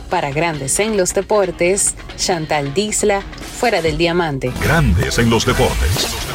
Para 0.09 0.31
Grandes 0.31 0.79
en 0.79 0.97
los 0.97 1.13
Deportes, 1.13 1.93
Chantal 2.17 2.73
Disla, 2.73 3.21
fuera 3.59 3.83
del 3.83 3.99
diamante. 3.99 4.51
Grandes 4.63 5.19
en 5.19 5.29
los 5.29 5.45
Deportes. 5.45 6.28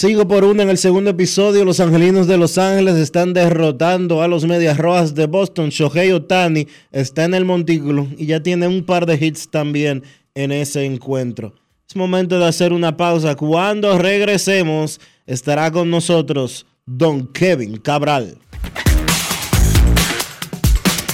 Sigo 0.00 0.26
por 0.26 0.44
una 0.44 0.62
en 0.62 0.70
el 0.70 0.78
segundo 0.78 1.10
episodio. 1.10 1.62
Los 1.66 1.78
angelinos 1.78 2.26
de 2.26 2.38
Los 2.38 2.56
Ángeles 2.56 2.96
están 2.96 3.34
derrotando 3.34 4.22
a 4.22 4.28
los 4.28 4.46
Medias 4.46 4.78
Rojas 4.78 5.14
de 5.14 5.26
Boston. 5.26 5.68
Shohei 5.68 6.10
Otani 6.12 6.66
está 6.90 7.24
en 7.24 7.34
el 7.34 7.44
montículo 7.44 8.08
y 8.16 8.24
ya 8.24 8.42
tiene 8.42 8.66
un 8.66 8.86
par 8.86 9.04
de 9.04 9.16
hits 9.16 9.50
también 9.50 10.02
en 10.34 10.52
ese 10.52 10.86
encuentro. 10.86 11.52
Es 11.86 11.96
momento 11.96 12.38
de 12.38 12.46
hacer 12.46 12.72
una 12.72 12.96
pausa. 12.96 13.34
Cuando 13.34 13.98
regresemos, 13.98 15.02
estará 15.26 15.70
con 15.70 15.90
nosotros 15.90 16.64
Don 16.86 17.26
Kevin 17.26 17.76
Cabral. 17.76 18.38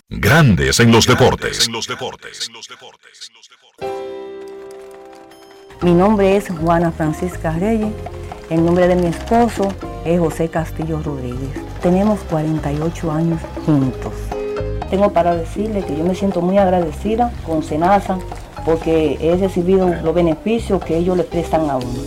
Grandes 0.09 0.79
en 0.79 0.93
los 0.93 1.09
deportes. 1.09 1.69
Mi 5.83 5.93
nombre 5.93 6.37
es 6.37 6.49
Juana 6.51 6.93
Francisca 6.93 7.51
Reyes. 7.59 7.93
El 8.49 8.65
nombre 8.65 8.87
de 8.87 8.95
mi 8.95 9.09
esposo 9.09 9.73
es 10.05 10.21
José 10.21 10.49
Castillo 10.49 11.01
Rodríguez. 11.03 11.51
Tenemos 11.83 12.21
48 12.31 13.11
años 13.11 13.41
juntos. 13.65 14.13
Tengo 14.89 15.11
para 15.11 15.35
decirle 15.35 15.83
que 15.83 15.97
yo 15.97 16.05
me 16.05 16.15
siento 16.15 16.41
muy 16.41 16.57
agradecida 16.57 17.33
con 17.45 17.65
Senasa 17.65 18.19
porque 18.65 19.19
he 19.21 19.37
recibido 19.37 19.93
los 20.01 20.15
beneficios 20.15 20.81
que 20.85 20.97
ellos 20.97 21.17
le 21.17 21.25
prestan 21.25 21.69
a 21.69 21.77
uno. 21.77 22.01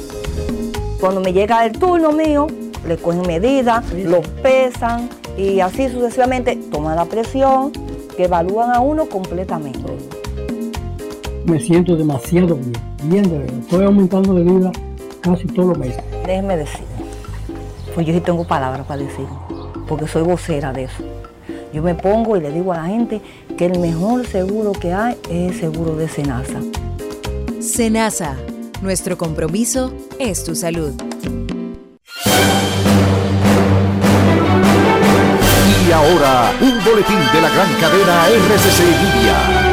Cuando 1.02 1.20
me 1.20 1.34
llega 1.34 1.66
el 1.66 1.74
turno 1.74 2.14
mío, 2.14 2.48
le 2.88 2.96
cogen 2.96 3.24
medidas, 3.28 3.84
los 3.94 4.26
pesan 4.42 5.10
y 5.38 5.60
así 5.60 5.90
sucesivamente 5.90 6.56
toman 6.72 6.96
la 6.96 7.04
presión, 7.04 7.74
que 8.16 8.26
evalúan 8.26 8.74
a 8.74 8.80
uno 8.80 9.08
completamente. 9.08 9.92
Me 11.44 11.60
siento 11.60 11.98
demasiado 11.98 12.56
bien, 12.56 12.74
bien 13.04 13.24
de 13.30 13.40
verdad. 13.40 13.60
Estoy 13.60 13.84
aumentando 13.84 14.34
de 14.34 14.44
vida 14.44 14.72
casi 15.22 15.48
todos 15.48 15.70
los 15.70 15.78
meses. 15.78 16.04
Déjeme 16.26 16.58
decir, 16.58 16.86
pues 17.94 18.06
yo 18.06 18.14
sí 18.14 18.22
tengo 18.22 18.46
palabras 18.46 18.86
para 18.86 19.02
decir, 19.02 19.26
porque 19.88 20.08
soy 20.08 20.24
vocera 20.24 20.72
de 20.74 20.84
eso. 20.86 21.04
Yo 21.74 21.84
me 21.84 21.94
pongo 21.96 22.36
y 22.36 22.42
le 22.42 22.52
digo 22.52 22.74
a 22.74 22.78
la 22.78 22.86
gente 22.86 23.22
que 23.58 23.66
el 23.68 23.80
mejor 23.80 24.26
seguro 24.26 24.72
que 24.72 24.94
hay 24.94 25.16
es 25.30 25.52
el 25.52 25.60
seguro 25.60 25.96
de 25.96 26.08
Senasa. 26.08 26.62
Senasa, 27.62 28.36
nuestro 28.82 29.18
compromiso 29.18 29.94
es 30.18 30.44
tu 30.44 30.56
salud. 30.56 30.94
Y 35.88 35.92
ahora, 35.92 36.52
un 36.62 36.84
boletín 36.84 37.20
de 37.34 37.42
la 37.42 37.50
gran 37.50 37.74
cadena 37.80 38.28
RCC 38.28 38.80
Media. 39.16 39.70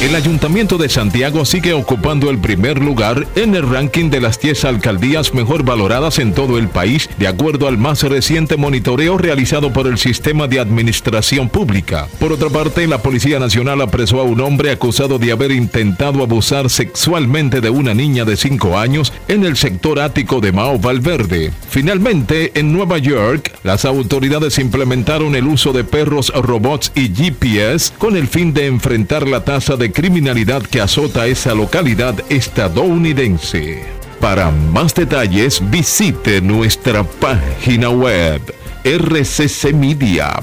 El 0.00 0.14
Ayuntamiento 0.14 0.78
de 0.78 0.88
Santiago 0.88 1.44
sigue 1.44 1.74
ocupando 1.74 2.30
el 2.30 2.38
primer 2.38 2.78
lugar 2.78 3.26
en 3.34 3.54
el 3.54 3.68
ranking 3.68 4.08
de 4.08 4.22
las 4.22 4.40
10 4.40 4.64
alcaldías 4.64 5.34
mejor 5.34 5.62
valoradas 5.62 6.18
en 6.18 6.32
todo 6.32 6.56
el 6.56 6.68
país, 6.68 7.10
de 7.18 7.26
acuerdo 7.26 7.68
al 7.68 7.76
más 7.76 8.02
reciente 8.04 8.56
monitoreo 8.56 9.18
realizado 9.18 9.74
por 9.74 9.86
el 9.86 9.98
Sistema 9.98 10.48
de 10.48 10.58
Administración 10.58 11.50
Pública. 11.50 12.08
Por 12.18 12.32
otra 12.32 12.48
parte, 12.48 12.86
la 12.86 13.02
Policía 13.02 13.38
Nacional 13.38 13.82
apresó 13.82 14.20
a 14.20 14.24
un 14.24 14.40
hombre 14.40 14.70
acusado 14.70 15.18
de 15.18 15.32
haber 15.32 15.52
intentado 15.52 16.22
abusar 16.22 16.70
sexualmente 16.70 17.60
de 17.60 17.68
una 17.68 17.92
niña 17.92 18.24
de 18.24 18.38
5 18.38 18.78
años 18.78 19.12
en 19.28 19.44
el 19.44 19.58
sector 19.58 20.00
ático 20.00 20.40
de 20.40 20.50
Mao 20.50 20.78
Valverde. 20.78 21.52
Finalmente, 21.68 22.52
en 22.54 22.72
Nueva 22.72 22.96
York, 22.96 23.52
las 23.64 23.84
autoridades 23.84 24.58
implementaron 24.58 25.34
el 25.34 25.46
uso 25.46 25.74
de 25.74 25.84
perros 25.84 26.32
robots 26.34 26.90
y 26.94 27.14
GPS 27.14 27.92
con 27.98 28.16
el 28.16 28.28
fin 28.28 28.54
de 28.54 28.66
enfrentar 28.66 29.28
la 29.28 29.44
tasa 29.44 29.76
de 29.76 29.89
criminalidad 29.90 30.62
que 30.62 30.80
azota 30.80 31.26
esa 31.26 31.54
localidad 31.54 32.14
estadounidense. 32.28 33.84
Para 34.20 34.50
más 34.50 34.94
detalles 34.94 35.60
visite 35.70 36.40
nuestra 36.40 37.04
página 37.04 37.88
web 37.90 38.42
rccmedia.com.do. 38.84 40.36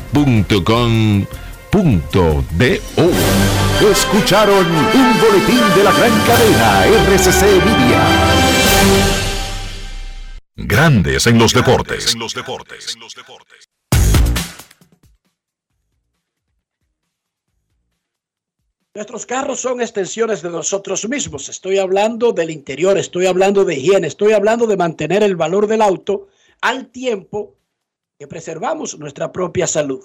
Escucharon 3.92 4.66
un 4.66 5.20
boletín 5.22 5.62
de 5.76 5.84
la 5.84 5.92
gran 5.92 6.20
cadena 6.26 6.86
RCC 6.86 7.42
Media. 7.64 8.02
Grandes 10.56 11.28
en 11.28 11.38
los 11.38 11.54
deportes. 11.54 12.16
Nuestros 18.98 19.28
carros 19.28 19.60
son 19.60 19.80
extensiones 19.80 20.42
de 20.42 20.50
nosotros 20.50 21.08
mismos. 21.08 21.50
Estoy 21.50 21.78
hablando 21.78 22.32
del 22.32 22.50
interior, 22.50 22.98
estoy 22.98 23.28
hablando 23.28 23.64
de 23.64 23.76
higiene, 23.76 24.08
estoy 24.08 24.34
hablando 24.34 24.66
de 24.66 24.76
mantener 24.76 25.22
el 25.22 25.36
valor 25.36 25.68
del 25.68 25.84
auto 25.84 26.30
al 26.62 26.88
tiempo 26.88 27.54
que 28.18 28.26
preservamos 28.26 28.98
nuestra 28.98 29.32
propia 29.32 29.68
salud. 29.68 30.04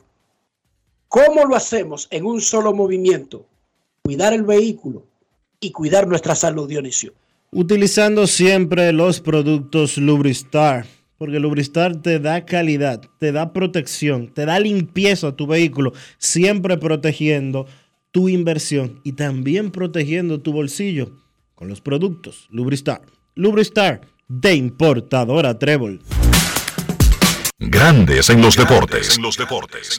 ¿Cómo 1.09 1.47
lo 1.47 1.57
hacemos 1.57 2.07
en 2.11 2.27
un 2.27 2.43
solo 2.43 2.75
movimiento? 2.75 3.47
Cuidar 4.03 4.35
el 4.35 4.43
vehículo 4.43 5.07
y 5.59 5.73
cuidar 5.73 6.07
nuestra 6.07 6.35
salud, 6.35 6.69
Dionisio. 6.69 7.15
Utilizando 7.51 8.27
siempre 8.27 8.93
los 8.93 9.21
productos 9.21 9.97
Lubristar, 9.97 10.85
porque 11.17 11.39
Lubristar 11.39 12.03
te 12.03 12.19
da 12.19 12.45
calidad, 12.45 13.01
te 13.19 13.33
da 13.33 13.55
protección, 13.55 14.29
te 14.35 14.45
da 14.45 14.61
limpieza 14.61 15.29
a 15.29 15.37
tu 15.37 15.47
vehículo, 15.47 15.95
siempre 16.19 16.77
protegiendo 16.77 17.65
tu 18.13 18.29
inversión 18.29 19.01
y 19.03 19.13
también 19.13 19.73
protegiendo 19.73 20.41
tu 20.41 20.53
bolsillo 20.53 21.13
con 21.55 21.69
los 21.69 21.81
productos 21.81 22.47
Lubristar. 22.51 23.03
Lubristar 23.35 24.03
de 24.29 24.55
importadora 24.55 25.59
Trébol. 25.59 26.03
Grandes 27.59 28.29
en 28.29 28.43
los 28.43 28.57
deportes. 28.57 29.17
En 29.17 29.23
los 29.23 29.37
deportes. 29.37 29.99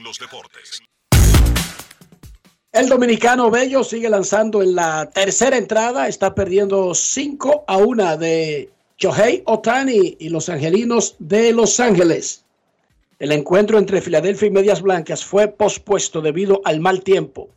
El 2.71 2.89
dominicano 2.89 3.49
Bello 3.51 3.83
sigue 3.83 4.09
lanzando 4.09 4.61
en 4.61 4.75
la 4.75 5.09
tercera 5.09 5.57
entrada, 5.57 6.07
está 6.07 6.33
perdiendo 6.33 6.93
5 6.93 7.65
a 7.67 7.77
1 7.77 8.17
de 8.17 8.69
Shohei 8.97 9.43
Otani 9.45 10.17
y 10.19 10.29
los 10.29 10.49
angelinos 10.49 11.15
de 11.19 11.53
Los 11.53 11.79
Ángeles. 11.79 12.45
El 13.19 13.31
encuentro 13.31 13.77
entre 13.77 14.01
Filadelfia 14.01 14.47
y 14.47 14.51
Medias 14.51 14.81
Blancas 14.81 15.23
fue 15.23 15.47
pospuesto 15.47 16.21
debido 16.21 16.61
al 16.65 16.79
mal 16.79 17.03
tiempo. 17.03 17.49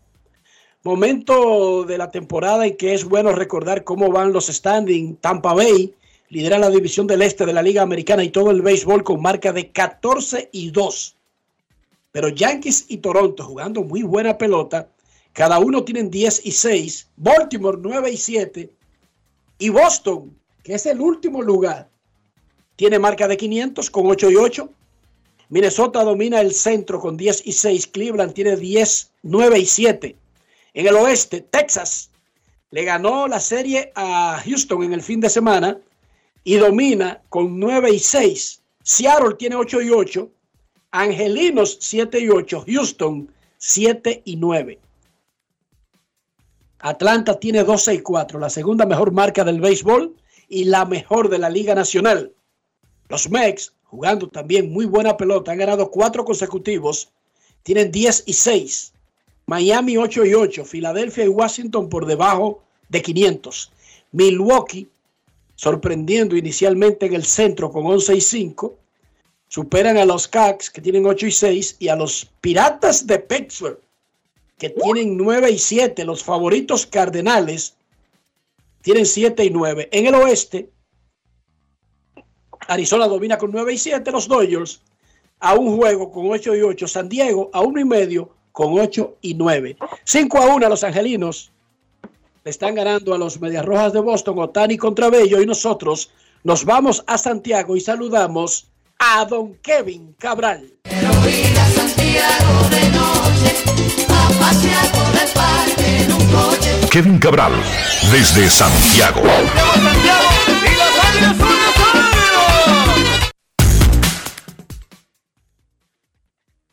Momento 0.87 1.83
de 1.83 1.99
la 1.99 2.13
temporada 2.13 2.65
en 2.65 2.77
que 2.77 2.95
es 2.95 3.05
bueno 3.05 3.33
recordar 3.33 3.83
cómo 3.83 4.09
van 4.09 4.33
los 4.33 4.47
standings. 4.47 5.21
Tampa 5.21 5.53
Bay 5.53 5.93
lidera 6.29 6.61
la 6.61 6.71
división 6.71 7.09
del 7.09 7.23
este 7.23 7.45
de 7.45 7.53
la 7.53 7.61
Liga 7.61 7.83
Americana 7.83 8.23
y 8.23 8.31
todo 8.31 8.53
el 8.53 8.63
béisbol 8.63 9.03
con 9.03 9.21
marca 9.21 9.53
de 9.53 9.73
14 9.73 10.49
y 10.53 10.71
2. 10.71 11.17
Pero 12.13 12.29
Yankees 12.29 12.85
y 12.87 12.99
Toronto 12.99 13.43
jugando 13.43 13.83
muy 13.83 14.05
buena 14.05 14.39
pelota. 14.39 14.89
Cada 15.33 15.59
uno 15.59 15.83
tienen 15.83 16.09
10 16.09 16.47
y 16.47 16.53
6. 16.53 17.09
Baltimore 17.17 17.79
9 17.83 18.13
y 18.13 18.17
7. 18.17 18.71
Y 19.59 19.69
Boston, 19.71 20.39
que 20.63 20.75
es 20.75 20.87
el 20.87 21.01
último 21.01 21.43
lugar, 21.43 21.89
tiene 22.77 23.01
marca 23.01 23.27
de 23.27 23.37
500 23.37 23.91
con 23.91 24.07
8 24.07 24.31
y 24.31 24.37
8. 24.37 24.71
Minnesota 25.49 26.05
domina 26.05 26.41
el 26.41 26.55
centro 26.55 27.01
con 27.01 27.17
10 27.17 27.45
y 27.45 27.51
6. 27.51 27.89
Cleveland 27.89 28.35
tiene 28.35 28.55
10, 28.55 29.11
9 29.25 29.59
y 29.59 29.67
7. 29.67 30.17
En 30.77 30.87
el 30.87 30.95
oeste, 30.95 31.41
Texas 31.41 32.11
le 32.71 32.85
ganó 32.85 33.27
la 33.29 33.41
serie 33.41 33.93
a 33.95 34.43
Houston 34.45 34.83
en 34.83 34.93
el 34.93 35.01
fin 35.01 35.21
de 35.21 35.31
semana 35.31 35.79
y 36.45 36.57
domina 36.57 37.23
con 37.31 37.59
9 37.59 37.93
y 37.93 37.99
6. 37.99 38.61
Seattle 38.83 39.37
tiene 39.39 39.57
8 39.57 39.81
y 39.81 39.91
8. 39.91 40.31
Angelinos 40.91 41.79
7 41.81 42.21
y 42.21 42.29
8. 42.29 42.65
Houston 42.67 43.33
7 43.57 44.21
y 44.27 44.37
9. 44.37 44.79
Atlanta 46.81 47.41
tiene 47.41 47.65
12 47.65 47.95
y 47.95 48.01
4, 48.01 48.39
la 48.39 48.51
segunda 48.51 48.85
mejor 48.85 49.13
marca 49.13 49.45
del 49.45 49.63
béisbol 49.63 50.15
y 50.47 50.65
la 50.65 50.85
mejor 50.85 51.31
de 51.31 51.39
la 51.39 51.49
Liga 51.49 51.75
Nacional. 51.75 52.35
Los 53.09 53.31
Mex, 53.31 53.73
jugando 53.85 54.29
también 54.29 54.71
muy 54.71 54.85
buena 54.85 55.17
pelota, 55.17 55.53
han 55.53 55.59
ganado 55.59 55.91
cuatro 55.91 56.23
consecutivos, 56.27 57.09
tienen 57.63 57.91
10 57.91 58.25
y 58.27 58.35
6. 58.35 58.93
Miami 59.47 59.97
8 59.97 60.25
y 60.25 60.35
8, 60.35 60.65
Filadelfia 60.65 61.25
y 61.25 61.29
Washington 61.29 61.89
por 61.89 62.05
debajo 62.05 62.63
de 62.89 63.01
500. 63.01 63.73
Milwaukee 64.11 64.89
sorprendiendo 65.55 66.37
inicialmente 66.37 67.07
en 67.07 67.15
el 67.15 67.25
centro 67.25 67.71
con 67.71 67.87
11 67.87 68.17
y 68.17 68.21
5. 68.21 68.77
Superan 69.49 69.99
a 69.99 70.05
los 70.05 70.27
Cax 70.27 70.69
que 70.69 70.81
tienen 70.81 71.07
8 71.07 71.27
y 71.27 71.33
6 71.33 71.77
y 71.79 71.89
a 71.89 71.97
los 71.97 72.29
Piratas 72.41 73.07
de 73.07 73.21
Pittsburgh 73.21 73.81
que 74.59 74.71
tienen 74.71 75.17
9 75.17 75.51
y 75.51 75.59
7. 75.59 76.05
Los 76.05 76.25
favoritos 76.25 76.87
cardenales 76.87 77.77
tienen 78.83 79.07
7 79.07 79.45
y 79.45 79.51
9. 79.51 79.89
En 79.93 80.07
el 80.07 80.15
oeste, 80.17 80.71
Arizona 82.67 83.07
domina 83.07 83.39
con 83.39 83.53
9 83.53 83.75
y 83.75 83.79
7. 83.79 84.11
Los 84.11 84.27
Dodgers 84.27 84.81
a 85.39 85.55
un 85.55 85.77
juego 85.77 86.11
con 86.11 86.29
8 86.29 86.57
y 86.57 86.63
8. 86.63 86.89
San 86.89 87.09
Diego 87.09 87.49
a 87.53 87.61
1 87.61 87.81
y 87.81 87.85
medio 87.85 88.36
con 88.57 88.79
8 88.79 89.19
y 89.21 89.35
9. 89.35 89.77
5 90.05 90.39
a 90.39 90.47
1 90.47 90.67
a 90.67 90.71
los 90.71 90.83
Angelinos. 90.83 91.53
Le 92.43 92.51
están 92.51 92.75
ganando 92.75 93.13
a 93.13 93.19
los 93.19 93.39
Medias 93.39 93.67
Rojas 93.67 93.93
de 93.93 94.01
Boston, 94.01 94.39
Otani 94.39 94.79
contra 94.79 95.11
Bello. 95.11 95.43
Y 95.43 95.47
nosotros 95.47 96.11
nos 96.43 96.65
vamos 96.65 97.05
a 97.07 97.19
Santiago 97.19 97.77
y 97.77 97.83
saludamos 97.83 98.69
a 98.99 99.27
don 99.27 99.57
Kevin 99.57 100.15
Cabral. 100.19 100.73
Kevin 106.91 107.19
Cabral, 107.19 107.53
desde 108.11 108.49
Santiago. 108.49 109.21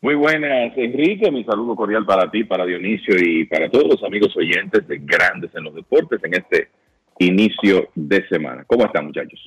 Muy 0.04 0.16
buenas, 0.16 0.76
Enrique. 0.76 1.30
Mi 1.30 1.44
saludo 1.44 1.74
cordial 1.74 2.04
para 2.04 2.30
ti, 2.30 2.44
para 2.44 2.66
Dionisio 2.66 3.16
y 3.18 3.46
para 3.46 3.70
todos 3.70 3.86
los 3.88 4.04
amigos 4.04 4.36
oyentes 4.36 4.86
de 4.86 4.98
Grandes 4.98 5.50
en 5.54 5.64
los 5.64 5.74
Deportes 5.74 6.22
en 6.22 6.34
este 6.34 6.68
inicio 7.20 7.88
de 7.94 8.28
semana. 8.28 8.64
¿Cómo 8.66 8.84
están, 8.84 9.06
muchachos? 9.06 9.40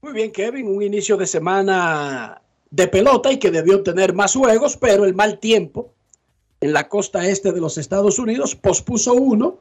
Muy 0.00 0.12
bien, 0.12 0.30
Kevin. 0.30 0.68
Un 0.68 0.84
inicio 0.84 1.16
de 1.16 1.26
semana 1.26 2.40
de 2.70 2.86
pelota 2.86 3.32
y 3.32 3.38
que 3.40 3.50
debió 3.50 3.82
tener 3.82 4.14
más 4.14 4.32
juegos, 4.32 4.76
pero 4.76 5.04
el 5.04 5.16
mal 5.16 5.40
tiempo 5.40 5.92
en 6.60 6.72
la 6.72 6.88
costa 6.88 7.26
este 7.26 7.50
de 7.50 7.60
los 7.60 7.76
Estados 7.76 8.20
Unidos 8.20 8.54
pospuso 8.54 9.14
uno 9.14 9.58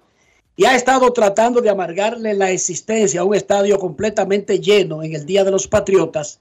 y 0.56 0.66
ha 0.66 0.76
estado 0.76 1.12
tratando 1.12 1.60
de 1.60 1.72
amargarle 1.72 2.36
la 2.36 2.52
existencia 2.52 3.22
a 3.22 3.24
un 3.24 3.34
estadio 3.34 3.80
completamente 3.80 4.60
lleno 4.60 5.02
en 5.02 5.16
el 5.16 5.26
Día 5.26 5.44
de 5.44 5.50
los 5.50 5.68
Patriotas 5.68 6.40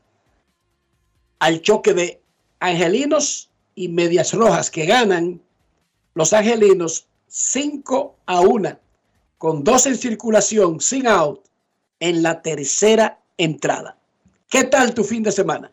al 1.39 1.63
choque 1.63 1.95
de 1.95 2.21
Angelinos 2.61 3.48
y 3.79 3.89
Medias 3.89 4.35
Rojas 4.35 4.71
que 4.73 4.87
ganan 4.87 5.41
los 6.15 6.33
Angelinos 6.33 7.07
5 7.29 8.17
a 8.27 8.41
1 8.41 8.79
con 9.39 9.63
dos 9.63 9.87
en 9.87 9.95
circulación 9.95 10.81
sin 10.81 11.07
out 11.07 11.45
en 12.01 12.25
la 12.25 12.43
tercera 12.43 13.21
entrada. 13.37 13.97
¿Qué 14.51 14.65
tal 14.65 14.95
tu 14.95 15.05
fin 15.05 15.23
de 15.23 15.31
semana? 15.31 15.71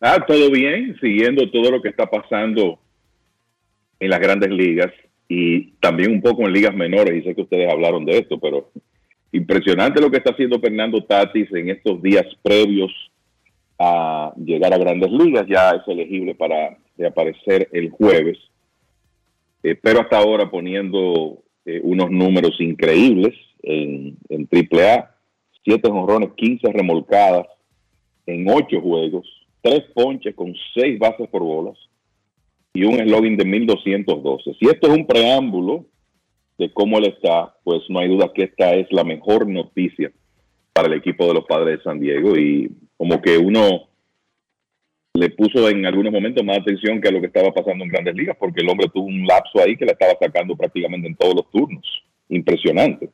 Ah, 0.00 0.22
todo 0.26 0.50
bien, 0.50 0.98
siguiendo 1.00 1.50
todo 1.50 1.70
lo 1.70 1.80
que 1.80 1.88
está 1.88 2.04
pasando 2.10 2.78
en 3.98 4.10
las 4.10 4.20
grandes 4.20 4.50
ligas 4.50 4.92
y 5.28 5.70
también 5.80 6.10
un 6.10 6.20
poco 6.20 6.42
en 6.42 6.52
ligas 6.52 6.74
menores, 6.74 7.16
y 7.16 7.26
sé 7.26 7.34
que 7.34 7.42
ustedes 7.42 7.72
hablaron 7.72 8.04
de 8.04 8.18
esto, 8.18 8.38
pero 8.38 8.70
impresionante 9.30 10.02
lo 10.02 10.10
que 10.10 10.18
está 10.18 10.32
haciendo 10.32 10.60
Fernando 10.60 11.02
Tatis 11.04 11.50
en 11.52 11.70
estos 11.70 12.02
días 12.02 12.26
previos 12.42 12.92
a 13.78 14.32
llegar 14.36 14.72
a 14.72 14.78
grandes 14.78 15.10
ligas, 15.10 15.46
ya 15.48 15.70
es 15.70 15.82
elegible 15.86 16.34
para 16.34 16.76
reaparecer 16.96 17.68
el 17.72 17.90
jueves, 17.90 18.38
eh, 19.62 19.76
pero 19.80 20.00
hasta 20.00 20.18
ahora 20.18 20.50
poniendo 20.50 21.42
eh, 21.64 21.80
unos 21.82 22.10
números 22.10 22.60
increíbles 22.60 23.34
en, 23.62 24.16
en 24.28 24.48
AAA, 24.50 25.14
7 25.64 25.90
honrones, 25.90 26.30
15 26.36 26.72
remolcadas 26.72 27.46
en 28.26 28.48
8 28.48 28.80
juegos, 28.80 29.26
3 29.62 29.82
ponches 29.94 30.34
con 30.34 30.54
6 30.74 30.98
bases 30.98 31.28
por 31.28 31.42
bolas, 31.42 31.78
y 32.74 32.84
un 32.84 33.00
eslogan 33.00 33.36
de 33.36 33.44
1212. 33.44 34.54
Si 34.58 34.66
esto 34.66 34.88
es 34.88 34.98
un 34.98 35.06
preámbulo 35.06 35.84
de 36.58 36.72
cómo 36.72 36.98
él 36.98 37.06
está, 37.06 37.54
pues 37.64 37.82
no 37.88 37.98
hay 37.98 38.08
duda 38.08 38.32
que 38.34 38.44
esta 38.44 38.74
es 38.74 38.90
la 38.90 39.04
mejor 39.04 39.48
noticia 39.48 40.10
para 40.72 40.88
el 40.88 40.94
equipo 40.94 41.26
de 41.26 41.34
los 41.34 41.44
padres 41.44 41.78
de 41.78 41.84
San 41.84 42.00
Diego. 42.00 42.36
Y 42.36 42.70
como 43.02 43.20
que 43.20 43.36
uno 43.36 43.88
le 45.14 45.30
puso 45.30 45.68
en 45.68 45.84
algunos 45.84 46.12
momentos 46.12 46.44
más 46.44 46.58
atención 46.58 47.00
que 47.00 47.08
a 47.08 47.10
lo 47.10 47.20
que 47.20 47.26
estaba 47.26 47.52
pasando 47.52 47.82
en 47.82 47.90
grandes 47.90 48.14
ligas 48.14 48.36
porque 48.38 48.60
el 48.60 48.68
hombre 48.68 48.86
tuvo 48.94 49.06
un 49.06 49.26
lapso 49.26 49.58
ahí 49.58 49.76
que 49.76 49.84
la 49.84 49.90
estaba 49.90 50.12
sacando 50.20 50.56
prácticamente 50.56 51.08
en 51.08 51.16
todos 51.16 51.34
los 51.34 51.50
turnos. 51.50 51.84
Impresionante. 52.28 53.10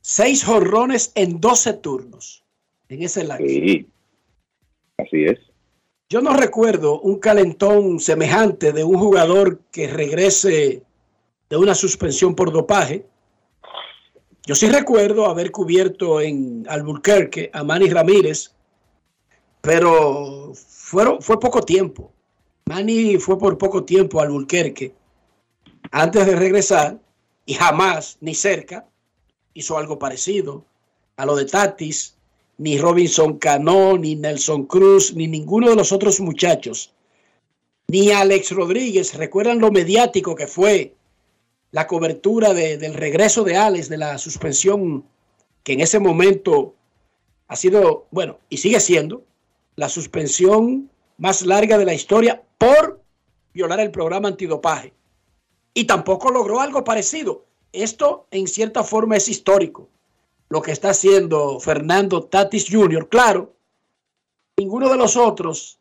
Seis 0.00 0.44
jorrones 0.44 1.10
en 1.16 1.40
12 1.40 1.72
turnos 1.78 2.44
en 2.88 3.02
ese 3.02 3.24
lapso. 3.24 3.44
Sí, 3.44 3.88
así 4.98 5.24
es. 5.24 5.40
Yo 6.08 6.20
no 6.20 6.36
recuerdo 6.36 7.00
un 7.00 7.18
calentón 7.18 7.98
semejante 7.98 8.70
de 8.70 8.84
un 8.84 9.00
jugador 9.00 9.62
que 9.72 9.88
regrese 9.88 10.84
de 11.48 11.56
una 11.56 11.74
suspensión 11.74 12.36
por 12.36 12.52
dopaje. 12.52 13.04
Yo 14.46 14.54
sí 14.54 14.68
recuerdo 14.68 15.26
haber 15.26 15.50
cubierto 15.50 16.20
en 16.20 16.64
Albuquerque 16.68 17.50
a 17.52 17.64
Manny 17.64 17.90
Ramírez, 17.90 18.54
pero 19.60 20.52
fueron, 20.54 21.20
fue 21.20 21.38
poco 21.38 21.60
tiempo. 21.62 22.12
Manny 22.66 23.16
fue 23.18 23.38
por 23.38 23.58
poco 23.58 23.84
tiempo 23.84 24.20
a 24.20 24.24
Albuquerque 24.24 24.92
antes 25.90 26.26
de 26.26 26.36
regresar 26.36 26.98
y 27.46 27.54
jamás, 27.54 28.16
ni 28.20 28.34
cerca, 28.34 28.86
hizo 29.54 29.76
algo 29.76 29.98
parecido 29.98 30.64
a 31.16 31.26
lo 31.26 31.34
de 31.36 31.46
Tatis, 31.46 32.14
ni 32.58 32.78
Robinson 32.78 33.38
Cano, 33.38 33.96
ni 33.98 34.14
Nelson 34.14 34.66
Cruz, 34.66 35.14
ni 35.14 35.26
ninguno 35.26 35.70
de 35.70 35.76
los 35.76 35.92
otros 35.92 36.20
muchachos, 36.20 36.92
ni 37.88 38.10
Alex 38.12 38.52
Rodríguez. 38.52 39.14
¿Recuerdan 39.14 39.58
lo 39.58 39.70
mediático 39.72 40.34
que 40.34 40.46
fue 40.46 40.94
la 41.72 41.86
cobertura 41.86 42.52
de- 42.54 42.78
del 42.78 42.94
regreso 42.94 43.42
de 43.44 43.56
Alex, 43.56 43.88
de 43.88 43.96
la 43.98 44.18
suspensión 44.18 45.04
que 45.64 45.72
en 45.72 45.80
ese 45.80 45.98
momento 45.98 46.74
ha 47.48 47.56
sido, 47.56 48.06
bueno, 48.10 48.38
y 48.48 48.58
sigue 48.58 48.78
siendo, 48.80 49.24
la 49.80 49.88
suspensión 49.88 50.90
más 51.16 51.40
larga 51.40 51.78
de 51.78 51.86
la 51.86 51.94
historia 51.94 52.42
por 52.58 53.02
violar 53.54 53.80
el 53.80 53.90
programa 53.90 54.28
antidopaje. 54.28 54.92
Y 55.72 55.84
tampoco 55.84 56.30
logró 56.30 56.60
algo 56.60 56.84
parecido. 56.84 57.46
Esto 57.72 58.26
en 58.30 58.46
cierta 58.46 58.84
forma 58.84 59.16
es 59.16 59.26
histórico. 59.30 59.88
Lo 60.50 60.60
que 60.60 60.72
está 60.72 60.90
haciendo 60.90 61.58
Fernando 61.60 62.24
Tatis 62.24 62.66
Jr., 62.70 63.08
claro, 63.08 63.54
ninguno 64.58 64.90
de 64.90 64.98
los 64.98 65.16
otros 65.16 65.80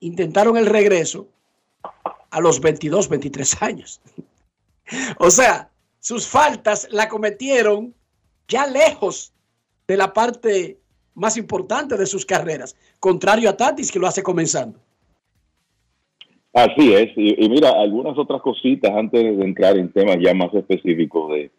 intentaron 0.00 0.56
el 0.56 0.64
regreso 0.64 1.28
a 2.30 2.40
los 2.40 2.60
22, 2.60 3.10
23 3.10 3.62
años. 3.62 4.00
o 5.18 5.30
sea, 5.30 5.70
sus 6.00 6.26
faltas 6.26 6.88
la 6.92 7.10
cometieron 7.10 7.94
ya 8.48 8.66
lejos 8.66 9.34
de 9.86 9.98
la 9.98 10.14
parte 10.14 10.78
más 11.14 11.36
importante 11.36 11.96
de 11.96 12.06
sus 12.06 12.24
carreras, 12.24 12.76
contrario 12.98 13.48
a 13.50 13.56
Tatis 13.56 13.90
que 13.90 13.98
lo 13.98 14.06
hace 14.06 14.22
comenzando. 14.22 14.78
Así 16.52 16.92
es, 16.92 17.10
y, 17.16 17.48
mira, 17.48 17.70
algunas 17.80 18.18
otras 18.18 18.42
cositas 18.42 18.90
antes 18.90 19.22
de 19.22 19.44
entrar 19.44 19.76
en 19.78 19.90
temas 19.90 20.18
ya 20.20 20.34
más 20.34 20.52
específicos 20.52 21.30
de 21.32 21.50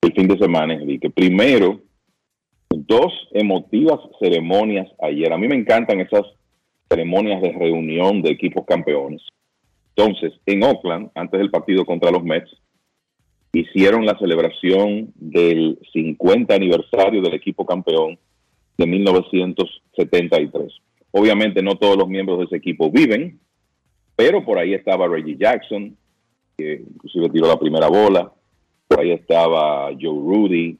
el 0.00 0.12
fin 0.12 0.28
de 0.28 0.38
semana, 0.38 0.78
y 0.82 0.98
que 0.98 1.10
primero, 1.10 1.80
dos 2.70 3.12
emotivas 3.32 4.00
ceremonias 4.20 4.88
ayer. 5.00 5.32
A 5.32 5.38
mí 5.38 5.48
me 5.48 5.56
encantan 5.56 6.00
esas 6.00 6.22
ceremonias 6.88 7.40
de 7.40 7.52
reunión 7.52 8.22
de 8.22 8.30
equipos 8.30 8.64
campeones. 8.66 9.22
Entonces, 9.96 10.32
en 10.46 10.62
Oakland, 10.62 11.10
antes 11.14 11.38
del 11.38 11.50
partido 11.50 11.84
contra 11.84 12.10
los 12.10 12.24
Mets, 12.24 12.50
hicieron 13.52 14.04
la 14.04 14.18
celebración 14.18 15.12
del 15.14 15.78
50 15.92 16.54
aniversario 16.54 17.22
del 17.22 17.34
equipo 17.34 17.64
campeón 17.64 18.18
de 18.76 18.86
1973. 18.86 20.72
Obviamente 21.12 21.62
no 21.62 21.76
todos 21.76 21.96
los 21.96 22.08
miembros 22.08 22.38
de 22.38 22.44
ese 22.46 22.56
equipo 22.56 22.90
viven, 22.90 23.38
pero 24.16 24.44
por 24.44 24.58
ahí 24.58 24.74
estaba 24.74 25.08
Reggie 25.08 25.36
Jackson, 25.36 25.96
que 26.56 26.82
inclusive 26.88 27.28
tiró 27.30 27.48
la 27.48 27.58
primera 27.58 27.88
bola, 27.88 28.32
por 28.88 29.00
ahí 29.00 29.12
estaba 29.12 29.90
Joe 30.00 30.18
Rudy, 30.18 30.78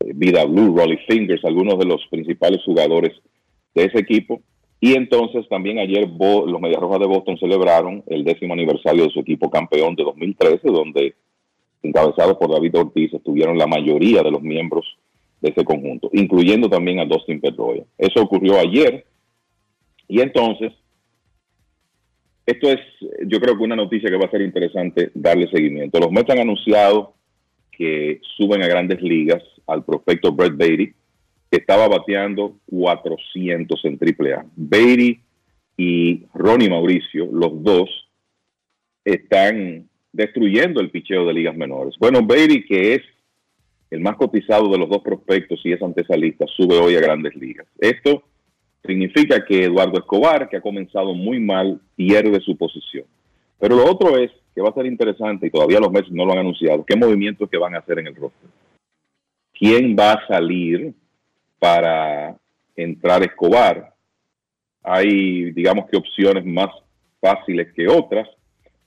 eh, 0.00 0.12
Vida 0.14 0.44
Blue, 0.44 0.76
Rolly 0.76 0.98
Fingers, 1.08 1.44
algunos 1.44 1.78
de 1.78 1.86
los 1.86 2.00
principales 2.10 2.62
jugadores 2.64 3.12
de 3.74 3.84
ese 3.84 3.98
equipo. 3.98 4.40
Y 4.80 4.94
entonces 4.94 5.48
también 5.48 5.78
ayer 5.78 6.08
los 6.08 6.60
Medias 6.60 6.80
Rojas 6.80 7.00
de 7.00 7.06
Boston 7.06 7.38
celebraron 7.38 8.02
el 8.08 8.24
décimo 8.24 8.52
aniversario 8.52 9.04
de 9.04 9.10
su 9.10 9.20
equipo 9.20 9.48
campeón 9.48 9.94
de 9.94 10.04
2013, 10.04 10.68
donde 10.68 11.14
encabezados 11.82 12.36
por 12.36 12.50
David 12.50 12.76
Ortiz 12.78 13.14
estuvieron 13.14 13.58
la 13.58 13.66
mayoría 13.66 14.22
de 14.22 14.30
los 14.30 14.42
miembros 14.42 14.84
de 15.42 15.50
ese 15.50 15.64
conjunto, 15.64 16.08
incluyendo 16.12 16.70
también 16.70 17.00
a 17.00 17.04
Dustin 17.04 17.40
Pedroia. 17.40 17.84
Eso 17.98 18.22
ocurrió 18.22 18.58
ayer 18.58 19.04
y 20.08 20.20
entonces 20.20 20.72
esto 22.46 22.70
es, 22.70 22.80
yo 23.26 23.40
creo 23.40 23.56
que 23.56 23.62
una 23.62 23.76
noticia 23.76 24.10
que 24.10 24.16
va 24.16 24.26
a 24.26 24.30
ser 24.30 24.42
interesante 24.42 25.10
darle 25.14 25.48
seguimiento. 25.48 26.00
Los 26.00 26.10
Mets 26.10 26.30
han 26.30 26.40
anunciado 26.40 27.14
que 27.70 28.20
suben 28.36 28.62
a 28.62 28.66
grandes 28.66 29.00
ligas 29.00 29.42
al 29.66 29.84
prospecto 29.84 30.32
Brett 30.32 30.56
Beatty, 30.56 30.92
que 31.50 31.58
estaba 31.58 31.88
bateando 31.88 32.56
400 32.66 33.84
en 33.84 33.98
AAA. 34.00 34.46
Beatty 34.56 35.20
y 35.76 36.22
Ronnie 36.34 36.68
Mauricio, 36.68 37.28
los 37.32 37.62
dos, 37.62 37.88
están 39.04 39.88
destruyendo 40.12 40.80
el 40.80 40.90
picheo 40.90 41.24
de 41.26 41.34
ligas 41.34 41.56
menores. 41.56 41.94
Bueno, 41.98 42.24
Beatty, 42.24 42.64
que 42.64 42.94
es 42.94 43.02
el 43.92 44.00
más 44.00 44.16
cotizado 44.16 44.70
de 44.70 44.78
los 44.78 44.88
dos 44.88 45.02
prospectos 45.02 45.60
y 45.64 45.72
es 45.72 45.82
ante 45.82 46.00
esa 46.00 46.16
lista, 46.16 46.46
sube 46.46 46.78
hoy 46.78 46.96
a 46.96 47.00
grandes 47.00 47.36
ligas. 47.36 47.66
Esto 47.78 48.22
significa 48.82 49.44
que 49.44 49.64
Eduardo 49.64 49.98
Escobar, 49.98 50.48
que 50.48 50.56
ha 50.56 50.62
comenzado 50.62 51.12
muy 51.12 51.38
mal, 51.38 51.78
pierde 51.94 52.40
su 52.40 52.56
posición. 52.56 53.04
Pero 53.60 53.76
lo 53.76 53.84
otro 53.84 54.16
es 54.16 54.30
que 54.54 54.62
va 54.62 54.70
a 54.70 54.74
ser 54.74 54.86
interesante, 54.86 55.46
y 55.46 55.50
todavía 55.50 55.78
los 55.78 55.92
Mets 55.92 56.10
no 56.10 56.24
lo 56.24 56.32
han 56.32 56.38
anunciado, 56.38 56.86
qué 56.86 56.96
movimientos 56.96 57.50
que 57.50 57.58
van 57.58 57.74
a 57.74 57.80
hacer 57.80 57.98
en 57.98 58.06
el 58.06 58.16
roster. 58.16 58.48
¿Quién 59.52 59.94
va 59.94 60.12
a 60.12 60.26
salir 60.26 60.94
para 61.58 62.34
entrar 62.74 63.22
Escobar? 63.22 63.92
Hay, 64.82 65.52
digamos 65.52 65.84
que 65.90 65.98
opciones 65.98 66.46
más 66.46 66.70
fáciles 67.20 67.70
que 67.74 67.86
otras. 67.88 68.26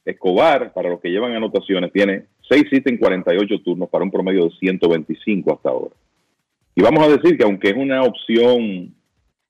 Escobar, 0.03 0.73
para 0.73 0.89
los 0.89 0.99
que 0.99 1.09
llevan 1.09 1.33
anotaciones, 1.33 1.93
tiene 1.93 2.25
6 2.49 2.63
hits 2.71 2.87
en 2.87 2.97
48 2.97 3.59
turnos 3.63 3.89
para 3.89 4.03
un 4.03 4.11
promedio 4.11 4.45
de 4.45 4.51
125 4.59 5.53
hasta 5.53 5.69
ahora. 5.69 5.95
Y 6.75 6.81
vamos 6.81 7.05
a 7.05 7.09
decir 7.09 7.37
que 7.37 7.43
aunque 7.43 7.69
es 7.69 7.75
una 7.75 8.03
opción 8.03 8.93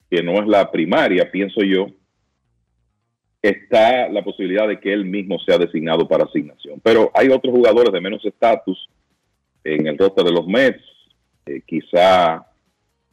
que 0.10 0.22
no 0.24 0.34
es 0.42 0.48
la 0.48 0.72
primaria, 0.72 1.30
pienso 1.32 1.62
yo, 1.62 1.88
está 3.42 4.08
la 4.10 4.24
posibilidad 4.24 4.68
de 4.68 4.80
que 4.80 4.92
él 4.94 5.06
mismo 5.06 5.38
sea 5.40 5.58
designado 5.58 6.08
para 6.08 6.24
asignación. 6.26 6.80
Pero 6.84 7.12
hay 7.14 7.30
otros 7.30 7.54
jugadores 7.54 7.92
de 7.92 8.02
menos 8.02 8.24
estatus 8.26 8.90
en 9.64 9.88
el 9.88 9.98
roster 9.98 10.24
de 10.24 10.32
los 10.32 10.48
Mets, 10.48 10.84
eh, 11.46 11.62
quizá 11.66 12.46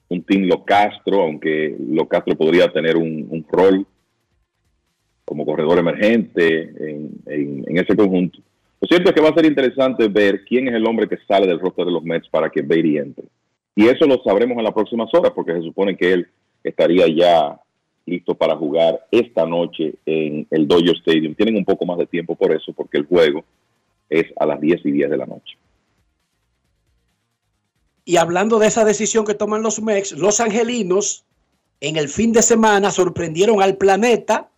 un 0.09 0.23
Tim 0.23 0.47
Lo 0.47 0.65
Castro, 0.65 1.23
aunque 1.23 1.75
Lo 1.89 2.07
Castro 2.07 2.37
podría 2.37 2.71
tener 2.73 2.97
un, 2.97 3.45
rol 3.51 3.87
como 5.25 5.47
corredor 5.47 5.79
emergente 5.79 6.63
en, 6.63 7.11
en- 7.27 7.65
en 7.69 7.79
ese 7.79 7.97
conjunto. 7.97 8.39
Lo 8.83 8.89
cierto 8.89 9.11
es 9.11 9.15
que 9.15 9.21
va 9.21 9.29
a 9.29 9.35
ser 9.35 9.47
interesante 9.47 10.09
ver 10.09 10.45
quién 10.45 10.67
es 10.67 10.75
el 10.75 10.85
hombre 10.85 11.09
que 11.09 11.17
sale 11.29 11.47
del 11.47 11.61
roster 11.61 11.85
de 11.85 11.93
los 11.93 12.03
Mets 12.03 12.29
para 12.29 12.51
que 12.51 12.63
Beatty 12.63 12.99
entre. 12.99 13.25
Y 13.77 13.87
eso 13.87 14.07
lo 14.07 14.21
sabremos 14.25 14.59
en 14.59 14.65
las 14.65 14.75
próximas 14.75 15.09
horas, 15.15 15.31
porque 15.33 15.53
se 15.53 15.63
supone 15.63 15.97
que 15.97 16.13
él 16.13 16.29
estaría 16.65 17.07
ya 17.07 17.61
listo 18.07 18.35
para 18.35 18.57
jugar 18.57 19.07
esta 19.13 19.47
noche 19.47 19.95
en 20.05 20.49
el 20.51 20.67
Dodger 20.67 20.97
Stadium. 20.97 21.37
Tienen 21.37 21.55
un 21.55 21.65
poco 21.65 21.87
más 21.87 21.97
de 21.97 22.07
tiempo 22.07 22.35
por 22.35 22.53
eso, 22.53 22.73
porque 22.73 22.99
el 22.99 23.07
juego 23.07 23.45
es 24.11 24.27
a 24.37 24.47
las 24.47 24.61
10 24.61 24.85
y 24.85 24.91
10 24.91 25.11
de 25.11 25.17
la 25.17 25.27
noche. 25.27 25.57
Y 28.05 28.17
hablando 28.17 28.59
de 28.59 28.67
esa 28.67 28.85
decisión 28.85 29.25
que 29.25 29.35
toman 29.35 29.63
los 29.63 29.81
Mex, 29.81 30.11
los 30.11 30.41
angelinos 30.41 31.25
en 31.81 31.97
el 31.97 32.09
fin 32.09 32.33
de 32.33 32.43
semana 32.43 32.91
sorprendieron 32.91 33.63
al 33.63 33.77
planeta 33.77 34.49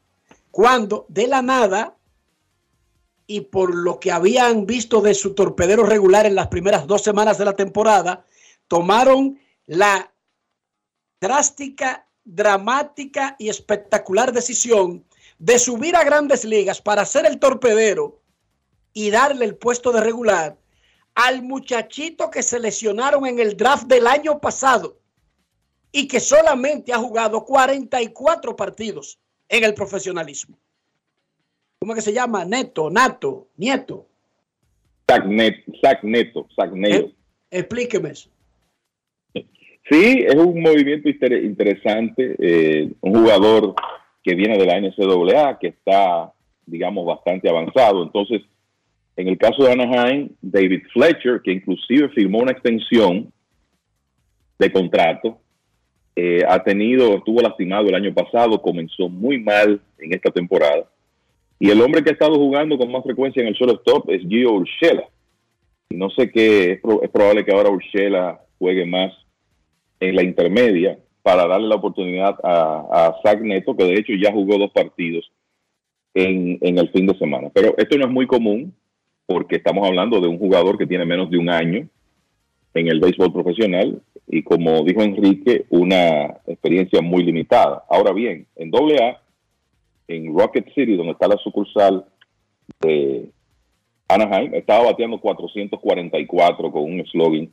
cuando 0.50 1.04
de 1.10 1.26
la 1.26 1.42
nada 1.42 1.94
y 3.26 3.42
por 3.42 3.74
lo 3.74 4.00
que 4.00 4.12
habían 4.12 4.66
visto 4.66 5.00
de 5.00 5.14
su 5.14 5.34
torpedero 5.34 5.84
regular 5.84 6.26
en 6.26 6.34
las 6.34 6.48
primeras 6.48 6.86
dos 6.86 7.02
semanas 7.02 7.38
de 7.38 7.44
la 7.44 7.56
temporada, 7.56 8.24
tomaron 8.68 9.38
la 9.66 10.12
drástica, 11.20 12.06
dramática 12.24 13.36
y 13.38 13.48
espectacular 13.48 14.32
decisión 14.32 15.04
de 15.38 15.58
subir 15.58 15.96
a 15.96 16.04
grandes 16.04 16.44
ligas 16.44 16.80
para 16.80 17.04
ser 17.04 17.26
el 17.26 17.38
torpedero 17.38 18.20
y 18.92 19.10
darle 19.10 19.44
el 19.44 19.56
puesto 19.56 19.92
de 19.92 20.00
regular 20.00 20.58
al 21.14 21.42
muchachito 21.42 22.30
que 22.30 22.42
seleccionaron 22.42 23.26
en 23.26 23.38
el 23.38 23.56
draft 23.56 23.86
del 23.86 24.06
año 24.06 24.40
pasado 24.40 24.98
y 25.92 26.08
que 26.08 26.18
solamente 26.18 26.92
ha 26.92 26.98
jugado 26.98 27.44
44 27.44 28.56
partidos 28.56 29.18
en 29.48 29.64
el 29.64 29.74
profesionalismo. 29.74 30.58
¿Cómo 31.78 31.92
es 31.92 31.96
que 31.96 32.02
se 32.10 32.12
llama? 32.14 32.44
Neto, 32.44 32.90
Nato, 32.90 33.48
Nieto. 33.56 34.06
Zach 35.08 35.24
Neto, 35.26 36.46
Zach 36.56 36.72
Neto. 36.72 37.10
Explíqueme 37.50 38.10
eso. 38.10 38.30
Sí, 39.34 40.24
es 40.26 40.34
un 40.34 40.62
movimiento 40.62 41.08
inter- 41.08 41.44
interesante. 41.44 42.36
eh, 42.38 42.90
un 43.02 43.14
jugador 43.14 43.74
que 44.22 44.34
viene 44.34 44.56
de 44.56 44.64
la 44.64 44.78
NCAA, 44.80 45.58
que 45.58 45.68
está, 45.68 46.32
digamos, 46.64 47.04
bastante 47.04 47.50
avanzado. 47.50 48.02
Entonces, 48.02 48.40
en 49.16 49.28
el 49.28 49.36
caso 49.36 49.62
de 49.64 49.72
Anaheim, 49.72 50.30
David 50.40 50.84
Fletcher, 50.92 51.42
que 51.44 51.52
inclusive 51.52 52.08
firmó 52.08 52.38
una 52.38 52.52
extensión 52.52 53.30
de 54.58 54.72
contrato, 54.72 55.38
eh, 56.16 56.42
ha 56.48 56.62
tenido, 56.64 57.16
estuvo 57.18 57.42
lastimado 57.42 57.88
el 57.88 57.94
año 57.94 58.14
pasado, 58.14 58.62
comenzó 58.62 59.10
muy 59.10 59.38
mal 59.38 59.80
en 59.98 60.14
esta 60.14 60.30
temporada. 60.30 60.88
Y 61.58 61.70
el 61.70 61.80
hombre 61.80 62.02
que 62.02 62.10
ha 62.10 62.12
estado 62.12 62.34
jugando 62.36 62.76
con 62.76 62.90
más 62.90 63.02
frecuencia 63.04 63.40
en 63.42 63.48
el 63.48 63.54
shortstop 63.54 64.10
es 64.10 64.22
Gio 64.28 64.52
Urshela. 64.52 65.04
Y 65.88 65.96
no 65.96 66.10
sé 66.10 66.30
qué, 66.30 66.72
es, 66.72 66.80
pro- 66.80 67.02
es 67.02 67.10
probable 67.10 67.44
que 67.44 67.52
ahora 67.52 67.70
Urshela 67.70 68.40
juegue 68.58 68.84
más 68.86 69.12
en 70.00 70.16
la 70.16 70.22
intermedia 70.22 70.98
para 71.22 71.46
darle 71.46 71.68
la 71.68 71.76
oportunidad 71.76 72.36
a, 72.42 72.86
a 72.90 73.16
Zach 73.22 73.40
Neto, 73.40 73.76
que 73.76 73.84
de 73.84 73.94
hecho 73.94 74.12
ya 74.20 74.32
jugó 74.32 74.58
dos 74.58 74.70
partidos 74.72 75.30
en, 76.12 76.58
en 76.60 76.78
el 76.78 76.90
fin 76.90 77.06
de 77.06 77.16
semana. 77.16 77.50
Pero 77.54 77.74
esto 77.78 77.96
no 77.96 78.06
es 78.06 78.10
muy 78.10 78.26
común 78.26 78.74
porque 79.26 79.56
estamos 79.56 79.86
hablando 79.86 80.20
de 80.20 80.28
un 80.28 80.38
jugador 80.38 80.76
que 80.76 80.86
tiene 80.86 81.06
menos 81.06 81.30
de 81.30 81.38
un 81.38 81.48
año 81.48 81.88
en 82.74 82.88
el 82.88 83.00
béisbol 83.00 83.32
profesional 83.32 84.02
y 84.26 84.42
como 84.42 84.82
dijo 84.84 85.02
Enrique, 85.02 85.64
una 85.70 86.38
experiencia 86.46 87.00
muy 87.00 87.22
limitada. 87.24 87.84
Ahora 87.88 88.12
bien, 88.12 88.46
en 88.56 88.70
AA, 88.74 89.20
en 90.08 90.36
Rocket 90.36 90.66
City, 90.74 90.96
donde 90.96 91.12
está 91.12 91.28
la 91.28 91.36
sucursal 91.38 92.04
de 92.80 93.30
Anaheim, 94.08 94.54
estaba 94.54 94.84
bateando 94.86 95.18
444 95.18 96.70
con 96.70 96.82
un 96.82 97.04
slogan 97.06 97.50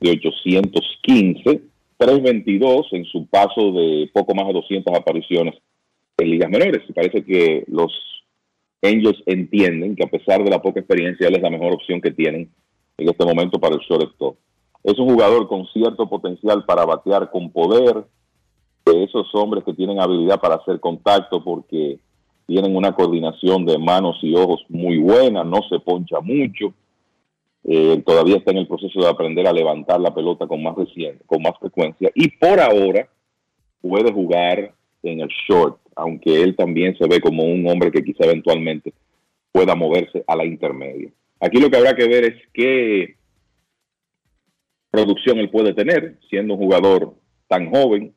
de 0.00 0.10
815, 0.10 1.62
322 1.98 2.86
en 2.92 3.04
su 3.04 3.26
paso 3.26 3.72
de 3.72 4.10
poco 4.12 4.34
más 4.34 4.46
de 4.46 4.54
200 4.54 4.94
apariciones 4.96 5.54
en 6.18 6.30
ligas 6.30 6.50
menores. 6.50 6.80
Y 6.88 6.92
parece 6.92 7.24
que 7.24 7.64
los 7.68 7.92
Angels 8.82 9.22
entienden 9.26 9.94
que 9.94 10.04
a 10.04 10.10
pesar 10.10 10.42
de 10.42 10.50
la 10.50 10.62
poca 10.62 10.80
experiencia, 10.80 11.28
él 11.28 11.36
es 11.36 11.42
la 11.42 11.50
mejor 11.50 11.74
opción 11.74 12.00
que 12.00 12.10
tienen 12.10 12.50
en 12.96 13.08
este 13.08 13.24
momento 13.24 13.58
para 13.60 13.74
el 13.74 13.80
shortstop. 13.80 14.36
Es 14.82 14.98
un 14.98 15.10
jugador 15.10 15.46
con 15.46 15.66
cierto 15.66 16.08
potencial 16.08 16.64
para 16.64 16.86
batear 16.86 17.30
con 17.30 17.50
poder, 17.50 18.04
de 18.86 19.04
esos 19.04 19.28
hombres 19.34 19.64
que 19.64 19.74
tienen 19.74 20.00
habilidad 20.00 20.40
para 20.40 20.56
hacer 20.56 20.80
contacto 20.80 21.42
porque 21.42 21.98
tienen 22.46 22.74
una 22.74 22.92
coordinación 22.92 23.64
de 23.64 23.78
manos 23.78 24.18
y 24.22 24.34
ojos 24.34 24.64
muy 24.68 24.98
buena, 24.98 25.44
no 25.44 25.60
se 25.68 25.78
poncha 25.78 26.20
mucho, 26.20 26.74
eh, 27.64 28.02
todavía 28.04 28.36
está 28.36 28.50
en 28.50 28.58
el 28.58 28.66
proceso 28.66 29.00
de 29.00 29.08
aprender 29.08 29.46
a 29.46 29.52
levantar 29.52 30.00
la 30.00 30.12
pelota 30.12 30.46
con 30.46 30.62
más, 30.62 30.74
reciente, 30.76 31.24
con 31.26 31.42
más 31.42 31.52
frecuencia 31.60 32.10
y 32.14 32.28
por 32.30 32.58
ahora 32.58 33.08
puede 33.80 34.12
jugar 34.12 34.74
en 35.02 35.20
el 35.20 35.28
short, 35.48 35.78
aunque 35.94 36.42
él 36.42 36.56
también 36.56 36.96
se 36.96 37.06
ve 37.06 37.20
como 37.20 37.44
un 37.44 37.68
hombre 37.68 37.90
que 37.90 38.02
quizá 38.02 38.24
eventualmente 38.24 38.92
pueda 39.52 39.74
moverse 39.74 40.24
a 40.26 40.36
la 40.36 40.44
intermedia. 40.44 41.10
Aquí 41.40 41.58
lo 41.58 41.70
que 41.70 41.76
habrá 41.76 41.94
que 41.94 42.06
ver 42.06 42.24
es 42.24 42.34
qué 42.52 43.16
producción 44.90 45.38
él 45.38 45.50
puede 45.50 45.72
tener, 45.72 46.18
siendo 46.28 46.54
un 46.54 46.60
jugador 46.60 47.14
tan 47.48 47.70
joven. 47.70 48.12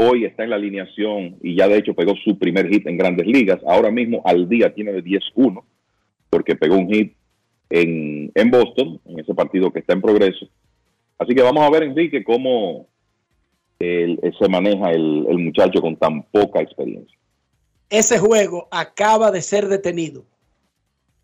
Hoy 0.00 0.24
está 0.24 0.44
en 0.44 0.50
la 0.50 0.56
alineación 0.56 1.36
y 1.42 1.56
ya 1.56 1.66
de 1.66 1.78
hecho 1.78 1.94
pegó 1.94 2.14
su 2.24 2.38
primer 2.38 2.68
hit 2.68 2.86
en 2.86 2.96
grandes 2.96 3.26
ligas. 3.26 3.58
Ahora 3.66 3.90
mismo 3.90 4.22
al 4.24 4.48
día 4.48 4.72
tiene 4.72 4.92
de 4.92 5.02
10-1 5.02 5.62
porque 6.30 6.54
pegó 6.54 6.76
un 6.76 6.88
hit 6.88 7.14
en, 7.70 8.30
en, 8.34 8.50
Boston, 8.50 9.00
en 9.06 9.18
ese 9.18 9.34
partido 9.34 9.72
que 9.72 9.80
está 9.80 9.94
en 9.94 10.00
progreso. 10.00 10.46
Así 11.18 11.34
que 11.34 11.42
vamos 11.42 11.64
a 11.64 11.70
ver, 11.70 11.82
Enrique, 11.82 12.22
cómo 12.22 12.86
el, 13.78 14.20
se 14.38 14.48
maneja 14.48 14.92
el, 14.92 15.26
el 15.28 15.38
muchacho 15.38 15.80
con 15.80 15.96
tan 15.96 16.22
poca 16.24 16.60
experiencia. 16.60 17.18
Ese 17.90 18.18
juego 18.18 18.68
acaba 18.70 19.30
de 19.30 19.42
ser 19.42 19.66
detenido. 19.66 20.24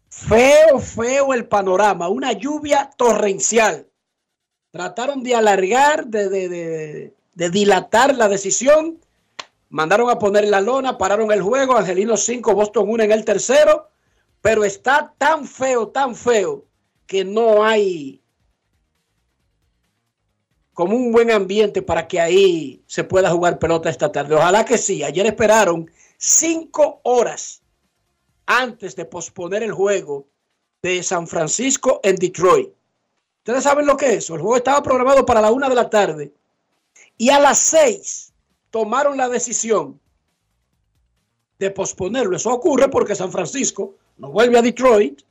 Feo, 0.08 0.78
feo 0.78 1.34
el 1.34 1.46
panorama. 1.46 2.08
Una 2.08 2.32
lluvia 2.32 2.90
torrencial. 2.96 3.86
Trataron 4.70 5.22
de 5.22 5.34
alargar, 5.34 6.06
de, 6.06 6.28
de, 6.28 6.48
de, 6.48 7.14
de, 7.34 7.50
dilatar 7.50 8.14
la 8.14 8.28
decisión. 8.28 8.98
Mandaron 9.68 10.10
a 10.10 10.18
poner 10.18 10.48
la 10.48 10.60
lona, 10.60 10.98
pararon 10.98 11.32
el 11.32 11.42
juego. 11.42 11.76
Angelino 11.76 12.16
5, 12.16 12.54
Boston 12.54 12.88
1 12.88 13.04
en 13.04 13.12
el 13.12 13.24
tercero. 13.24 13.88
Pero 14.40 14.64
está 14.64 15.14
tan 15.18 15.46
feo, 15.46 15.88
tan 15.88 16.14
feo, 16.14 16.66
que 17.06 17.24
no 17.24 17.64
hay 17.64 18.20
como 20.74 20.96
un 20.96 21.12
buen 21.12 21.30
ambiente 21.30 21.82
para 21.82 22.06
que 22.06 22.20
ahí 22.20 22.82
se 22.86 23.04
pueda 23.04 23.30
jugar 23.30 23.58
pelota 23.58 23.88
esta 23.88 24.10
tarde. 24.12 24.34
Ojalá 24.34 24.64
que 24.64 24.76
sí. 24.76 25.02
Ayer 25.02 25.24
esperaron 25.26 25.90
cinco 26.18 27.00
horas 27.04 27.62
antes 28.46 28.94
de 28.96 29.04
posponer 29.04 29.62
el 29.62 29.72
juego 29.72 30.28
de 30.82 31.02
San 31.02 31.26
Francisco 31.26 32.00
en 32.02 32.16
Detroit. 32.16 32.70
Ustedes 33.38 33.64
saben 33.64 33.86
lo 33.86 33.96
que 33.96 34.14
es. 34.14 34.28
El 34.28 34.40
juego 34.40 34.56
estaba 34.56 34.82
programado 34.82 35.24
para 35.24 35.40
la 35.40 35.50
una 35.50 35.68
de 35.68 35.74
la 35.74 35.88
tarde 35.88 36.34
y 37.16 37.30
a 37.30 37.38
las 37.38 37.58
seis 37.58 38.32
tomaron 38.70 39.16
la 39.16 39.28
decisión 39.28 40.00
de 41.58 41.70
posponerlo. 41.70 42.36
Eso 42.36 42.52
ocurre 42.52 42.88
porque 42.88 43.14
San 43.14 43.30
Francisco 43.30 43.94
no 44.18 44.30
vuelve 44.30 44.58
a 44.58 44.62
Detroit. 44.62 45.22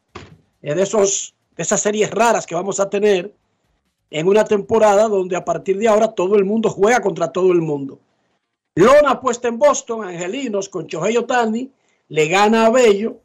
De, 0.61 0.81
esos, 0.81 1.35
de 1.57 1.64
esas 1.64 1.81
series 1.81 2.10
raras 2.10 2.45
que 2.45 2.55
vamos 2.55 2.80
a 2.80 2.89
tener 2.89 3.35
en 4.10 4.27
una 4.27 4.45
temporada 4.45 5.10
donde 5.10 5.35
a 5.35 5.43
partir 5.43 5.77
de 5.77 5.89
ahora 5.89 6.14
todo 6.14 6.35
el 6.35 6.45
mundo 6.45 6.69
juega 6.69 7.01
contra 7.01 7.34
todo 7.34 7.51
el 7.51 7.60
mundo. 7.61 7.99
Lona 8.76 9.19
puesta 9.19 9.49
en 9.49 9.60
Boston, 9.60 10.05
Angelinos 10.05 10.69
con 10.69 10.88
Chohei 10.88 11.18
Otani, 11.18 11.69
le 12.07 12.27
gana 12.27 12.68
a 12.68 12.69
Bello 12.69 13.18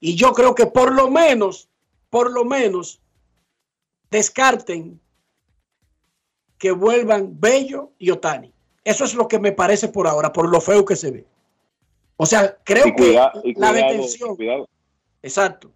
y 0.00 0.16
yo 0.16 0.32
creo 0.32 0.54
que 0.54 0.66
por 0.66 0.92
lo 0.92 1.10
menos, 1.10 1.68
por 2.08 2.32
lo 2.32 2.44
menos, 2.44 3.00
descarten 4.10 5.00
que 6.60 6.70
vuelvan 6.70 7.40
Bello 7.40 7.90
y 7.98 8.10
Otani. 8.10 8.52
Eso 8.84 9.04
es 9.04 9.14
lo 9.14 9.26
que 9.26 9.40
me 9.40 9.52
parece 9.52 9.88
por 9.88 10.06
ahora, 10.06 10.30
por 10.30 10.48
lo 10.48 10.60
feo 10.60 10.84
que 10.84 10.94
se 10.94 11.10
ve. 11.10 11.24
O 12.18 12.26
sea, 12.26 12.54
creo 12.62 12.86
y 12.86 12.92
cuida, 12.92 13.32
que 13.32 13.48
y 13.48 13.54
la 13.54 13.72
detención. 13.72 14.36
cuidado. 14.36 14.68
Exacto. 15.22 15.72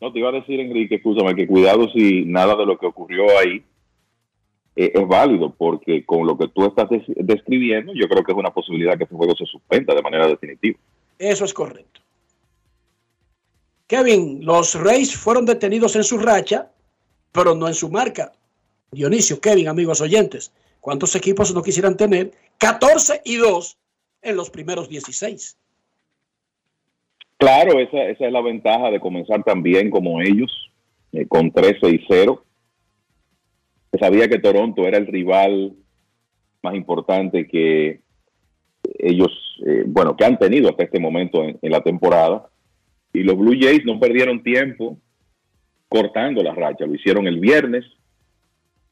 No, 0.00 0.10
te 0.10 0.18
iba 0.18 0.30
a 0.30 0.32
decir, 0.32 0.58
Enrique, 0.60 0.96
escúchame, 0.96 1.34
que 1.34 1.46
cuidado 1.46 1.88
si 1.90 2.24
nada 2.24 2.56
de 2.56 2.64
lo 2.64 2.78
que 2.78 2.86
ocurrió 2.86 3.24
ahí 3.38 3.62
eh, 4.76 4.92
es 4.94 5.06
válido, 5.06 5.54
porque 5.54 6.06
con 6.06 6.26
lo 6.26 6.38
que 6.38 6.48
tú 6.48 6.64
estás 6.64 6.88
des 6.88 7.02
describiendo, 7.06 7.92
yo 7.94 8.08
creo 8.08 8.24
que 8.24 8.32
es 8.32 8.38
una 8.38 8.52
posibilidad 8.52 8.96
que 8.96 9.04
este 9.04 9.14
juego 9.14 9.36
se 9.36 9.44
suspenda 9.44 9.94
de 9.94 10.02
manera 10.02 10.26
definitiva. 10.26 10.78
Eso 11.18 11.44
es 11.44 11.52
correcto. 11.52 12.00
Kevin, 13.86 14.42
los 14.42 14.74
Rays 14.74 15.14
fueron 15.14 15.44
detenidos 15.44 15.96
en 15.96 16.04
su 16.04 16.16
racha, 16.16 16.70
pero 17.30 17.54
no 17.54 17.68
en 17.68 17.74
su 17.74 17.90
marca. 17.90 18.32
Dionisio, 18.94 19.40
Kevin, 19.40 19.68
amigos 19.68 20.00
oyentes, 20.00 20.52
¿cuántos 20.80 21.14
equipos 21.16 21.54
no 21.54 21.62
quisieran 21.62 21.96
tener 21.96 22.32
14 22.58 23.22
y 23.24 23.36
2 23.36 23.78
en 24.22 24.36
los 24.36 24.50
primeros 24.50 24.88
16? 24.88 25.58
Claro, 27.36 27.78
esa, 27.78 28.04
es 28.04 28.20
la 28.32 28.40
ventaja 28.40 28.90
de 28.90 29.00
comenzar 29.00 29.42
también 29.44 29.90
como 29.90 30.20
ellos, 30.20 30.50
eh, 31.12 31.26
con 31.26 31.50
13 31.50 31.90
y 31.90 32.04
0. 32.08 32.44
Se 33.92 33.98
sabía 33.98 34.28
que 34.28 34.38
Toronto 34.38 34.86
era 34.86 34.98
el 34.98 35.06
rival 35.06 35.74
más 36.62 36.74
importante 36.74 37.46
que 37.46 38.00
ellos, 38.98 39.30
eh, 39.66 39.84
bueno, 39.86 40.16
que 40.16 40.24
han 40.24 40.38
tenido 40.38 40.70
hasta 40.70 40.84
este 40.84 41.00
momento 41.00 41.44
en, 41.44 41.58
en, 41.60 41.70
la 41.70 41.82
temporada. 41.82 42.48
Y 43.12 43.22
los 43.22 43.36
Blue 43.36 43.56
Jays 43.58 43.84
no 43.84 44.00
perdieron 44.00 44.42
tiempo 44.42 44.98
cortando 45.88 46.42
la 46.42 46.54
racha. 46.54 46.86
Lo 46.86 46.94
hicieron 46.94 47.26
el 47.26 47.40
viernes, 47.40 47.84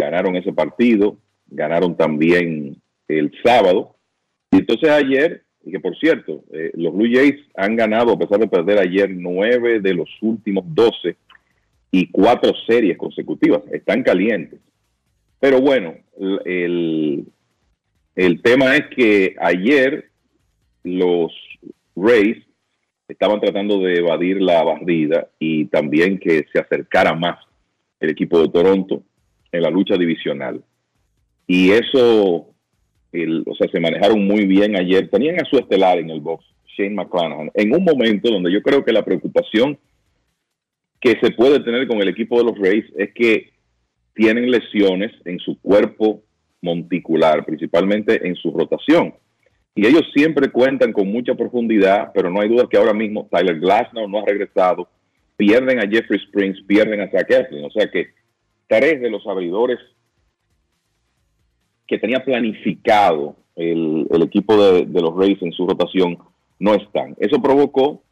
ganaron 0.02 0.36
ese 0.36 0.52
partido, 0.52 1.16
ganaron 1.46 1.96
también 1.96 2.76
el 3.08 3.32
sábado. 3.42 3.96
Y 4.50 4.58
entonces 4.58 4.90
ayer 4.90 5.44
y 5.64 5.70
que 5.70 5.80
por 5.80 5.96
cierto, 5.98 6.44
eh, 6.52 6.72
los 6.74 6.92
Blue 6.92 7.10
Jays 7.12 7.36
han 7.54 7.76
ganado, 7.76 8.12
a 8.12 8.18
pesar 8.18 8.38
de 8.40 8.48
perder 8.48 8.78
ayer, 8.78 9.10
nueve 9.10 9.80
de 9.80 9.94
los 9.94 10.08
últimos 10.20 10.64
doce 10.66 11.16
y 11.90 12.08
cuatro 12.10 12.52
series 12.66 12.98
consecutivas. 12.98 13.62
Están 13.70 14.02
calientes. 14.02 14.60
Pero 15.38 15.60
bueno, 15.60 15.94
el, 16.44 17.26
el 18.14 18.42
tema 18.42 18.76
es 18.76 18.86
que 18.94 19.36
ayer 19.40 20.10
los 20.84 21.32
Rays 21.94 22.38
estaban 23.08 23.40
tratando 23.40 23.80
de 23.80 23.94
evadir 23.94 24.40
la 24.40 24.62
barrida 24.62 25.28
y 25.38 25.66
también 25.66 26.18
que 26.18 26.46
se 26.52 26.60
acercara 26.60 27.14
más 27.14 27.38
el 28.00 28.10
equipo 28.10 28.40
de 28.40 28.48
Toronto 28.48 29.02
en 29.52 29.62
la 29.62 29.70
lucha 29.70 29.96
divisional. 29.96 30.62
Y 31.46 31.70
eso 31.70 32.52
el, 33.12 33.44
o 33.46 33.54
sea, 33.54 33.68
se 33.70 33.80
manejaron 33.80 34.26
muy 34.26 34.46
bien 34.46 34.76
ayer. 34.76 35.08
Tenían 35.08 35.40
a 35.40 35.44
su 35.44 35.58
estelar 35.58 35.98
en 35.98 36.10
el 36.10 36.20
box, 36.20 36.44
Shane 36.76 36.94
McClanahan, 36.94 37.50
en 37.54 37.74
un 37.74 37.84
momento 37.84 38.30
donde 38.30 38.52
yo 38.52 38.62
creo 38.62 38.84
que 38.84 38.92
la 38.92 39.04
preocupación 39.04 39.78
que 41.00 41.18
se 41.20 41.32
puede 41.32 41.60
tener 41.60 41.86
con 41.86 42.00
el 42.00 42.08
equipo 42.08 42.38
de 42.38 42.44
los 42.44 42.58
Rays 42.58 42.84
es 42.96 43.12
que 43.12 43.50
tienen 44.14 44.50
lesiones 44.50 45.12
en 45.24 45.38
su 45.38 45.60
cuerpo 45.60 46.22
monticular, 46.60 47.44
principalmente 47.44 48.26
en 48.26 48.36
su 48.36 48.52
rotación. 48.52 49.14
Y 49.74 49.86
ellos 49.86 50.02
siempre 50.14 50.50
cuentan 50.50 50.92
con 50.92 51.08
mucha 51.08 51.34
profundidad, 51.34 52.12
pero 52.14 52.30
no 52.30 52.40
hay 52.40 52.48
duda 52.48 52.68
que 52.70 52.76
ahora 52.76 52.92
mismo 52.92 53.28
Tyler 53.30 53.58
Glasnow 53.58 54.06
no 54.08 54.20
ha 54.20 54.26
regresado, 54.26 54.88
pierden 55.36 55.80
a 55.80 55.88
Jeffrey 55.88 56.20
Springs, 56.26 56.62
pierden 56.66 57.00
a 57.00 57.10
Zach 57.10 57.28
Eflin, 57.28 57.64
o 57.64 57.70
sea 57.70 57.90
que 57.90 58.10
tres 58.66 59.01
de 59.01 59.10
los 59.10 59.26
abridores 59.26 59.78
que 61.86 61.98
tenía 61.98 62.24
planificado 62.24 63.36
el, 63.56 64.06
equipo 64.22 64.56
de, 64.56 64.86
de, 64.86 65.01
los 65.01 65.14
Rays 65.16 65.40
en 65.43 65.52
su 65.52 65.66
rotación 65.66 66.18
no 66.59 66.74
están. 66.74 67.14
Eso 67.18 67.40
provocó 67.43 68.02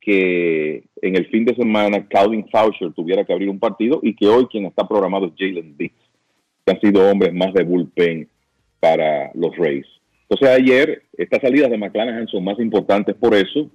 que 0.00 0.84
en 1.00 1.16
el 1.16 1.26
fin 1.30 1.44
de 1.44 1.54
semana 1.54 2.06
Calvin 2.06 2.46
Faucher 2.50 2.92
tuviera 2.92 3.24
que 3.24 3.32
abrir 3.32 3.48
un 3.48 3.58
partido 3.58 4.00
y 4.02 4.14
que 4.14 4.28
hoy 4.28 4.46
quien 4.46 4.66
está 4.66 4.86
programado 4.86 5.26
es 5.26 5.32
Jalen 5.38 5.76
Dix, 5.76 5.94
que 6.64 6.72
han 6.72 6.80
sido 6.80 7.10
hombres 7.10 7.32
más 7.32 7.54
de 7.54 7.64
bullpen 7.64 8.28
para 8.80 9.30
los 9.34 9.56
Rays. 9.56 9.86
Entonces 10.28 10.48
ayer 10.48 11.02
estas 11.16 11.40
salidas 11.40 11.70
de 11.70 11.78
McClanahan 11.78 12.28
son 12.28 12.44
más 12.44 12.58
importantes 12.58 13.14
por 13.14 13.34
eso. 13.34 13.70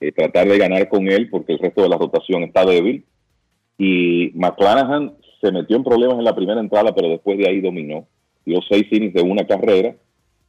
eh, 0.00 0.12
tratar 0.12 0.46
de 0.48 0.58
ganar 0.58 0.88
con 0.88 1.08
él 1.08 1.30
porque 1.30 1.54
el 1.54 1.58
resto 1.58 1.82
de 1.82 1.88
la 1.88 1.96
rotación 1.96 2.42
está 2.42 2.64
débil. 2.64 3.04
Y 3.78 4.30
McClanahan 4.34 5.14
se 5.44 5.52
metió 5.52 5.76
en 5.76 5.84
problemas 5.84 6.18
en 6.18 6.24
la 6.24 6.34
primera 6.34 6.60
entrada, 6.60 6.94
pero 6.94 7.08
después 7.08 7.36
de 7.36 7.46
ahí 7.46 7.60
dominó. 7.60 8.06
Dio 8.46 8.60
seis 8.68 8.86
innings 8.90 9.12
de 9.12 9.22
una 9.22 9.46
carrera, 9.46 9.94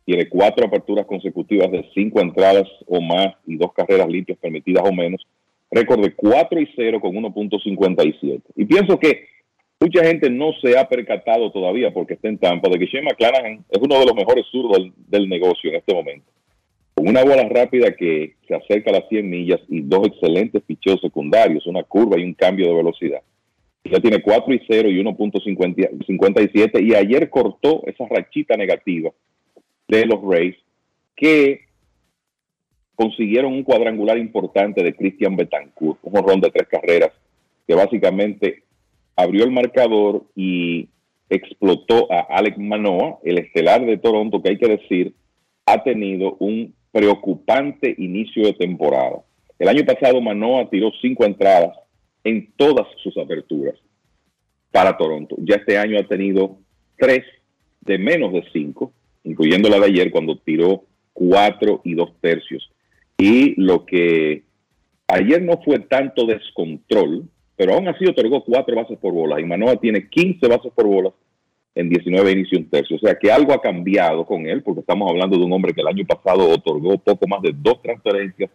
tiene 0.05 0.29
cuatro 0.29 0.65
aperturas 0.65 1.05
consecutivas 1.05 1.69
de 1.69 1.85
cinco 1.93 2.21
entradas 2.21 2.67
o 2.87 3.01
más 3.01 3.35
y 3.45 3.57
dos 3.57 3.73
carreras 3.73 4.07
limpias 4.07 4.37
permitidas 4.37 4.83
o 4.87 4.93
menos. 4.93 5.25
Récord 5.71 6.01
de 6.01 6.13
4 6.13 6.61
y 6.61 6.69
0 6.75 7.01
con 7.01 7.11
1.57. 7.13 8.41
Y 8.55 8.65
pienso 8.65 8.97
que 8.97 9.25
mucha 9.79 10.05
gente 10.05 10.29
no 10.29 10.51
se 10.61 10.77
ha 10.77 10.87
percatado 10.87 11.51
todavía 11.51 11.91
porque 11.91 12.13
está 12.13 12.29
en 12.29 12.37
Tampa 12.37 12.69
de 12.69 12.79
que 12.79 12.85
Shane 12.85 13.03
McClanahan 13.03 13.65
es 13.69 13.81
uno 13.81 13.99
de 13.99 14.05
los 14.05 14.15
mejores 14.15 14.45
zurdos 14.51 14.79
del, 15.07 15.27
negocio 15.27 15.71
en 15.71 15.75
este 15.77 15.93
momento. 15.93 16.31
Con 16.93 17.09
una 17.09 17.23
bola 17.23 17.43
rápida 17.49 17.93
que 17.93 18.35
se 18.47 18.55
acerca 18.55 18.91
a 18.91 18.99
las 18.99 19.09
100 19.09 19.29
millas 19.29 19.59
y 19.67 19.81
dos 19.81 20.07
excelentes 20.07 20.61
picheos 20.61 21.01
secundarios, 21.01 21.65
una 21.65 21.83
curva 21.83 22.17
y 22.17 22.23
un 22.23 22.35
cambio 22.35 22.67
de 22.67 22.75
velocidad. 22.75 23.21
Ya 23.85 23.99
tiene 23.99 24.21
4 24.21 24.53
y 24.53 24.61
0 24.67 24.89
y 24.89 25.03
1.57 25.03 26.83
y 26.83 26.95
ayer 26.95 27.29
cortó 27.29 27.83
esa 27.85 28.05
rachita 28.09 28.57
negativa 28.57 29.11
de 29.87 30.05
los 30.05 30.21
Rays 30.23 30.55
que 31.15 31.61
consiguieron 32.95 33.53
un 33.53 33.63
cuadrangular 33.63 34.17
importante 34.17 34.81
de 34.81 34.95
Christian 34.95 35.35
Betancourt, 35.35 35.99
un 36.01 36.13
jorrón 36.13 36.41
de 36.41 36.49
tres 36.49 36.67
carreras 36.67 37.11
que 37.67 37.75
básicamente 37.75 38.63
abrió 39.15 39.43
el 39.43 39.51
marcador 39.51 40.23
y 40.35 40.89
explotó 41.29 42.11
a 42.11 42.21
Alex 42.21 42.57
Manoa, 42.57 43.19
el 43.23 43.37
estelar 43.37 43.85
de 43.85 43.97
Toronto, 43.97 44.41
que 44.41 44.49
hay 44.49 44.57
que 44.57 44.67
decir, 44.67 45.13
ha 45.65 45.83
tenido 45.83 46.37
un 46.39 46.73
preocupante 46.91 47.93
inicio 47.97 48.45
de 48.45 48.53
temporada. 48.53 49.23
El 49.59 49.67
año 49.67 49.85
pasado 49.85 50.21
Manoa 50.21 50.69
tiró 50.69 50.91
cinco 51.01 51.25
entradas 51.25 51.75
en 52.25 52.51
todas 52.57 52.87
sus 53.01 53.17
aperturas 53.17 53.75
para 54.71 54.97
Toronto. 54.97 55.37
Ya 55.39 55.55
este 55.55 55.77
año 55.77 55.97
ha 55.97 56.03
tenido 56.03 56.57
tres 56.97 57.23
de 57.81 57.97
menos 57.97 58.33
de 58.33 58.43
cinco, 58.51 58.91
incluyendo 59.23 59.69
la 59.69 59.79
de 59.79 59.85
ayer 59.85 60.11
cuando 60.11 60.37
tiró 60.39 60.83
cuatro 61.13 61.81
y 61.85 61.93
dos 61.93 62.11
tercios. 62.19 62.69
Y 63.17 63.59
lo 63.61 63.85
que 63.85 64.43
ayer 65.07 65.41
no 65.41 65.61
fue 65.63 65.79
tanto 65.79 66.25
descontrol, 66.25 67.23
pero 67.55 67.75
aún 67.75 67.87
así 67.87 68.05
otorgó 68.05 68.43
cuatro 68.43 68.75
bases 68.75 68.97
por 68.97 69.13
bola 69.13 69.39
y 69.39 69.45
Manoa 69.45 69.77
tiene 69.77 70.09
15 70.09 70.47
bases 70.47 70.73
por 70.75 70.87
bola 70.87 71.13
en 71.75 71.89
19 71.89 72.31
inicios 72.31 72.59
un 72.59 72.69
tercio. 72.69 72.95
O 72.95 72.99
sea 72.99 73.15
que 73.15 73.31
algo 73.31 73.53
ha 73.53 73.61
cambiado 73.61 74.25
con 74.25 74.47
él, 74.47 74.63
porque 74.63 74.81
estamos 74.81 75.09
hablando 75.09 75.37
de 75.37 75.45
un 75.45 75.53
hombre 75.53 75.73
que 75.73 75.81
el 75.81 75.87
año 75.87 76.05
pasado 76.05 76.49
otorgó 76.49 76.97
poco 76.97 77.27
más 77.27 77.41
de 77.43 77.53
dos 77.55 77.81
transferencias 77.83 78.49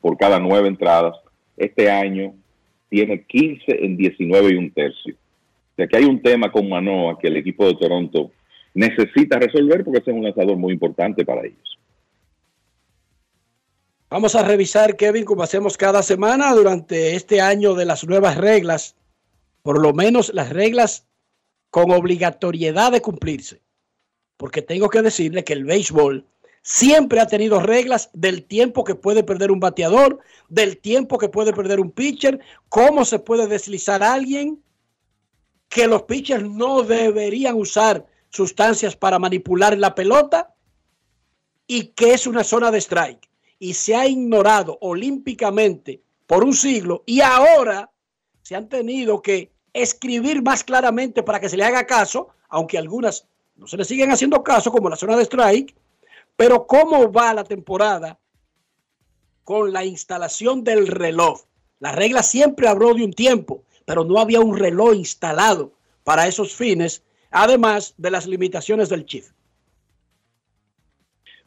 por 0.00 0.16
cada 0.16 0.38
nueve 0.38 0.68
entradas. 0.68 1.16
Este 1.56 1.90
año 1.90 2.34
tiene 2.90 3.24
15 3.24 3.84
en 3.84 3.96
19 3.96 4.52
y 4.52 4.56
un 4.56 4.70
tercio. 4.72 5.14
O 5.14 5.76
sea 5.76 5.86
que 5.86 5.96
hay 5.96 6.04
un 6.04 6.20
tema 6.20 6.52
con 6.52 6.68
Manoa 6.68 7.18
que 7.18 7.28
el 7.28 7.36
equipo 7.36 7.66
de 7.66 7.76
Toronto 7.76 8.30
necesita 8.74 9.38
resolver 9.38 9.84
porque 9.84 10.00
es 10.00 10.08
un 10.08 10.22
lanzador 10.22 10.56
muy 10.56 10.74
importante 10.74 11.24
para 11.24 11.46
ellos. 11.46 11.78
Vamos 14.10 14.34
a 14.34 14.42
revisar, 14.42 14.96
Kevin, 14.96 15.24
como 15.24 15.44
hacemos 15.44 15.76
cada 15.76 16.02
semana 16.02 16.52
durante 16.52 17.14
este 17.14 17.40
año 17.40 17.74
de 17.74 17.84
las 17.84 18.04
nuevas 18.04 18.36
reglas, 18.36 18.96
por 19.62 19.80
lo 19.80 19.92
menos 19.92 20.34
las 20.34 20.50
reglas 20.50 21.06
con 21.70 21.92
obligatoriedad 21.92 22.90
de 22.90 23.02
cumplirse. 23.02 23.60
Porque 24.36 24.62
tengo 24.62 24.88
que 24.88 25.02
decirle 25.02 25.44
que 25.44 25.52
el 25.52 25.64
béisbol 25.64 26.24
siempre 26.62 27.20
ha 27.20 27.26
tenido 27.26 27.60
reglas 27.60 28.10
del 28.12 28.44
tiempo 28.44 28.84
que 28.84 28.94
puede 28.94 29.22
perder 29.22 29.50
un 29.50 29.60
bateador, 29.60 30.20
del 30.48 30.78
tiempo 30.78 31.18
que 31.18 31.28
puede 31.28 31.52
perder 31.52 31.80
un 31.80 31.90
pitcher, 31.90 32.40
cómo 32.68 33.04
se 33.04 33.18
puede 33.18 33.46
deslizar 33.46 34.02
a 34.02 34.12
alguien, 34.12 34.62
que 35.68 35.86
los 35.86 36.02
pitchers 36.02 36.42
no 36.42 36.82
deberían 36.82 37.56
usar 37.56 38.06
sustancias 38.28 38.96
para 38.96 39.18
manipular 39.18 39.78
la 39.78 39.94
pelota 39.94 40.54
y 41.66 41.88
que 41.88 42.12
es 42.14 42.26
una 42.26 42.44
zona 42.44 42.70
de 42.70 42.78
strike. 42.78 43.30
Y 43.58 43.74
se 43.74 43.94
ha 43.94 44.06
ignorado 44.06 44.78
olímpicamente 44.80 46.02
por 46.26 46.44
un 46.44 46.54
siglo 46.54 47.04
y 47.06 47.20
ahora 47.20 47.90
se 48.42 48.56
han 48.56 48.68
tenido 48.68 49.22
que 49.22 49.52
escribir 49.72 50.42
más 50.42 50.64
claramente 50.64 51.22
para 51.22 51.38
que 51.38 51.48
se 51.48 51.56
le 51.56 51.64
haga 51.64 51.86
caso, 51.86 52.28
aunque 52.48 52.78
algunas 52.78 53.26
no 53.56 53.66
se 53.66 53.76
le 53.76 53.84
siguen 53.84 54.10
haciendo 54.10 54.42
caso, 54.42 54.72
como 54.72 54.88
la 54.88 54.96
zona 54.96 55.16
de 55.16 55.24
strike. 55.24 55.76
Pero 56.40 56.66
¿cómo 56.66 57.12
va 57.12 57.34
la 57.34 57.44
temporada 57.44 58.18
con 59.44 59.74
la 59.74 59.84
instalación 59.84 60.64
del 60.64 60.86
reloj? 60.86 61.42
La 61.80 61.92
regla 61.92 62.22
siempre 62.22 62.66
habló 62.66 62.94
de 62.94 63.04
un 63.04 63.12
tiempo, 63.12 63.62
pero 63.84 64.04
no 64.04 64.18
había 64.18 64.40
un 64.40 64.56
reloj 64.56 64.94
instalado 64.94 65.74
para 66.02 66.26
esos 66.26 66.54
fines, 66.54 67.04
además 67.30 67.92
de 67.98 68.10
las 68.10 68.26
limitaciones 68.26 68.88
del 68.88 69.04
chip. 69.04 69.24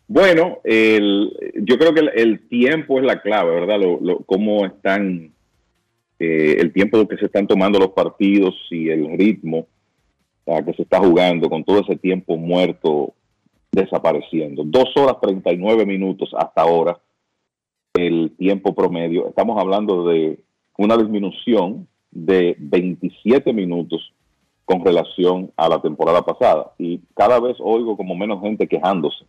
Bueno, 0.07 0.59
yo 0.63 1.77
creo 1.79 1.95
que 1.95 2.01
el, 2.13 2.47
tiempo 2.47 2.99
es 2.99 3.03
la 3.03 3.19
clave, 3.19 3.61
¿verdad? 3.61 3.79
Lo, 3.99 4.19
cómo 4.27 4.63
están, 4.63 5.33
eh, 6.19 6.57
el 6.59 6.71
tiempo 6.71 7.07
que 7.07 7.17
se 7.17 7.25
están 7.25 7.47
tomando 7.47 7.79
los 7.79 7.93
partidos 7.93 8.53
y 8.69 8.89
el 8.89 9.17
ritmo 9.17 9.65
que 10.45 10.73
se 10.75 10.83
está 10.83 10.99
jugando 10.99 11.49
con 11.49 11.63
todo 11.63 11.81
ese 11.81 11.95
tiempo 11.95 12.37
muerto 12.37 13.15
desapareciendo. 13.73 14.63
Dos 14.65 14.95
horas 14.95 15.17
39 15.21 15.85
minutos 15.85 16.29
hasta 16.37 16.61
ahora, 16.61 16.99
el 17.95 18.31
tiempo 18.37 18.73
promedio. 18.73 19.27
Estamos 19.27 19.59
hablando 19.59 20.05
de 20.05 20.39
una 20.77 20.95
disminución 20.95 21.87
de 22.11 22.55
27 22.59 23.51
minutos 23.51 24.13
con 24.65 24.85
relación 24.85 25.51
a 25.57 25.67
la 25.67 25.81
temporada 25.81 26.21
pasada. 26.21 26.71
Y 26.77 27.01
cada 27.15 27.39
vez 27.39 27.57
oigo 27.59 27.97
como 27.97 28.15
menos 28.15 28.41
gente 28.41 28.67
quejándose 28.67 29.25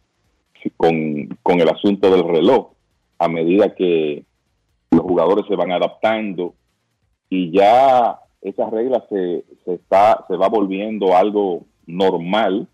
con, 0.76 1.28
con 1.42 1.60
el 1.60 1.68
asunto 1.68 2.10
del 2.10 2.26
reloj 2.26 2.72
a 3.18 3.28
medida 3.28 3.74
que 3.74 4.24
los 4.90 5.02
jugadores 5.02 5.46
se 5.48 5.56
van 5.56 5.72
adaptando 5.72 6.54
y 7.28 7.50
ya 7.50 8.20
esa 8.42 8.70
regla 8.70 9.04
se, 9.08 9.44
se, 9.64 9.74
está, 9.74 10.24
se 10.28 10.36
va 10.36 10.48
volviendo 10.48 11.16
algo 11.16 11.64
normal 11.86 12.68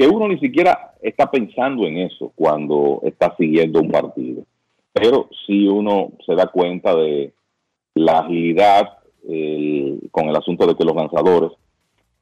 que 0.00 0.08
uno 0.08 0.28
ni 0.28 0.38
siquiera 0.38 0.94
está 1.02 1.30
pensando 1.30 1.86
en 1.86 1.98
eso 1.98 2.32
cuando 2.34 3.00
está 3.02 3.36
siguiendo 3.36 3.82
un 3.82 3.90
partido. 3.90 4.44
Pero 4.94 5.28
si 5.46 5.68
uno 5.68 6.12
se 6.24 6.34
da 6.34 6.46
cuenta 6.46 6.96
de 6.96 7.34
la 7.92 8.20
agilidad 8.20 8.96
eh, 9.28 9.98
con 10.10 10.30
el 10.30 10.36
asunto 10.36 10.66
de 10.66 10.74
que 10.74 10.86
los 10.86 10.96
lanzadores 10.96 11.50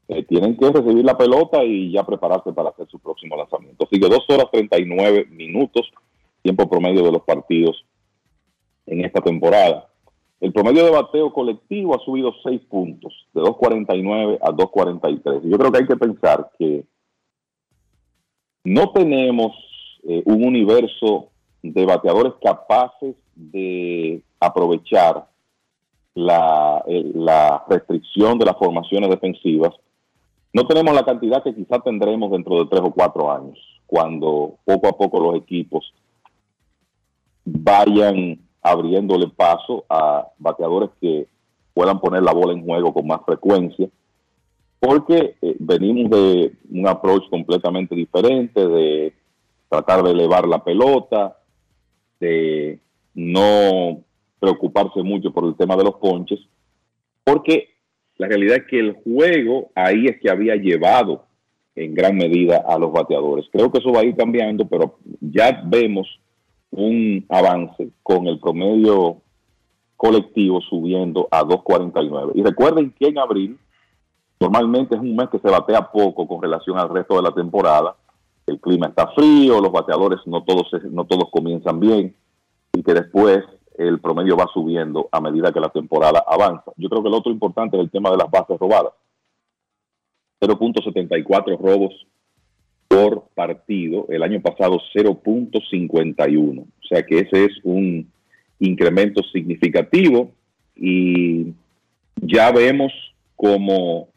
eh, 0.09 0.25
tienen 0.25 0.57
que 0.57 0.73
recibir 0.73 1.05
la 1.05 1.17
pelota 1.17 1.63
y 1.63 1.93
ya 1.93 2.03
prepararse 2.03 2.53
para 2.53 2.71
hacer 2.71 2.89
su 2.89 2.99
próximo 2.99 3.37
lanzamiento. 3.37 3.87
Sigue 3.93 4.09
dos 4.09 4.25
horas 4.29 4.47
39 4.51 5.27
minutos, 5.31 5.89
tiempo 6.43 6.69
promedio 6.69 7.05
de 7.05 7.13
los 7.13 7.23
partidos 7.23 7.85
en 8.87 9.05
esta 9.05 9.21
temporada. 9.21 9.87
El 10.41 10.53
promedio 10.53 10.85
de 10.85 10.91
bateo 10.91 11.33
colectivo 11.33 11.95
ha 11.95 12.05
subido 12.05 12.35
6 12.43 12.61
puntos, 12.69 13.29
de 13.35 13.41
2.49 13.41 14.39
a 14.43 14.51
2.43. 14.51 15.49
Yo 15.49 15.57
creo 15.57 15.71
que 15.71 15.79
hay 15.79 15.87
que 15.87 15.97
pensar 15.97 16.51
que 16.59 16.85
no 18.65 18.91
tenemos 18.93 19.53
eh, 20.05 20.23
un 20.27 20.45
universo 20.45 21.29
de 21.63 21.85
bateadores 21.85 22.35
capaces 22.43 23.17
de 23.35 24.23
aprovechar 24.41 25.27
la, 26.15 26.83
eh, 26.87 27.11
la 27.15 27.65
restricción 27.69 28.39
de 28.39 28.47
las 28.47 28.57
formaciones 28.57 29.09
defensivas. 29.11 29.75
No 30.53 30.67
tenemos 30.67 30.95
la 30.95 31.05
cantidad 31.05 31.43
que 31.43 31.55
quizá 31.55 31.79
tendremos 31.81 32.31
dentro 32.31 32.59
de 32.59 32.67
tres 32.67 32.83
o 32.83 32.91
cuatro 32.91 33.31
años, 33.31 33.59
cuando 33.87 34.55
poco 34.65 34.89
a 34.89 34.93
poco 34.93 35.21
los 35.21 35.37
equipos 35.37 35.93
vayan 37.45 38.39
abriéndole 38.63 39.29
paso 39.29 39.85
a 39.89 40.27
bateadores 40.39 40.91
que 41.01 41.27
puedan 41.73 42.01
poner 42.01 42.23
la 42.23 42.33
bola 42.33 42.53
en 42.53 42.65
juego 42.65 42.93
con 42.93 43.07
más 43.07 43.21
frecuencia, 43.25 43.89
porque 44.81 45.37
eh, 45.41 45.57
venimos 45.59 46.11
de 46.11 46.53
un 46.71 46.87
approach 46.87 47.29
completamente 47.31 47.95
diferente, 47.95 48.67
de 48.67 49.13
tratar 49.69 50.03
de 50.03 50.13
elevar 50.13 50.47
la 50.47 50.63
pelota, 50.63 51.37
de 52.21 52.79
no 53.15 54.01
preocuparse 54.39 55.03
mucho 55.03 55.33
por 55.33 55.45
el 55.45 55.57
tema 55.57 55.77
de 55.77 55.85
los 55.85 55.95
ponches, 55.97 56.41
porque 57.25 57.71
la 58.17 58.29
realidad 58.29 58.59
es 58.59 58.65
que 58.67 58.79
el 58.79 58.93
juego 58.93 59.71
ahí 59.75 60.07
es 60.07 60.21
que 60.21 60.31
había 60.31 60.57
llevado 60.57 61.25
en 61.75 61.95
gran 61.95 62.17
medida 62.17 62.65
a 62.67 62.79
los 62.79 62.93
bateadores. 62.93 63.47
Creo 63.53 63.71
que 63.71 63.79
eso 63.79 63.93
va 63.93 64.01
a 64.01 64.05
ir 64.05 64.17
cambiando, 64.17 64.67
pero 64.67 64.99
ya 65.21 65.63
vemos 65.65 66.09
un 66.71 67.25
avance 67.29 67.89
con 68.03 68.27
el 68.27 68.39
promedio 68.39 69.23
colectivo 69.97 70.61
subiendo 70.61 71.29
a 71.31 71.43
2.49. 71.43 72.33
Y 72.35 72.43
recuerden 72.43 72.93
que 72.99 73.09
en 73.09 73.19
abril 73.19 73.59
normalmente 74.41 74.95
es 74.95 75.01
un 75.01 75.17
mes 75.17 75.29
que 75.31 75.39
se 75.39 75.51
batea 75.51 75.91
poco 75.91 76.27
con 76.27 76.43
relación 76.43 76.79
al 76.79 76.89
resto 76.89 77.17
de 77.17 77.23
la 77.23 77.33
temporada. 77.33 77.97
El 78.47 78.61
clima 78.61 78.87
está 78.87 79.09
frío, 79.09 79.61
los 79.61 79.73
bateadores 79.73 80.21
no 80.27 80.43
todos, 80.43 80.71
no 80.91 81.05
todos 81.05 81.31
comienzan 81.31 81.81
bien 81.81 82.15
y 82.73 82.83
que 82.83 82.95
después 82.95 83.45
el 83.77 84.01
promedio 84.01 84.37
va 84.37 84.47
subiendo 84.53 85.09
a 85.13 85.21
medida 85.21 85.53
que 85.53 85.61
la 85.61 85.69
temporada 85.69 86.25
avanza. 86.27 86.73
Yo 86.77 86.89
creo 86.89 87.03
que 87.03 87.09
el 87.09 87.15
otro 87.15 87.31
importante 87.31 87.77
es 87.77 87.83
el 87.83 87.91
tema 87.91 88.11
de 88.11 88.17
las 88.17 88.31
bases 88.31 88.59
robadas. 88.59 88.93
0.74 90.41 91.59
robos 91.59 92.07
por 92.89 93.29
partido, 93.35 94.07
el 94.09 94.23
año 94.23 94.41
pasado 94.41 94.81
0.51. 94.95 96.61
O 96.61 96.87
sea 96.89 97.03
que 97.03 97.21
ese 97.21 97.45
es 97.45 97.53
un 97.63 98.11
incremento 98.59 99.23
significativo 99.33 100.31
y 100.75 101.53
ya 102.17 102.51
vemos 102.51 102.93
como 103.37 104.09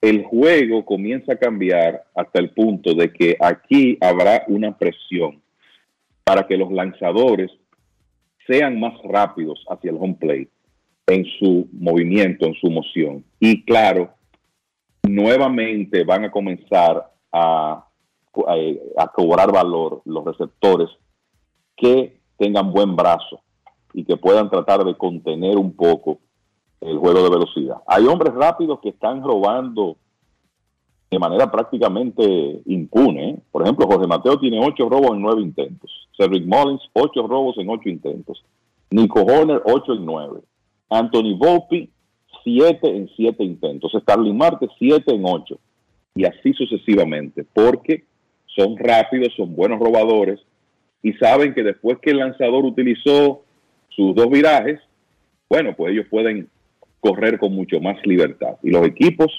el 0.00 0.24
juego 0.24 0.84
comienza 0.84 1.32
a 1.32 1.38
cambiar 1.38 2.04
hasta 2.14 2.38
el 2.38 2.50
punto 2.50 2.94
de 2.94 3.12
que 3.12 3.36
aquí 3.40 3.98
habrá 4.00 4.44
una 4.48 4.76
presión 4.76 5.42
para 6.24 6.46
que 6.46 6.56
los 6.56 6.70
lanzadores 6.72 7.50
sean 8.46 8.78
más 8.78 8.94
rápidos 9.02 9.64
hacia 9.68 9.90
el 9.90 9.96
home 9.96 10.16
plate 10.18 10.50
en 11.06 11.24
su 11.38 11.68
movimiento, 11.72 12.46
en 12.46 12.54
su 12.54 12.70
moción. 12.70 13.24
Y 13.38 13.64
claro, 13.64 14.12
nuevamente 15.02 16.04
van 16.04 16.24
a 16.24 16.30
comenzar 16.30 17.12
a, 17.32 17.86
a, 18.96 19.12
cobrar 19.14 19.52
valor 19.52 20.02
los 20.04 20.24
receptores 20.24 20.88
que 21.76 22.20
tengan 22.38 22.72
buen 22.72 22.96
brazo 22.96 23.40
y 23.92 24.04
que 24.04 24.16
puedan 24.16 24.50
tratar 24.50 24.84
de 24.84 24.96
contener 24.96 25.56
un 25.56 25.74
poco 25.74 26.18
el 26.80 26.98
juego 26.98 27.22
de 27.22 27.30
velocidad. 27.30 27.76
Hay 27.86 28.06
hombres 28.06 28.34
rápidos 28.34 28.80
que 28.80 28.90
están 28.90 29.22
robando 29.22 29.96
de 31.10 31.18
manera 31.18 31.50
prácticamente 31.50 32.62
impune. 32.66 33.38
Por 33.50 33.62
ejemplo, 33.62 33.86
Jorge 33.86 34.06
Mateo 34.06 34.38
tiene 34.38 34.64
ocho 34.64 34.88
robos 34.88 35.12
en 35.12 35.22
nueve 35.22 35.42
intentos. 35.42 36.08
Cedric 36.16 36.44
Mullins, 36.46 36.82
ocho 36.92 37.26
robos 37.26 37.56
en 37.58 37.68
ocho 37.68 37.88
intentos. 37.88 38.44
Nico 38.90 39.22
Horner, 39.22 39.62
ocho 39.64 39.94
en 39.94 40.04
nueve. 40.04 40.40
Anthony 40.90 41.36
Volpi, 41.36 41.90
siete 42.42 42.88
en 42.88 43.08
siete 43.16 43.44
intentos. 43.44 43.92
Starling 43.92 44.36
Marte, 44.36 44.68
siete 44.78 45.14
en 45.14 45.24
ocho. 45.24 45.58
Y 46.14 46.24
así 46.24 46.52
sucesivamente, 46.54 47.44
porque 47.52 48.04
son 48.46 48.76
rápidos, 48.76 49.34
son 49.36 49.54
buenos 49.54 49.78
robadores 49.78 50.40
y 51.02 51.12
saben 51.14 51.54
que 51.54 51.62
después 51.62 51.98
que 52.00 52.10
el 52.10 52.18
lanzador 52.18 52.64
utilizó 52.64 53.42
sus 53.90 54.14
dos 54.14 54.28
virajes, 54.28 54.80
bueno, 55.48 55.74
pues 55.76 55.92
ellos 55.92 56.06
pueden 56.10 56.48
correr 57.00 57.38
con 57.38 57.52
mucho 57.52 57.80
más 57.80 57.96
libertad. 58.04 58.56
Y 58.62 58.70
los 58.70 58.86
equipos 58.86 59.30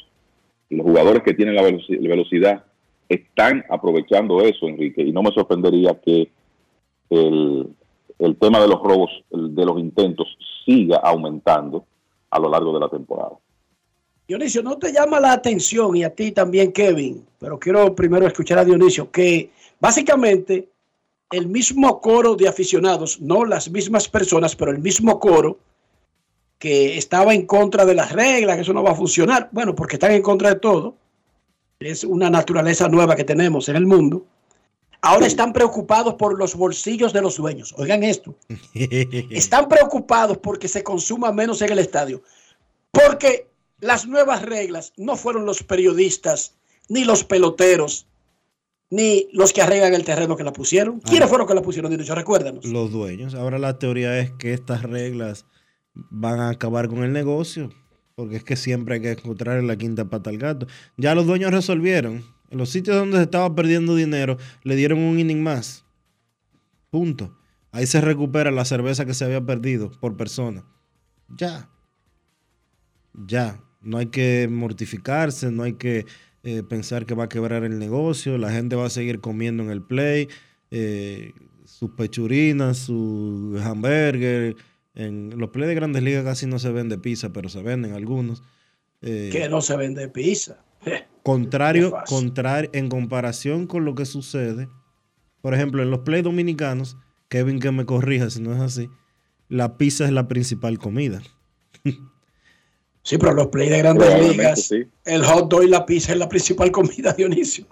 los 0.69 0.85
jugadores 0.85 1.23
que 1.23 1.33
tienen 1.33 1.55
la 1.55 1.63
velocidad 1.63 2.63
están 3.07 3.63
aprovechando 3.69 4.41
eso, 4.41 4.67
Enrique, 4.67 5.01
y 5.01 5.11
no 5.11 5.23
me 5.23 5.31
sorprendería 5.31 5.99
que 6.01 6.29
el, 7.09 7.69
el 8.19 8.35
tema 8.35 8.59
de 8.59 8.67
los 8.67 8.81
robos, 8.81 9.09
de 9.31 9.65
los 9.65 9.79
intentos, 9.79 10.27
siga 10.65 10.97
aumentando 10.97 11.85
a 12.29 12.39
lo 12.39 12.49
largo 12.49 12.73
de 12.73 12.79
la 12.81 12.89
temporada. 12.89 13.37
Dionisio, 14.27 14.61
¿no 14.61 14.77
te 14.77 14.91
llama 14.91 15.21
la 15.21 15.31
atención 15.31 15.95
y 15.95 16.03
a 16.03 16.13
ti 16.13 16.33
también, 16.33 16.73
Kevin? 16.73 17.25
Pero 17.39 17.57
quiero 17.57 17.95
primero 17.95 18.27
escuchar 18.27 18.59
a 18.59 18.65
Dionisio, 18.65 19.09
que 19.09 19.51
básicamente 19.79 20.67
el 21.31 21.47
mismo 21.47 22.01
coro 22.01 22.35
de 22.35 22.49
aficionados, 22.49 23.21
no 23.21 23.45
las 23.45 23.71
mismas 23.71 24.09
personas, 24.09 24.53
pero 24.53 24.71
el 24.71 24.79
mismo 24.79 25.17
coro 25.17 25.59
que 26.59 26.97
estaba 26.97 27.33
en 27.33 27.45
contra 27.45 27.85
de 27.85 27.95
las 27.95 28.11
reglas, 28.11 28.55
que 28.55 28.61
eso 28.63 28.73
no 28.73 28.83
va 28.83 28.91
a 28.91 28.95
funcionar. 28.95 29.49
Bueno, 29.51 29.75
porque 29.75 29.95
están 29.95 30.11
en 30.11 30.21
contra 30.21 30.49
de 30.49 30.59
todo. 30.59 30.95
Es 31.79 32.03
una 32.03 32.29
naturaleza 32.29 32.87
nueva 32.89 33.15
que 33.15 33.23
tenemos 33.23 33.69
en 33.69 33.75
el 33.75 33.85
mundo. 33.85 34.25
Ahora 35.01 35.27
están 35.27 35.53
preocupados 35.53 36.15
por 36.15 36.37
los 36.37 36.55
bolsillos 36.55 37.13
de 37.13 37.21
los 37.21 37.37
dueños. 37.37 37.73
Oigan 37.77 38.03
esto. 38.03 38.35
Están 39.29 39.69
preocupados 39.69 40.39
porque 40.39 40.67
se 40.67 40.83
consuma 40.83 41.31
menos 41.31 41.61
en 41.61 41.71
el 41.71 41.79
estadio. 41.79 42.23
Porque 42.91 43.47
las 43.79 44.07
nuevas 44.07 44.41
reglas 44.41 44.93
no 44.97 45.15
fueron 45.15 45.45
los 45.45 45.61
periodistas, 45.61 46.55
ni 46.89 47.05
los 47.05 47.23
peloteros, 47.23 48.07
ni 48.89 49.29
los 49.33 49.53
que 49.53 49.61
arreglan 49.61 49.93
el 49.93 50.03
terreno 50.03 50.35
que 50.35 50.43
la 50.43 50.51
pusieron. 50.51 50.99
¿Quiénes 51.01 51.29
fueron 51.29 51.47
que 51.47 51.53
la 51.53 51.61
pusieron? 51.61 51.95
Dicho, 51.95 52.15
recuérdanos. 52.15 52.65
Los 52.65 52.91
dueños. 52.91 53.35
Ahora 53.35 53.59
la 53.59 53.77
teoría 53.77 54.17
es 54.19 54.31
que 54.31 54.53
estas 54.53 54.81
reglas 54.81 55.45
van 56.09 56.39
a 56.39 56.49
acabar 56.49 56.87
con 56.87 57.03
el 57.03 57.13
negocio. 57.13 57.69
Porque 58.15 58.37
es 58.37 58.43
que 58.43 58.55
siempre 58.55 58.95
hay 58.95 59.01
que 59.01 59.11
encontrar 59.11 59.63
la 59.63 59.77
quinta 59.77 60.09
pata 60.09 60.29
al 60.29 60.37
gato. 60.37 60.67
Ya 60.97 61.13
los 61.13 61.27
dueños 61.27 61.51
resolvieron. 61.51 62.23
En 62.49 62.57
los 62.57 62.69
sitios 62.69 62.95
donde 62.95 63.17
se 63.17 63.23
estaba 63.23 63.53
perdiendo 63.53 63.95
dinero, 63.95 64.37
le 64.63 64.75
dieron 64.75 64.99
un 64.99 65.19
inning 65.19 65.43
más. 65.43 65.85
Punto. 66.89 67.37
Ahí 67.71 67.85
se 67.85 68.01
recupera 68.01 68.49
la 68.49 68.65
cerveza 68.65 69.05
que 69.05 69.13
se 69.13 69.25
había 69.25 69.45
perdido 69.45 69.91
por 69.99 70.17
persona. 70.17 70.65
Ya. 71.37 71.69
Ya. 73.13 73.61
No 73.81 73.99
hay 73.99 74.07
que 74.07 74.47
mortificarse, 74.49 75.51
no 75.51 75.63
hay 75.63 75.73
que 75.73 76.05
eh, 76.43 76.63
pensar 76.63 77.05
que 77.05 77.13
va 77.13 77.25
a 77.25 77.29
quebrar 77.29 77.63
el 77.65 77.77
negocio. 77.77 78.37
La 78.37 78.51
gente 78.51 78.75
va 78.75 78.87
a 78.87 78.89
seguir 78.89 79.19
comiendo 79.19 79.61
en 79.61 79.69
el 79.69 79.83
play. 79.83 80.27
Eh, 80.71 81.33
sus 81.65 81.91
pechurinas, 81.91 82.77
su 82.77 83.61
hamburger 83.63 84.55
en 84.97 85.37
los 85.37 85.51
play 85.51 85.67
de 85.67 85.75
grandes 85.75 86.01
ligas 86.01 86.23
casi 86.23 86.47
no 86.47 86.57
se 86.57 86.71
vende 86.71 86.97
pizza, 86.97 87.31
pero 87.31 87.49
se 87.49 87.61
venden 87.61 87.93
algunos. 87.93 88.41
Eh, 89.03 89.29
que 89.31 89.47
no 89.47 89.61
se 89.61 89.77
vende 89.77 90.07
pizza. 90.07 90.57
Contrario, 91.21 91.93
contrario, 92.07 92.71
en 92.73 92.89
comparación 92.89 93.67
con 93.67 93.85
lo 93.85 93.93
que 93.93 94.05
sucede, 94.05 94.67
por 95.41 95.53
ejemplo, 95.53 95.83
en 95.83 95.91
los 95.91 95.99
play 95.99 96.23
dominicanos, 96.23 96.97
Kevin 97.29 97.59
que 97.59 97.71
me 97.71 97.85
corrija 97.85 98.31
si 98.31 98.41
no 98.41 98.55
es 98.55 98.59
así, 98.59 98.89
la 99.49 99.77
pizza 99.77 100.05
es 100.05 100.11
la 100.11 100.27
principal 100.27 100.79
comida. 100.79 101.21
Sí, 103.03 103.17
pero 103.19 103.33
los 103.33 103.47
play 103.47 103.69
de 103.69 103.77
grandes 103.77 104.19
ligas, 104.19 104.71
el 105.05 105.23
hot 105.23 105.49
dog 105.49 105.63
y 105.63 105.67
la 105.67 105.85
pizza 105.85 106.11
es 106.11 106.17
la 106.17 106.27
principal 106.27 106.71
comida, 106.71 107.13
Dionisio. 107.17 107.67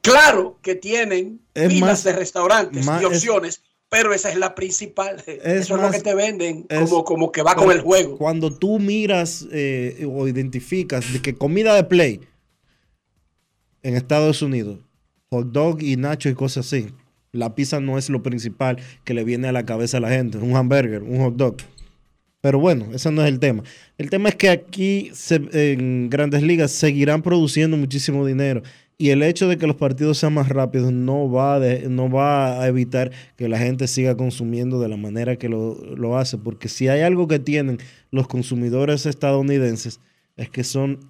Claro 0.00 0.58
que 0.62 0.76
tienen 0.76 1.40
miles 1.54 2.04
de 2.04 2.12
restaurantes 2.12 2.86
y 2.86 3.04
opciones, 3.04 3.62
pero 3.90 4.14
esa 4.14 4.30
es 4.30 4.38
la 4.38 4.54
principal. 4.54 5.22
Eso 5.26 5.74
es 5.74 5.82
lo 5.82 5.90
que 5.90 5.98
te 5.98 6.14
venden 6.14 6.66
como, 6.68 7.04
como 7.04 7.32
que 7.32 7.42
va 7.42 7.56
con 7.56 7.70
el 7.72 7.80
juego. 7.80 8.16
Cuando 8.16 8.56
tú 8.56 8.78
miras 8.78 9.46
eh, 9.52 10.06
o 10.08 10.26
identificas 10.28 11.12
de 11.12 11.20
que 11.20 11.34
comida 11.34 11.74
de 11.74 11.84
play 11.84 12.20
en 13.82 13.96
Estados 13.96 14.42
Unidos, 14.42 14.78
hot 15.28 15.48
dog 15.50 15.82
y 15.82 15.96
nacho 15.96 16.28
y 16.28 16.34
cosas 16.34 16.66
así, 16.66 16.86
la 17.32 17.56
pizza 17.56 17.80
no 17.80 17.98
es 17.98 18.08
lo 18.10 18.22
principal 18.22 18.78
que 19.04 19.12
le 19.12 19.24
viene 19.24 19.48
a 19.48 19.52
la 19.52 19.66
cabeza 19.66 19.96
a 19.96 20.00
la 20.00 20.10
gente. 20.10 20.38
Un 20.38 20.54
hamburger, 20.54 21.02
un 21.02 21.18
hot 21.18 21.34
dog. 21.34 21.56
Pero 22.40 22.60
bueno, 22.60 22.86
ese 22.94 23.10
no 23.10 23.22
es 23.22 23.28
el 23.28 23.40
tema. 23.40 23.64
El 23.98 24.08
tema 24.08 24.28
es 24.28 24.36
que 24.36 24.50
aquí 24.50 25.10
en 25.52 26.08
grandes 26.08 26.42
ligas 26.42 26.70
seguirán 26.70 27.22
produciendo 27.22 27.76
muchísimo 27.76 28.24
dinero 28.24 28.62
y 29.00 29.12
el 29.12 29.22
hecho 29.22 29.48
de 29.48 29.56
que 29.56 29.66
los 29.66 29.76
partidos 29.76 30.18
sean 30.18 30.34
más 30.34 30.50
rápidos 30.50 30.92
no 30.92 31.30
va, 31.30 31.58
no 31.88 32.10
va 32.10 32.60
a 32.60 32.68
evitar 32.68 33.10
que 33.34 33.48
la 33.48 33.56
gente 33.56 33.88
siga 33.88 34.14
consumiendo 34.14 34.78
de 34.78 34.90
la 34.90 34.98
manera 34.98 35.36
que 35.36 35.48
lo, 35.48 36.18
hace, 36.18 36.36
porque 36.36 36.68
si 36.68 36.88
hay 36.88 37.00
algo 37.00 37.26
que 37.26 37.38
tienen 37.38 37.78
los 38.10 38.28
consumidores 38.28 39.06
estadounidenses 39.06 40.00
es 40.36 40.50
que 40.50 40.64
son 40.64 41.00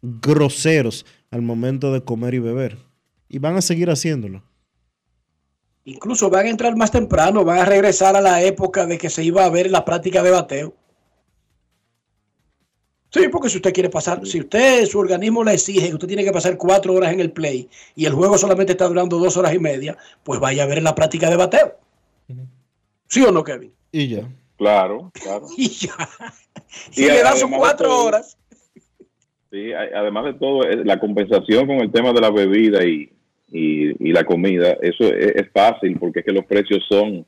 groseros 0.00 1.04
al 1.30 1.42
momento 1.42 1.92
de 1.92 2.02
comer 2.02 2.32
y 2.32 2.38
beber. 2.38 2.78
Y 3.28 3.40
van 3.40 3.56
a 3.56 3.60
seguir 3.60 3.90
haciéndolo. 3.90 4.42
Incluso 5.84 6.30
van 6.30 6.46
a 6.46 6.50
entrar 6.50 6.74
más 6.78 6.92
temprano, 6.92 7.44
van 7.44 7.58
a 7.58 7.66
regresar 7.66 8.16
a 8.16 8.22
la 8.22 8.42
época 8.42 8.86
de 8.86 8.96
que 8.96 9.10
se 9.10 9.22
iba 9.22 9.44
a 9.44 9.50
ver 9.50 9.70
la 9.70 9.84
práctica 9.84 10.22
de 10.22 10.30
bateo. 10.30 10.74
Sí, 13.14 13.28
porque 13.30 13.48
si 13.48 13.58
usted 13.58 13.72
quiere 13.72 13.90
pasar, 13.90 14.26
si 14.26 14.40
usted, 14.40 14.86
su 14.86 14.98
organismo 14.98 15.44
le 15.44 15.52
exige 15.52 15.86
que 15.86 15.94
usted 15.94 16.08
tiene 16.08 16.24
que 16.24 16.32
pasar 16.32 16.56
cuatro 16.56 16.94
horas 16.94 17.12
en 17.12 17.20
el 17.20 17.30
play 17.30 17.68
y 17.94 18.06
el 18.06 18.12
juego 18.12 18.36
solamente 18.36 18.72
está 18.72 18.88
durando 18.88 19.18
dos 19.18 19.36
horas 19.36 19.54
y 19.54 19.60
media, 19.60 19.96
pues 20.24 20.40
vaya 20.40 20.64
a 20.64 20.66
ver 20.66 20.78
en 20.78 20.84
la 20.84 20.96
práctica 20.96 21.30
de 21.30 21.36
bateo. 21.36 21.78
¿Sí 23.06 23.22
o 23.22 23.30
no, 23.30 23.44
Kevin? 23.44 23.72
Y 23.92 24.08
ya. 24.08 24.28
Claro, 24.56 25.12
claro. 25.14 25.46
y 25.56 25.68
ya. 25.68 25.94
Si 26.90 27.06
le 27.06 27.22
dan 27.22 27.36
sus 27.36 27.50
cuatro 27.56 28.04
horas. 28.04 28.36
Sí, 29.52 29.72
además 29.72 30.24
de 30.24 30.34
todo, 30.34 30.62
la 30.62 30.98
compensación 30.98 31.68
con 31.68 31.76
el 31.76 31.92
tema 31.92 32.12
de 32.12 32.20
la 32.20 32.30
bebida 32.32 32.84
y, 32.84 33.12
la 34.00 34.24
comida, 34.24 34.76
eso 34.82 35.04
es 35.04 35.48
fácil 35.52 36.00
porque 36.00 36.18
es 36.18 36.26
que 36.26 36.32
los 36.32 36.46
precios 36.46 36.84
son 36.88 37.24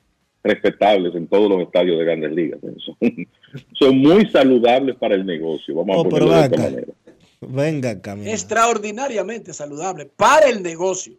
respetables 0.46 1.14
en 1.14 1.26
todos 1.26 1.50
los 1.50 1.62
estadios 1.62 1.98
de 1.98 2.04
grandes 2.04 2.32
ligas. 2.32 2.60
Son, 3.78 3.98
muy 3.98 4.28
saludables 4.30 4.96
para 4.96 5.14
el 5.14 5.26
negocio, 5.26 5.74
vamos 5.74 5.96
a 5.96 6.00
oh, 6.00 6.08
ponerlo 6.08 6.34
de 6.34 6.44
esta 6.44 6.56
manera. 6.56 6.92
Venga, 7.40 8.00
Camila. 8.00 8.30
Extraordinariamente 8.30 9.52
saludable 9.52 10.06
para 10.06 10.48
el 10.48 10.62
negocio. 10.62 11.14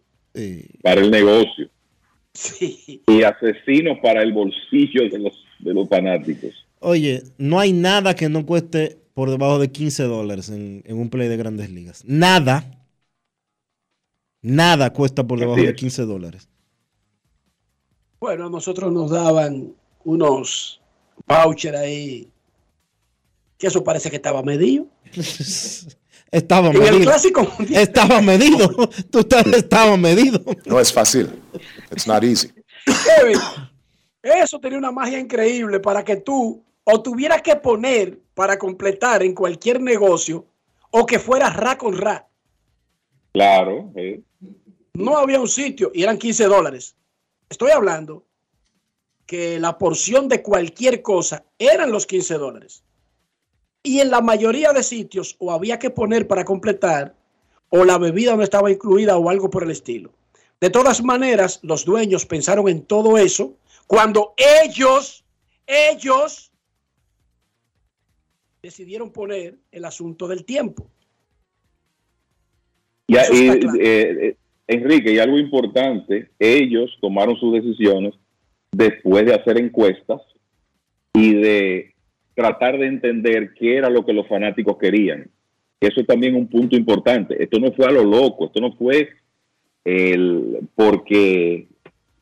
Para 0.83 1.01
el 1.01 1.11
negocio. 1.11 1.69
Y 3.07 3.23
asesino 3.23 3.99
para 4.01 4.21
el 4.21 4.31
bolsillo 4.33 5.09
de 5.09 5.19
los, 5.19 5.45
de 5.59 5.73
los 5.73 5.89
fanáticos. 5.89 6.67
Oye, 6.79 7.23
no 7.37 7.59
hay 7.59 7.73
nada 7.73 8.15
que 8.15 8.29
no 8.29 8.45
cueste 8.45 8.97
por 9.13 9.31
debajo 9.31 9.57
de 9.57 9.71
15 9.71 10.03
dólares 10.03 10.49
en, 10.49 10.83
un 10.87 11.09
play 11.09 11.27
de 11.27 11.37
grandes 11.37 11.71
ligas. 11.71 12.03
Nada. 12.05 12.85
Nada 14.43 14.93
cuesta 14.93 15.25
por 15.25 15.39
debajo 15.39 15.59
de 15.59 15.73
15 15.73 16.03
dólares. 16.03 16.47
Bueno, 18.19 18.47
a 18.47 18.49
nosotros 18.49 18.91
nos 18.91 19.11
daban 19.11 19.73
unos 20.03 20.81
vouchers 21.27 21.77
ahí, 21.77 22.29
que 23.57 23.67
eso 23.67 23.83
parece 23.83 24.09
que 24.09 24.15
estaba 24.17 24.41
medido. 24.43 24.87
Estaba 26.29 26.67
En 26.71 26.79
medido. 26.79 26.97
el 26.97 27.03
clásico 27.03 27.47
Estaba 27.71 28.19
medido. 28.21 28.67
Tú 29.09 29.19
estás- 29.19 29.47
estaba 29.47 29.95
medido. 29.95 30.41
No 30.65 30.77
es 30.77 30.91
fácil. 30.91 31.41
It's 31.89 32.05
not 32.05 32.21
easy. 32.21 32.49
Kevin, 32.85 33.39
eso 34.21 34.59
tenía 34.59 34.77
una 34.77 34.91
magia 34.91 35.19
increíble 35.19 35.79
para 35.79 36.03
que 36.03 36.17
tú 36.17 36.61
o 36.83 37.01
tuvieras 37.01 37.41
que 37.41 37.55
poner 37.55 38.19
para 38.33 38.57
completar 38.59 39.23
en 39.23 39.33
cualquier 39.33 39.79
negocio 39.79 40.45
o 40.91 41.05
que 41.05 41.17
fuera 41.17 41.49
ra 41.49 41.77
con 41.77 41.97
ra. 41.97 42.27
Claro, 43.31 43.89
eh. 43.95 44.19
No 44.95 45.17
había 45.17 45.39
un 45.39 45.47
sitio 45.47 45.91
y 45.93 46.03
eran 46.03 46.17
15 46.17 46.43
dólares. 46.45 46.93
Estoy 47.49 47.71
hablando 47.71 48.25
que 49.25 49.59
la 49.59 49.77
porción 49.77 50.27
de 50.27 50.41
cualquier 50.41 51.01
cosa 51.01 51.45
eran 51.59 51.91
los 51.91 52.05
15 52.05 52.35
dólares. 52.35 52.83
Y 53.83 53.99
en 53.99 54.09
la 54.09 54.21
mayoría 54.21 54.73
de 54.73 54.83
sitios 54.83 55.35
o 55.39 55.51
había 55.51 55.79
que 55.79 55.89
poner 55.89 56.27
para 56.27 56.45
completar 56.45 57.15
o 57.69 57.83
la 57.83 57.97
bebida 57.97 58.35
no 58.35 58.43
estaba 58.43 58.71
incluida 58.71 59.17
o 59.17 59.29
algo 59.29 59.49
por 59.49 59.63
el 59.63 59.71
estilo. 59.71 60.11
De 60.59 60.69
todas 60.69 61.03
maneras, 61.03 61.59
los 61.61 61.85
dueños 61.85 62.25
pensaron 62.25 62.67
en 62.67 62.83
todo 62.83 63.17
eso 63.17 63.57
cuando 63.85 64.33
ellos, 64.37 65.23
ellos 65.65 66.51
decidieron 68.61 69.11
poner 69.11 69.57
el 69.71 69.85
asunto 69.85 70.27
del 70.27 70.43
tiempo. 70.43 70.89
Y, 73.07 73.15
Eso 73.15 73.33
y, 73.33 73.47
eh, 73.47 73.61
eh, 73.79 74.37
Enrique, 74.67 75.13
y 75.13 75.19
algo 75.19 75.37
importante, 75.37 76.29
ellos 76.37 76.97
tomaron 76.99 77.37
sus 77.37 77.53
decisiones 77.53 78.13
después 78.71 79.25
de 79.25 79.33
hacer 79.33 79.57
encuestas 79.57 80.21
y 81.13 81.33
de 81.33 81.93
tratar 82.35 82.77
de 82.77 82.87
entender 82.87 83.53
qué 83.57 83.77
era 83.77 83.89
lo 83.89 84.05
que 84.05 84.13
los 84.13 84.27
fanáticos 84.27 84.77
querían. 84.77 85.29
Eso 85.79 86.01
es 86.01 86.07
también 86.07 86.35
un 86.35 86.47
punto 86.47 86.75
importante. 86.75 87.41
Esto 87.41 87.59
no 87.59 87.71
fue 87.71 87.85
a 87.87 87.91
lo 87.91 88.03
loco, 88.03 88.45
esto 88.45 88.59
no 88.59 88.73
fue 88.73 89.09
el 89.85 90.59
porque 90.75 91.67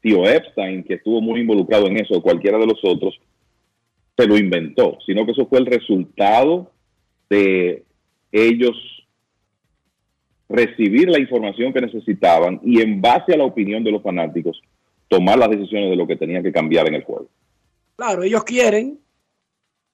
tío 0.01 0.23
Epstein, 0.29 0.83
que 0.83 0.95
estuvo 0.95 1.19
muy 1.19 1.41
involucrado 1.41 1.87
en 1.87 1.97
eso, 1.97 2.15
o 2.15 2.21
cualquiera 2.21 2.59
de 2.59 2.67
los 2.67 2.79
otros, 2.83 3.19
se 4.15 4.27
lo 4.27 4.37
inventó, 4.37 4.99
sino 5.05 5.25
que 5.25 5.31
eso 5.31 5.47
fue 5.47 5.59
el 5.59 5.65
resultado 5.65 6.71
de 7.29 7.83
ellos 8.31 8.75
recibir 10.47 11.09
la 11.09 11.19
información 11.19 11.73
que 11.73 11.81
necesitaban 11.81 12.59
y 12.63 12.81
en 12.81 13.01
base 13.01 13.33
a 13.33 13.37
la 13.37 13.45
opinión 13.45 13.83
de 13.83 13.91
los 13.91 14.03
fanáticos 14.03 14.61
tomar 15.07 15.37
las 15.37 15.49
decisiones 15.49 15.89
de 15.89 15.95
lo 15.95 16.07
que 16.07 16.15
tenían 16.15 16.43
que 16.43 16.51
cambiar 16.51 16.87
en 16.87 16.95
el 16.95 17.03
juego. 17.03 17.27
Claro, 17.95 18.23
ellos 18.23 18.43
quieren 18.43 18.99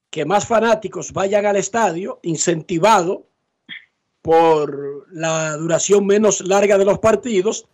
que 0.09 0.25
más 0.25 0.45
fanáticos 0.45 1.13
vayan 1.13 1.45
al 1.45 1.55
estadio, 1.55 2.19
incentivado 2.23 3.27
por 4.21 5.07
la 5.11 5.55
duración 5.57 6.05
menos 6.05 6.41
larga 6.41 6.77
de 6.77 6.85
los 6.85 6.99
partidos, 6.99 7.67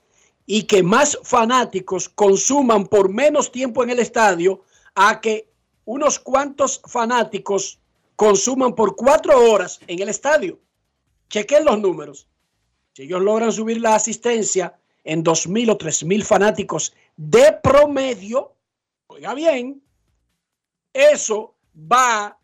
y 0.45 0.63
que 0.63 0.81
más 0.81 1.19
fanáticos 1.23 2.09
consuman 2.09 2.85
por 2.87 3.09
menos 3.09 3.51
tiempo 3.51 3.83
en 3.83 3.89
el 3.89 3.99
estadio 3.99 4.63
a 4.95 5.19
que 5.19 5.49
unos 5.83 6.19
cuantos 6.19 6.81
fanáticos 6.85 7.79
consuman 8.15 8.73
por 8.73 8.95
cuatro 8.95 9.51
horas 9.51 9.79
en 9.87 10.01
el 10.01 10.09
estadio. 10.09 10.57
Chequen 11.29 11.65
los 11.65 11.79
números. 11.79 12.27
Si 12.97 13.03
ellos 13.03 13.21
logran 13.21 13.51
subir 13.51 13.79
la 13.79 13.93
asistencia 13.93 14.73
en 15.03 15.21
dos 15.21 15.47
mil 15.47 15.69
o 15.69 15.77
tres 15.77 16.03
mil 16.03 16.23
fanáticos 16.23 16.95
de 17.15 17.55
promedio, 17.61 18.55
oiga 19.05 19.35
bien, 19.35 19.83
eso 20.91 21.53
va 21.75 22.39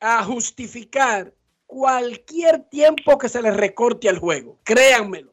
a 0.00 0.24
justificar 0.24 1.32
cualquier 1.64 2.64
tiempo 2.64 3.18
que 3.18 3.28
se 3.28 3.40
les 3.40 3.56
recorte 3.56 4.08
al 4.08 4.18
juego. 4.18 4.58
Créanmelo. 4.64 5.32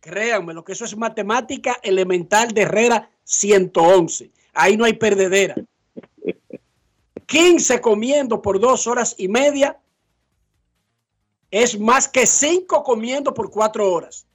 Créanmelo 0.00 0.64
que 0.64 0.72
eso 0.72 0.86
es 0.86 0.96
matemática 0.96 1.78
elemental 1.80 2.50
de 2.50 2.62
Herrera 2.62 3.08
111. 3.22 4.32
Ahí 4.54 4.76
no 4.76 4.84
hay 4.84 4.94
perdedera. 4.94 5.54
15 7.26 7.80
comiendo 7.80 8.42
por 8.42 8.58
dos 8.58 8.88
horas 8.88 9.14
y 9.16 9.28
media 9.28 9.78
es 11.50 11.78
más 11.78 12.08
que 12.08 12.26
5 12.26 12.82
comiendo 12.82 13.34
por 13.34 13.50
cuatro 13.50 13.90
horas. 13.92 14.26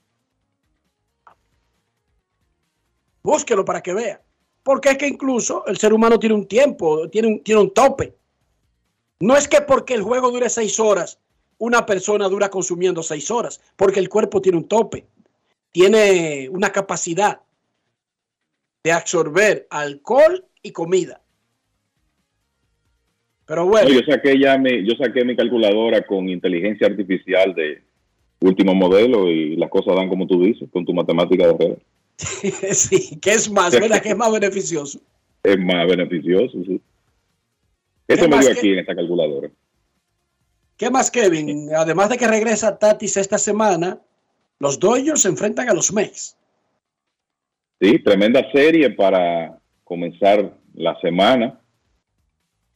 Búsquelo 3.23 3.65
para 3.65 3.81
que 3.81 3.93
vea. 3.93 4.21
Porque 4.63 4.89
es 4.89 4.97
que 4.97 5.07
incluso 5.07 5.65
el 5.67 5.77
ser 5.77 5.93
humano 5.93 6.19
tiene 6.19 6.35
un 6.35 6.47
tiempo, 6.47 7.09
tiene 7.09 7.27
un, 7.27 7.43
tiene 7.43 7.61
un 7.61 7.73
tope. 7.73 8.15
No 9.19 9.37
es 9.37 9.47
que 9.47 9.61
porque 9.61 9.93
el 9.93 10.03
juego 10.03 10.31
dure 10.31 10.49
seis 10.49 10.79
horas, 10.79 11.19
una 11.57 11.85
persona 11.85 12.27
dura 12.27 12.49
consumiendo 12.49 13.01
seis 13.01 13.31
horas, 13.31 13.61
porque 13.75 13.99
el 13.99 14.09
cuerpo 14.09 14.41
tiene 14.41 14.57
un 14.57 14.67
tope, 14.67 15.07
tiene 15.71 16.49
una 16.49 16.71
capacidad 16.71 17.41
de 18.83 18.91
absorber 18.91 19.67
alcohol 19.69 20.45
y 20.61 20.71
comida. 20.71 21.21
Pero 23.47 23.65
bueno, 23.67 23.89
No, 23.89 23.95
yo 23.95 24.01
saqué 24.11 24.39
ya 24.39 24.57
mi, 24.57 24.83
yo 24.87 24.95
saqué 24.95 25.23
mi 25.23 25.35
calculadora 25.35 26.01
con 26.05 26.27
inteligencia 26.29 26.87
artificial 26.87 27.53
de 27.53 27.83
último 28.39 28.73
modelo 28.73 29.29
y 29.29 29.55
las 29.55 29.69
cosas 29.69 29.95
dan 29.95 30.09
como 30.09 30.25
tú 30.27 30.41
dices, 30.43 30.67
con 30.71 30.83
tu 30.85 30.93
matemática 30.93 31.47
de 31.47 31.53
Herrera. 31.53 31.75
sí, 32.73 33.19
que 33.19 33.31
es 33.31 33.49
más, 33.51 33.73
¿verdad? 33.79 34.01
Que 34.01 34.09
es 34.09 34.17
más 34.17 34.31
beneficioso. 34.31 34.99
Es 35.43 35.59
más 35.59 35.85
beneficioso, 35.87 36.57
sí. 36.65 36.81
Eso 38.07 38.23
¿Qué 38.23 38.27
me 38.27 38.39
dio 38.39 38.47
que- 38.51 38.57
aquí 38.59 38.71
en 38.71 38.79
esta 38.79 38.95
calculadora. 38.95 39.51
¿Qué 40.75 40.89
más, 40.89 41.11
Kevin? 41.11 41.69
Además 41.75 42.09
de 42.09 42.17
que 42.17 42.27
regresa 42.27 42.79
Tatis 42.79 43.15
esta 43.15 43.37
semana, 43.37 43.99
los 44.59 44.79
Dodgers 44.79 45.21
se 45.21 45.27
enfrentan 45.29 45.69
a 45.69 45.73
los 45.75 45.93
Mets. 45.93 46.35
Sí, 47.79 47.99
tremenda 47.99 48.41
serie 48.51 48.89
para 48.89 49.59
comenzar 49.83 50.57
la 50.73 50.99
semana. 50.99 51.61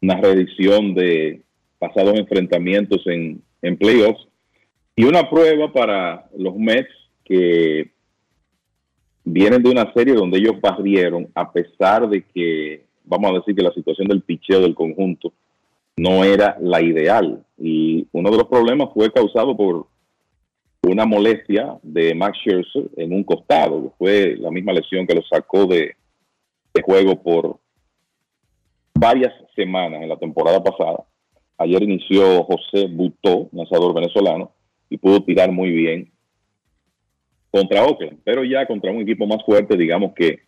Una 0.02 0.20
reedición 0.22 0.94
de 0.94 1.42
pasados 1.80 2.20
enfrentamientos 2.20 3.02
en, 3.08 3.42
playoffs. 3.78 4.28
Y 4.96 5.06
una 5.06 5.30
prueba 5.30 5.72
para 5.72 6.30
los 6.38 6.56
Mets 6.56 6.90
que 7.24 7.92
vienen 9.24 9.64
de 9.64 9.70
una 9.70 9.92
serie 9.94 10.14
donde 10.14 10.40
ellos 10.40 10.60
barrieron, 10.62 11.30
a 11.34 11.52
pesar 11.52 12.10
de 12.10 12.24
que, 12.24 12.86
vamos 13.06 13.32
a 13.32 13.34
decir 13.36 13.56
que 13.56 13.64
la 13.64 13.74
situación 13.74 14.08
del 14.08 14.22
picheo 14.22 14.62
del 14.62 14.76
conjunto 14.76 15.32
no 15.98 16.24
era 16.24 16.58
la 16.62 16.82
ideal. 16.82 17.44
Y 17.58 18.08
uno 18.12 18.32
de 18.32 18.38
los 18.38 18.48
problemas 18.48 18.90
fue 18.94 19.12
causado 19.12 19.56
por 19.56 19.88
una 20.84 21.06
molestia 21.06 21.78
de 21.84 22.16
Max 22.16 22.38
Scherzer 22.40 22.90
en 22.98 23.14
un 23.14 23.24
costado. 23.24 23.94
Fue 23.98 24.36
la 24.38 24.52
misma 24.52 24.74
lesión 24.74 25.06
que 25.06 25.16
lo 25.16 25.22
sacó 25.24 25.66
de 25.66 25.96
juego 26.82 27.22
por 27.22 27.60
varias 29.00 29.34
semanas 29.60 30.02
en 30.02 30.10
la 30.10 30.18
temporada 30.18 30.64
pasada. 30.64 31.03
Ayer 31.57 31.84
inició 31.84 32.44
José 32.44 32.88
Butó, 32.88 33.49
lanzador 33.52 33.94
venezolano, 33.94 34.52
y 34.90 34.98
pudo 34.98 35.22
tirar 35.23 35.52
muy 35.52 35.72
bien 35.72 36.10
contra 37.52 37.84
Oakland, 37.84 38.19
pero 38.23 38.44
ya 38.44 38.65
contra 38.65 38.91
un 38.91 39.02
equipo 39.02 39.27
más 39.27 39.44
fuerte, 39.44 39.76
digamos 39.76 40.14
que 40.14 40.40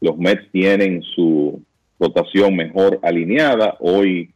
los 0.00 0.16
Mets 0.18 0.50
tienen 0.52 1.02
su 1.02 1.62
rotación 1.98 2.54
mejor 2.54 3.00
alineada. 3.02 3.76
Hoy 3.80 4.32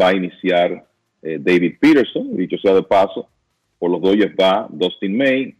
va 0.00 0.08
a 0.08 0.14
iniciar 0.14 0.84
eh, 1.22 1.38
David 1.40 1.74
Peterson, 1.80 2.36
dicho 2.36 2.58
sea 2.58 2.74
de 2.74 2.82
paso, 2.82 3.28
por 3.78 3.90
los 3.90 4.00
Dodgers 4.00 4.34
va 4.34 4.66
Dustin 4.70 5.16
May. 5.16 5.54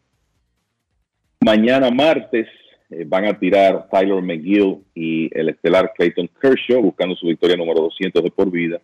Mañana 1.41 1.91
martes 1.91 2.49
eh, 2.91 3.05
van 3.07 3.27
a 3.27 3.39
tirar 3.39 3.89
Tyler 3.91 4.23
McGill 4.23 4.79
y 4.95 5.31
el 5.39 5.51
estelar 5.51 5.93
Clayton 5.97 6.29
Kershaw 6.41 6.81
buscando 6.81 7.15
su 7.17 7.27
victoria 7.27 7.57
número 7.57 7.83
200 7.83 8.23
de 8.23 8.31
por 8.31 8.51
vida. 8.51 8.81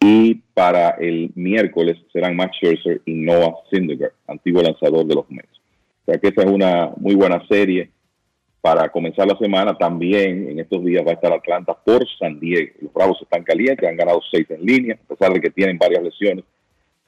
Y 0.00 0.34
para 0.54 0.90
el 0.90 1.30
miércoles 1.34 1.96
serán 2.12 2.36
Max 2.36 2.56
Scherzer 2.56 3.00
y 3.06 3.14
Noah 3.14 3.54
Syndergaard, 3.70 4.12
antiguo 4.26 4.62
lanzador 4.62 5.06
de 5.06 5.14
los 5.14 5.30
Mets. 5.30 5.58
O 6.02 6.12
sea 6.12 6.18
que 6.20 6.28
esta 6.28 6.42
es 6.42 6.50
una 6.50 6.92
muy 6.96 7.14
buena 7.14 7.44
serie 7.48 7.90
para 8.60 8.88
comenzar 8.88 9.26
la 9.26 9.38
semana. 9.38 9.78
También 9.78 10.48
en 10.50 10.58
estos 10.58 10.84
días 10.84 11.04
va 11.06 11.12
a 11.12 11.14
estar 11.14 11.32
Atlanta 11.32 11.74
por 11.74 12.04
San 12.18 12.38
Diego. 12.40 12.72
Los 12.80 12.92
Bravos 12.92 13.18
están 13.22 13.44
calientes, 13.44 13.88
han 13.88 13.96
ganado 13.96 14.20
seis 14.30 14.46
en 14.50 14.64
línea, 14.64 14.98
a 15.02 15.14
pesar 15.14 15.32
de 15.32 15.40
que 15.40 15.50
tienen 15.50 15.78
varias 15.78 16.02
lesiones. 16.02 16.44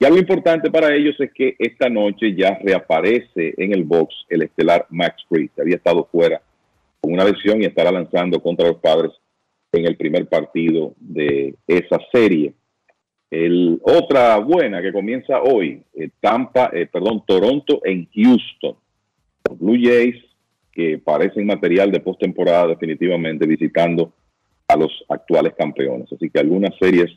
Y 0.00 0.04
algo 0.04 0.18
importante 0.18 0.70
para 0.70 0.94
ellos 0.94 1.16
es 1.18 1.32
que 1.32 1.56
esta 1.58 1.88
noche 1.88 2.34
ya 2.34 2.58
reaparece 2.62 3.54
en 3.56 3.72
el 3.72 3.82
box 3.82 4.14
el 4.28 4.42
estelar 4.42 4.86
Max 4.90 5.24
Fried. 5.28 5.50
Había 5.58 5.76
estado 5.76 6.08
fuera 6.10 6.40
con 7.00 7.12
una 7.12 7.24
lesión 7.24 7.60
y 7.60 7.66
estará 7.66 7.90
lanzando 7.90 8.40
contra 8.40 8.68
los 8.68 8.78
padres 8.78 9.10
en 9.72 9.86
el 9.86 9.96
primer 9.96 10.26
partido 10.28 10.94
de 10.98 11.54
esa 11.66 11.98
serie. 12.12 12.54
El, 13.30 13.80
otra 13.82 14.38
buena 14.38 14.80
que 14.80 14.92
comienza 14.92 15.42
hoy, 15.42 15.82
eh, 15.94 16.08
Tampa, 16.20 16.70
eh, 16.72 16.86
perdón, 16.86 17.24
Toronto 17.26 17.80
en 17.84 18.08
Houston. 18.14 18.76
Los 19.48 19.58
Blue 19.58 19.78
Jays 19.82 20.24
que 20.72 20.96
parecen 20.96 21.44
material 21.44 21.90
de 21.90 21.98
postemporada 21.98 22.68
definitivamente 22.68 23.46
visitando 23.46 24.12
a 24.68 24.76
los 24.76 25.04
actuales 25.08 25.54
campeones. 25.58 26.12
Así 26.12 26.30
que 26.30 26.38
algunas 26.38 26.70
series 26.78 27.10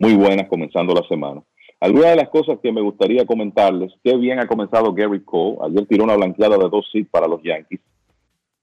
muy 0.00 0.14
buenas 0.14 0.48
comenzando 0.48 0.92
la 0.92 1.06
semana. 1.06 1.40
Algunas 1.80 2.10
de 2.10 2.16
las 2.16 2.28
cosas 2.28 2.58
que 2.62 2.72
me 2.72 2.82
gustaría 2.82 3.24
comentarles, 3.24 3.90
qué 4.04 4.14
bien 4.16 4.38
ha 4.38 4.46
comenzado 4.46 4.92
Gary 4.92 5.24
Cole. 5.24 5.56
Ayer 5.62 5.86
tiró 5.86 6.04
una 6.04 6.16
blanqueada 6.16 6.58
de 6.58 6.68
dos 6.68 6.86
hits 6.92 7.08
para 7.10 7.26
los 7.26 7.42
Yankees. 7.42 7.80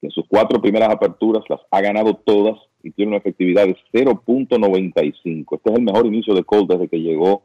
En 0.03 0.11
sus 0.11 0.25
cuatro 0.27 0.61
primeras 0.61 0.89
aperturas 0.89 1.43
las 1.49 1.59
ha 1.71 1.81
ganado 1.81 2.13
todas 2.13 2.59
y 2.83 2.91
tiene 2.91 3.09
una 3.09 3.17
efectividad 3.17 3.65
de 3.65 3.75
0.95. 3.91 5.55
Este 5.55 5.69
es 5.71 5.75
el 5.75 5.83
mejor 5.83 6.05
inicio 6.05 6.35
de 6.35 6.43
Cole 6.43 6.67
desde 6.69 6.87
que 6.87 7.01
llegó 7.01 7.41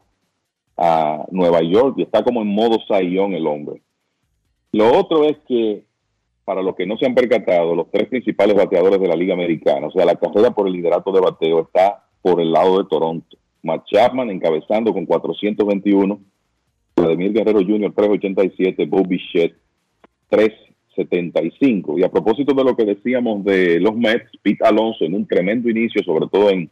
a 0.76 1.24
Nueva 1.30 1.62
York 1.62 1.94
y 1.96 2.02
está 2.02 2.22
como 2.22 2.42
en 2.42 2.48
modo 2.48 2.78
sayón 2.86 3.32
el 3.32 3.46
hombre. 3.46 3.80
Lo 4.72 4.92
otro 4.98 5.24
es 5.24 5.38
que, 5.48 5.84
para 6.44 6.60
los 6.60 6.74
que 6.76 6.86
no 6.86 6.98
se 6.98 7.06
han 7.06 7.14
percatado, 7.14 7.74
los 7.74 7.90
tres 7.90 8.08
principales 8.08 8.56
bateadores 8.56 9.00
de 9.00 9.08
la 9.08 9.16
Liga 9.16 9.32
Americana, 9.32 9.86
o 9.86 9.90
sea, 9.90 10.04
la 10.04 10.16
carrera 10.16 10.50
por 10.50 10.66
el 10.66 10.74
liderato 10.74 11.12
de 11.12 11.20
bateo 11.20 11.60
está 11.62 12.04
por 12.20 12.40
el 12.42 12.52
lado 12.52 12.78
de 12.78 12.88
Toronto. 12.90 13.38
Matt 13.62 13.84
Chapman 13.86 14.30
encabezando 14.30 14.92
con 14.92 15.06
421, 15.06 16.20
Vladimir 16.96 17.32
Guerrero 17.32 17.60
Jr. 17.60 17.92
387, 17.94 18.86
Bobby 18.86 19.16
Bichette 19.16 19.56
375. 20.28 21.98
Y 21.98 22.04
a 22.04 22.10
propósito 22.10 22.54
de 22.54 22.64
lo 22.64 22.76
que 22.76 22.84
decíamos 22.84 23.44
de 23.44 23.80
los 23.80 23.94
Mets, 23.96 24.30
Pete 24.42 24.64
Alonso 24.64 25.04
en 25.04 25.14
un 25.14 25.26
tremendo 25.26 25.70
inicio, 25.70 26.02
sobre 26.02 26.26
todo 26.28 26.50
en 26.50 26.70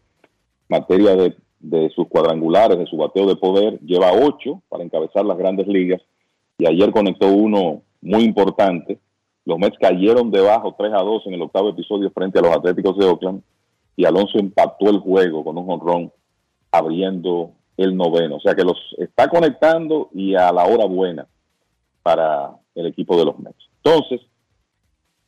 materia 0.69 1.15
de, 1.17 1.91
sus 1.91 2.09
cuadrangulares, 2.09 2.79
de 2.79 2.87
su 2.87 2.97
bateo 2.97 3.27
de 3.27 3.37
poder, 3.37 3.79
lleva 3.81 4.12
8 4.12 4.62
para 4.69 4.83
encabezar 4.83 5.25
las 5.25 5.37
grandes 5.37 5.67
ligas 5.67 6.01
y 6.59 6.67
ayer 6.67 6.91
conectó 6.91 7.29
uno 7.29 7.83
muy 8.01 8.23
importante. 8.23 8.99
Los 9.45 9.59
Mets 9.59 9.79
cayeron 9.79 10.31
debajo 10.31 10.75
3 10.77 10.93
a 10.93 11.03
2 11.03 11.27
en 11.27 11.35
el 11.35 11.43
octavo 11.43 11.71
episodio 11.71 12.11
frente 12.11 12.39
a 12.39 12.43
los 12.43 12.57
Atléticos 12.57 12.97
de 12.99 13.07
Oakland 13.07 13.43
y 13.97 14.05
Alonso 14.05 14.39
empató 14.39 14.91
el 14.91 14.99
juego 14.99 15.45
con 15.45 15.59
un 15.59 15.71
honrón 15.71 16.12
abriendo 16.70 17.52
el 17.76 17.97
noveno. 17.97 18.36
O 18.36 18.40
sea 18.40 18.55
que 18.55 18.64
los 18.64 18.78
está 18.98 19.28
conectando 19.28 20.10
y 20.12 20.34
a 20.34 20.52
la 20.52 20.64
hora 20.64 20.84
buena 20.84 21.26
para 22.02 22.51
el 22.74 22.86
equipo 22.86 23.16
de 23.18 23.24
los 23.24 23.38
Mets. 23.38 23.68
Entonces, 23.82 24.20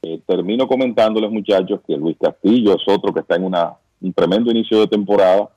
eh, 0.02 0.20
termino 0.26 0.66
comentándoles, 0.66 1.30
muchachos, 1.30 1.80
que 1.86 1.96
Luis 1.96 2.16
Castillo 2.20 2.74
es 2.74 2.82
otro 2.86 3.12
que 3.12 3.20
está 3.20 3.36
en 3.36 3.44
una, 3.44 3.74
un 4.00 4.12
tremendo 4.12 4.50
inicio 4.50 4.80
de 4.80 4.88
temporada. 4.88 5.50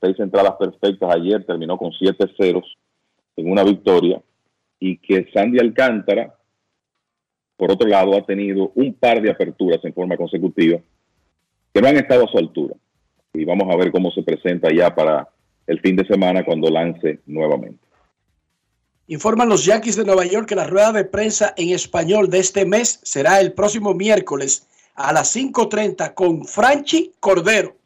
Seis 0.00 0.18
entradas 0.20 0.54
perfectas 0.58 1.14
ayer, 1.14 1.44
terminó 1.44 1.78
con 1.78 1.92
siete 1.92 2.26
ceros 2.36 2.76
en 3.36 3.50
una 3.50 3.64
victoria. 3.64 4.20
Y 4.78 4.98
que 4.98 5.30
Sandy 5.32 5.58
Alcántara, 5.58 6.34
por 7.56 7.72
otro 7.72 7.88
lado, 7.88 8.14
ha 8.14 8.22
tenido 8.22 8.72
un 8.74 8.92
par 8.92 9.22
de 9.22 9.30
aperturas 9.30 9.82
en 9.84 9.94
forma 9.94 10.16
consecutiva 10.16 10.78
que 11.72 11.80
no 11.80 11.88
han 11.88 11.96
estado 11.96 12.24
a 12.24 12.28
su 12.28 12.36
altura 12.36 12.74
y 13.38 13.44
vamos 13.44 13.72
a 13.72 13.76
ver 13.76 13.92
cómo 13.92 14.10
se 14.10 14.22
presenta 14.22 14.68
ya 14.72 14.94
para 14.94 15.28
el 15.66 15.80
fin 15.80 15.96
de 15.96 16.06
semana 16.06 16.44
cuando 16.44 16.70
lance 16.70 17.20
nuevamente. 17.26 17.84
Informan 19.08 19.48
los 19.48 19.64
Yankees 19.64 19.96
de 19.96 20.04
Nueva 20.04 20.24
York 20.26 20.48
que 20.48 20.56
la 20.56 20.66
rueda 20.66 20.92
de 20.92 21.04
prensa 21.04 21.54
en 21.56 21.70
español 21.70 22.28
de 22.28 22.40
este 22.40 22.64
mes 22.64 23.00
será 23.04 23.40
el 23.40 23.52
próximo 23.52 23.94
miércoles 23.94 24.66
a 24.94 25.12
las 25.12 25.36
5.30 25.36 26.14
con 26.14 26.44
Franchi 26.44 27.12
Cordero. 27.20 27.76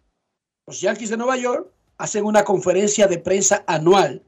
Los 0.66 0.80
Yankees 0.80 1.10
de 1.10 1.16
Nueva 1.16 1.36
York 1.36 1.68
hacen 1.98 2.24
una 2.24 2.44
conferencia 2.44 3.06
de 3.06 3.18
prensa 3.18 3.64
anual, 3.66 4.22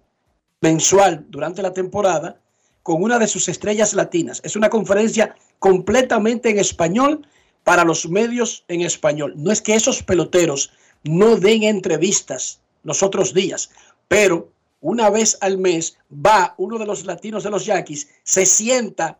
mensual, 0.60 1.24
durante 1.30 1.62
la 1.62 1.72
temporada, 1.72 2.40
con 2.82 3.02
una 3.02 3.18
de 3.18 3.28
sus 3.28 3.48
estrellas 3.48 3.94
latinas. 3.94 4.42
Es 4.44 4.56
una 4.56 4.68
conferencia 4.68 5.34
completamente 5.58 6.50
en 6.50 6.58
español 6.58 7.26
para 7.64 7.84
los 7.84 8.08
medios 8.08 8.64
en 8.68 8.82
español. 8.82 9.32
No 9.36 9.50
es 9.50 9.62
que 9.62 9.74
esos 9.74 10.02
peloteros 10.02 10.72
no 11.04 11.36
den 11.36 11.62
entrevistas 11.64 12.60
los 12.84 13.02
otros 13.02 13.34
días, 13.34 13.70
pero 14.08 14.48
una 14.80 15.10
vez 15.10 15.38
al 15.40 15.58
mes 15.58 15.98
va 16.12 16.54
uno 16.58 16.78
de 16.78 16.86
los 16.86 17.06
latinos 17.06 17.44
de 17.44 17.50
los 17.50 17.64
Yankees, 17.64 18.10
se 18.22 18.44
sienta 18.46 19.18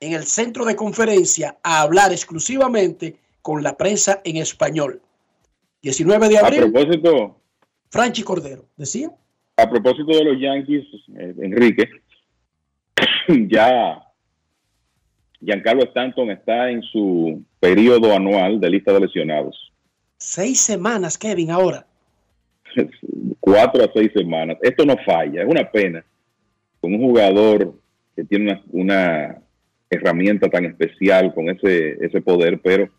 en 0.00 0.12
el 0.12 0.24
centro 0.24 0.64
de 0.64 0.76
conferencia 0.76 1.56
a 1.62 1.80
hablar 1.80 2.12
exclusivamente 2.12 3.16
con 3.40 3.62
la 3.62 3.76
prensa 3.76 4.20
en 4.24 4.36
español. 4.36 5.00
19 5.82 6.28
de 6.28 6.38
abril. 6.38 6.62
A 6.64 6.70
propósito. 6.70 7.40
Franchi 7.90 8.22
Cordero, 8.22 8.66
decía. 8.76 9.10
A 9.56 9.70
propósito 9.70 10.12
de 10.12 10.24
los 10.24 10.40
Yankees, 10.40 10.84
eh, 11.16 11.34
Enrique, 11.40 11.88
ya 13.48 14.02
Giancarlo 15.40 15.84
Stanton 15.84 16.30
está 16.30 16.70
en 16.70 16.82
su 16.82 17.42
periodo 17.60 18.14
anual 18.14 18.60
de 18.60 18.70
lista 18.70 18.92
de 18.92 19.00
lesionados. 19.00 19.72
Seis 20.18 20.60
semanas, 20.60 21.18
Kevin, 21.18 21.50
ahora. 21.50 21.86
Cuatro 23.40 23.84
a 23.84 23.90
seis 23.92 24.10
semanas. 24.14 24.58
Esto 24.62 24.84
no 24.84 24.96
falla, 25.04 25.42
es 25.42 25.48
una 25.48 25.70
pena. 25.70 26.04
Con 26.80 26.94
un 26.94 27.00
jugador 27.00 27.74
que 28.14 28.24
tiene 28.24 28.62
una, 28.70 29.42
herramienta 29.88 30.48
tan 30.48 30.64
especial, 30.64 31.32
con 31.34 31.48
ese, 31.48 32.04
ese 32.04 32.20
poder, 32.20 32.60
pero 32.60 32.90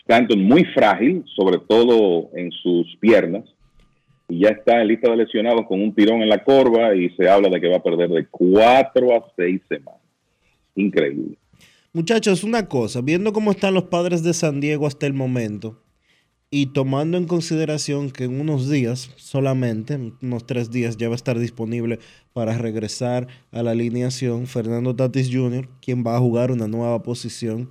Stanton 0.00 0.42
muy 0.42 0.64
frágil, 0.66 1.24
sobre 1.34 1.58
todo 1.66 2.30
en 2.34 2.50
sus 2.50 2.96
piernas, 3.00 3.44
y 4.28 4.40
ya 4.40 4.50
está 4.50 4.80
en 4.80 4.88
lista 4.88 5.10
de 5.10 5.16
lesionados 5.16 5.66
con 5.66 5.80
un 5.80 5.94
tirón 5.94 6.22
en 6.22 6.28
la 6.28 6.44
corva 6.44 6.94
y 6.94 7.08
se 7.10 7.28
habla 7.28 7.48
de 7.48 7.60
que 7.60 7.68
va 7.68 7.76
a 7.76 7.82
perder 7.82 8.10
de 8.10 8.26
cuatro 8.26 9.14
a 9.14 9.24
seis 9.36 9.62
semanas. 9.68 10.00
Increíble. 10.74 11.36
Muchachos, 11.92 12.44
una 12.44 12.68
cosa, 12.68 13.00
viendo 13.00 13.32
cómo 13.32 13.50
están 13.50 13.72
los 13.72 13.84
padres 13.84 14.22
de 14.22 14.34
San 14.34 14.60
Diego 14.60 14.86
hasta 14.86 15.06
el 15.06 15.14
momento, 15.14 15.82
y 16.50 16.66
tomando 16.66 17.18
en 17.18 17.26
consideración 17.26 18.10
que 18.10 18.24
en 18.24 18.40
unos 18.40 18.70
días 18.70 19.10
solamente, 19.16 20.14
unos 20.22 20.46
tres 20.46 20.70
días, 20.70 20.96
ya 20.96 21.08
va 21.08 21.14
a 21.14 21.16
estar 21.16 21.38
disponible 21.38 21.98
para 22.32 22.56
regresar 22.56 23.28
a 23.50 23.62
la 23.62 23.72
alineación 23.72 24.46
Fernando 24.46 24.96
Tatis 24.96 25.28
Jr., 25.30 25.68
quien 25.82 26.04
va 26.06 26.16
a 26.16 26.20
jugar 26.20 26.50
una 26.50 26.66
nueva 26.66 27.02
posición 27.02 27.70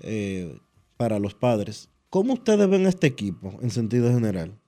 eh, 0.00 0.58
para 0.96 1.18
los 1.18 1.34
padres. 1.34 1.90
¿Cómo 2.08 2.34
ustedes 2.34 2.68
ven 2.68 2.86
este 2.86 3.06
equipo 3.06 3.58
en 3.60 3.70
sentido 3.70 4.10
general? 4.10 4.58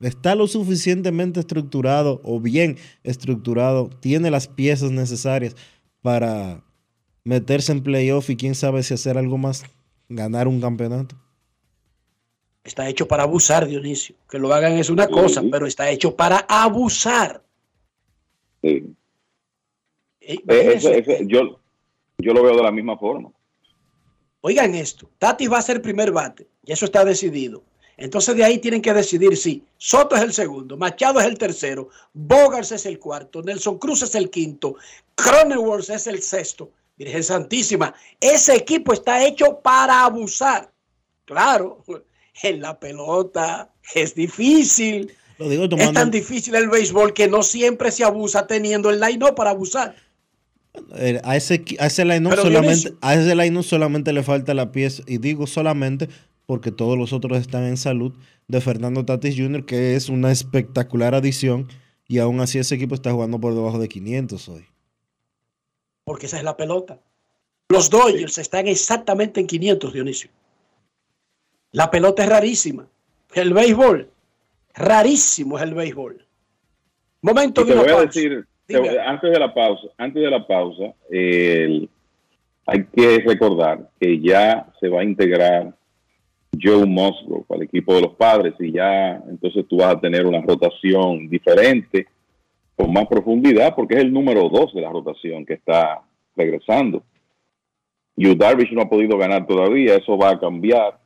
¿Está 0.00 0.34
lo 0.34 0.48
suficientemente 0.48 1.38
estructurado 1.38 2.20
o 2.24 2.40
bien 2.40 2.78
estructurado? 3.04 3.90
¿Tiene 4.00 4.30
las 4.30 4.48
piezas 4.48 4.90
necesarias 4.90 5.54
para 6.02 6.64
meterse 7.22 7.72
en 7.72 7.82
playoff 7.82 8.28
y 8.28 8.36
quién 8.36 8.54
sabe 8.54 8.82
si 8.82 8.94
hacer 8.94 9.16
algo 9.16 9.38
más? 9.38 9.64
¿Ganar 10.08 10.48
un 10.48 10.60
campeonato? 10.60 11.23
Está 12.64 12.88
hecho 12.88 13.06
para 13.06 13.24
abusar, 13.24 13.66
Dionisio. 13.66 14.16
Que 14.28 14.38
lo 14.38 14.52
hagan 14.52 14.72
es 14.72 14.88
una 14.88 15.06
cosa, 15.06 15.42
pero 15.50 15.66
está 15.66 15.90
hecho 15.90 16.16
para 16.16 16.38
abusar. 16.48 17.42
Sí. 18.62 18.84
Eh, 20.20 20.42
eh, 20.48 21.24
yo, 21.26 21.60
yo 22.16 22.32
lo 22.32 22.42
veo 22.42 22.56
de 22.56 22.62
la 22.62 22.72
misma 22.72 22.96
forma. 22.96 23.30
Oigan 24.40 24.74
esto, 24.74 25.10
Tati 25.18 25.46
va 25.46 25.58
a 25.58 25.62
ser 25.62 25.80
primer 25.80 26.12
bate, 26.12 26.46
y 26.64 26.72
eso 26.72 26.84
está 26.84 27.04
decidido. 27.04 27.62
Entonces 27.96 28.34
de 28.36 28.44
ahí 28.44 28.58
tienen 28.58 28.82
que 28.82 28.92
decidir 28.92 29.36
si 29.36 29.62
Soto 29.78 30.16
es 30.16 30.22
el 30.22 30.32
segundo, 30.32 30.76
Machado 30.76 31.20
es 31.20 31.26
el 31.26 31.38
tercero, 31.38 31.88
Bogars 32.12 32.72
es 32.72 32.86
el 32.86 32.98
cuarto, 32.98 33.42
Nelson 33.42 33.78
Cruz 33.78 34.02
es 34.02 34.14
el 34.14 34.30
quinto, 34.30 34.76
Cronenworth 35.14 35.90
es 35.90 36.06
el 36.06 36.20
sexto. 36.22 36.70
Virgen 36.96 37.24
Santísima, 37.24 37.92
ese 38.20 38.54
equipo 38.54 38.92
está 38.92 39.24
hecho 39.24 39.58
para 39.60 40.04
abusar. 40.04 40.70
Claro, 41.24 41.82
en 42.42 42.60
la 42.60 42.78
pelota 42.78 43.70
es 43.94 44.14
difícil. 44.14 45.12
es 45.38 45.92
tan 45.92 46.10
difícil 46.10 46.54
el 46.54 46.68
béisbol 46.68 47.12
que 47.12 47.28
no 47.28 47.42
siempre 47.42 47.90
se 47.90 48.04
abusa 48.04 48.46
teniendo 48.46 48.90
el 48.90 49.00
line 49.00 49.32
para 49.36 49.50
abusar. 49.50 49.94
Eh, 50.96 51.20
a 51.22 51.36
ese, 51.36 51.64
a 51.78 51.86
ese 51.86 52.04
line 52.04 52.28
solamente, 52.34 52.94
a 53.00 53.14
ese 53.14 53.34
line 53.36 53.62
solamente 53.62 54.12
le 54.12 54.22
falta 54.22 54.54
la 54.54 54.72
pieza, 54.72 55.02
y 55.06 55.18
digo 55.18 55.46
solamente 55.46 56.08
porque 56.46 56.72
todos 56.72 56.98
los 56.98 57.12
otros 57.12 57.38
están 57.38 57.64
en 57.64 57.76
salud, 57.76 58.12
de 58.48 58.60
Fernando 58.60 59.04
Tatis 59.04 59.36
Jr., 59.36 59.64
que 59.64 59.94
es 59.94 60.08
una 60.08 60.30
espectacular 60.30 61.14
adición, 61.14 61.68
y 62.06 62.18
aún 62.18 62.40
así 62.40 62.58
ese 62.58 62.74
equipo 62.74 62.94
está 62.94 63.12
jugando 63.12 63.40
por 63.40 63.54
debajo 63.54 63.78
de 63.78 63.88
500 63.88 64.48
hoy. 64.48 64.66
Porque 66.04 66.26
esa 66.26 66.36
es 66.36 66.44
la 66.44 66.56
pelota. 66.56 67.00
Los 67.70 67.88
Dodgers 67.88 68.36
están 68.36 68.68
exactamente 68.68 69.40
en 69.40 69.46
500, 69.46 69.92
Dionisio. 69.94 70.30
La 71.74 71.90
pelota 71.90 72.22
es 72.22 72.28
rarísima. 72.28 72.86
El 73.34 73.52
béisbol, 73.52 74.08
rarísimo 74.74 75.58
es 75.58 75.64
el 75.64 75.74
béisbol. 75.74 76.24
Momento 77.20 77.64
de 77.64 77.74
voy 77.74 78.06
decir, 78.06 78.46
antes 79.04 79.32
de 79.32 79.38
la 79.40 79.52
pausa, 79.52 79.88
antes 79.98 80.22
de 80.22 80.30
la 80.30 80.46
pausa, 80.46 80.94
hay 81.10 82.84
que 82.94 83.18
recordar 83.26 83.90
que 84.00 84.20
ya 84.20 84.68
se 84.78 84.88
va 84.88 85.00
a 85.00 85.04
integrar 85.04 85.74
Joe 86.62 86.86
Musgrove 86.86 87.44
al 87.50 87.62
equipo 87.62 87.92
de 87.96 88.02
los 88.02 88.14
padres 88.14 88.54
y 88.60 88.70
ya 88.70 89.16
entonces 89.28 89.66
tú 89.68 89.78
vas 89.78 89.96
a 89.96 90.00
tener 90.00 90.26
una 90.26 90.42
rotación 90.42 91.28
diferente, 91.28 92.06
con 92.76 92.92
más 92.92 93.08
profundidad, 93.08 93.74
porque 93.74 93.94
es 93.94 94.00
el 94.02 94.12
número 94.12 94.48
dos 94.48 94.72
de 94.74 94.80
la 94.80 94.90
rotación 94.90 95.44
que 95.44 95.54
está 95.54 96.02
regresando. 96.36 97.02
Yu 98.16 98.36
Darvish 98.36 98.72
no 98.72 98.82
ha 98.82 98.88
podido 98.88 99.18
ganar 99.18 99.44
todavía, 99.44 99.96
eso 99.96 100.16
va 100.16 100.30
a 100.30 100.38
cambiar. 100.38 101.02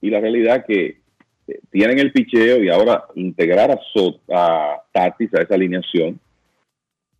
Y 0.00 0.10
la 0.10 0.20
realidad 0.20 0.64
que 0.66 0.98
eh, 1.46 1.60
tienen 1.70 1.98
el 1.98 2.12
picheo 2.12 2.62
y 2.62 2.68
ahora 2.68 3.04
integrar 3.14 3.70
a, 3.70 3.80
Sot, 3.92 4.20
a 4.32 4.82
Tatis 4.92 5.34
a 5.34 5.42
esa 5.42 5.54
alineación 5.54 6.20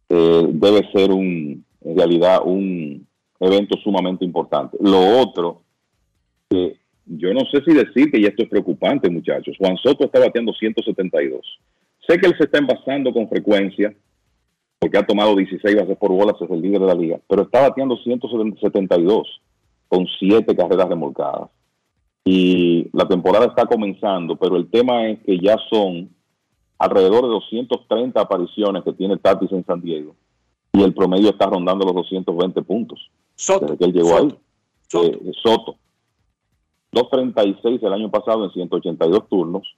eh, 0.08 0.46
debe 0.48 0.90
ser 0.92 1.10
un, 1.10 1.64
en 1.82 1.96
realidad 1.96 2.40
un 2.44 3.06
evento 3.40 3.78
sumamente 3.82 4.24
importante. 4.24 4.76
Lo 4.80 5.20
otro, 5.20 5.62
que 6.48 6.76
yo 7.06 7.32
no 7.32 7.40
sé 7.50 7.62
si 7.64 7.72
decir 7.72 8.10
que 8.10 8.20
ya 8.20 8.28
esto 8.28 8.42
es 8.42 8.48
preocupante, 8.48 9.08
muchachos. 9.08 9.56
Juan 9.58 9.76
Soto 9.78 10.04
está 10.04 10.20
bateando 10.20 10.52
172. 10.52 11.40
Sé 12.06 12.18
que 12.18 12.26
él 12.26 12.34
se 12.36 12.44
está 12.44 12.58
envasando 12.58 13.12
con 13.12 13.28
frecuencia, 13.28 13.94
porque 14.78 14.98
ha 14.98 15.06
tomado 15.06 15.34
16 15.34 15.76
bases 15.76 15.96
por 15.96 16.10
bolas, 16.10 16.36
es 16.40 16.50
el 16.50 16.60
líder 16.60 16.80
de 16.80 16.86
la 16.86 16.94
liga, 16.94 17.18
pero 17.28 17.42
está 17.42 17.62
bateando 17.62 17.96
172 17.96 19.40
con 19.88 20.06
7 20.18 20.54
carreras 20.54 20.88
remolcadas. 20.88 21.50
Y 22.24 22.90
la 22.92 23.08
temporada 23.08 23.46
está 23.46 23.66
comenzando, 23.66 24.36
pero 24.36 24.56
el 24.56 24.68
tema 24.70 25.08
es 25.08 25.18
que 25.24 25.38
ya 25.38 25.56
son 25.70 26.10
alrededor 26.78 27.22
de 27.22 27.28
230 27.28 28.20
apariciones 28.20 28.84
que 28.84 28.92
tiene 28.92 29.16
Tatis 29.16 29.50
en 29.52 29.64
San 29.64 29.80
Diego 29.80 30.14
y 30.72 30.82
el 30.82 30.94
promedio 30.94 31.30
está 31.30 31.46
rondando 31.46 31.84
los 31.84 31.94
220 31.94 32.62
puntos. 32.62 33.10
Soto. 33.34 33.66
Desde 33.66 33.78
que 33.78 33.84
él 33.86 33.92
llegó 33.92 34.08
Soto. 34.10 34.40
ahí. 35.00 35.08
Eh, 35.08 35.32
Soto. 35.42 35.76
236 36.92 37.82
el 37.82 37.92
año 37.92 38.10
pasado 38.10 38.44
en 38.44 38.50
182 38.50 39.28
turnos, 39.28 39.76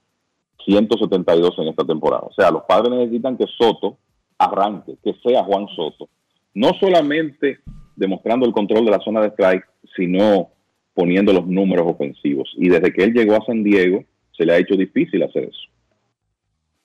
172 0.65 1.57
en 1.57 1.67
esta 1.67 1.83
temporada. 1.83 2.23
O 2.29 2.33
sea, 2.33 2.51
los 2.51 2.63
padres 2.63 2.91
necesitan 2.91 3.37
que 3.37 3.45
Soto 3.57 3.97
arranque, 4.37 4.97
que 5.03 5.13
sea 5.23 5.43
Juan 5.43 5.67
Soto. 5.75 6.07
No 6.53 6.71
solamente 6.79 7.59
demostrando 7.95 8.45
el 8.45 8.53
control 8.53 8.85
de 8.85 8.91
la 8.91 8.99
zona 8.99 9.21
de 9.21 9.27
strike, 9.29 9.65
sino 9.95 10.49
poniendo 10.93 11.33
los 11.33 11.47
números 11.47 11.85
ofensivos. 11.87 12.53
Y 12.57 12.69
desde 12.69 12.91
que 12.93 13.03
él 13.03 13.13
llegó 13.13 13.35
a 13.35 13.45
San 13.45 13.63
Diego, 13.63 14.03
se 14.35 14.45
le 14.45 14.53
ha 14.53 14.57
hecho 14.57 14.75
difícil 14.75 15.23
hacer 15.23 15.43
eso. 15.45 15.61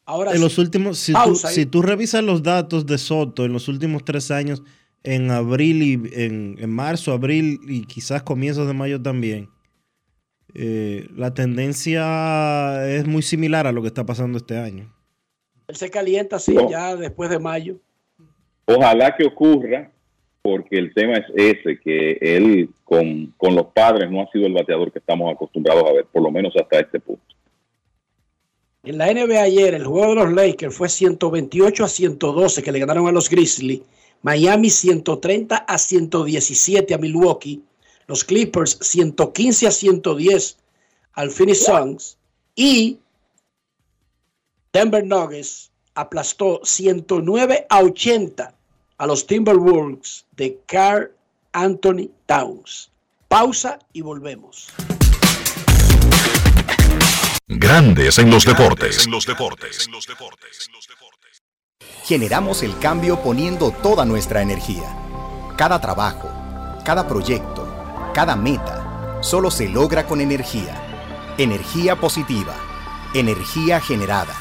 Ahora 0.04 0.32
en 0.32 0.40
los 0.40 0.58
últimos, 0.58 0.98
si 0.98 1.12
tú, 1.12 1.34
si 1.34 1.64
revisas 1.64 2.22
los 2.22 2.42
datos 2.42 2.86
de 2.86 2.96
Soto 2.96 3.44
en 3.44 3.52
los 3.52 3.66
últimos 3.68 4.04
tres 4.04 4.30
años, 4.30 4.62
en 5.02 5.30
abril 5.30 5.82
y 5.82 5.92
en, 6.22 6.56
en 6.58 6.70
marzo, 6.70 7.12
abril 7.12 7.58
y 7.68 7.84
quizás 7.86 8.22
comienzos 8.22 8.68
de 8.68 8.74
mayo 8.74 9.02
también, 9.02 9.48
eh, 10.54 11.08
la 11.14 11.34
tendencia 11.34 12.88
es 12.88 13.06
muy 13.06 13.22
similar 13.22 13.66
a 13.66 13.72
lo 13.72 13.82
que 13.82 13.88
está 13.88 14.06
pasando 14.06 14.38
este 14.38 14.56
año. 14.56 14.92
Él 15.68 15.76
se 15.76 15.90
calienta, 15.90 16.38
sí, 16.38 16.54
No. 16.54 16.70
ya 16.70 16.94
después 16.96 17.28
de 17.28 17.38
mayo. 17.38 17.76
Ojalá 18.64 19.14
que 19.16 19.24
ocurra, 19.26 19.90
porque 20.46 20.78
el 20.78 20.94
tema 20.94 21.16
es 21.16 21.24
ese, 21.34 21.80
que 21.80 22.18
él 22.20 22.70
con, 22.84 23.34
con 23.36 23.56
los 23.56 23.66
padres 23.66 24.08
no 24.08 24.22
ha 24.22 24.30
sido 24.30 24.46
el 24.46 24.52
bateador 24.52 24.92
que 24.92 25.00
estamos 25.00 25.34
acostumbrados 25.34 25.82
a 25.90 25.92
ver, 25.92 26.04
por 26.04 26.22
lo 26.22 26.30
menos 26.30 26.54
hasta 26.54 26.78
este 26.78 27.00
punto. 27.00 27.24
En 28.84 28.96
la 28.96 29.12
NBA 29.12 29.42
ayer, 29.42 29.74
el 29.74 29.84
juego 29.84 30.10
de 30.10 30.14
los 30.14 30.32
Lakers 30.32 30.72
fue 30.72 30.88
128 30.88 31.84
a 31.84 31.88
112 31.88 32.62
que 32.62 32.70
le 32.70 32.78
ganaron 32.78 33.08
a 33.08 33.10
los 33.10 33.28
Grizzlies. 33.28 33.82
Miami 34.22 34.70
130 34.70 35.56
a 35.56 35.78
117 35.78 36.94
a 36.94 36.98
Milwaukee. 36.98 37.60
Los 38.06 38.22
Clippers 38.22 38.78
115 38.80 39.66
a 39.66 39.70
110 39.72 40.58
al 41.14 41.30
Phoenix 41.32 41.64
Suns. 41.64 42.18
Y 42.54 43.00
Denver 44.72 45.04
Nuggets 45.04 45.72
aplastó 45.94 46.60
109 46.62 47.66
a 47.68 47.82
80 47.82 48.55
a 48.98 49.06
los 49.06 49.26
Timberwolves 49.26 50.26
de 50.36 50.58
Carl 50.66 51.10
Anthony 51.52 52.10
Towns. 52.26 52.90
Pausa 53.28 53.78
y 53.92 54.02
volvemos. 54.02 54.68
Grandes 57.48 58.18
en 58.18 58.30
los 58.30 58.44
deportes. 58.44 59.08
Generamos 62.04 62.62
el 62.62 62.78
cambio 62.78 63.22
poniendo 63.22 63.70
toda 63.70 64.04
nuestra 64.04 64.42
energía. 64.42 64.96
Cada 65.56 65.80
trabajo, 65.80 66.30
cada 66.84 67.08
proyecto, 67.08 67.66
cada 68.14 68.36
meta, 68.36 69.18
solo 69.22 69.50
se 69.50 69.68
logra 69.68 70.06
con 70.06 70.20
energía. 70.20 71.34
Energía 71.38 71.96
positiva, 71.96 72.54
energía 73.14 73.80
generada, 73.80 74.34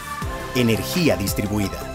energía 0.56 1.18
distribuida. 1.18 1.95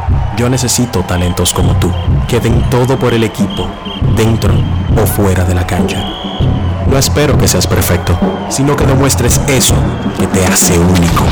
Yo 0.41 0.49
necesito 0.49 1.03
talentos 1.03 1.53
como 1.53 1.75
tú, 1.75 1.91
que 2.27 2.39
den 2.39 2.67
todo 2.71 2.97
por 2.97 3.13
el 3.13 3.23
equipo, 3.23 3.67
dentro 4.17 4.51
o 4.99 5.05
fuera 5.05 5.43
de 5.43 5.53
la 5.53 5.67
cancha. 5.67 6.03
No 6.87 6.97
espero 6.97 7.37
que 7.37 7.47
seas 7.47 7.67
perfecto, 7.67 8.17
sino 8.49 8.75
que 8.75 8.87
demuestres 8.87 9.39
eso 9.47 9.75
que 10.17 10.25
te 10.25 10.43
hace 10.47 10.79
único. 10.79 11.25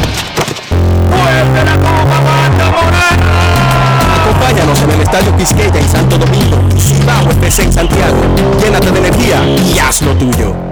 Acompáñanos 4.21 4.79
en 4.83 4.91
el 4.91 5.01
Estadio 5.01 5.35
Quisqueya 5.37 5.79
en 5.79 5.89
Santo 5.89 6.15
Domingo, 6.19 6.57
Cibao 6.77 7.31
FC 7.31 7.63
en 7.63 7.73
Santiago. 7.73 8.17
Llénate 8.63 8.91
de 8.91 8.99
energía 8.99 9.43
y 9.43 9.79
haz 9.79 10.03
lo 10.03 10.13
tuyo. 10.13 10.68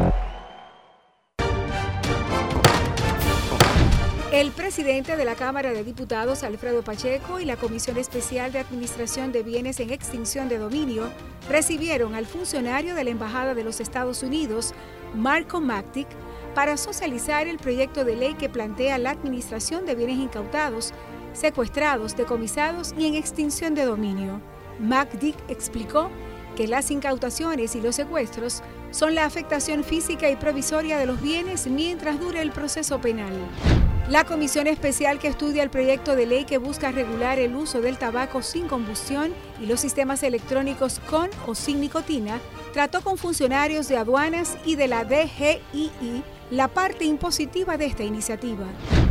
El 4.37 4.51
presidente 4.51 5.17
de 5.17 5.25
la 5.25 5.33
Cámara 5.33 5.73
de 5.73 5.83
Diputados, 5.83 6.43
Alfredo 6.43 6.83
Pacheco, 6.83 7.39
y 7.39 7.45
la 7.45 7.57
Comisión 7.57 7.97
Especial 7.97 8.51
de 8.51 8.59
Administración 8.59 9.31
de 9.31 9.41
Bienes 9.41 9.79
en 9.79 9.89
Extinción 9.89 10.47
de 10.47 10.59
Dominio 10.59 11.09
recibieron 11.49 12.13
al 12.13 12.27
funcionario 12.27 12.93
de 12.93 13.03
la 13.03 13.09
Embajada 13.09 13.55
de 13.55 13.63
los 13.63 13.79
Estados 13.79 14.21
Unidos, 14.21 14.75
Marco 15.15 15.59
Mactic, 15.59 16.07
para 16.53 16.77
socializar 16.77 17.47
el 17.47 17.57
proyecto 17.57 18.05
de 18.05 18.15
ley 18.15 18.35
que 18.35 18.47
plantea 18.47 18.99
la 18.99 19.09
administración 19.09 19.87
de 19.87 19.95
bienes 19.95 20.19
incautados, 20.19 20.93
secuestrados, 21.33 22.15
decomisados 22.15 22.93
y 22.95 23.07
en 23.07 23.15
extinción 23.15 23.73
de 23.73 23.85
dominio. 23.85 24.39
Macdick 24.79 25.35
explicó 25.47 26.11
que 26.55 26.67
las 26.67 26.91
incautaciones 26.91 27.75
y 27.75 27.81
los 27.81 27.95
secuestros 27.95 28.61
son 28.97 29.13
la 29.13 29.25
afectación 29.25 29.83
física 29.83 30.27
y 30.27 30.35
provisoria 30.37 30.97
de 30.97 31.05
los 31.05 31.21
bienes 31.21 31.67
mientras 31.67 32.19
dure 32.19 32.41
el 32.41 32.49
proceso 32.49 32.99
penal. 32.99 33.31
La 34.09 34.23
comisión 34.23 34.65
especial 34.65 35.19
que 35.19 35.27
estudia 35.27 35.61
el 35.61 35.69
proyecto 35.69 36.15
de 36.15 36.25
ley 36.25 36.45
que 36.45 36.57
busca 36.57 36.91
regular 36.91 37.37
el 37.37 37.55
uso 37.55 37.79
del 37.79 37.99
tabaco 37.99 38.41
sin 38.41 38.67
combustión 38.67 39.35
y 39.61 39.67
los 39.67 39.81
sistemas 39.81 40.23
electrónicos 40.23 40.99
con 41.11 41.29
o 41.45 41.53
sin 41.53 41.79
nicotina 41.79 42.39
trató 42.73 43.01
con 43.01 43.19
funcionarios 43.19 43.87
de 43.87 43.97
aduanas 43.97 44.57
y 44.65 44.77
de 44.77 44.87
la 44.87 45.05
DGII 45.05 46.23
la 46.49 46.67
parte 46.67 47.05
impositiva 47.05 47.77
de 47.77 47.85
esta 47.85 48.03
iniciativa. 48.03 48.65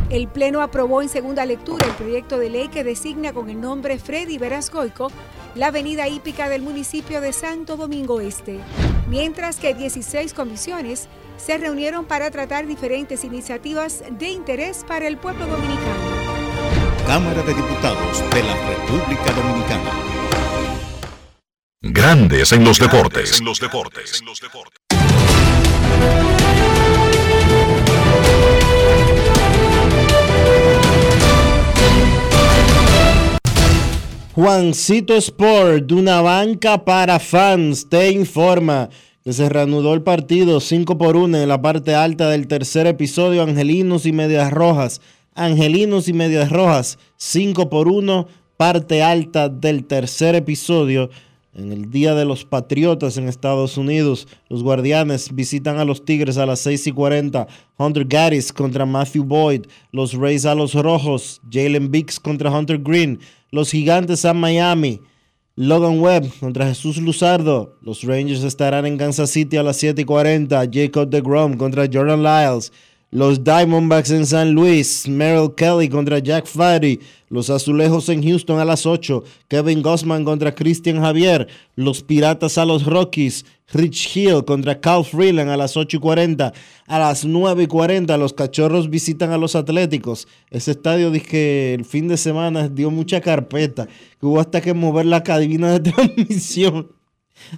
El 0.09 0.27
Pleno 0.27 0.61
aprobó 0.61 1.01
en 1.01 1.07
segunda 1.07 1.45
lectura 1.45 1.85
el 1.85 1.93
proyecto 1.93 2.39
de 2.39 2.49
ley 2.49 2.67
que 2.67 2.83
designa 2.83 3.31
con 3.31 3.49
el 3.49 3.61
nombre 3.61 3.99
Freddy 3.99 4.37
Verascoico 4.37 5.11
la 5.55 5.67
avenida 5.67 6.07
hípica 6.07 6.49
del 6.49 6.61
municipio 6.61 7.21
de 7.21 7.33
Santo 7.33 7.77
Domingo 7.77 8.21
Este, 8.21 8.59
mientras 9.09 9.57
que 9.57 9.73
16 9.73 10.33
comisiones 10.33 11.07
se 11.37 11.57
reunieron 11.57 12.05
para 12.05 12.31
tratar 12.31 12.67
diferentes 12.67 13.23
iniciativas 13.23 14.03
de 14.11 14.29
interés 14.29 14.83
para 14.87 15.07
el 15.07 15.17
pueblo 15.17 15.45
dominicano. 15.47 16.17
Cámara 17.05 17.41
de 17.43 17.53
Diputados 17.53 18.23
de 18.33 18.43
la 18.43 18.55
República 18.67 19.31
Dominicana. 19.31 19.91
Grandes 21.81 22.51
en 22.51 22.63
los 22.63 22.79
deportes. 22.79 23.41
Juancito 34.37 35.15
Sport, 35.15 35.87
de 35.87 35.95
una 35.95 36.21
banca 36.21 36.85
para 36.85 37.17
fans, 37.17 37.89
te 37.89 38.11
informa 38.11 38.87
que 39.23 39.33
se 39.33 39.49
reanudó 39.49 39.95
el 39.95 40.03
partido 40.03 40.59
5 40.59 40.95
por 40.95 41.17
1 41.17 41.39
en 41.39 41.49
la 41.49 41.59
parte 41.59 41.95
alta 41.95 42.29
del 42.29 42.45
tercer 42.45 42.85
episodio 42.85 43.41
Angelinos 43.41 44.05
y 44.05 44.11
Medias 44.11 44.51
Rojas. 44.51 45.01
Angelinos 45.33 46.07
y 46.07 46.13
Medias 46.13 46.51
Rojas 46.51 46.99
5 47.15 47.67
por 47.67 47.87
1, 47.87 48.27
parte 48.57 49.01
alta 49.01 49.49
del 49.49 49.85
tercer 49.85 50.35
episodio 50.35 51.09
En 51.55 51.71
el 51.71 51.89
Día 51.89 52.13
de 52.13 52.25
los 52.25 52.45
Patriotas 52.45 53.17
en 53.17 53.27
Estados 53.27 53.75
Unidos, 53.75 54.27
los 54.49 54.61
Guardianes 54.61 55.33
visitan 55.33 55.79
a 55.79 55.85
los 55.85 56.05
Tigres 56.05 56.37
a 56.37 56.45
las 56.45 56.59
6 56.59 56.85
y 56.85 56.91
40. 56.91 57.47
Hunter 57.79 58.05
Gaddis 58.05 58.53
contra 58.53 58.85
Matthew 58.85 59.23
Boyd. 59.23 59.65
Los 59.91 60.13
Rays 60.13 60.45
a 60.45 60.53
los 60.53 60.75
Rojos. 60.75 61.41
Jalen 61.51 61.89
Biggs 61.89 62.19
contra 62.19 62.51
Hunter 62.51 62.77
Green. 62.77 63.19
Los 63.51 63.71
Gigantes 63.71 64.25
a 64.25 64.33
Miami. 64.33 64.99
Logan 65.55 65.99
Webb 65.99 66.31
contra 66.39 66.67
Jesús 66.67 66.97
Luzardo. 66.97 67.77
Los 67.81 68.03
Rangers 68.03 68.43
estarán 68.43 68.85
en 68.85 68.97
Kansas 68.97 69.29
City 69.29 69.57
a 69.57 69.63
las 69.63 69.77
7 69.77 70.01
y 70.01 70.05
40. 70.05 70.65
Jacob 70.71 71.09
DeGrom 71.09 71.55
contra 71.57 71.87
Jordan 71.91 72.23
Lyles. 72.23 72.71
Los 73.09 73.45
Diamondbacks 73.45 74.11
en 74.11 74.25
San 74.25 74.51
Luis, 74.51 75.07
Merrill 75.07 75.55
Kelly 75.55 75.87
contra 75.87 76.19
Jack 76.19 76.45
Flaherty. 76.45 76.99
Los 77.29 77.49
Azulejos 77.49 78.09
en 78.09 78.21
Houston 78.21 78.59
a 78.59 78.65
las 78.65 78.85
8, 78.85 79.23
Kevin 79.47 79.81
Gossman 79.81 80.25
contra 80.25 80.53
Christian 80.53 80.99
Javier. 80.99 81.47
Los 81.77 82.03
Piratas 82.03 82.57
a 82.57 82.65
los 82.65 82.85
Rockies, 82.85 83.45
Rich 83.71 84.13
Hill 84.13 84.43
contra 84.45 84.81
Cal 84.81 85.05
Freeland 85.05 85.49
a 85.49 85.55
las 85.55 85.77
8 85.77 85.95
y 85.95 85.99
40. 86.01 86.53
A 86.85 86.99
las 86.99 87.23
9 87.23 87.63
y 87.63 87.67
40 87.67 88.17
los 88.17 88.33
Cachorros 88.33 88.89
visitan 88.89 89.31
a 89.31 89.37
los 89.37 89.55
Atléticos. 89.55 90.27
Ese 90.51 90.71
estadio 90.71 91.09
dice 91.09 91.27
que 91.27 91.73
el 91.75 91.85
fin 91.85 92.09
de 92.09 92.17
semana 92.17 92.67
dio 92.67 92.91
mucha 92.91 93.21
carpeta, 93.21 93.87
que 94.19 94.25
hubo 94.25 94.41
hasta 94.41 94.59
que 94.59 94.73
mover 94.73 95.05
la 95.05 95.23
cabina 95.23 95.71
de 95.71 95.91
transmisión 95.91 96.96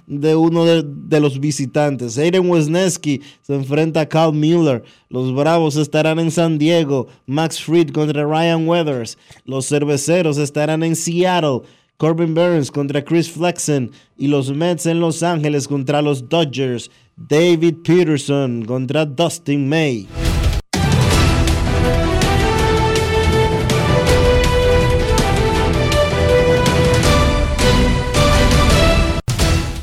de 0.06 0.34
uno 0.36 0.64
de, 0.64 0.84
de 0.84 1.20
los 1.20 1.40
visitantes. 1.40 2.18
Aiden 2.18 2.48
Wisniewski 2.50 3.20
se 3.42 3.54
enfrenta 3.54 4.02
a 4.02 4.08
Carl 4.08 4.34
Miller. 4.34 4.82
Los 5.08 5.34
Bravos 5.34 5.76
estarán 5.76 6.18
en 6.18 6.30
San 6.30 6.58
Diego. 6.58 7.08
Max 7.26 7.62
Fried 7.62 7.90
contra 7.90 8.24
Ryan 8.24 8.66
Weathers. 8.68 9.18
Los 9.44 9.68
Cerveceros 9.68 10.38
estarán 10.38 10.82
en 10.82 10.96
Seattle. 10.96 11.62
Corbin 11.96 12.34
Burns 12.34 12.70
contra 12.70 13.04
Chris 13.04 13.30
Flexen. 13.30 13.90
Y 14.16 14.28
los 14.28 14.52
Mets 14.52 14.86
en 14.86 15.00
Los 15.00 15.22
Ángeles 15.22 15.68
contra 15.68 16.00
los 16.00 16.28
Dodgers. 16.28 16.90
David 17.16 17.76
Peterson 17.84 18.64
contra 18.64 19.04
Dustin 19.04 19.68
May. 19.68 20.06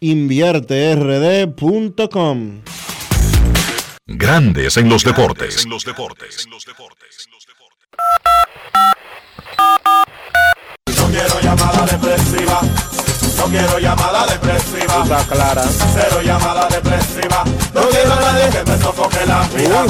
invierterd.com. 0.00 2.62
Grandes 4.06 4.78
en 4.78 4.88
los 4.88 5.04
deportes. 5.04 5.66
No 5.66 5.76
quiero 11.10 11.40
llamada 11.42 11.86
depresiva. 11.86 12.60
No 13.36 13.44
quiero 13.44 13.78
llamada 13.78 14.26
depresiva. 14.26 15.02
Está 15.02 15.24
clara. 15.24 15.64
Cero 15.94 16.22
llamada 16.24 16.68
depresiva. 16.68 17.44
No 17.74 17.82
quiero 17.88 18.12
a 18.12 18.20
nadie 18.20 18.50
que 18.50 18.64
me 18.70 18.78
sofoque 18.78 19.26
la 19.26 19.48
vida. 19.48 19.84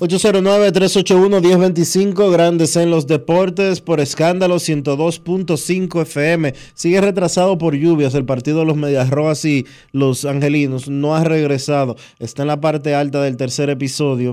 809-381-1025, 0.00 2.32
Grandes 2.32 2.74
en 2.76 2.90
los 2.90 3.06
Deportes, 3.06 3.82
por 3.82 4.00
escándalo 4.00 4.56
102.5 4.56 6.02
FM. 6.02 6.54
Sigue 6.72 7.02
retrasado 7.02 7.58
por 7.58 7.74
lluvias. 7.74 8.14
El 8.14 8.24
partido 8.24 8.60
de 8.60 8.64
los 8.64 8.78
Medias 8.78 9.10
Rojas 9.10 9.44
y 9.44 9.66
los 9.92 10.24
Angelinos 10.24 10.88
no 10.88 11.14
ha 11.14 11.22
regresado. 11.22 11.96
Está 12.18 12.40
en 12.42 12.48
la 12.48 12.62
parte 12.62 12.94
alta 12.94 13.20
del 13.20 13.36
tercer 13.36 13.68
episodio, 13.68 14.32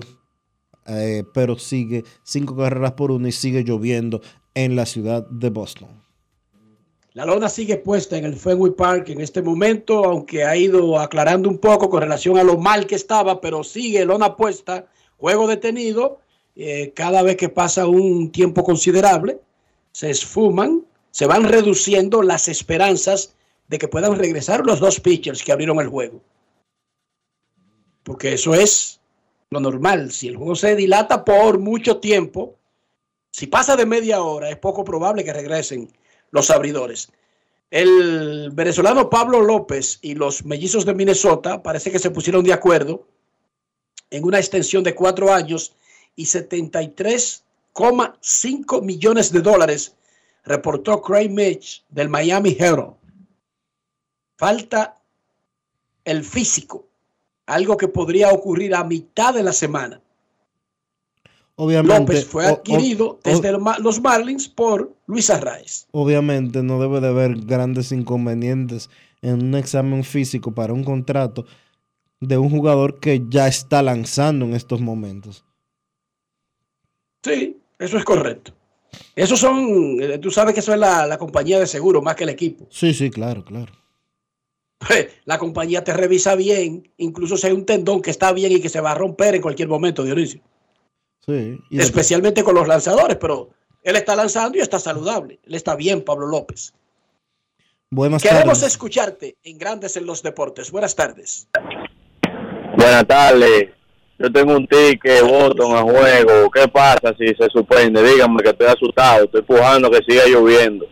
eh, 0.85 1.25
pero 1.33 1.59
sigue 1.59 2.05
cinco 2.23 2.55
carreras 2.55 2.93
por 2.93 3.11
uno 3.11 3.27
y 3.27 3.33
sigue 3.33 3.65
lloviendo 3.65 4.21
en 4.55 4.77
la 4.77 4.85
ciudad 4.85 5.27
de 5.29 5.49
Boston. 5.49 5.89
La 7.11 7.25
lona 7.25 7.49
sigue 7.49 7.75
puesta 7.75 8.17
en 8.17 8.23
el 8.23 8.37
Fenway 8.37 8.71
Park 8.71 9.09
en 9.09 9.19
este 9.19 9.41
momento, 9.41 10.05
aunque 10.05 10.45
ha 10.45 10.55
ido 10.55 10.97
aclarando 10.97 11.49
un 11.49 11.57
poco 11.57 11.89
con 11.89 11.99
relación 12.01 12.37
a 12.37 12.43
lo 12.43 12.57
mal 12.57 12.87
que 12.87 12.95
estaba, 12.95 13.41
pero 13.41 13.65
sigue 13.65 14.05
lona 14.05 14.37
puesta 14.37 14.87
juego 15.17 15.47
detenido, 15.47 16.19
eh, 16.55 16.91
cada 16.95 17.21
vez 17.21 17.37
que 17.37 17.49
pasa 17.49 17.87
un 17.87 18.31
tiempo 18.31 18.63
considerable, 18.63 19.39
se 19.91 20.09
esfuman, 20.09 20.85
se 21.11 21.25
van 21.25 21.43
reduciendo 21.43 22.21
las 22.21 22.47
esperanzas 22.47 23.35
de 23.67 23.77
que 23.77 23.87
puedan 23.87 24.17
regresar 24.17 24.65
los 24.65 24.79
dos 24.79 24.99
pitchers 24.99 25.43
que 25.43 25.51
abrieron 25.51 25.79
el 25.79 25.87
juego. 25.87 26.21
Porque 28.03 28.33
eso 28.33 28.55
es 28.55 29.01
lo 29.49 29.59
normal. 29.59 30.11
Si 30.11 30.27
el 30.27 30.37
juego 30.37 30.55
se 30.55 30.75
dilata 30.75 31.25
por 31.25 31.59
mucho 31.59 31.97
tiempo, 31.97 32.55
si 33.31 33.47
pasa 33.47 33.75
de 33.75 33.85
media 33.85 34.21
hora, 34.21 34.49
es 34.49 34.57
poco 34.57 34.83
probable 34.83 35.23
que 35.23 35.33
regresen 35.33 35.91
los 36.31 36.49
abridores. 36.49 37.11
El 37.69 38.51
venezolano 38.53 39.09
Pablo 39.09 39.41
López 39.41 39.99
y 40.01 40.15
los 40.15 40.45
mellizos 40.45 40.85
de 40.85 40.93
Minnesota 40.93 41.61
parece 41.61 41.91
que 41.91 41.99
se 41.99 42.11
pusieron 42.11 42.43
de 42.43 42.53
acuerdo 42.53 43.05
en 44.09 44.23
una 44.23 44.37
extensión 44.39 44.83
de 44.83 44.95
cuatro 44.95 45.31
años 45.33 45.73
y 46.15 46.25
73,5 46.25 48.81
millones 48.81 49.31
de 49.31 49.41
dólares, 49.41 49.93
reportó 50.43 51.01
Craig 51.01 51.29
Mitch 51.29 51.83
del 51.89 52.09
Miami 52.09 52.55
Herald. 52.57 52.93
Falta 54.37 54.97
el 56.05 56.23
físico, 56.23 56.85
algo 57.45 57.75
que 57.77 57.87
podría 57.87 58.29
ocurrir 58.31 58.73
a 58.75 58.83
mitad 58.83 59.33
de 59.33 59.43
la 59.43 59.53
semana. 59.53 60.01
Obviamente, 61.55 62.13
López 62.13 62.25
fue 62.25 62.45
o- 62.45 62.49
adquirido 62.49 63.09
o- 63.09 63.19
desde 63.23 63.51
los 63.81 63.99
Marlins 63.99 64.47
por 64.47 64.93
Luis 65.07 65.29
Arraez. 65.31 65.87
Obviamente 65.91 66.61
no 66.61 66.79
debe 66.79 67.01
de 67.01 67.07
haber 67.07 67.35
grandes 67.45 67.91
inconvenientes 67.91 68.91
en 69.23 69.41
un 69.43 69.55
examen 69.55 70.03
físico 70.03 70.53
para 70.53 70.71
un 70.73 70.83
contrato 70.83 71.45
de 72.19 72.37
un 72.37 72.49
jugador 72.49 72.99
que 72.99 73.23
ya 73.29 73.47
está 73.47 73.81
lanzando 73.81 74.45
en 74.45 74.53
estos 74.55 74.81
momentos. 74.81 75.45
Sí, 77.23 77.57
eso 77.79 77.97
es 77.97 78.03
correcto. 78.05 78.53
Esos 79.15 79.39
son, 79.39 80.01
eh, 80.01 80.17
tú 80.17 80.31
sabes 80.31 80.53
que 80.53 80.61
eso 80.61 80.73
es 80.73 80.79
la, 80.79 81.05
la 81.05 81.17
compañía 81.17 81.59
de 81.59 81.67
seguro 81.67 82.01
más 82.01 82.15
que 82.15 82.23
el 82.23 82.29
equipo. 82.29 82.65
Sí, 82.69 82.93
sí, 82.93 83.09
claro, 83.09 83.43
claro. 83.43 83.71
La 85.25 85.39
compañía 85.39 85.83
te 85.83 85.91
revisa 85.93 86.35
bien, 86.35 86.91
incluso 86.97 87.35
si 87.35 87.47
hay 87.47 87.53
un 87.53 87.65
tendón 87.65 88.01
que 88.01 88.11
está 88.11 88.31
bien 88.31 88.51
y 88.51 88.61
que 88.61 88.69
se 88.69 88.79
va 88.79 88.91
a 88.91 88.95
romper 88.95 89.35
en 89.35 89.41
cualquier 89.41 89.67
momento, 89.67 90.03
Dionisio. 90.03 90.41
Sí. 91.25 91.59
y 91.69 91.79
Especialmente 91.79 92.43
con 92.43 92.55
los 92.55 92.67
lanzadores, 92.67 93.17
pero 93.19 93.49
él 93.83 93.95
está 93.95 94.15
lanzando 94.15 94.57
y 94.57 94.61
está 94.61 94.79
saludable. 94.79 95.39
Él 95.43 95.55
está 95.55 95.75
bien, 95.75 96.03
Pablo 96.03 96.27
López. 96.27 96.73
buenas 97.89 98.21
Queremos 98.21 98.59
tardes. 98.59 98.73
escucharte 98.73 99.35
en 99.43 99.57
Grandes 99.57 99.97
en 99.97 100.05
los 100.05 100.21
Deportes. 100.23 100.71
Buenas 100.71 100.95
tardes. 100.95 101.49
Buenas 102.75 103.07
tardes. 103.07 103.69
Yo 104.19 104.31
tengo 104.31 104.55
un 104.55 104.67
ticket, 104.67 105.21
en 105.21 105.27
el 105.27 105.83
juego. 105.83 106.49
¿Qué 106.51 106.67
pasa 106.67 107.13
si 107.17 107.27
se 107.35 107.47
suspende? 107.51 108.01
Díganme 108.01 108.41
que 108.41 108.49
estoy 108.49 108.67
asustado. 108.67 109.25
Estoy 109.25 109.41
empujando 109.41 109.91
que 109.91 110.01
siga 110.07 110.25
lloviendo. 110.25 110.87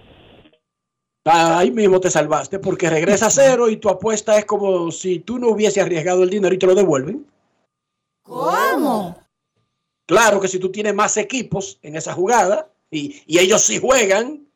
Ahí 1.28 1.72
mismo 1.72 2.00
te 2.00 2.12
salvaste 2.12 2.60
porque 2.60 2.88
regresa 2.88 3.28
a 3.28 3.32
cero 3.32 3.68
y 3.68 3.78
tu 3.78 3.90
apuesta 3.90 4.38
es 4.38 4.46
como 4.46 4.92
si 4.92 5.20
tú 5.20 5.40
no 5.40 5.48
hubiese 5.50 5.82
arriesgado 5.82 6.22
el 6.22 6.30
dinero 6.30 6.54
y 6.54 6.60
te 6.60 6.68
lo 6.68 6.76
devuelven. 6.76 7.26
¿Cómo? 8.22 9.20
Claro 10.06 10.40
que 10.40 10.48
si 10.48 10.60
tú 10.60 10.72
tienes 10.72 10.94
más 10.94 11.18
equipos 11.18 11.80
en 11.82 11.96
esa 11.96 12.14
jugada 12.14 12.70
y, 12.92 13.24
y 13.26 13.40
ellos 13.40 13.64
sí 13.64 13.80
juegan, 13.80 14.48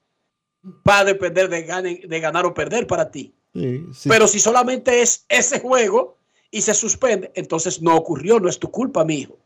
va 0.88 1.00
a 1.00 1.06
depender 1.06 1.50
de, 1.50 1.66
gane- 1.66 2.06
de 2.08 2.20
ganar 2.20 2.46
o 2.46 2.54
perder 2.54 2.86
para 2.86 3.10
ti. 3.10 3.34
Sí, 3.56 3.88
sí. 3.92 4.08
Pero 4.10 4.28
si 4.28 4.40
solamente 4.40 5.02
es 5.02 5.26
ese 5.28 5.60
juego 5.60 6.19
y 6.52 6.62
se 6.62 6.74
suspende, 6.74 7.32
entonces 7.36 7.82
no 7.82 7.96
ocurrió, 7.96 8.40
no 8.40 8.50
es 8.50 8.60
tu 8.60 8.70
culpa, 8.72 9.06
mi 9.06 9.16
hijo. 9.16 9.38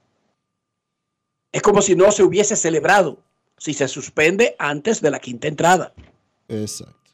Es 1.51 1.61
como 1.61 1.81
si 1.81 1.95
no 1.95 2.11
se 2.11 2.23
hubiese 2.23 2.55
celebrado 2.55 3.17
si 3.57 3.73
se 3.73 3.87
suspende 3.87 4.55
antes 4.59 5.01
de 5.01 5.11
la 5.11 5.19
quinta 5.19 5.47
entrada. 5.47 5.93
Exacto. 6.47 7.11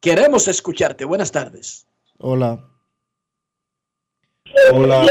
Queremos 0.00 0.48
escucharte. 0.48 1.04
Buenas 1.04 1.30
tardes. 1.32 1.86
Hola. 2.18 2.64
Hola. 4.72 5.06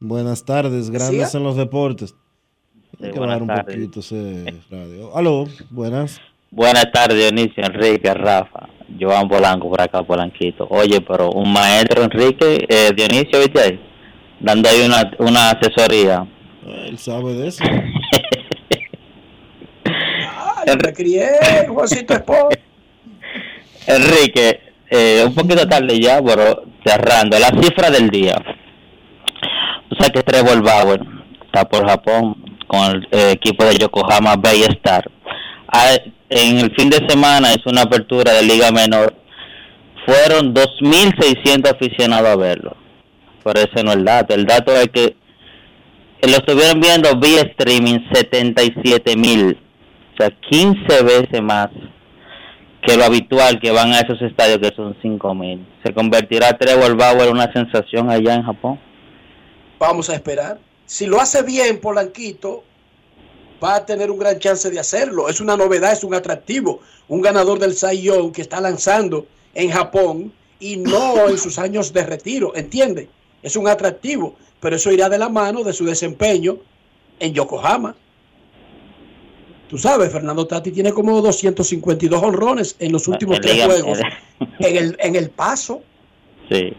Buenas 0.00 0.44
tardes, 0.44 0.90
grandes 0.90 1.30
¿Sí? 1.30 1.36
en 1.36 1.42
los 1.44 1.56
deportes. 1.56 2.14
Hay 3.00 3.06
Sí, 3.08 3.12
que 3.12 3.18
buenas 3.18 3.40
un 3.40 3.46
tardes. 3.46 3.74
poquito 3.76 4.00
ese 4.00 4.62
radio. 4.70 5.16
Aló, 5.16 5.46
buenas. 5.70 6.20
Buenas 6.50 6.90
tardes, 6.92 7.16
Dionisio, 7.18 7.62
Enrique, 7.64 8.12
Rafa, 8.14 8.68
Joan 8.98 9.28
Polanco 9.28 9.68
por 9.68 9.80
acá, 9.80 10.02
Polanquito. 10.02 10.66
Oye, 10.70 11.00
pero 11.00 11.30
un 11.30 11.52
maestro, 11.52 12.04
Enrique, 12.04 12.66
eh, 12.68 12.90
Dionisio, 12.94 13.40
¿viste 13.40 13.60
ahí? 13.60 13.80
Dando 14.40 14.68
ahí 14.68 14.82
una, 14.86 15.10
una 15.18 15.50
asesoría. 15.50 16.26
Él 16.66 16.98
sabe 16.98 17.34
de 17.34 17.48
eso. 17.48 17.64
Ay, 19.84 20.76
me 20.84 20.92
crié, 20.92 21.28
Juancito 21.68 22.14
Sport. 22.14 22.58
Enrique, 23.86 24.60
eh, 24.90 25.24
un 25.26 25.34
poquito 25.34 25.66
tarde 25.66 25.98
ya, 25.98 26.22
pero 26.22 26.64
cerrando. 26.84 27.38
La 27.38 27.48
cifra 27.48 27.90
del 27.90 28.08
día. 28.10 28.36
O 29.90 29.94
sea 29.98 30.10
que 30.10 30.22
Trevor 30.22 30.62
Bauer 30.62 31.00
está 31.46 31.66
por 31.68 31.86
Japón 31.88 32.36
con 32.66 32.96
el 32.96 33.08
eh, 33.10 33.32
equipo 33.32 33.64
de 33.64 33.76
Yokohama 33.78 34.36
Bay 34.36 34.62
Star. 34.62 35.10
Ah, 35.68 35.96
en 36.30 36.58
el 36.58 36.74
fin 36.74 36.90
de 36.90 37.06
semana 37.08 37.52
es 37.52 37.64
una 37.66 37.82
apertura 37.82 38.32
de 38.32 38.42
Liga 38.42 38.70
Menor. 38.70 39.14
Fueron 40.06 40.54
2.600 40.54 41.74
aficionados 41.74 42.28
a 42.28 42.36
verlo. 42.36 42.76
Pero 43.44 43.60
ese 43.60 43.82
no 43.84 43.90
es 43.90 43.96
el 43.96 44.04
dato. 44.04 44.34
El 44.34 44.46
dato 44.46 44.72
es 44.72 44.88
que 44.88 45.16
lo 46.22 46.36
estuvieron 46.36 46.80
viendo 46.80 47.14
vía 47.16 47.42
streaming 47.42 47.98
77.000. 48.12 49.56
O 49.56 50.16
sea, 50.16 50.30
15 50.50 51.02
veces 51.04 51.42
más 51.42 51.68
que 52.82 52.96
lo 52.96 53.04
habitual 53.04 53.60
que 53.60 53.70
van 53.70 53.92
a 53.92 54.00
esos 54.00 54.20
estadios 54.22 54.58
que 54.58 54.74
son 54.74 54.96
5000. 55.02 55.66
¿Se 55.84 55.92
convertirá 55.92 56.56
Trevor 56.56 56.96
Bauer 56.96 57.28
en 57.28 57.34
una 57.34 57.52
sensación 57.52 58.10
allá 58.10 58.34
en 58.34 58.42
Japón? 58.44 58.80
Vamos 59.78 60.10
a 60.10 60.14
esperar. 60.14 60.58
Si 60.86 61.06
lo 61.06 61.20
hace 61.20 61.42
bien 61.42 61.80
Polanquito, 61.80 62.64
va 63.62 63.76
a 63.76 63.86
tener 63.86 64.10
un 64.10 64.18
gran 64.18 64.38
chance 64.38 64.70
de 64.70 64.78
hacerlo. 64.78 65.28
Es 65.28 65.40
una 65.40 65.56
novedad, 65.56 65.92
es 65.92 66.04
un 66.04 66.14
atractivo. 66.14 66.80
Un 67.08 67.20
ganador 67.20 67.58
del 67.58 67.74
Young 67.74 68.32
que 68.32 68.42
está 68.42 68.60
lanzando 68.60 69.26
en 69.54 69.70
Japón 69.70 70.32
y 70.60 70.76
no 70.76 71.28
en 71.28 71.38
sus 71.38 71.58
años 71.58 71.92
de 71.92 72.04
retiro, 72.04 72.54
¿entiende? 72.54 73.08
Es 73.42 73.56
un 73.56 73.68
atractivo, 73.68 74.36
pero 74.60 74.76
eso 74.76 74.92
irá 74.92 75.08
de 75.08 75.18
la 75.18 75.28
mano 75.28 75.62
de 75.62 75.72
su 75.72 75.84
desempeño 75.84 76.58
en 77.20 77.32
Yokohama. 77.32 77.94
Tú 79.68 79.76
sabes, 79.76 80.10
Fernando 80.10 80.46
Tati 80.46 80.70
tiene 80.70 80.92
como 80.92 81.20
252 81.20 82.22
honrones 82.22 82.76
en 82.78 82.92
los 82.92 83.06
últimos 83.06 83.40
tres 83.42 83.64
juegos 83.64 83.98
en 84.58 84.76
el, 84.76 84.96
en 84.98 85.16
el 85.16 85.30
paso. 85.30 85.82
Sí. 86.50 86.72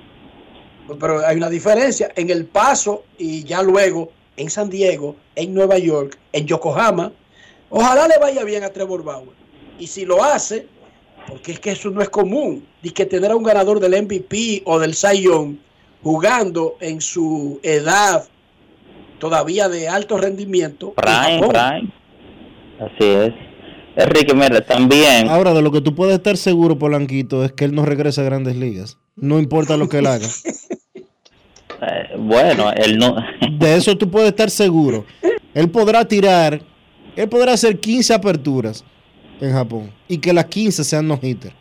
Pero 0.99 1.25
hay 1.25 1.37
una 1.37 1.49
diferencia 1.49 2.11
en 2.15 2.31
el 2.31 2.45
paso 2.45 3.03
y 3.17 3.43
ya 3.43 3.61
luego 3.61 4.11
en 4.39 4.49
San 4.49 4.69
Diego, 4.69 5.15
en 5.35 5.53
Nueva 5.53 5.77
York, 5.77 6.17
en 6.31 6.47
Yokohama. 6.47 7.11
Ojalá 7.69 8.07
le 8.07 8.17
vaya 8.19 8.43
bien 8.43 8.63
a 8.63 8.69
Trevor 8.69 9.03
Bauer. 9.03 9.35
Y 9.77 9.87
si 9.87 10.05
lo 10.05 10.23
hace, 10.23 10.65
porque 11.27 11.51
es 11.51 11.59
que 11.59 11.71
eso 11.71 11.89
no 11.89 12.01
es 12.01 12.09
común, 12.09 12.65
y 12.81 12.91
que 12.91 13.05
tener 13.05 13.31
a 13.31 13.35
un 13.35 13.43
ganador 13.43 13.79
del 13.79 14.01
MVP 14.01 14.63
o 14.65 14.79
del 14.79 14.95
Cy 14.95 15.21
Young 15.23 15.57
jugando 16.01 16.77
en 16.79 17.01
su 17.01 17.59
edad 17.63 18.27
todavía 19.19 19.67
de 19.67 19.89
alto 19.89 20.17
rendimiento. 20.17 20.93
en 20.95 21.41
Prime. 21.41 21.47
Prime. 21.49 21.93
Así 22.79 23.05
es. 23.05 23.33
Enrique, 23.97 24.33
mira, 24.33 24.61
también. 24.65 25.27
Ahora, 25.27 25.53
de 25.53 25.61
lo 25.61 25.71
que 25.73 25.81
tú 25.81 25.93
puedes 25.93 26.15
estar 26.15 26.37
seguro, 26.37 26.79
Polanquito, 26.79 27.43
es 27.43 27.51
que 27.51 27.65
él 27.65 27.75
no 27.75 27.85
regresa 27.85 28.21
a 28.21 28.23
grandes 28.23 28.55
ligas. 28.55 28.97
No 29.17 29.39
importa 29.39 29.75
lo 29.75 29.89
que 29.89 29.97
él 29.97 30.07
haga. 30.07 30.27
eh, 31.81 32.15
bueno, 32.17 32.71
él 32.71 32.97
no. 32.97 33.15
De 33.59 33.75
eso 33.75 33.97
tú 33.97 34.09
puedes 34.09 34.29
estar 34.29 34.49
seguro. 34.49 35.05
Él 35.53 35.69
podrá 35.69 36.05
tirar, 36.05 36.61
él 37.15 37.29
podrá 37.29 37.53
hacer 37.53 37.79
15 37.79 38.13
aperturas 38.13 38.83
en 39.41 39.51
Japón 39.53 39.91
y 40.07 40.17
que 40.17 40.31
las 40.33 40.45
15 40.45 40.83
sean 40.83 41.07
no 41.07 41.19
hitter. 41.21 41.53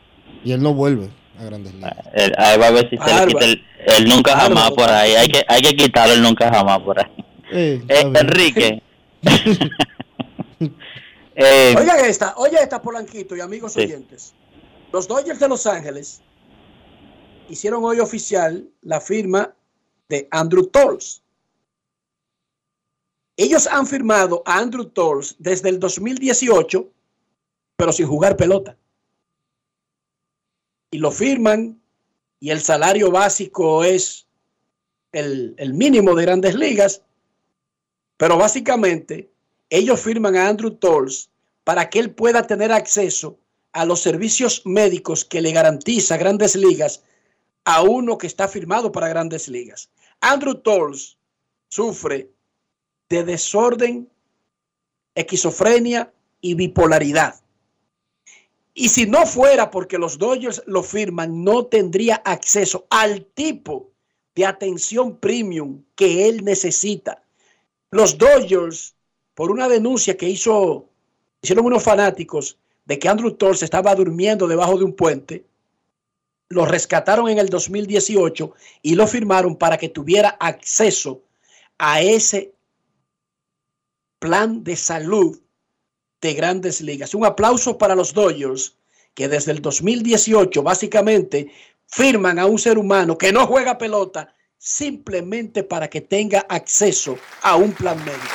Y 0.45 0.53
él 0.53 0.63
no 0.63 0.75
vuelve 0.75 1.09
a 1.39 1.45
grandes 1.45 1.75
ligas. 1.75 1.95
él- 2.15 2.33
ahí 2.39 2.59
va 2.59 2.67
a 2.67 2.71
ver 2.71 2.89
si 2.91 2.97
se 2.97 3.15
le 3.21 3.27
quita 3.27 3.45
el, 3.45 3.63
el 3.99 4.09
nunca 4.09 4.37
jamás 4.37 4.71
por 4.73 4.89
ahí. 4.91 5.13
Hay 5.15 5.29
que, 5.29 5.45
hay 5.49 5.63
que 5.63 5.75
quitarlo 5.77 6.15
el 6.15 6.23
nunca 6.23 6.51
jamás 6.53 6.79
por 6.81 6.99
ahí. 6.99 7.11
Eh, 7.51 7.83
Eh. 7.89 8.13
Enrique. 8.15 8.83
eh, 11.35 11.75
Oigan 11.79 12.05
esta, 12.05 12.35
oye 12.37 12.57
esta 12.63 12.81
Polanquito 12.83 13.37
y 13.37 13.41
amigos 13.41 13.73
Sí. 13.73 13.81
oyentes. 13.81 14.35
Los 14.93 15.07
Dodgers 15.09 15.39
de 15.41 15.49
Los 15.49 15.67
Ángeles 15.67 16.21
hicieron 17.49 17.85
hoy 17.85 18.01
oficial 18.01 18.65
la 18.83 19.01
firma 19.01 19.53
de 20.09 20.29
Andrew 20.31 20.67
Tolls. 20.67 21.23
Ellos 23.37 23.67
han 23.67 23.87
firmado 23.87 24.43
a 24.47 24.59
Andrew 24.59 24.87
Tolls 24.87 25.37
desde 25.39 25.69
el 25.69 25.79
2018, 25.79 26.91
pero 27.77 27.93
sin 27.93 28.07
jugar 28.07 28.37
pelota. 28.37 28.77
Y 30.91 30.99
lo 30.99 31.13
firman 31.13 31.81
y 32.41 32.51
el 32.51 32.61
salario 32.61 33.11
básico 33.11 33.85
es 33.85 34.27
el, 35.13 35.55
el 35.59 35.75
mínimo 35.75 36.15
de 36.15 36.23
grandes 36.23 36.55
ligas, 36.55 37.03
pero 38.17 38.37
básicamente 38.37 39.31
ellos 39.71 40.01
firman 40.01 40.37
a 40.37 40.49
Andrew 40.49 40.73
Tolls 40.73 41.31
para 41.65 41.91
que 41.91 41.99
él 41.99 42.11
pueda 42.11 42.47
tener 42.47 42.73
acceso 42.73 43.39
a 43.73 43.85
los 43.85 44.01
servicios 44.01 44.63
médicos 44.65 45.25
que 45.25 45.43
le 45.43 45.53
garantiza 45.53 46.17
Grandes 46.17 46.57
Ligas 46.57 47.03
a 47.65 47.83
uno 47.83 48.17
que 48.17 48.27
está 48.27 48.49
firmado 48.49 48.91
para 48.91 49.09
Grandes 49.09 49.49
Ligas. 49.49 49.91
Andrew 50.21 50.55
Tolls 50.55 51.19
sufre 51.69 52.31
de 53.09 53.25
desorden, 53.25 54.09
esquizofrenia 55.15 56.13
y 56.41 56.55
bipolaridad. 56.55 57.41
Y 58.75 58.91
si 58.91 59.07
no 59.07 59.27
fuera 59.27 59.71
porque 59.71 59.99
los 59.99 60.19
Dodgers 60.19 60.63
lo 60.67 60.83
firman, 60.83 61.43
no 61.43 61.67
tendría 61.67 62.17
acceso 62.17 62.87
al 62.91 63.25
tipo 63.25 63.91
de 64.37 64.47
atención 64.47 65.17
premium 65.17 65.83
que 65.97 66.29
él 66.29 66.45
necesita. 66.45 67.25
Los 67.91 68.19
Dodgers, 68.19 68.95
por 69.35 69.51
una 69.51 69.69
denuncia 69.69 70.17
que 70.17 70.29
hizo, 70.29 70.89
hicieron 71.43 71.67
unos 71.67 71.83
fanáticos 71.83 72.57
de 72.85 72.99
que 72.99 73.09
Andrew 73.09 73.33
Tolls 73.33 73.63
estaba 73.63 73.95
durmiendo 73.95 74.47
debajo 74.47 74.79
de 74.79 74.85
un 74.85 74.95
puente, 74.95 75.45
lo 76.51 76.65
rescataron 76.65 77.29
en 77.29 77.39
el 77.39 77.49
2018 77.49 78.55
y 78.83 78.95
lo 78.95 79.07
firmaron 79.07 79.57
para 79.57 79.77
que 79.77 79.89
tuviera 79.89 80.31
acceso 80.41 81.23
a 81.79 82.01
ese 82.01 82.55
plan 84.19 84.65
de 84.65 84.77
salud 84.77 85.39
de 86.21 86.35
grandes 86.35 86.81
ligas. 86.81 87.15
Un 87.15 87.27
aplauso 87.27 87.77
para 87.77 87.95
los 87.95 88.15
Dodgers 88.15 88.77
que 89.15 89.29
desde 89.29 89.53
el 89.53 89.61
2018 89.61 90.63
básicamente 90.63 91.53
firman 91.87 92.39
a 92.39 92.47
un 92.47 92.59
ser 92.59 92.79
humano 92.79 93.19
que 93.19 93.33
no 93.33 93.47
juega 93.47 93.79
pelota 93.79 94.35
simplemente 94.57 95.63
para 95.63 95.89
que 95.89 96.01
tenga 96.01 96.41
acceso 96.49 97.17
a 97.43 97.57
un 97.57 97.73
plan 97.73 97.99
médico. 98.05 98.27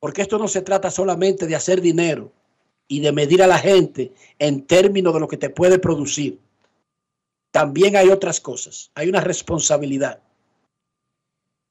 Porque 0.00 0.22
esto 0.22 0.38
no 0.38 0.48
se 0.48 0.62
trata 0.62 0.90
solamente 0.90 1.46
de 1.46 1.56
hacer 1.56 1.80
dinero 1.80 2.32
y 2.88 3.00
de 3.00 3.12
medir 3.12 3.42
a 3.42 3.46
la 3.46 3.58
gente 3.58 4.12
en 4.38 4.66
términos 4.66 5.14
de 5.14 5.20
lo 5.20 5.28
que 5.28 5.36
te 5.36 5.50
puede 5.50 5.78
producir. 5.78 6.38
También 7.50 7.96
hay 7.96 8.08
otras 8.08 8.40
cosas. 8.40 8.90
Hay 8.94 9.08
una 9.08 9.20
responsabilidad. 9.20 10.20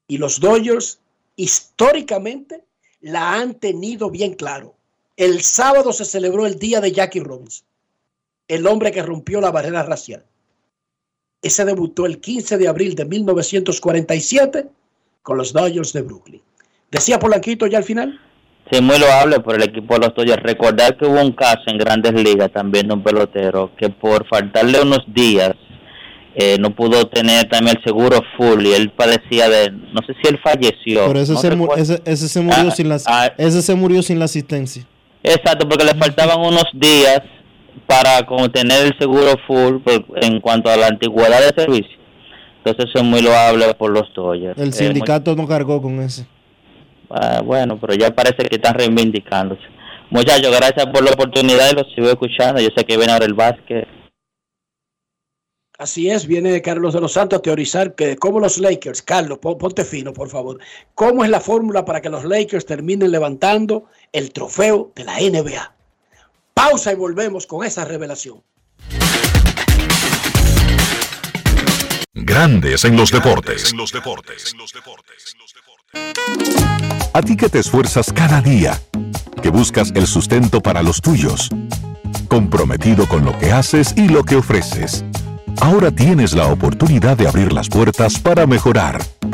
Y 0.08 0.18
los 0.18 0.40
Dodgers 0.40 1.00
históricamente 1.36 2.64
la 3.02 3.34
han 3.34 3.56
tenido 3.56 4.10
bien 4.10 4.34
claro. 4.34 4.76
El 5.16 5.42
sábado 5.42 5.94
se 5.94 6.06
celebró 6.06 6.46
el 6.46 6.60
día 6.60 6.82
de 6.82 6.92
Jackie 6.92 7.22
Robinson, 7.22 7.66
el 8.48 8.68
hombre 8.68 8.92
que 8.92 9.02
rompió 9.02 9.40
la 9.40 9.52
barrera 9.52 9.84
racial. 9.84 10.26
Ese 11.42 11.64
debutó 11.64 12.06
el 12.06 12.20
15 12.20 12.58
de 12.58 12.68
abril 12.68 12.96
de 12.96 13.06
1947 13.06 14.68
con 15.22 15.38
los 15.38 15.54
Dodgers 15.54 15.94
de 15.94 16.02
Brooklyn. 16.02 16.42
Decía 16.92 17.20
Polanquito 17.20 17.68
ya 17.68 17.78
al 17.78 17.84
final. 17.84 18.20
Sí, 18.72 18.82
muy 18.82 18.98
loable 18.98 19.40
por 19.42 19.56
el 19.56 19.64
equipo 19.64 19.94
de 19.94 20.08
los 20.08 20.16
Dodgers. 20.16 20.42
Recordar 20.42 20.98
que 20.98 21.06
hubo 21.06 21.22
un 21.22 21.34
caso 21.34 21.62
en 21.68 21.78
Grandes 21.78 22.14
Ligas 22.14 22.52
también 22.52 22.88
de 22.88 22.96
un 22.96 23.04
pelotero 23.04 23.72
que 23.78 23.90
por 23.90 24.28
faltarle 24.28 24.82
unos 24.82 25.04
días 25.08 25.52
eh, 26.34 26.58
no 26.60 26.72
pudo 26.72 27.08
tener 27.08 27.48
también 27.48 27.78
el 27.78 27.84
seguro 27.84 28.20
full 28.36 28.66
y 28.66 28.74
él 28.74 28.90
padecía 28.92 29.48
de, 29.50 29.72
no 29.72 30.02
sé 30.06 30.14
si 30.22 30.28
él 30.30 30.40
falleció. 30.44 31.06
Pero 31.08 31.20
ese, 31.20 31.34
no 31.34 31.40
se, 31.40 31.56
mu- 31.56 31.74
ese, 31.78 32.02
ese 32.06 32.28
se 32.28 32.42
murió 32.42 32.66
Ah, 32.68 32.72
sin 32.72 32.90
la, 32.90 32.98
ah. 33.06 33.32
ese 33.38 33.62
se 33.62 33.76
murió 33.76 34.02
sin 34.02 34.18
la 34.20 34.26
asistencia. 34.26 34.84
Exacto, 35.24 35.70
porque 35.70 35.86
le 35.86 35.94
faltaban 35.96 36.40
unos 36.40 36.66
días 36.74 37.22
para 37.88 38.26
como 38.26 38.50
tener 38.50 38.86
el 38.88 38.98
seguro 39.00 39.36
full 39.48 39.78
en 40.22 40.42
cuanto 40.42 40.70
a 40.72 40.76
la 40.76 40.88
antigüedad 40.88 41.40
de 41.40 41.62
servicio. 41.64 41.98
Entonces 42.64 42.86
eso 42.90 43.04
es 43.04 43.04
muy 43.10 43.22
loable 43.22 43.74
por 43.76 43.92
los 43.92 44.12
Dodgers. 44.16 44.58
El 44.60 44.70
Eh, 44.70 44.74
sindicato 44.74 45.36
no 45.36 45.48
cargó 45.48 45.82
con 45.82 46.00
ese. 46.02 46.26
Ah, 47.10 47.41
bueno, 47.44 47.80
pero 47.80 47.94
ya 47.94 48.14
parece 48.14 48.44
que 48.49 48.56
están 48.56 48.76
reivindicándose. 48.76 49.61
Muchachos, 50.10 50.56
gracias 50.56 50.86
por 50.88 51.03
la 51.03 51.11
oportunidad 51.11 51.72
y 51.72 51.76
los 51.76 51.88
sigo 51.94 52.07
escuchando. 52.10 52.61
Yo 52.61 52.69
sé 52.76 52.84
que 52.86 52.98
viene 52.98 53.11
ahora 53.14 53.26
el 53.26 53.34
básquet. 53.34 53.88
Así 55.77 56.10
es, 56.10 56.26
viene 56.26 56.61
Carlos 56.61 56.94
de 56.94 57.02
los 57.02 57.11
Santos 57.11 57.40
a 57.40 57.41
teorizar 57.41 57.95
que 57.95 58.15
cómo 58.15 58.40
los 58.40 58.60
Lakers, 58.60 59.02
Carlos, 59.02 59.40
pon- 59.40 59.57
ponte 59.57 59.84
fino, 59.84 60.14
por 60.14 60.30
favor. 60.30 60.57
¿Cómo 60.94 61.26
es 61.26 61.30
la 61.30 61.41
fórmula 61.41 61.84
para 61.84 61.99
que 62.02 62.10
los 62.10 62.23
Lakers 62.23 62.65
terminen 62.65 63.11
levantando 63.11 63.86
el 64.14 64.32
trofeo 64.32 64.94
de 64.95 65.03
la 65.03 65.18
NBA? 65.19 65.76
Pausa 66.53 66.94
y 66.94 66.95
volvemos 66.95 67.45
con 67.45 67.65
esa 67.65 67.84
revelación. 67.84 68.41
Grandes 72.14 72.86
en 72.86 72.95
los 72.95 73.11
deportes. 73.11 73.73
A 77.14 77.22
ti 77.22 77.38
que 77.38 77.49
te 77.49 77.60
esfuerzas 77.60 78.12
cada 78.12 78.41
día, 78.41 78.80
que 79.41 79.49
buscas 79.49 79.91
el 79.95 80.07
sustento 80.07 80.62
para 80.62 80.84
los 80.84 81.02
tuyos, 81.02 81.49
comprometido 82.28 83.07
con 83.07 83.24
lo 83.24 83.38
que 83.38 83.52
haces 83.52 83.94
y 83.95 84.07
lo 84.07 84.24
que 84.24 84.36
ofreces. 84.36 85.06
Ahora 85.62 85.91
tienes 85.91 86.34
la 86.34 86.48
oportunidad 86.48 87.16
de 87.16 87.28
abrir 87.28 87.53
las 87.53 87.70
puertas 87.70 88.20
para 88.20 88.45
mejorar, 88.45 89.02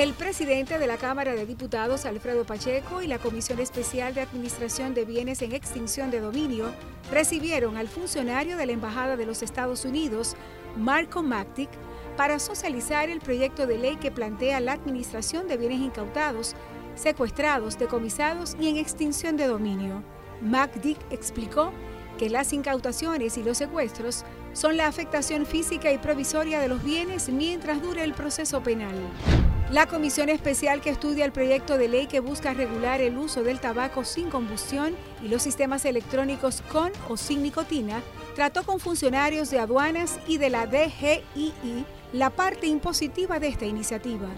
El 0.00 0.14
presidente 0.14 0.78
de 0.78 0.86
la 0.86 0.96
Cámara 0.96 1.34
de 1.34 1.44
Diputados, 1.44 2.06
Alfredo 2.06 2.46
Pacheco, 2.46 3.02
y 3.02 3.06
la 3.06 3.18
Comisión 3.18 3.58
Especial 3.58 4.14
de 4.14 4.22
Administración 4.22 4.94
de 4.94 5.04
Bienes 5.04 5.42
en 5.42 5.52
Extinción 5.52 6.10
de 6.10 6.20
Dominio 6.20 6.72
recibieron 7.12 7.76
al 7.76 7.86
funcionario 7.86 8.56
de 8.56 8.64
la 8.64 8.72
Embajada 8.72 9.18
de 9.18 9.26
los 9.26 9.42
Estados 9.42 9.84
Unidos, 9.84 10.36
Marco 10.74 11.22
Mactic, 11.22 11.68
para 12.16 12.38
socializar 12.38 13.10
el 13.10 13.20
proyecto 13.20 13.66
de 13.66 13.76
ley 13.76 13.96
que 13.96 14.10
plantea 14.10 14.60
la 14.60 14.72
administración 14.72 15.48
de 15.48 15.58
bienes 15.58 15.80
incautados, 15.80 16.56
secuestrados, 16.94 17.78
decomisados 17.78 18.56
y 18.58 18.68
en 18.68 18.78
extinción 18.78 19.36
de 19.36 19.48
dominio. 19.48 20.02
Macdick 20.40 20.96
explicó 21.10 21.72
que 22.18 22.30
las 22.30 22.54
incautaciones 22.54 23.36
y 23.36 23.42
los 23.42 23.58
secuestros 23.58 24.24
son 24.52 24.76
la 24.76 24.86
afectación 24.86 25.46
física 25.46 25.92
y 25.92 25.98
provisoria 25.98 26.60
de 26.60 26.68
los 26.68 26.82
bienes 26.82 27.28
mientras 27.28 27.80
dure 27.82 28.04
el 28.04 28.14
proceso 28.14 28.62
penal. 28.62 28.94
La 29.70 29.86
comisión 29.86 30.28
especial 30.28 30.80
que 30.80 30.90
estudia 30.90 31.24
el 31.24 31.30
proyecto 31.30 31.78
de 31.78 31.88
ley 31.88 32.08
que 32.08 32.18
busca 32.18 32.52
regular 32.54 33.00
el 33.00 33.16
uso 33.16 33.44
del 33.44 33.60
tabaco 33.60 34.04
sin 34.04 34.28
combustión 34.28 34.96
y 35.22 35.28
los 35.28 35.42
sistemas 35.42 35.84
electrónicos 35.84 36.62
con 36.72 36.90
o 37.08 37.16
sin 37.16 37.42
nicotina 37.42 38.02
trató 38.34 38.64
con 38.64 38.80
funcionarios 38.80 39.48
de 39.50 39.60
aduanas 39.60 40.18
y 40.26 40.38
de 40.38 40.50
la 40.50 40.66
DGII 40.66 41.84
la 42.12 42.30
parte 42.30 42.66
impositiva 42.66 43.38
de 43.38 43.48
esta 43.48 43.66
iniciativa. 43.66 44.28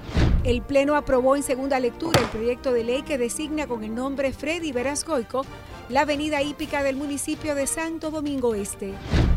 El 0.45 0.63
Pleno 0.63 0.97
aprobó 0.97 1.37
en 1.37 1.43
segunda 1.43 1.81
lectura 1.81 2.21
el 2.21 2.27
proyecto 2.27 2.73
de 2.73 2.85
ley 2.85 3.03
que 3.03 3.19
designa 3.19 3.67
con 3.67 3.85
el 3.85 3.95
nombre 3.95 4.33
Freddy 4.33 4.73
Verasgoico 4.73 5.45
la 5.89 6.03
avenida 6.03 6.43
hípica 6.43 6.83
del 6.83 6.97
municipio 6.97 7.55
de 7.55 7.67
Santo 7.67 8.11
Domingo 8.11 8.55
Este, 8.55 8.93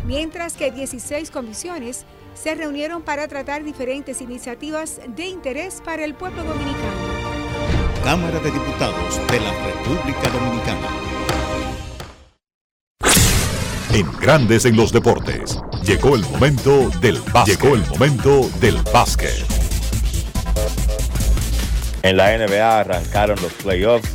mientras 0.06 0.54
que 0.54 0.72
16 0.72 1.32
comisiones 1.32 2.06
se 2.34 2.56
reunieron 2.56 3.02
para 3.02 3.28
tratar 3.28 3.64
diferentes 3.64 4.22
iniciativas 4.22 5.00
de 5.08 5.26
interés 5.28 5.82
para 5.84 6.04
el 6.04 6.14
pueblo 6.14 6.44
dominicano. 6.44 7.16
Cámara 8.04 8.40
de 8.40 8.52
Diputados 8.52 9.20
de 9.32 9.40
la 9.40 9.52
República 9.66 10.30
Dominicana. 10.30 11.25
En 13.96 14.12
Grandes 14.20 14.66
en 14.66 14.76
los 14.76 14.92
deportes. 14.92 15.58
Llegó 15.86 16.18
el 16.18 16.22
momento 16.24 16.90
del 17.00 17.18
básquet. 17.32 17.62
Llegó 17.62 17.76
el 17.76 17.88
momento 17.88 18.50
del 18.60 18.76
básquet. 18.92 19.32
En 22.04 22.18
la 22.18 22.38
NBA 22.38 22.80
arrancaron 22.82 23.42
los 23.42 23.54
playoffs. 23.54 24.10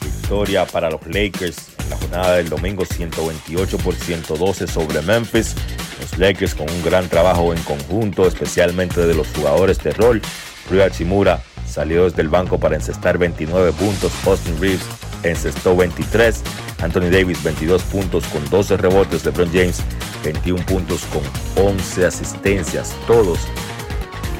Victoria 0.00 0.64
para 0.64 0.90
los 0.90 1.04
Lakers 1.08 1.56
en 1.80 1.90
la 1.90 1.96
jornada 1.96 2.36
del 2.36 2.48
domingo 2.48 2.84
128 2.84 3.78
por 3.78 3.96
112 3.96 4.68
sobre 4.68 5.02
Memphis. 5.02 5.56
Los 6.00 6.16
Lakers 6.20 6.54
con 6.54 6.70
un 6.70 6.84
gran 6.84 7.08
trabajo 7.08 7.52
en 7.52 7.60
conjunto, 7.64 8.28
especialmente 8.28 9.04
de 9.04 9.14
los 9.14 9.26
jugadores 9.34 9.82
de 9.82 9.90
rol. 9.90 10.22
Rui 10.70 10.82
Hachimura 10.82 11.42
salió 11.66 12.04
desde 12.04 12.22
el 12.22 12.28
banco 12.28 12.60
para 12.60 12.76
encestar 12.76 13.18
29 13.18 13.72
puntos. 13.72 14.12
Austin 14.24 14.60
Reeves 14.60 14.86
encestó 15.30 15.76
23. 15.76 16.42
Anthony 16.82 17.10
Davis 17.10 17.42
22 17.42 17.82
puntos 17.84 18.24
con 18.26 18.48
12 18.50 18.76
rebotes. 18.76 19.24
LeBron 19.24 19.50
James 19.52 19.82
21 20.24 20.64
puntos 20.66 21.02
con 21.12 21.22
11 21.64 22.06
asistencias. 22.06 22.94
Todos 23.06 23.38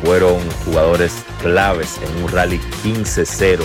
fueron 0.04 0.38
jugadores 0.64 1.12
claves 1.42 1.98
en 2.02 2.22
un 2.22 2.30
rally 2.30 2.60
15-0 2.84 3.62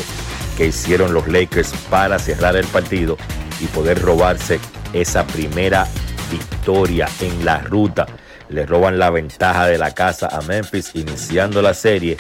que 0.57 0.67
hicieron 0.67 1.13
los 1.13 1.27
Lakers 1.27 1.73
para 1.89 2.19
cerrar 2.19 2.55
el 2.55 2.65
partido 2.67 3.17
y 3.59 3.65
poder 3.67 4.01
robarse 4.01 4.59
esa 4.93 5.25
primera 5.25 5.87
victoria 6.31 7.07
en 7.19 7.45
la 7.45 7.59
ruta. 7.59 8.05
Le 8.49 8.65
roban 8.65 8.99
la 8.99 9.09
ventaja 9.09 9.67
de 9.67 9.77
la 9.77 9.93
casa 9.93 10.27
a 10.27 10.41
Memphis 10.41 10.91
iniciando 10.93 11.61
la 11.61 11.73
serie 11.73 12.17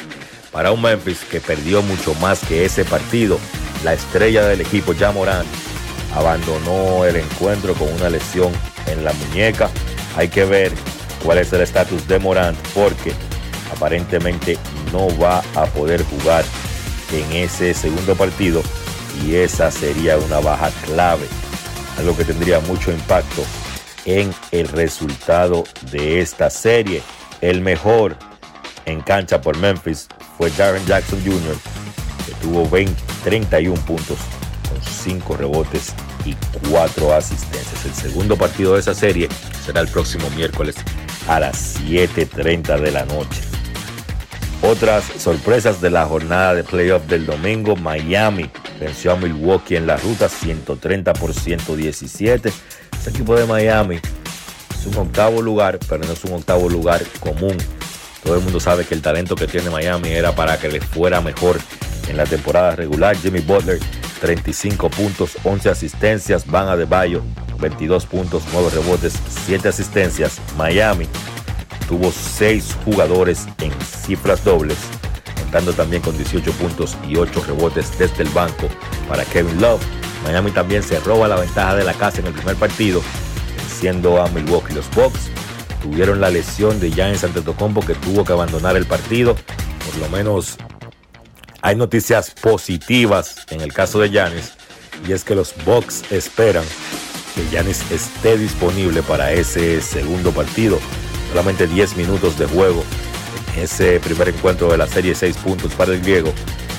para 0.51 0.71
un 0.71 0.81
Memphis 0.81 1.23
que 1.29 1.39
perdió 1.39 1.81
mucho 1.81 2.13
más 2.15 2.39
que 2.45 2.65
ese 2.65 2.85
partido. 2.85 3.39
La 3.83 3.93
estrella 3.93 4.45
del 4.47 4.61
equipo, 4.61 4.93
ya 4.93 5.11
Morán, 5.11 5.45
abandonó 6.15 7.05
el 7.05 7.15
encuentro 7.15 7.73
con 7.73 7.91
una 7.93 8.09
lesión 8.09 8.51
en 8.87 9.03
la 9.03 9.13
muñeca. 9.13 9.69
Hay 10.15 10.27
que 10.27 10.45
ver 10.45 10.71
cuál 11.23 11.39
es 11.39 11.51
el 11.53 11.61
estatus 11.61 12.07
de 12.07 12.19
Morant 12.19 12.57
porque 12.73 13.13
aparentemente 13.73 14.57
no 14.91 15.07
va 15.17 15.41
a 15.55 15.65
poder 15.65 16.03
jugar 16.03 16.43
en 17.11 17.31
ese 17.31 17.73
segundo 17.73 18.15
partido 18.15 18.61
y 19.25 19.35
esa 19.35 19.71
sería 19.71 20.17
una 20.17 20.39
baja 20.39 20.69
clave, 20.85 21.27
algo 21.97 22.15
que 22.15 22.23
tendría 22.23 22.59
mucho 22.61 22.91
impacto 22.91 23.43
en 24.05 24.33
el 24.51 24.67
resultado 24.67 25.63
de 25.91 26.21
esta 26.21 26.49
serie. 26.49 27.01
El 27.41 27.61
mejor 27.61 28.15
en 28.85 29.01
cancha 29.01 29.41
por 29.41 29.57
Memphis 29.57 30.07
fue 30.37 30.49
Darren 30.51 30.85
Jackson 30.85 31.21
Jr., 31.23 31.55
que 32.21 32.33
tuvo 32.41 32.69
20, 32.69 32.93
31 33.23 33.79
puntos 33.81 34.17
con 34.69 34.81
5 34.81 35.37
rebotes 35.37 35.93
y 36.25 36.35
4 36.69 37.13
asistencias. 37.13 37.85
El 37.85 37.93
segundo 37.93 38.37
partido 38.37 38.73
de 38.73 38.79
esa 38.79 38.93
serie 38.93 39.29
será 39.65 39.81
el 39.81 39.87
próximo 39.87 40.29
miércoles 40.31 40.75
a 41.27 41.39
las 41.39 41.79
7.30 41.79 42.79
de 42.79 42.91
la 42.91 43.05
noche. 43.05 43.41
Otras 44.63 45.03
sorpresas 45.17 45.81
de 45.81 45.89
la 45.89 46.05
jornada 46.05 46.53
de 46.53 46.63
playoff 46.63 47.07
del 47.07 47.25
domingo, 47.25 47.75
Miami 47.75 48.49
venció 48.79 49.11
a 49.11 49.15
Milwaukee 49.15 49.75
en 49.75 49.87
la 49.87 49.97
ruta 49.97 50.29
130 50.29 51.13
por 51.13 51.33
117. 51.33 52.51
Ese 52.99 53.09
equipo 53.09 53.35
de 53.35 53.47
Miami 53.47 53.95
es 53.95 54.85
un 54.85 54.97
octavo 54.97 55.41
lugar, 55.41 55.79
pero 55.89 56.03
no 56.03 56.13
es 56.13 56.23
un 56.25 56.33
octavo 56.33 56.69
lugar 56.69 57.03
común. 57.19 57.57
Todo 58.23 58.35
el 58.35 58.41
mundo 58.41 58.59
sabe 58.59 58.85
que 58.85 58.93
el 58.93 59.01
talento 59.01 59.35
que 59.35 59.47
tiene 59.47 59.71
Miami 59.71 60.09
era 60.09 60.35
para 60.35 60.59
que 60.59 60.69
le 60.69 60.79
fuera 60.79 61.21
mejor 61.21 61.59
en 62.11 62.17
la 62.17 62.25
temporada 62.25 62.75
regular. 62.75 63.15
Jimmy 63.17 63.39
Butler, 63.39 63.79
35 64.19 64.89
puntos, 64.89 65.37
11 65.43 65.69
asistencias. 65.69 66.45
Van 66.45 66.67
a 66.67 66.75
de 66.75 66.85
Bayo, 66.85 67.23
22 67.59 68.05
puntos, 68.05 68.43
9 68.51 68.69
rebotes, 68.75 69.13
7 69.45 69.69
asistencias. 69.69 70.39
Miami 70.57 71.07
tuvo 71.87 72.11
6 72.11 72.77
jugadores 72.85 73.47
en 73.59 73.71
cifras 73.81 74.43
dobles, 74.43 74.77
contando 75.41 75.73
también 75.73 76.01
con 76.01 76.15
18 76.15 76.51
puntos 76.53 76.97
y 77.07 77.15
8 77.15 77.43
rebotes 77.47 77.97
desde 77.97 78.23
el 78.23 78.29
banco 78.29 78.67
para 79.09 79.25
Kevin 79.25 79.59
Love. 79.59 79.81
Miami 80.23 80.51
también 80.51 80.83
se 80.83 80.99
roba 80.99 81.27
la 81.27 81.37
ventaja 81.37 81.75
de 81.75 81.83
la 81.83 81.93
casa 81.93 82.19
en 82.19 82.27
el 82.27 82.33
primer 82.33 82.55
partido, 82.55 83.01
venciendo 83.57 84.21
a 84.21 84.27
Milwaukee. 84.29 84.73
Los 84.73 84.89
Bucks 84.91 85.31
tuvieron 85.81 86.21
la 86.21 86.29
lesión 86.29 86.79
de 86.79 86.91
Giannis 86.91 87.23
Antetokounmpo 87.23 87.83
que 87.85 87.95
tuvo 87.95 88.23
que 88.23 88.33
abandonar 88.33 88.75
el 88.75 88.85
partido. 88.85 89.35
Por 89.85 89.97
lo 89.97 90.09
menos 90.09 90.57
hay 91.61 91.75
noticias 91.75 92.31
positivas 92.31 93.35
en 93.49 93.61
el 93.61 93.73
caso 93.73 93.99
de 93.99 94.09
Giannis 94.09 94.53
y 95.07 95.13
es 95.13 95.23
que 95.23 95.35
los 95.35 95.53
Bucks 95.65 96.11
esperan 96.11 96.63
que 97.35 97.47
Giannis 97.49 97.83
esté 97.91 98.37
disponible 98.37 99.01
para 99.03 99.31
ese 99.31 99.81
segundo 99.81 100.31
partido. 100.31 100.79
Solamente 101.29 101.67
10 101.67 101.95
minutos 101.97 102.37
de 102.37 102.45
juego 102.45 102.83
en 103.55 103.63
ese 103.63 103.99
primer 103.99 104.29
encuentro 104.29 104.71
de 104.71 104.77
la 104.77 104.87
serie, 104.87 105.15
6 105.15 105.37
puntos 105.37 105.73
para 105.73 105.93
el 105.93 106.01
griego. 106.01 106.33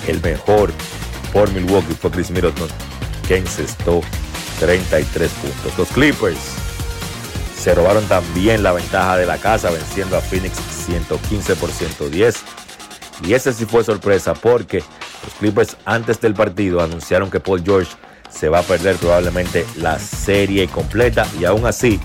El 0.07 0.21
mejor 0.21 0.73
por 1.33 1.51
Milwaukee 1.53 1.95
fue 1.95 2.11
Chris 2.11 2.31
Middleton, 2.31 2.69
que 3.27 3.37
encestó 3.39 4.03
33 4.61 5.31
puntos. 5.31 5.79
Los 5.79 5.89
Clippers 5.89 6.39
se 7.59 7.75
robaron 7.75 8.05
también 8.07 8.63
la 8.63 8.73
ventaja 8.73 9.17
de 9.17 9.27
la 9.27 9.39
casa, 9.39 9.71
venciendo 9.71 10.17
a 10.17 10.21
Phoenix 10.21 10.59
115 10.87 11.57
por 11.57 11.71
110. 11.71 12.43
Y 13.25 13.35
ese 13.35 13.53
sí 13.53 13.67
fue 13.67 13.85
sorpresa 13.85 14.35
porque 14.35 14.79
los 14.79 15.35
Clippers 15.39 15.77
antes 15.85 16.21
del 16.21 16.35
partido 16.35 16.81
anunciaron 16.81 17.31
que 17.31 17.41
Paul 17.41 17.63
George 17.65 17.93
se 18.31 18.49
va 18.49 18.61
a 18.61 18.63
perder 18.63 18.97
probablemente 18.97 19.67
la 19.77 19.99
serie 19.99 20.67
completa 20.69 21.27
y 21.39 21.45
aún 21.45 21.67
así, 21.67 22.01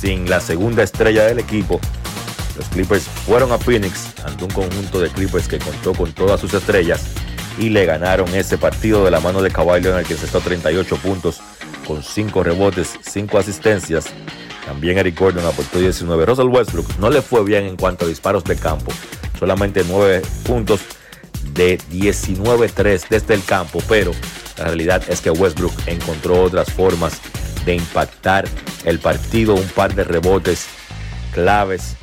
sin 0.00 0.30
la 0.30 0.40
segunda 0.40 0.82
estrella 0.82 1.24
del 1.24 1.38
equipo, 1.38 1.80
los 2.56 2.68
Clippers 2.68 3.04
fueron 3.04 3.52
a 3.52 3.58
Phoenix 3.58 4.14
ante 4.24 4.44
un 4.44 4.50
conjunto 4.50 5.00
de 5.00 5.10
Clippers 5.10 5.48
que 5.48 5.58
contó 5.58 5.92
con 5.92 6.12
todas 6.12 6.40
sus 6.40 6.54
estrellas 6.54 7.04
y 7.58 7.68
le 7.68 7.86
ganaron 7.86 8.32
ese 8.34 8.56
partido 8.56 9.04
de 9.04 9.10
la 9.10 9.20
mano 9.20 9.42
de 9.42 9.50
Kawhi 9.50 9.80
Leonard 9.80 10.06
que 10.06 10.14
encestó 10.14 10.40
38 10.40 10.96
puntos 10.96 11.40
con 11.86 12.02
5 12.02 12.42
rebotes, 12.42 12.98
5 13.02 13.38
asistencias. 13.38 14.06
También 14.68 14.98
Eric 14.98 15.18
Gordon 15.18 15.46
aportó 15.46 15.78
19. 15.80 16.26
Russell 16.26 16.48
Westbrook 16.48 16.98
no 16.98 17.08
le 17.08 17.22
fue 17.22 17.42
bien 17.42 17.64
en 17.64 17.76
cuanto 17.78 18.04
a 18.04 18.08
disparos 18.08 18.44
de 18.44 18.54
campo, 18.54 18.92
solamente 19.38 19.82
9 19.88 20.20
puntos 20.44 20.80
de 21.54 21.78
19-3 21.90 23.08
desde 23.08 23.32
el 23.32 23.42
campo, 23.44 23.82
pero 23.88 24.12
la 24.58 24.64
realidad 24.66 25.02
es 25.08 25.22
que 25.22 25.30
Westbrook 25.30 25.72
encontró 25.86 26.42
otras 26.42 26.70
formas 26.70 27.18
de 27.64 27.76
impactar 27.76 28.46
el 28.84 28.98
partido, 28.98 29.54
un 29.54 29.68
par 29.68 29.94
de 29.94 30.04
rebotes 30.04 30.66
claves, 31.32 31.96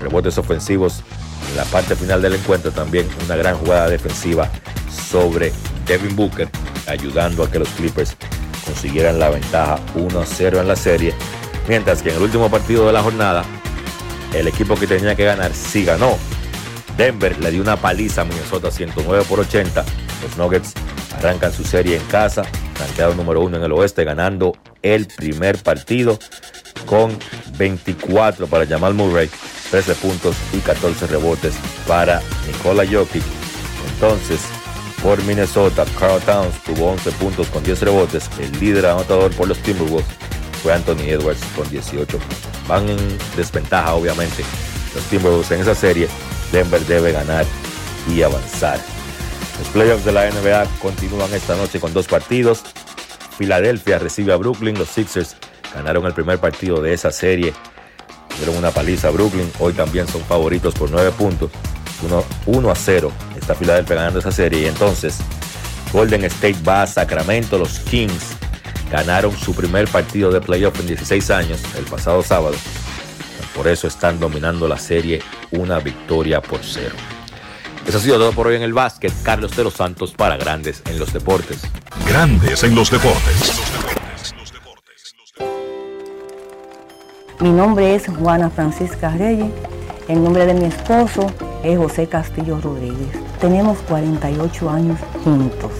rebotes 0.00 0.36
ofensivos 0.36 1.04
en 1.50 1.56
la 1.56 1.64
parte 1.66 1.94
final 1.94 2.20
del 2.22 2.34
encuentro, 2.34 2.72
también 2.72 3.06
una 3.24 3.36
gran 3.36 3.56
jugada 3.56 3.88
defensiva 3.88 4.50
sobre 4.90 5.52
Devin 5.86 6.16
Booker, 6.16 6.48
ayudando 6.88 7.44
a 7.44 7.50
que 7.52 7.60
los 7.60 7.68
Clippers 7.68 8.16
consiguieran 8.64 9.20
la 9.20 9.30
ventaja 9.30 9.78
1-0 9.94 10.60
en 10.60 10.66
la 10.66 10.76
serie, 10.76 11.14
mientras 11.68 12.02
que 12.02 12.10
en 12.10 12.16
el 12.16 12.22
último 12.22 12.50
partido 12.50 12.86
de 12.86 12.92
la 12.92 13.02
jornada, 13.02 13.44
el 14.34 14.48
equipo 14.48 14.76
que 14.76 14.86
tenía 14.86 15.14
que 15.14 15.24
ganar 15.24 15.52
sí 15.54 15.84
ganó. 15.84 16.16
Denver 16.96 17.38
le 17.38 17.50
dio 17.50 17.62
una 17.62 17.76
paliza 17.76 18.22
a 18.22 18.24
Minnesota 18.24 18.70
109 18.70 19.24
por 19.28 19.40
80. 19.40 19.84
Los 20.22 20.36
Nuggets 20.36 20.74
arrancan 21.16 21.52
su 21.52 21.64
serie 21.64 21.96
en 21.96 22.04
casa, 22.04 22.42
rankeado 22.78 23.14
número 23.14 23.40
uno 23.40 23.56
en 23.56 23.62
el 23.62 23.72
oeste, 23.72 24.04
ganando 24.04 24.56
el 24.82 25.06
primer 25.06 25.58
partido 25.58 26.18
con 26.86 27.16
24 27.56 28.46
para 28.46 28.66
Jamal 28.66 28.94
Murray, 28.94 29.30
13 29.70 29.94
puntos 29.96 30.36
y 30.52 30.58
14 30.58 31.06
rebotes 31.06 31.54
para 31.86 32.20
Nikola 32.46 32.84
Jokic. 32.84 33.22
Entonces, 33.94 34.40
por 35.02 35.22
Minnesota, 35.24 35.84
Carl 35.98 36.20
Towns 36.20 36.62
tuvo 36.64 36.90
11 36.90 37.10
puntos 37.12 37.46
con 37.48 37.62
10 37.62 37.80
rebotes. 37.82 38.28
El 38.38 38.52
líder 38.60 38.86
anotador 38.86 39.30
por 39.34 39.48
los 39.48 39.58
Timberwolves 39.58 40.06
fue 40.62 40.72
Anthony 40.72 41.08
Edwards 41.08 41.40
con 41.56 41.68
18 41.70 42.18
Van 42.68 42.88
en 42.88 42.98
desventaja, 43.36 43.94
obviamente, 43.94 44.44
los 44.94 45.04
Timberwolves 45.04 45.50
en 45.50 45.60
esa 45.60 45.74
serie. 45.74 46.08
Denver 46.52 46.80
debe 46.86 47.12
ganar 47.12 47.44
y 48.08 48.22
avanzar. 48.22 48.78
Los 49.58 49.68
playoffs 49.68 50.04
de 50.04 50.12
la 50.12 50.30
NBA 50.30 50.66
continúan 50.80 51.32
esta 51.34 51.56
noche 51.56 51.80
con 51.80 51.92
dos 51.92 52.06
partidos. 52.06 52.62
Filadelfia 53.36 53.98
recibe 53.98 54.32
a 54.32 54.36
Brooklyn. 54.36 54.78
Los 54.78 54.88
Sixers 54.88 55.36
ganaron 55.74 56.06
el 56.06 56.14
primer 56.14 56.38
partido 56.38 56.80
de 56.80 56.92
esa 56.92 57.10
serie. 57.10 57.52
Dieron 58.36 58.56
una 58.56 58.70
paliza 58.70 59.08
a 59.08 59.10
Brooklyn. 59.10 59.50
Hoy 59.58 59.72
también 59.72 60.06
son 60.06 60.22
favoritos 60.22 60.74
por 60.74 60.90
9 60.90 61.10
puntos. 61.12 61.50
1, 62.46 62.70
a 62.70 62.74
0 62.74 63.12
está 63.38 63.54
Filadelfia 63.54 63.96
ganando 63.96 64.20
esa 64.20 64.32
serie. 64.32 64.62
Y 64.62 64.66
entonces 64.66 65.18
Golden 65.92 66.24
State 66.24 66.56
va 66.66 66.82
a 66.82 66.86
Sacramento. 66.86 67.58
Los 67.58 67.80
Kings 67.80 68.36
ganaron 68.90 69.36
su 69.36 69.54
primer 69.54 69.88
partido 69.88 70.30
de 70.30 70.40
playoff 70.40 70.78
en 70.80 70.88
16 70.88 71.30
años 71.30 71.60
el 71.78 71.84
pasado 71.84 72.22
sábado. 72.22 72.56
Por 73.54 73.68
eso 73.68 73.86
están 73.86 74.18
dominando 74.18 74.68
la 74.68 74.78
serie 74.78 75.22
una 75.50 75.78
victoria 75.78 76.40
por 76.40 76.60
cero. 76.62 76.94
Eso 77.86 77.98
ha 77.98 78.00
sido 78.00 78.18
todo 78.18 78.32
por 78.32 78.46
hoy 78.46 78.56
en 78.56 78.62
el 78.62 78.72
básquet. 78.72 79.12
Carlos 79.22 79.56
de 79.56 79.64
los 79.64 79.74
Santos 79.74 80.12
para 80.12 80.36
Grandes 80.36 80.82
en 80.86 80.98
los 80.98 81.12
Deportes. 81.12 81.62
Grandes 82.06 82.62
en 82.62 82.74
los 82.74 82.90
Deportes. 82.90 83.60
Mi 87.40 87.50
nombre 87.50 87.94
es 87.94 88.06
Juana 88.06 88.50
Francisca 88.50 89.10
Reyes. 89.10 89.50
El 90.08 90.22
nombre 90.22 90.44
de 90.44 90.54
mi 90.54 90.66
esposo 90.66 91.32
es 91.62 91.78
José 91.78 92.06
Castillo 92.06 92.60
Rodríguez. 92.60 93.16
Tenemos 93.40 93.78
48 93.88 94.70
años 94.70 94.98
juntos. 95.24 95.72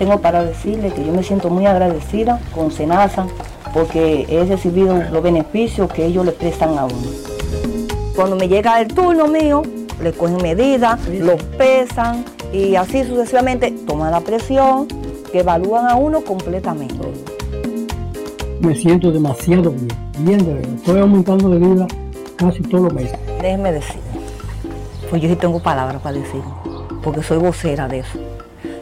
Tengo 0.00 0.18
para 0.18 0.42
decirle 0.42 0.94
que 0.94 1.04
yo 1.04 1.12
me 1.12 1.22
siento 1.22 1.50
muy 1.50 1.66
agradecida 1.66 2.40
con 2.54 2.70
Senasa 2.70 3.26
porque 3.74 4.24
he 4.30 4.46
recibido 4.46 4.94
los 5.12 5.22
beneficios 5.22 5.92
que 5.92 6.06
ellos 6.06 6.24
le 6.24 6.32
prestan 6.32 6.78
a 6.78 6.86
uno. 6.86 7.10
Cuando 8.16 8.34
me 8.34 8.48
llega 8.48 8.80
el 8.80 8.88
turno 8.88 9.28
mío, 9.28 9.60
le 10.02 10.12
cogen 10.14 10.38
medidas, 10.38 11.06
lo 11.06 11.36
pesan 11.58 12.24
y 12.50 12.76
así 12.76 13.04
sucesivamente 13.04 13.72
toman 13.86 14.10
la 14.10 14.20
presión, 14.20 14.88
que 15.30 15.40
evalúan 15.40 15.86
a 15.86 15.96
uno 15.96 16.22
completamente. 16.22 16.96
Me 18.60 18.74
siento 18.74 19.12
demasiado 19.12 19.70
bien, 19.70 19.88
bien 20.20 20.38
de 20.46 20.54
verdad. 20.54 20.74
Estoy 20.76 21.00
aumentando 21.00 21.50
de 21.50 21.58
vida 21.58 21.86
casi 22.36 22.62
todos 22.62 22.84
los 22.84 22.94
meses. 22.94 23.18
Déjeme 23.42 23.70
decir, 23.70 24.00
pues 25.10 25.20
yo 25.20 25.28
sí 25.28 25.36
tengo 25.36 25.60
palabras 25.60 26.00
para 26.00 26.16
decir, 26.16 26.40
porque 27.02 27.22
soy 27.22 27.36
vocera 27.36 27.86
de 27.86 27.98
eso. 27.98 28.29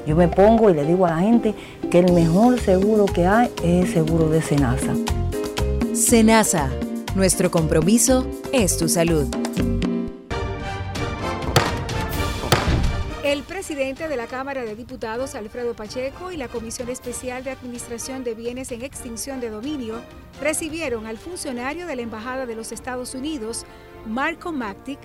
Yo 0.09 0.17
me 0.17 0.27
pongo 0.27 0.71
y 0.71 0.73
le 0.73 0.87
digo 0.87 1.05
a 1.05 1.11
la 1.11 1.19
gente 1.19 1.55
que 1.91 1.99
el 1.99 2.15
mejor 2.15 2.59
seguro 2.59 3.05
que 3.05 3.27
hay 3.27 3.51
es 3.63 3.85
el 3.85 3.93
seguro 3.93 4.31
de 4.31 4.41
Senasa. 4.41 4.95
Senasa, 5.93 6.71
nuestro 7.15 7.51
compromiso 7.51 8.27
es 8.51 8.79
tu 8.79 8.89
salud. 8.89 9.27
El 13.23 13.43
presidente 13.43 14.09
de 14.09 14.17
la 14.17 14.27
Cámara 14.27 14.65
de 14.65 14.75
Diputados, 14.75 15.35
Alfredo 15.35 15.75
Pacheco, 15.75 16.33
y 16.33 16.39
la 16.39 16.49
Comisión 16.49 16.89
Especial 16.89 17.45
de 17.45 17.51
Administración 17.51 18.25
de 18.25 18.33
Bienes 18.33 18.73
en 18.73 18.81
Extinción 18.81 19.41
de 19.41 19.51
Dominio 19.51 19.97
recibieron 20.41 21.05
al 21.05 21.19
funcionario 21.19 21.87
de 21.87 21.97
la 21.97 22.01
Embajada 22.01 22.47
de 22.47 22.55
los 22.55 22.73
Estados 22.73 23.15
Unidos, 23.15 23.67
Marco 24.07 24.53
Mactic, 24.53 24.99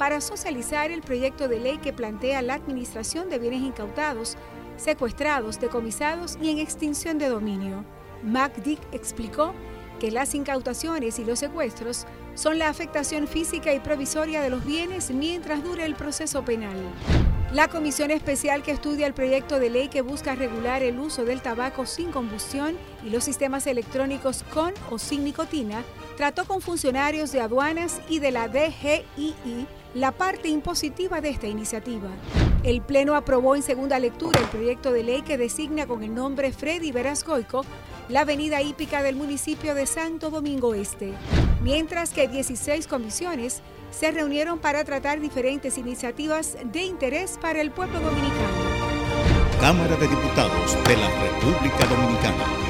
para 0.00 0.22
socializar 0.22 0.90
el 0.90 1.02
proyecto 1.02 1.46
de 1.46 1.60
ley 1.60 1.76
que 1.76 1.92
plantea 1.92 2.40
la 2.40 2.54
administración 2.54 3.28
de 3.28 3.38
bienes 3.38 3.60
incautados, 3.60 4.38
secuestrados, 4.78 5.60
decomisados 5.60 6.38
y 6.40 6.48
en 6.48 6.58
extinción 6.58 7.18
de 7.18 7.28
dominio. 7.28 7.84
MacDick 8.22 8.80
explicó 8.92 9.52
que 10.00 10.10
las 10.10 10.34
incautaciones 10.34 11.18
y 11.18 11.26
los 11.26 11.38
secuestros 11.38 12.06
son 12.34 12.58
la 12.58 12.70
afectación 12.70 13.28
física 13.28 13.74
y 13.74 13.80
provisoria 13.80 14.40
de 14.40 14.48
los 14.48 14.64
bienes 14.64 15.10
mientras 15.10 15.62
dure 15.62 15.84
el 15.84 15.94
proceso 15.94 16.46
penal. 16.46 16.78
La 17.52 17.68
comisión 17.68 18.10
especial 18.10 18.62
que 18.62 18.70
estudia 18.70 19.06
el 19.06 19.12
proyecto 19.12 19.60
de 19.60 19.68
ley 19.68 19.88
que 19.88 20.00
busca 20.00 20.34
regular 20.34 20.82
el 20.82 20.98
uso 20.98 21.26
del 21.26 21.42
tabaco 21.42 21.84
sin 21.84 22.10
combustión 22.10 22.74
y 23.04 23.10
los 23.10 23.24
sistemas 23.24 23.66
electrónicos 23.66 24.44
con 24.54 24.72
o 24.88 24.98
sin 24.98 25.24
nicotina 25.24 25.84
trató 26.16 26.46
con 26.46 26.62
funcionarios 26.62 27.32
de 27.32 27.42
aduanas 27.42 28.00
y 28.08 28.18
de 28.18 28.30
la 28.30 28.48
DGII 28.48 29.66
la 29.94 30.12
parte 30.12 30.48
impositiva 30.48 31.20
de 31.20 31.30
esta 31.30 31.46
iniciativa. 31.46 32.08
El 32.62 32.80
Pleno 32.82 33.14
aprobó 33.14 33.56
en 33.56 33.62
segunda 33.62 33.98
lectura 33.98 34.38
el 34.38 34.46
proyecto 34.46 34.92
de 34.92 35.02
ley 35.02 35.22
que 35.22 35.38
designa 35.38 35.86
con 35.86 36.02
el 36.02 36.14
nombre 36.14 36.52
Freddy 36.52 36.92
Verascoico 36.92 37.64
la 38.08 38.20
avenida 38.20 38.60
hípica 38.60 39.02
del 39.02 39.16
municipio 39.16 39.74
de 39.74 39.86
Santo 39.86 40.30
Domingo 40.30 40.74
Este, 40.74 41.12
mientras 41.62 42.10
que 42.10 42.28
16 42.28 42.86
comisiones 42.86 43.62
se 43.90 44.10
reunieron 44.10 44.58
para 44.58 44.84
tratar 44.84 45.20
diferentes 45.20 45.78
iniciativas 45.78 46.56
de 46.64 46.82
interés 46.82 47.38
para 47.40 47.60
el 47.60 47.70
pueblo 47.70 48.00
dominicano. 48.00 48.70
Cámara 49.60 49.96
de 49.96 50.08
Diputados 50.08 50.76
de 50.84 50.96
la 50.96 51.08
República 51.20 51.86
Dominicana. 51.86 52.69